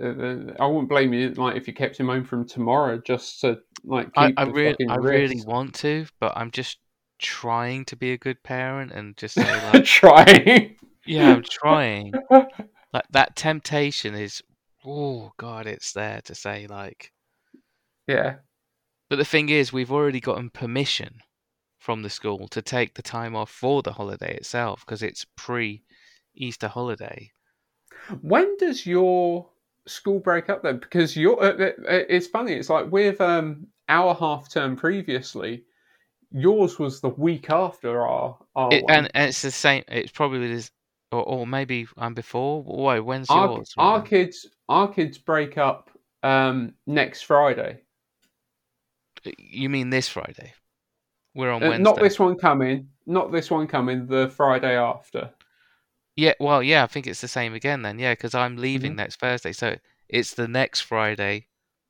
uh, 0.00 0.52
I 0.58 0.66
wouldn't 0.66 0.88
blame 0.88 1.12
you. 1.12 1.30
Like 1.30 1.56
if 1.56 1.66
you 1.68 1.72
kept 1.72 1.96
him 1.98 2.08
home 2.08 2.24
from 2.24 2.46
tomorrow 2.46 3.00
just 3.06 3.40
to 3.42 3.58
like 3.84 4.08
I, 4.16 4.28
keep 4.28 4.38
I, 4.40 4.44
the 4.46 4.52
rea- 4.52 4.76
I 4.88 4.96
really 4.96 5.40
want 5.46 5.74
to, 5.76 6.06
but 6.20 6.32
I'm 6.36 6.50
just 6.50 6.78
trying 7.20 7.84
to 7.84 7.96
be 7.96 8.10
a 8.12 8.18
good 8.18 8.42
parent 8.42 8.90
and 8.90 9.16
just 9.16 9.36
say 9.36 9.66
like, 9.72 9.84
trying. 9.84 10.76
yeah, 11.06 11.32
I'm 11.34 11.44
trying. 11.48 12.12
Like 12.92 13.04
that 13.10 13.36
temptation 13.36 14.14
is, 14.16 14.42
oh 14.84 15.30
god, 15.38 15.66
it's 15.68 15.92
there 15.92 16.20
to 16.24 16.34
say 16.34 16.66
like. 16.66 17.12
yeah. 18.08 18.36
But 19.08 19.16
the 19.16 19.24
thing 19.26 19.48
is, 19.50 19.72
we've 19.72 19.92
already 19.92 20.20
gotten 20.20 20.48
permission 20.50 21.20
from 21.82 22.02
the 22.02 22.10
school 22.10 22.46
to 22.46 22.62
take 22.62 22.94
the 22.94 23.02
time 23.02 23.34
off 23.34 23.50
for 23.50 23.82
the 23.82 23.92
holiday 23.92 24.36
itself 24.36 24.86
because 24.86 25.02
it's 25.02 25.26
pre-Easter 25.36 26.68
holiday. 26.68 27.32
When 28.20 28.56
does 28.56 28.86
your 28.86 29.48
school 29.88 30.20
break 30.20 30.48
up 30.48 30.62
then? 30.62 30.78
Because 30.78 31.16
you're. 31.16 31.42
Uh, 31.42 31.50
uh, 31.50 32.04
it's 32.08 32.28
funny. 32.28 32.52
It's 32.52 32.70
like 32.70 32.90
with 32.90 33.20
um 33.20 33.66
our 33.88 34.14
half 34.14 34.48
term 34.48 34.76
previously. 34.76 35.64
Yours 36.30 36.78
was 36.78 37.00
the 37.00 37.08
week 37.08 37.50
after 37.50 38.06
our 38.06 38.38
our 38.54 38.72
It, 38.72 38.84
and, 38.88 39.10
and 39.12 39.28
it's 39.28 39.42
the 39.42 39.50
same. 39.50 39.82
It's 39.88 40.12
probably 40.12 40.48
this, 40.48 40.70
or, 41.10 41.24
or 41.24 41.46
maybe 41.46 41.88
I'm 41.98 42.14
before. 42.14 42.62
Why? 42.62 43.00
When's 43.00 43.28
our, 43.28 43.48
yours? 43.48 43.74
our 43.76 44.00
kids 44.00 44.46
our 44.68 44.88
kids 44.88 45.18
break 45.18 45.58
up 45.58 45.90
um 46.22 46.74
next 46.86 47.22
Friday. 47.22 47.80
You 49.36 49.68
mean 49.68 49.90
this 49.90 50.08
Friday? 50.08 50.54
We're 51.34 51.50
on 51.50 51.62
Uh, 51.62 51.68
Wednesday. 51.70 51.82
not 51.82 52.00
this 52.00 52.18
one 52.18 52.36
coming. 52.36 52.88
Not 53.06 53.32
this 53.32 53.50
one 53.50 53.66
coming. 53.66 54.06
The 54.06 54.28
Friday 54.28 54.76
after. 54.76 55.30
Yeah, 56.16 56.34
well, 56.38 56.62
yeah, 56.62 56.84
I 56.84 56.86
think 56.86 57.06
it's 57.06 57.20
the 57.22 57.28
same 57.28 57.54
again 57.54 57.82
then. 57.82 57.98
Yeah, 57.98 58.12
because 58.12 58.34
I'm 58.34 58.56
leaving 58.56 58.92
Mhm. 58.92 58.96
next 58.96 59.16
Thursday, 59.16 59.52
so 59.52 59.76
it's 60.08 60.34
the 60.34 60.46
next 60.46 60.80
Friday 60.80 61.48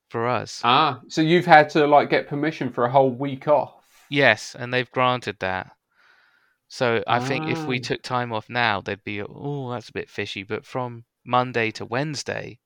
for 0.09 0.28
us. 0.28 0.60
Ah, 0.62 1.01
so 1.09 1.20
you've 1.20 1.47
had 1.47 1.69
to 1.70 1.86
like 1.86 2.09
get 2.09 2.28
permission 2.28 2.70
for 2.70 2.85
a 2.85 2.90
whole 2.90 3.10
week 3.10 3.48
off. 3.48 3.85
Yes, 4.09 4.55
and 4.55 4.73
they've 4.73 4.90
granted 4.93 5.39
that. 5.40 5.74
So 6.69 7.02
I 7.06 7.19
think 7.19 7.48
if 7.48 7.66
we 7.66 7.78
Ah. 7.78 7.82
took 7.82 8.02
time 8.02 8.32
off 8.32 8.48
now, 8.48 8.81
they'd 8.81 9.02
be, 9.05 9.20
oh, 9.23 9.70
that's 9.73 9.89
a 9.89 9.93
bit 9.93 10.09
fishy. 10.09 10.43
But 10.43 10.64
from 10.64 11.05
Monday 11.24 11.70
to 11.73 11.85
Wednesday, 11.85 12.59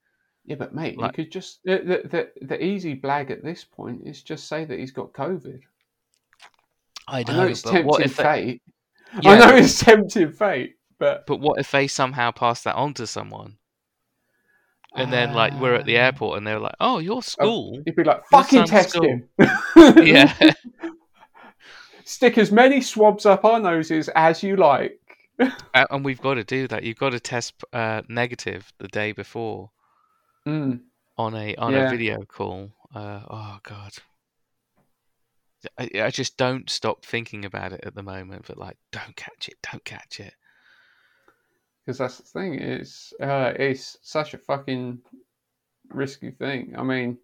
Yeah, 0.48 0.54
but 0.56 0.72
mate, 0.72 0.96
Like- 0.96 1.16
you 1.18 1.24
could 1.24 1.32
just 1.32 1.60
the 1.64 1.78
the 2.04 2.30
the 2.46 2.64
easy 2.64 2.94
blag 2.94 3.30
at 3.32 3.42
this 3.42 3.64
point 3.64 4.06
is 4.06 4.22
just 4.22 4.46
say 4.46 4.64
that 4.64 4.78
he's 4.78 4.92
got 4.92 5.12
COVID. 5.12 5.62
I 7.08 7.20
I 7.20 7.22
know, 7.24 7.36
know 7.36 7.46
it's 7.46 7.62
tempting 7.62 8.04
if 8.04 8.16
they, 8.16 8.22
fate. 8.22 8.62
Yeah, 9.22 9.30
I 9.30 9.38
know 9.38 9.56
it's 9.56 9.78
tempting 9.78 10.32
fate, 10.32 10.74
but 10.98 11.26
but 11.26 11.40
what 11.40 11.58
if 11.60 11.70
they 11.70 11.86
somehow 11.86 12.30
pass 12.32 12.62
that 12.62 12.74
on 12.74 12.94
to 12.94 13.06
someone? 13.06 13.58
And 14.94 15.12
then 15.12 15.34
like 15.34 15.52
we're 15.60 15.74
at 15.74 15.84
the 15.84 15.98
Ah. 15.98 16.04
airport 16.04 16.38
and 16.38 16.46
they're 16.46 16.58
like, 16.58 16.74
"Oh, 16.80 16.98
your 16.98 17.22
school." 17.22 17.80
You'd 17.86 17.96
be 17.96 18.02
like, 18.04 18.24
fucking 18.30 18.64
test 18.64 18.90
school. 18.90 19.04
him. 19.06 19.28
yeah. 20.02 20.32
Stick 22.04 22.38
as 22.38 22.52
many 22.52 22.80
swabs 22.80 23.26
up 23.26 23.44
our 23.44 23.58
noses 23.60 24.08
as 24.14 24.42
you 24.42 24.56
like. 24.56 24.98
And 25.74 26.04
we've 26.04 26.20
got 26.20 26.34
to 26.34 26.44
do 26.44 26.66
that. 26.68 26.82
You've 26.82 26.96
got 26.98 27.10
to 27.10 27.20
test 27.20 27.62
uh, 27.72 28.02
negative 28.08 28.72
the 28.78 28.88
day 28.88 29.12
before 29.12 29.70
Mm. 30.46 30.80
on 31.18 31.34
a 31.34 31.54
on 31.56 31.72
Yeah. 31.72 31.88
a 31.88 31.90
video 31.90 32.22
call. 32.22 32.70
Uh, 32.94 33.20
oh 33.28 33.58
god, 33.64 33.92
I, 35.78 35.90
I 36.02 36.10
just 36.10 36.36
don't 36.36 36.68
stop 36.70 37.04
thinking 37.04 37.44
about 37.44 37.72
it 37.72 37.80
at 37.84 37.94
the 37.94 38.02
moment. 38.02 38.46
But 38.46 38.58
like, 38.58 38.76
don't 38.92 39.16
catch 39.16 39.48
it, 39.48 39.56
don't 39.70 39.84
catch 39.84 40.20
it. 40.20 40.34
Because 41.84 41.98
that's 41.98 42.18
the 42.18 42.24
thing. 42.24 42.54
It's 42.54 43.12
uh, 43.20 43.52
it's 43.56 43.98
such 44.02 44.34
a 44.34 44.38
fucking 44.38 44.98
risky 45.90 46.30
thing. 46.32 46.74
I 46.76 46.82
mean, 46.82 47.18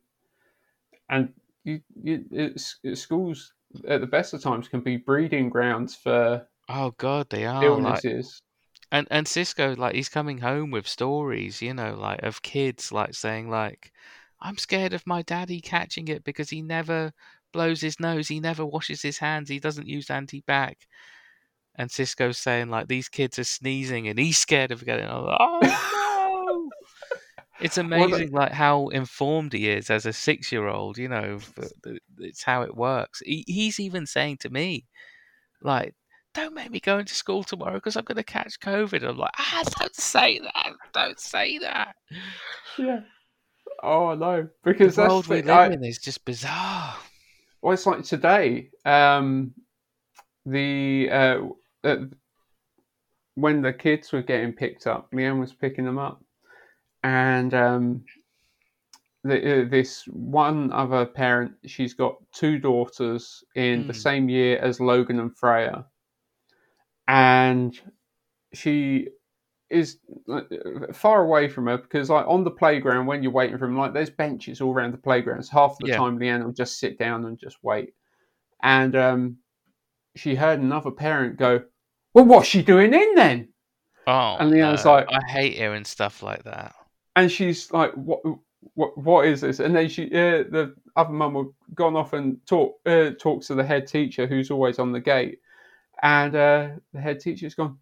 and 1.11 1.33
you, 1.65 1.81
you 2.03 2.25
it's, 2.31 2.79
it's 2.83 3.01
schools 3.01 3.53
at 3.89 4.01
the 4.01 4.07
best 4.07 4.35
of 4.35 4.43
times 4.43 4.69
can 4.69 4.81
be 4.81 4.97
breeding 4.97 5.49
grounds 5.49 5.95
for 5.95 6.47
Oh 6.69 6.91
god, 6.99 7.31
they 7.31 7.47
are 7.47 7.77
like, 7.77 8.05
illnesses. 8.05 8.43
and 8.93 9.09
and 9.11 9.27
Sisko 9.27 9.77
like 9.79 9.95
he's 9.95 10.09
coming 10.09 10.39
home 10.39 10.71
with 10.71 10.89
stories, 10.89 11.63
you 11.63 11.75
know, 11.75 11.95
like 11.95 12.23
of 12.23 12.43
kids 12.43 12.93
like 12.93 13.15
saying 13.15 13.51
like, 13.51 13.93
I'm 14.41 14.59
scared 14.59 14.93
of 14.95 15.07
my 15.07 15.23
daddy 15.23 15.61
catching 15.61 16.09
it 16.09 16.25
because 16.25 16.51
he 16.51 16.63
never 16.63 17.13
blows 17.53 17.81
his 17.81 18.01
nose, 18.01 18.29
he 18.29 18.41
never 18.41 18.65
washes 18.65 19.03
his 19.03 19.19
hands, 19.19 19.49
he 19.49 19.59
doesn't 19.61 19.87
use 19.89 20.11
anti-bac. 20.11 20.79
And 21.75 21.89
Sisko's 21.91 22.39
saying 22.39 22.69
like 22.69 22.89
these 22.89 23.09
kids 23.09 23.39
are 23.39 23.45
sneezing 23.45 24.07
and 24.09 24.19
he's 24.19 24.37
scared 24.39 24.71
of 24.73 24.85
getting. 24.85 25.07
Like, 25.07 25.39
oh 25.41 25.59
no! 25.63 26.71
It's 27.61 27.75
the- 27.77 27.81
amazing 27.83 28.31
like 28.33 28.53
how 28.53 28.89
informed 28.89 29.53
he 29.55 29.69
is 29.71 29.89
as 29.89 30.05
a 30.05 30.13
six-year-old. 30.13 30.99
You 30.99 31.09
know, 31.09 31.39
it's 32.19 32.43
how 32.43 32.63
it 32.63 32.77
works. 32.77 33.21
He, 33.25 33.45
he's 33.47 33.81
even 33.81 34.05
saying 34.07 34.39
to 34.41 34.51
me, 34.51 34.85
like, 35.63 35.95
"Don't 36.35 36.53
make 36.55 36.71
me 36.71 36.79
go 36.81 36.99
into 36.99 37.15
school 37.15 37.43
tomorrow 37.43 37.75
because 37.75 37.97
I'm 37.97 38.05
going 38.05 38.17
to 38.17 38.23
catch 38.23 38.61
COVID." 38.61 39.03
I'm 39.03 39.17
like, 39.17 39.31
"Ah, 39.39 39.63
don't 39.79 39.95
say 39.97 40.41
that! 40.41 40.73
Don't 40.93 41.19
say 41.21 41.57
that!" 41.59 41.95
yeah. 42.79 43.01
Oh, 43.83 44.09
I 44.09 44.15
know. 44.15 44.43
The 44.43 44.51
Because 44.63 44.97
that's 44.97 45.09
world 45.09 45.25
the 45.25 45.31
we 45.37 45.43
live 45.43 45.49
I- 45.57 45.67
in 45.69 45.83
is 45.85 45.97
just 45.99 46.23
bizarre. 46.27 46.97
Well, 47.63 47.73
it's 47.73 47.87
like 47.87 48.03
today. 48.03 48.71
Um, 48.85 49.55
the 50.45 51.09
uh, 51.11 51.41
uh, 51.85 51.97
when 53.37 53.63
the 53.63 53.73
kids 53.73 54.13
were 54.13 54.23
getting 54.23 54.53
picked 54.53 54.87
up, 54.87 55.11
Leanne 55.13 55.41
was 55.41 55.53
picking 55.55 55.85
them 55.85 55.99
up, 55.99 56.23
and 57.05 57.55
um, 57.55 58.05
the, 59.23 59.63
uh, 59.63 59.69
this 59.69 60.05
one 60.09 60.73
other 60.73 61.07
parent, 61.07 61.53
she's 61.67 61.95
got 61.95 62.17
two 62.33 62.59
daughters 62.59 63.45
in 63.55 63.87
the 63.87 63.93
Mm. 63.93 63.97
same 63.97 64.29
year 64.29 64.59
as 64.59 64.81
Logan 64.81 65.21
and 65.21 65.37
Freya, 65.37 65.87
and 67.07 67.79
she 68.53 69.09
is 69.73 69.99
far 70.93 71.23
away 71.25 71.49
from 71.49 71.67
her 71.67 71.79
because 71.79 72.11
like 72.11 72.27
on 72.29 72.45
the 72.45 72.51
playground 72.51 73.07
when 73.07 73.23
you're 73.23 73.33
waiting 73.33 73.57
for 73.59 73.67
them 73.67 73.77
like 73.77 73.93
there's 73.95 74.11
benches 74.11 74.61
all 74.61 74.73
around 74.73 74.93
the 74.93 74.99
playgrounds 74.99 75.49
half 75.49 75.77
the 75.81 75.89
Yeah. 75.89 75.97
time 75.97 76.19
leanne 76.19 76.45
will 76.45 76.53
just 76.53 76.79
sit 76.79 76.99
down 76.99 77.25
and 77.25 77.39
just 77.39 77.57
wait 77.63 77.95
and 78.63 78.95
um 78.95 79.37
she 80.15 80.35
heard 80.35 80.61
another 80.61 80.91
parent 80.91 81.37
go 81.39 81.63
well 82.15 82.25
what's 82.27 82.49
she 82.49 82.63
doing 82.63 82.93
in 82.95 83.15
then 83.15 83.49
Oh, 84.05 84.37
And 84.41 84.51
Leanne's 84.53 84.85
no. 84.85 84.95
like- 84.95 85.07
I 85.09 85.25
hate 85.31 85.55
hearing 85.55 85.85
stuff 85.85 86.25
like 86.25 86.43
that. 86.43 86.75
and 87.15 87.31
she's 87.31 87.71
like 87.73 87.93
what 87.95 88.21
what 88.75 88.99
what 88.99 89.27
is 89.27 89.41
this 89.41 89.61
and 89.61 89.75
then 89.77 89.89
she 89.89 90.07
uh, 90.07 90.43
the 90.51 90.75
other 90.97 91.13
mum 91.13 91.35
had 91.37 91.47
gone 91.77 91.97
off 91.97 92.13
and 92.13 92.39
talk 92.47 92.79
uh, 92.87 93.11
talks 93.21 93.47
to 93.47 93.55
the 93.55 93.65
head 93.65 93.87
teacher 93.87 94.27
who's 94.27 94.51
always 94.51 94.79
on 94.79 94.91
the 94.93 95.01
gate 95.01 95.39
and 96.03 96.35
uh, 96.35 96.69
the 96.93 97.01
head 97.01 97.21
teacher's 97.21 97.55
gone 97.55 97.79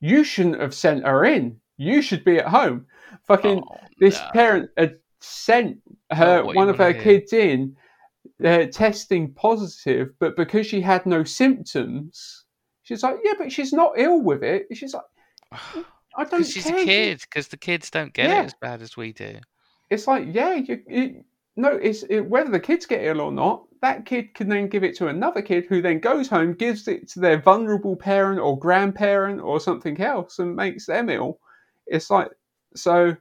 you 0.00 0.24
shouldn't 0.24 0.60
have 0.60 0.74
sent 0.74 1.04
her 1.04 1.24
in 1.24 1.56
you 1.76 2.02
should 2.02 2.24
be 2.24 2.38
at 2.38 2.46
home 2.48 2.86
fucking 3.26 3.62
Oh, 3.70 3.76
this 3.98 4.18
no. 4.20 4.30
parent 4.32 4.70
had 4.76 4.98
sent 5.20 5.78
her 6.12 6.40
you 6.40 6.54
one 6.54 6.68
of 6.68 6.78
her 6.78 6.92
hear. 6.92 7.02
kids 7.02 7.32
in 7.32 7.76
uh, 8.44 8.66
testing 8.66 9.32
positive 9.34 10.10
but 10.18 10.36
because 10.36 10.66
she 10.66 10.80
had 10.80 11.04
no 11.06 11.24
symptoms 11.24 12.44
she's 12.82 13.02
like 13.02 13.16
yeah 13.24 13.32
but 13.38 13.50
she's 13.50 13.72
not 13.72 13.92
ill 13.96 14.20
with 14.22 14.42
it 14.44 14.66
she's 14.72 14.94
like 14.94 15.02
i 16.16 16.24
don't 16.24 16.44
she's 16.46 16.64
care 16.64 16.78
a 16.78 16.84
kid. 16.84 17.20
Because 17.20 17.48
the 17.48 17.56
kids 17.56 17.90
don't 17.90 18.12
get 18.12 18.28
Yeah. 18.30 18.42
it 18.42 18.46
as 18.46 18.54
bad 18.60 18.82
as 18.82 18.96
we 18.96 19.12
do. 19.12 19.38
it's 19.90 20.06
like 20.06 20.26
yeah 20.30 20.54
you, 20.54 20.80
it, 20.86 21.24
no 21.58 21.70
it's 21.72 22.04
it, 22.04 22.20
whether 22.20 22.50
the 22.50 22.60
kids 22.60 22.86
get 22.86 23.04
ill 23.04 23.20
or 23.20 23.32
not 23.32 23.64
that 23.82 24.06
kid 24.06 24.34
can 24.34 24.48
then 24.48 24.68
give 24.68 24.84
it 24.84 24.96
to 24.96 25.08
another 25.08 25.42
kid 25.42 25.66
who 25.68 25.82
then 25.82 25.98
goes 26.00 26.28
home 26.28 26.54
gives 26.54 26.88
it 26.88 27.08
to 27.08 27.20
their 27.20 27.40
vulnerable 27.40 27.96
parent 27.96 28.40
or 28.40 28.58
grandparent 28.58 29.40
or 29.40 29.60
something 29.60 30.00
else 30.00 30.38
and 30.38 30.56
makes 30.56 30.86
them 30.86 31.10
ill 31.10 31.38
it's 31.86 32.10
like 32.10 32.30
so 32.74 33.14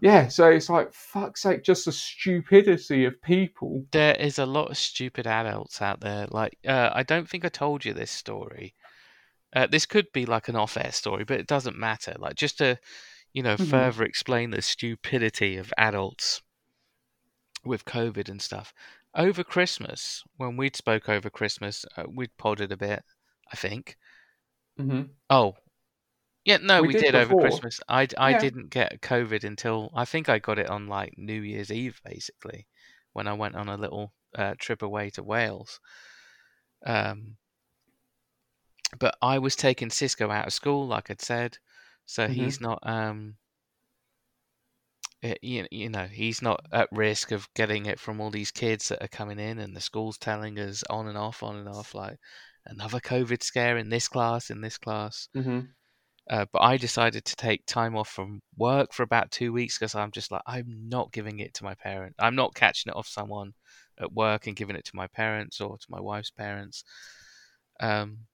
yeah 0.00 0.28
so 0.28 0.48
it's 0.48 0.68
like 0.68 0.92
fuck's 0.92 1.42
sake 1.42 1.62
just 1.62 1.84
the 1.84 1.92
stupidity 1.92 3.04
of 3.04 3.20
people 3.22 3.84
There 3.92 4.14
is 4.16 4.38
a 4.38 4.46
lot 4.46 4.70
of 4.70 4.76
stupid 4.76 5.26
adults 5.26 5.80
out 5.80 6.00
there. 6.00 6.26
Like, 6.30 6.58
uh, 6.66 6.90
I 6.92 7.02
don't 7.02 7.28
think 7.28 7.44
I 7.44 7.48
told 7.48 7.84
you 7.84 7.92
this 7.92 8.10
story. 8.10 8.74
Uh, 9.54 9.66
this 9.66 9.86
could 9.86 10.06
be 10.12 10.26
like 10.26 10.48
an 10.48 10.56
off-air 10.56 10.92
story, 10.92 11.24
but 11.24 11.40
it 11.40 11.46
doesn't 11.46 11.78
matter. 11.78 12.14
Like, 12.18 12.34
just 12.36 12.58
to, 12.58 12.78
you 13.32 13.42
know, 13.42 13.56
Mhm. 13.56 13.66
further 13.70 14.04
explain 14.04 14.50
the 14.50 14.62
stupidity 14.62 15.56
of 15.56 15.72
adults 15.78 16.42
with 17.66 17.84
COVID 17.84 18.28
and 18.28 18.40
stuff. 18.42 18.74
Over 19.14 19.44
Christmas, 19.44 20.22
when 20.36 20.56
we'd 20.56 20.76
spoke 20.76 21.08
over 21.08 21.30
Christmas, 21.30 21.84
uh, 21.96 22.04
we'd 22.08 22.36
podded 22.36 22.72
a 22.72 22.76
bit. 22.76 23.04
I 23.52 23.56
think. 23.56 23.96
hmm 24.78 25.16
Oh, 25.28 25.56
yeah, 26.44 26.58
no, 26.58 26.82
We 26.82 26.86
we, 26.86 26.94
did 26.94 27.04
did, 27.12 27.14
over. 27.14 27.34
Christmas. 27.34 27.80
I, 27.88 28.08
I 28.18 28.32
Yeah. 28.32 28.34
didn't 28.34 28.70
get 28.70 29.00
COVID 29.02 29.44
until 29.44 29.90
I 29.94 30.04
think 30.06 30.28
I 30.28 30.38
got 30.40 30.58
it 30.58 30.70
on 30.70 30.88
like 30.88 31.18
New 31.18 31.42
Year's 31.42 31.72
Eve, 31.72 32.00
basically, 32.04 32.68
when 33.12 33.28
I 33.28 33.34
went 33.34 33.56
on 33.56 33.68
a 33.68 33.76
little 33.76 34.14
uh, 34.34 34.54
trip 34.58 34.82
away 34.82 35.10
to 35.10 35.22
Wales. 35.22 35.80
Um, 36.86 37.36
but 38.98 39.16
I 39.22 39.38
was 39.38 39.56
taking 39.56 39.88
Sisko 39.88 40.32
out 40.32 40.46
of 40.46 40.52
school, 40.52 40.86
like 40.86 41.10
I'd 41.10 41.20
said, 41.20 41.58
so 42.06 42.26
Mhm. 42.26 42.28
he's 42.28 42.60
not 42.60 42.78
um. 42.82 43.36
Eh, 45.24 45.34
You, 45.42 45.66
you 45.72 45.88
know 45.90 46.06
he's 46.06 46.40
not 46.40 46.64
at 46.72 46.88
risk 46.92 47.32
of 47.32 47.52
getting 47.54 47.86
it 47.86 47.98
from 47.98 48.20
all 48.20 48.30
these 48.30 48.52
kids 48.52 48.88
that 48.88 49.02
are 49.02 49.08
coming 49.08 49.40
in 49.40 49.58
and 49.58 49.74
the 49.76 49.80
school's 49.80 50.18
telling 50.18 50.58
us 50.60 50.84
on 50.90 51.08
and 51.08 51.18
off 51.18 51.42
on 51.42 51.56
and 51.56 51.68
off 51.68 51.94
like 51.94 52.18
another 52.66 53.00
covid 53.00 53.42
scare 53.42 53.76
in 53.76 53.88
this 53.88 54.06
class 54.08 54.50
in 54.50 54.60
this 54.60 54.78
class 54.78 55.28
hmm 55.34 55.74
uh, 56.30 56.46
but 56.52 56.62
I 56.62 56.76
decided 56.78 57.24
to 57.26 57.36
take 57.36 57.66
time 57.66 57.96
off 57.96 58.08
from 58.08 58.40
work 58.56 58.92
for 58.94 59.02
about 59.02 59.30
two 59.30 59.52
weeks 59.52 59.78
because 59.78 59.94
I'm 59.94 60.10
just 60.10 60.30
like, 60.30 60.40
I'm 60.46 60.88
not 60.88 61.12
giving 61.12 61.40
it 61.40 61.52
to 61.54 61.64
my 61.64 61.74
parent. 61.74 62.14
I'm 62.18 62.34
not 62.34 62.54
catching 62.54 62.90
it 62.90 62.96
off 62.96 63.06
someone 63.06 63.52
at 63.98 64.12
work 64.12 64.46
and 64.46 64.56
giving 64.56 64.76
it 64.76 64.86
to 64.86 64.96
my 64.96 65.06
parents 65.06 65.60
or 65.60 65.76
to 65.76 65.86
my 65.90 66.00
wife's 66.00 66.30
parents. 66.30 66.82
Um, 67.80 68.26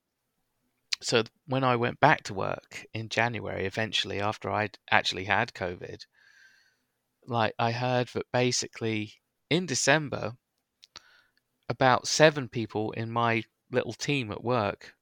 so 1.02 1.22
when 1.46 1.62
I 1.62 1.76
went 1.76 2.00
back 2.00 2.22
to 2.24 2.34
work 2.34 2.86
in 2.94 3.10
January, 3.10 3.66
eventually 3.66 4.18
after 4.20 4.50
I'd 4.50 4.78
actually 4.90 5.24
had 5.24 5.52
COVID, 5.52 6.06
like 7.26 7.55
I 7.59 7.72
heard 7.72 8.09
that 8.09 8.30
basically 8.32 9.14
in 9.51 9.66
December, 9.66 10.36
about 11.70 12.06
seven 12.06 12.51
people 12.51 12.92
in 12.92 13.10
my 13.10 13.42
little 13.70 13.94
team 13.94 14.30
at 14.30 14.44
work 14.44 14.94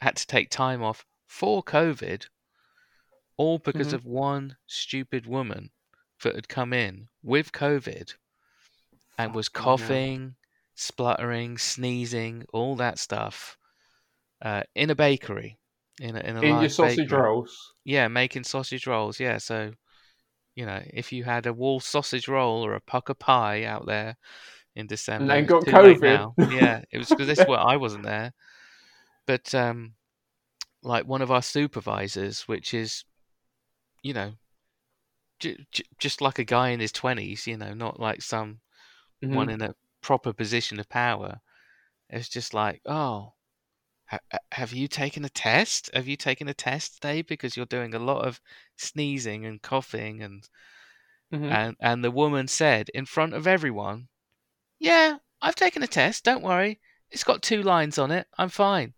had 0.00 0.16
to 0.16 0.26
take 0.26 0.50
time 0.50 0.82
off 0.82 1.06
for 1.26 1.62
COVID, 1.62 2.28
all 3.38 3.58
because 3.58 3.92
Mhm. 3.92 3.94
of 3.94 4.04
one 4.04 4.58
stupid 4.66 5.24
woman 5.26 5.70
that 6.22 6.34
had 6.34 6.46
come 6.48 6.74
in 6.74 7.08
with 7.22 7.52
COVID 7.52 8.14
and 9.18 9.34
was 9.34 9.48
coughing, 9.48 10.36
spluttering, 10.74 11.58
sneezing, 11.58 12.44
all 12.52 12.76
that 12.76 12.98
stuff 12.98 13.58
uh, 14.42 14.62
in 14.74 14.90
a 14.90 14.94
bakery. 14.96 15.58
in 16.00 16.16
a, 16.16 16.20
in 16.20 16.36
a 16.36 16.42
In 16.42 16.58
your 16.58 16.68
sausage 16.68 17.12
bakery. 17.12 17.12
rolls. 17.12 17.74
Yeah, 17.84 18.08
making 18.08 18.44
sausage 18.44 18.86
rolls. 18.86 19.20
Yeah, 19.20 19.38
so 19.38 19.74
you 20.58 20.66
know, 20.66 20.82
if 20.92 21.12
you 21.12 21.22
had 21.22 21.46
a 21.46 21.52
wall 21.52 21.78
sausage 21.78 22.26
roll 22.26 22.66
or 22.66 22.74
a 22.74 22.80
Pukka 22.80 23.16
pie 23.16 23.62
out 23.62 23.86
there 23.86 24.16
in 24.74 24.88
December, 24.88 25.22
and 25.22 25.30
then 25.30 25.46
got 25.46 25.62
COVID. 25.66 26.34
Yeah, 26.50 26.82
it 26.90 26.98
was 26.98 27.10
because 27.10 27.28
this 27.28 27.38
well, 27.46 27.64
I 27.64 27.76
wasn't 27.76 28.02
there, 28.02 28.32
but 29.24 29.54
um, 29.54 29.94
like 30.82 31.06
one 31.06 31.22
of 31.22 31.30
our 31.30 31.42
supervisors, 31.42 32.48
which 32.48 32.74
is, 32.74 33.04
you 34.02 34.12
know, 34.12 34.32
j- 35.38 35.64
j- 35.70 35.84
just 36.00 36.20
like 36.20 36.40
a 36.40 36.44
guy 36.44 36.70
in 36.70 36.80
his 36.80 36.90
twenties, 36.90 37.46
you 37.46 37.56
know, 37.56 37.72
not 37.72 38.00
like 38.00 38.20
some 38.20 38.58
Mhm. 39.22 39.36
one 39.36 39.48
in 39.48 39.62
a 39.62 39.76
proper 40.00 40.32
position 40.32 40.80
of 40.80 40.88
power. 40.88 41.40
It's 42.10 42.28
just 42.28 42.52
like, 42.52 42.80
oh, 42.84 43.34
have 44.52 44.72
you 44.72 44.88
taken 44.88 45.24
a 45.24 45.28
test? 45.28 45.90
Have 45.94 46.08
you 46.08 46.16
taken 46.16 46.48
a 46.48 46.54
test 46.54 46.94
today? 46.94 47.22
Because 47.22 47.56
you're 47.56 47.66
doing 47.66 47.94
a 47.94 47.98
lot 47.98 48.24
of 48.24 48.40
sneezing 48.76 49.44
and 49.44 49.60
coughing, 49.60 50.22
and 50.22 50.48
Mhm. 51.32 51.50
and 51.50 51.76
and 51.80 52.04
the 52.04 52.10
woman 52.10 52.48
said 52.48 52.88
in 52.94 53.04
front 53.04 53.34
of 53.34 53.46
everyone, 53.46 54.08
"Yeah, 54.78 55.18
I've 55.42 55.54
taken 55.54 55.82
a 55.82 55.86
test. 55.86 56.24
Don't 56.24 56.42
worry. 56.42 56.80
It's 57.10 57.24
got 57.24 57.42
two 57.42 57.62
lines 57.62 57.98
on 57.98 58.10
it. 58.10 58.26
I'm 58.38 58.48
fine." 58.48 58.94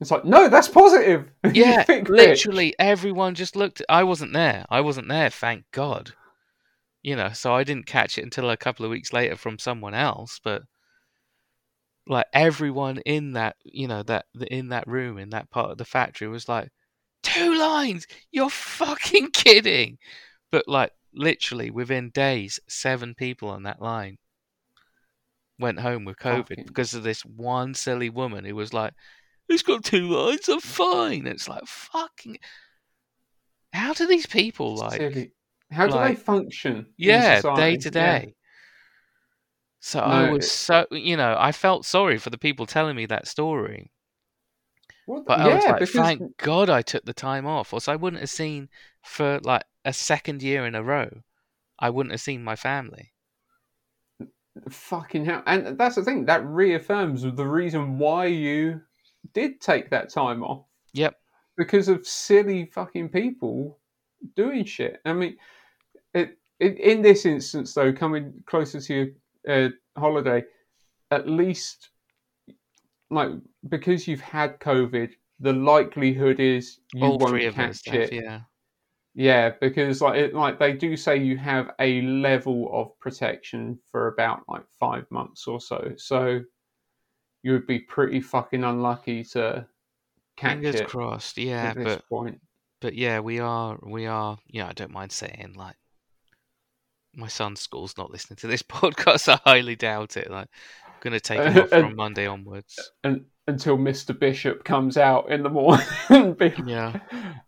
It's 0.00 0.10
like, 0.10 0.24
no, 0.24 0.48
that's 0.48 0.68
positive. 0.68 1.30
Yeah, 1.54 1.84
literally 2.08 2.74
everyone 2.78 3.34
just 3.34 3.54
looked. 3.54 3.80
I 3.88 4.02
wasn't 4.02 4.32
there. 4.32 4.64
I 4.70 4.80
wasn't 4.80 5.08
there. 5.08 5.30
Thank 5.30 5.70
God. 5.70 6.14
You 7.02 7.16
know, 7.16 7.32
so 7.32 7.54
I 7.54 7.64
didn't 7.64 7.86
catch 7.86 8.18
it 8.18 8.24
until 8.24 8.50
a 8.50 8.56
couple 8.56 8.84
of 8.84 8.90
weeks 8.90 9.12
later 9.12 9.36
from 9.36 9.58
someone 9.58 9.94
else. 9.94 10.40
But 10.42 10.62
like 12.06 12.26
everyone 12.32 12.98
in 12.98 13.32
that, 13.32 13.56
you 13.64 13.88
know, 13.88 14.02
that 14.04 14.26
in 14.50 14.68
that 14.68 14.86
room 14.86 15.18
in 15.18 15.30
that 15.30 15.50
part 15.50 15.70
of 15.70 15.78
the 15.78 15.84
factory 15.84 16.28
was 16.28 16.48
like, 16.48 16.70
two 17.22 17.58
lines. 17.58 18.06
You're 18.30 18.50
fucking 18.50 19.30
kidding. 19.32 19.98
But 20.52 20.68
like 20.68 20.92
literally 21.12 21.70
within 21.70 22.10
days, 22.10 22.60
seven 22.68 23.14
people 23.14 23.48
on 23.48 23.64
that 23.64 23.80
line 23.80 24.18
went 25.58 25.80
home 25.80 26.04
with 26.04 26.18
COVID 26.18 26.66
because 26.66 26.94
of 26.94 27.02
this 27.02 27.24
one 27.24 27.74
silly 27.74 28.10
woman 28.10 28.44
who 28.44 28.54
was 28.54 28.72
like, 28.72 28.92
"It's 29.48 29.62
got 29.62 29.84
two 29.84 30.08
lines. 30.08 30.48
I'm 30.48 30.60
fine." 30.60 31.26
It's 31.26 31.48
like 31.48 31.66
fucking. 31.66 32.38
How 33.72 33.92
do 33.92 34.06
these 34.06 34.26
people 34.26 34.76
like? 34.76 35.00
Silly. 35.00 35.32
How 35.70 35.86
do 35.86 35.98
they 35.98 36.14
function? 36.14 36.86
Yeah, 36.96 37.40
day 37.56 37.76
to 37.76 37.90
day. 37.90 38.34
So 39.86 40.00
I 40.00 40.30
was 40.30 40.50
so 40.50 40.86
you 40.90 41.14
know 41.14 41.36
I 41.38 41.52
felt 41.52 41.84
sorry 41.84 42.16
for 42.16 42.30
the 42.30 42.38
people 42.38 42.64
telling 42.64 42.96
me 42.96 43.04
that 43.04 43.28
story, 43.28 43.90
What- 45.04 45.26
but 45.26 45.40
yeah, 45.40 45.44
I 45.44 45.54
was 45.54 45.64
like, 45.66 45.78
because 45.80 46.00
thank 46.06 46.36
God 46.38 46.70
I 46.70 46.80
took 46.80 47.04
the 47.04 47.12
time 47.12 47.44
off, 47.44 47.70
or 47.70 47.76
else 47.76 47.86
I 47.86 47.94
wouldn't 47.96 48.20
have 48.20 48.30
seen 48.30 48.70
for 49.02 49.40
like 49.40 49.64
a 49.84 49.92
second 49.92 50.42
year 50.42 50.64
in 50.64 50.74
a 50.74 50.82
row. 50.82 51.22
I 51.78 51.90
wouldn't 51.90 52.12
have 52.12 52.22
seen 52.22 52.42
my 52.42 52.56
family. 52.56 53.12
fucking 54.70 55.26
hell, 55.26 55.42
and 55.46 55.76
that's 55.76 55.96
the 55.96 56.02
thing 56.02 56.24
that 56.24 56.46
reaffirms 56.46 57.20
the 57.22 57.46
reason 57.46 57.98
why 57.98 58.24
you 58.24 58.80
did 59.34 59.60
take 59.60 59.90
that 59.90 60.08
time 60.08 60.42
off 60.42 60.64
Yep. 60.94 61.14
because 61.58 61.88
of 61.88 62.06
silly 62.06 62.64
fucking 62.64 63.10
people 63.10 63.78
doing 64.34 64.64
shit. 64.64 65.02
I 65.04 65.12
mean, 65.12 65.36
it, 66.14 66.38
it 66.58 66.78
in 66.78 67.02
this 67.02 67.26
instance 67.26 67.74
though, 67.74 67.92
coming 67.92 68.32
closer 68.46 68.80
to 68.80 68.94
your 68.94 69.08
uh, 69.48 69.68
holiday, 69.96 70.44
at 71.10 71.28
least 71.28 71.90
like 73.10 73.30
because 73.68 74.08
you've 74.08 74.20
had 74.20 74.58
COVID, 74.60 75.12
the 75.40 75.52
likelihood 75.52 76.40
is 76.40 76.78
you 76.92 77.04
All 77.04 77.18
won't 77.18 77.30
three 77.30 77.46
of 77.46 77.58
us, 77.58 77.82
catch 77.82 77.94
have, 77.94 78.02
it. 78.02 78.12
yeah. 78.12 78.40
Yeah, 79.14 79.50
because 79.60 80.00
like 80.00 80.16
it, 80.18 80.34
like 80.34 80.58
they 80.58 80.72
do 80.72 80.96
say 80.96 81.16
you 81.18 81.36
have 81.36 81.70
a 81.78 82.02
level 82.02 82.68
of 82.72 82.98
protection 82.98 83.78
for 83.90 84.08
about 84.08 84.42
like 84.48 84.64
five 84.80 85.08
months 85.10 85.46
or 85.46 85.60
so. 85.60 85.92
So 85.96 86.40
you 87.42 87.52
would 87.52 87.66
be 87.66 87.78
pretty 87.78 88.20
fucking 88.20 88.64
unlucky 88.64 89.22
to 89.24 89.68
catch 90.36 90.54
Fingers 90.54 90.80
it 90.80 90.88
crossed, 90.88 91.38
yeah, 91.38 91.70
at 91.70 91.76
this 91.76 91.96
but 91.96 92.08
point. 92.08 92.40
but 92.80 92.94
yeah, 92.94 93.20
we 93.20 93.38
are 93.38 93.78
we 93.82 94.06
are. 94.06 94.36
Yeah, 94.48 94.66
I 94.68 94.72
don't 94.72 94.90
mind 94.90 95.12
saying 95.12 95.54
like 95.56 95.76
my 97.16 97.28
son's 97.28 97.60
school's 97.60 97.96
not 97.96 98.10
listening 98.10 98.36
to 98.38 98.46
this 98.46 98.62
podcast. 98.68 99.28
I 99.28 99.40
highly 99.48 99.76
doubt 99.76 100.16
it. 100.16 100.30
Like, 100.30 100.48
I'm 100.86 100.94
gonna 101.00 101.20
take 101.20 101.40
him 101.40 101.58
off 101.62 101.68
from 101.70 101.96
Monday 101.96 102.26
onwards. 102.26 102.90
And 103.02 103.24
until 103.46 103.76
Mr. 103.76 104.18
Bishop 104.18 104.64
comes 104.64 104.96
out 104.96 105.30
in 105.30 105.42
the 105.42 105.50
morning 105.50 105.86
Yeah. 106.66 106.98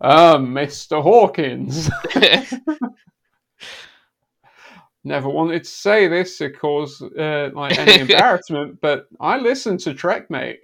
um, 0.00 0.48
Mr. 0.54 1.02
Hawkins. 1.02 1.88
Never 5.04 5.28
wanted 5.28 5.62
to 5.62 5.70
say 5.70 6.08
this 6.08 6.36
to 6.38 6.50
cause 6.50 7.00
uh, 7.00 7.50
like 7.54 7.78
any 7.78 8.00
embarrassment, 8.00 8.80
but 8.80 9.06
I 9.20 9.38
listen 9.38 9.78
to 9.78 9.94
Trekmate. 9.94 10.58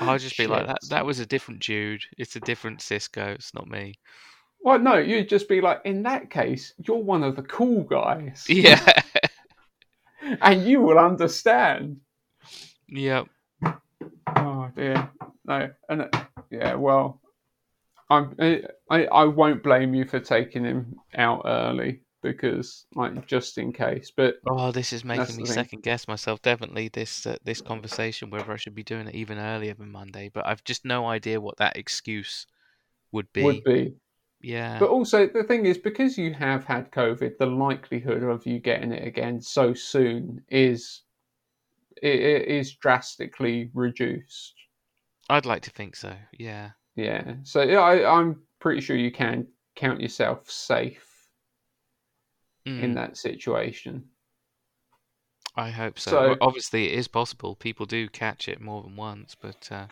I'll 0.00 0.18
just 0.18 0.36
be 0.36 0.48
like 0.48 0.66
that. 0.66 0.78
That 0.90 1.06
was 1.06 1.20
a 1.20 1.26
different 1.26 1.60
Jude. 1.60 2.02
It's 2.18 2.34
a 2.34 2.40
different 2.40 2.80
Sisko. 2.80 3.34
It's 3.36 3.54
not 3.54 3.68
me. 3.68 3.94
Well, 4.60 4.78
no, 4.78 4.96
you'd 4.96 5.28
just 5.28 5.48
be 5.48 5.60
like, 5.60 5.80
in 5.84 6.02
that 6.02 6.30
case, 6.30 6.74
you're 6.86 6.98
one 6.98 7.22
of 7.22 7.36
the 7.36 7.42
cool 7.42 7.84
guys. 7.84 8.44
Yeah. 8.48 9.02
And 10.42 10.66
you 10.66 10.80
will 10.82 10.98
understand. 10.98 12.00
yep. 12.88 13.28
Oh, 14.36 14.68
dear. 14.76 15.10
No. 15.46 15.70
And, 15.88 16.02
uh, 16.02 16.24
yeah, 16.50 16.74
well, 16.74 17.20
I'm, 18.10 18.34
I, 18.38 18.62
I 18.90 19.04
I 19.06 19.24
won't 19.24 19.62
blame 19.62 19.94
you 19.94 20.04
for 20.04 20.18
taking 20.20 20.64
him 20.64 20.96
out 21.14 21.42
early 21.44 22.00
because, 22.22 22.86
like, 22.94 23.26
just 23.26 23.58
in 23.58 23.72
case. 23.72 24.10
But 24.14 24.36
Oh, 24.46 24.72
this 24.72 24.92
is 24.92 25.04
making 25.04 25.36
me 25.36 25.44
second 25.44 25.82
guess 25.82 26.08
myself. 26.08 26.40
Definitely 26.42 26.88
this 26.88 27.26
uh, 27.26 27.36
this 27.44 27.60
conversation 27.60 28.30
whether 28.30 28.50
I 28.50 28.56
should 28.56 28.74
be 28.74 28.82
doing 28.82 29.06
it 29.06 29.14
even 29.14 29.38
earlier 29.38 29.74
than 29.74 29.92
Monday. 29.92 30.30
But 30.32 30.46
I've 30.46 30.64
just 30.64 30.84
no 30.84 31.06
idea 31.06 31.40
what 31.40 31.58
that 31.58 31.76
excuse 31.76 32.46
would 33.12 33.32
be. 33.32 33.42
would 33.42 33.64
be. 33.64 33.94
Yeah. 34.40 34.78
But 34.78 34.90
also, 34.90 35.26
the 35.26 35.42
thing 35.42 35.66
is, 35.66 35.78
because 35.78 36.16
you 36.16 36.32
have 36.34 36.64
had 36.64 36.92
COVID, 36.92 37.38
the 37.38 37.46
likelihood 37.46 38.22
of 38.22 38.46
you 38.46 38.60
getting 38.60 38.92
it 38.92 39.06
again 39.06 39.40
so 39.40 39.74
soon 39.74 40.44
is 40.48 41.02
it, 42.00 42.48
is 42.48 42.74
drastically 42.76 43.70
reduced. 43.74 44.54
I'd 45.28 45.46
like 45.46 45.62
to 45.62 45.70
think 45.70 45.96
so. 45.96 46.14
Yeah. 46.32 46.70
Yeah. 46.96 47.34
So 47.42 47.62
yeah, 47.62 47.80
I, 47.80 48.18
I'm 48.18 48.42
pretty 48.60 48.80
sure 48.80 48.96
you 48.96 49.10
can 49.10 49.46
count 49.74 50.00
yourself 50.00 50.50
safe 50.50 51.04
in 52.64 52.92
Mm, 52.92 52.94
that 52.94 53.16
situation. 53.16 54.04
I 55.56 55.70
hope 55.70 55.98
so. 55.98 56.10
So- 56.10 56.36
obviously, 56.40 56.92
it 56.92 56.98
is 56.98 57.08
possible. 57.08 57.56
People 57.56 57.86
do 57.86 58.08
catch 58.08 58.46
it 58.48 58.60
more 58.60 58.82
than 58.82 58.94
once, 58.94 59.34
but 59.34 59.68
uh, 59.72 59.86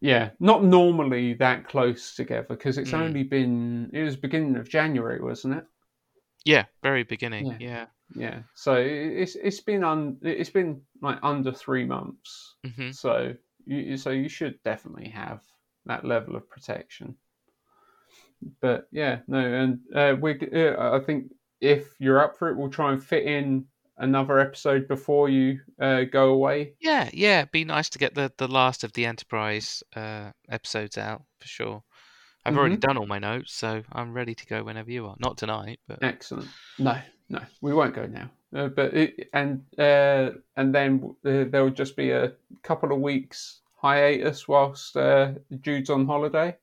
Yeah, 0.00 0.30
not 0.40 0.64
normally 0.64 1.34
that 1.34 1.66
close 1.66 2.14
together 2.14 2.46
because 2.48 2.78
it's 2.78 2.92
Mm. 2.92 3.00
only 3.02 3.22
been 3.24 3.90
it 3.92 4.02
was 4.02 4.16
beginning 4.16 4.56
of 4.56 4.68
January, 4.68 5.20
wasn't 5.20 5.54
it? 5.54 5.66
yeah, 6.44 6.64
very 6.82 7.02
beginning. 7.02 7.46
Yeah. 7.46 7.58
Yeah. 7.60 7.86
Yeah. 8.14 8.42
So 8.54 8.74
it- 8.74 9.12
it's 9.22 9.36
it's 9.36 9.60
been 9.60 9.84
un 9.84 10.18
it's 10.22 10.50
been 10.50 10.82
like 11.02 11.18
under 11.22 11.52
three 11.52 11.84
months. 11.84 12.56
hmm 12.64 12.90
So 12.92 13.34
you 13.66 13.96
so 13.96 14.10
you 14.10 14.28
should 14.28 14.62
definitely 14.62 15.08
have 15.10 15.40
that 15.86 16.04
level 16.04 16.36
of 16.36 16.48
protection. 16.48 17.16
But 18.60 18.88
yeah, 18.90 19.20
no, 19.28 19.38
and 19.38 19.80
uh, 19.94 20.16
we 20.20 20.32
uh, 20.52 20.96
I 20.96 21.00
think 21.00 21.32
if 21.60 21.94
you're 21.98 22.20
up 22.20 22.38
for 22.38 22.48
it, 22.48 22.56
we'll 22.56 22.70
try 22.70 22.92
and 22.92 23.02
fit 23.04 23.24
in 23.24 23.66
another 24.00 24.38
episode 24.40 24.88
before 24.88 25.28
you 25.28 25.60
uh, 25.80 26.02
go 26.04 26.30
away. 26.30 26.74
Yeah, 26.80 27.10
yeah. 27.12 27.40
It'd 27.40 27.52
be 27.52 27.64
nice 27.64 27.88
to 27.90 27.98
get 27.98 28.14
the, 28.14 28.32
the 28.38 28.48
last 28.48 28.84
of 28.84 28.92
the 28.92 29.06
Enterprise 29.06 29.82
uh, 29.94 30.32
episodes 30.48 30.98
out 30.98 31.22
for 31.38 31.46
sure. 31.48 31.82
I've 32.44 32.56
already 32.56 32.76
Mm-hmm. 32.76 32.80
done 32.80 32.96
all 32.98 33.06
my 33.06 33.18
notes, 33.18 33.52
so 33.54 33.82
I'm 33.92 34.12
ready 34.14 34.34
to 34.34 34.46
go 34.46 34.64
whenever 34.64 34.90
you 34.90 35.06
are. 35.06 35.16
Not 35.18 35.36
tonight, 35.38 35.80
but 35.86 36.02
Excellent. 36.02 36.48
No, 36.78 36.98
no, 37.28 37.40
we 37.60 37.74
won't 37.74 37.94
go 37.94 38.06
now. 38.06 38.30
Uh, 38.54 38.68
but 38.68 38.94
it, 38.94 39.28
and 39.32 39.64
uh, 39.78 40.30
and 40.56 40.74
then 40.74 41.14
uh, 41.24 41.44
there 41.50 41.62
will 41.62 41.70
just 41.70 41.96
be 41.96 42.10
a 42.10 42.32
couple 42.62 42.92
of 42.92 43.00
weeks 43.00 43.60
hiatus 43.80 44.48
whilst 44.48 44.96
uh, 44.96 45.32
Jude's 45.60 45.90
on 45.90 46.06
holiday. 46.06 46.56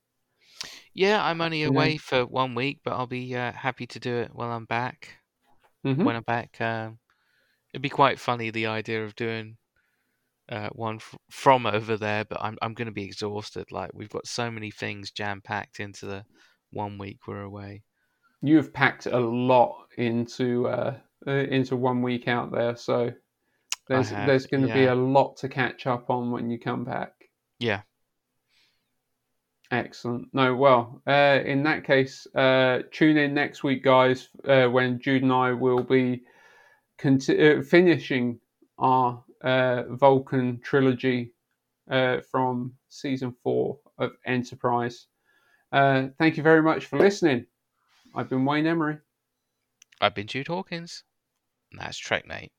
yeah, 0.93 1.23
I'm 1.23 1.41
only 1.41 1.63
away 1.63 1.97
for 1.97 2.25
one 2.25 2.55
week, 2.55 2.79
but 2.83 2.93
I'll 2.93 3.07
be 3.07 3.35
uh, 3.35 3.51
happy 3.51 3.87
to 3.87 3.99
do 3.99 4.15
it 4.17 4.33
while 4.33 4.51
I'm 4.51 4.65
back. 4.65 5.17
Mhm. 5.83 6.03
When 6.03 6.15
I'm 6.15 6.23
back, 6.23 6.59
um, 6.61 6.99
it'd 7.77 7.83
be 7.83 7.89
quite 7.89 8.19
funny 8.19 8.49
the 8.49 8.65
idea 8.65 9.05
of 9.05 9.15
doing 9.15 9.55
uh, 10.49 10.69
one 10.69 10.95
f- 10.95 11.15
from 11.29 11.67
over 11.67 11.95
there, 11.95 12.25
but 12.25 12.41
I'm 12.41 12.57
I'm 12.59 12.73
going 12.73 12.87
to 12.87 12.91
be 12.91 13.03
exhausted. 13.03 13.71
Like 13.71 13.91
we've 13.93 14.09
got 14.09 14.25
so 14.25 14.49
many 14.49 14.71
things 14.71 15.11
jam 15.11 15.41
packed 15.41 15.79
into 15.79 16.07
the 16.07 16.25
one 16.71 16.97
week 16.97 17.27
we're 17.27 17.43
away. 17.43 17.83
You've 18.41 18.73
packed 18.73 19.05
a 19.05 19.19
lot 19.19 19.75
into 19.95 20.67
uh, 20.67 20.95
uh 21.27 21.31
into 21.31 21.75
one 21.75 22.01
week 22.01 22.27
out 22.27 22.51
there, 22.51 22.75
so 22.75 23.11
there's 23.87 24.09
have, 24.09 24.25
there's 24.25 24.47
going 24.47 24.63
to 24.63 24.69
yeah. 24.69 24.73
be 24.73 24.85
a 24.85 24.95
lot 24.95 25.37
to 25.37 25.47
catch 25.47 25.85
up 25.85 26.09
on 26.09 26.31
when 26.31 26.49
you 26.49 26.59
come 26.59 26.83
back. 26.83 27.13
Yeah. 27.59 27.81
Excellent. 29.69 30.29
No, 30.33 30.55
well, 30.55 31.03
uh, 31.05 31.41
in 31.45 31.61
that 31.63 31.83
case, 31.83 32.25
uh, 32.33 32.79
tune 32.89 33.17
in 33.17 33.35
next 33.35 33.63
week, 33.63 33.83
guys, 33.83 34.29
uh, 34.47 34.65
when 34.65 34.99
Jude 34.99 35.23
and 35.23 35.33
I 35.33 35.51
will 35.51 35.83
be 35.83 36.23
conti- 36.97 37.57
uh, 37.57 37.61
finishing 37.61 38.39
our 38.77 39.23
uh, 39.41 39.83
Vulcan 39.89 40.59
trilogy 40.61 41.33
uh, 41.89 42.21
from 42.31 42.73
season 42.89 43.33
four 43.43 43.79
of 43.97 44.11
Enterprise. 44.25 45.07
Uh, 45.71 46.07
thank 46.17 46.37
you 46.37 46.43
very 46.43 46.61
much 46.61 46.85
for 46.85 46.97
listening. 46.97 47.45
I've 48.15 48.29
been 48.29 48.45
Wayne 48.45 48.67
Emery. 48.67 48.97
I've 50.01 50.15
been 50.15 50.27
Jude 50.27 50.47
Hawkins. 50.47 51.03
That's 51.71 51.99
Trekmate. 51.99 52.49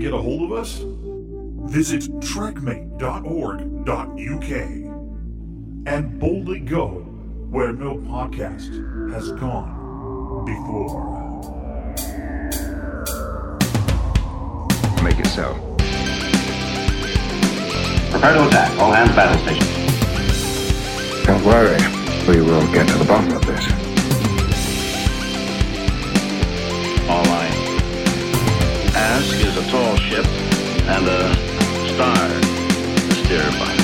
get 0.00 0.14
a 0.14 0.18
hold 0.18 0.50
of 0.50 0.52
us? 0.52 0.82
Visit 1.70 2.02
trekmate.org.uk 2.20 4.50
and 5.86 6.18
boldly 6.18 6.60
go 6.60 6.88
where 7.50 7.72
no 7.72 7.96
podcast 7.96 8.70
has 9.12 9.30
gone 9.32 10.44
before. 10.46 11.20
Make 15.02 15.18
it 15.18 15.26
so. 15.26 15.54
Prepare 18.10 18.34
to 18.34 18.46
attack. 18.48 18.78
All 18.78 18.92
hands 18.92 19.14
battle 19.14 19.38
station. 19.44 19.66
Don't 21.24 21.44
worry. 21.44 21.78
We 22.26 22.40
will 22.42 22.66
get 22.72 22.88
to 22.88 22.98
the 22.98 23.04
bottom 23.04 23.39
a 29.60 29.62
tall 29.70 29.96
ship 29.96 30.26
and 30.88 31.06
a 31.06 31.34
star 31.92 32.16
to 32.16 33.14
steer 33.20 33.44
by. 33.60 33.76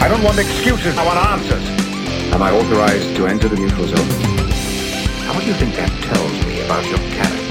I 0.00 0.06
don't 0.08 0.22
want 0.22 0.38
excuses. 0.38 0.96
I 0.96 1.04
want 1.04 1.18
answers. 1.18 1.68
Am 2.32 2.40
I 2.42 2.52
authorized 2.52 3.16
to 3.16 3.26
enter 3.26 3.48
the 3.48 3.56
neutral 3.56 3.88
zone? 3.88 4.08
How 5.26 5.36
do 5.40 5.46
you 5.46 5.54
think 5.54 5.74
that 5.74 5.90
tells 6.02 6.46
me 6.46 6.60
about 6.60 6.84
your 6.86 6.98
character? 7.16 7.42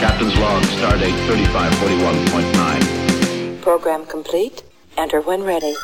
Captain's 0.00 0.36
log, 0.38 0.64
stardate 0.64 1.16
3541.9. 1.28 3.62
Program 3.62 4.04
complete. 4.06 4.64
Enter 4.96 5.20
when 5.20 5.44
ready. 5.44 5.76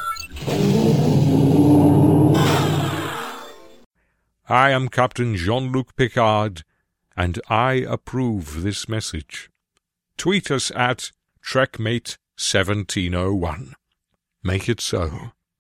I 4.53 4.70
am 4.73 4.91
Captain 4.91 5.35
Jean 5.35 5.73
Luc 5.73 5.97
Picard, 5.97 6.62
and 7.16 7.41
I 7.49 7.87
approve 7.89 8.62
this 8.62 8.87
message. 8.87 9.49
Tweet 10.19 10.51
us 10.51 10.70
at 10.73 11.11
TrekMate1701. 11.43 13.73
Make 14.45 14.69
it 14.69 14.83
so. 14.83 15.33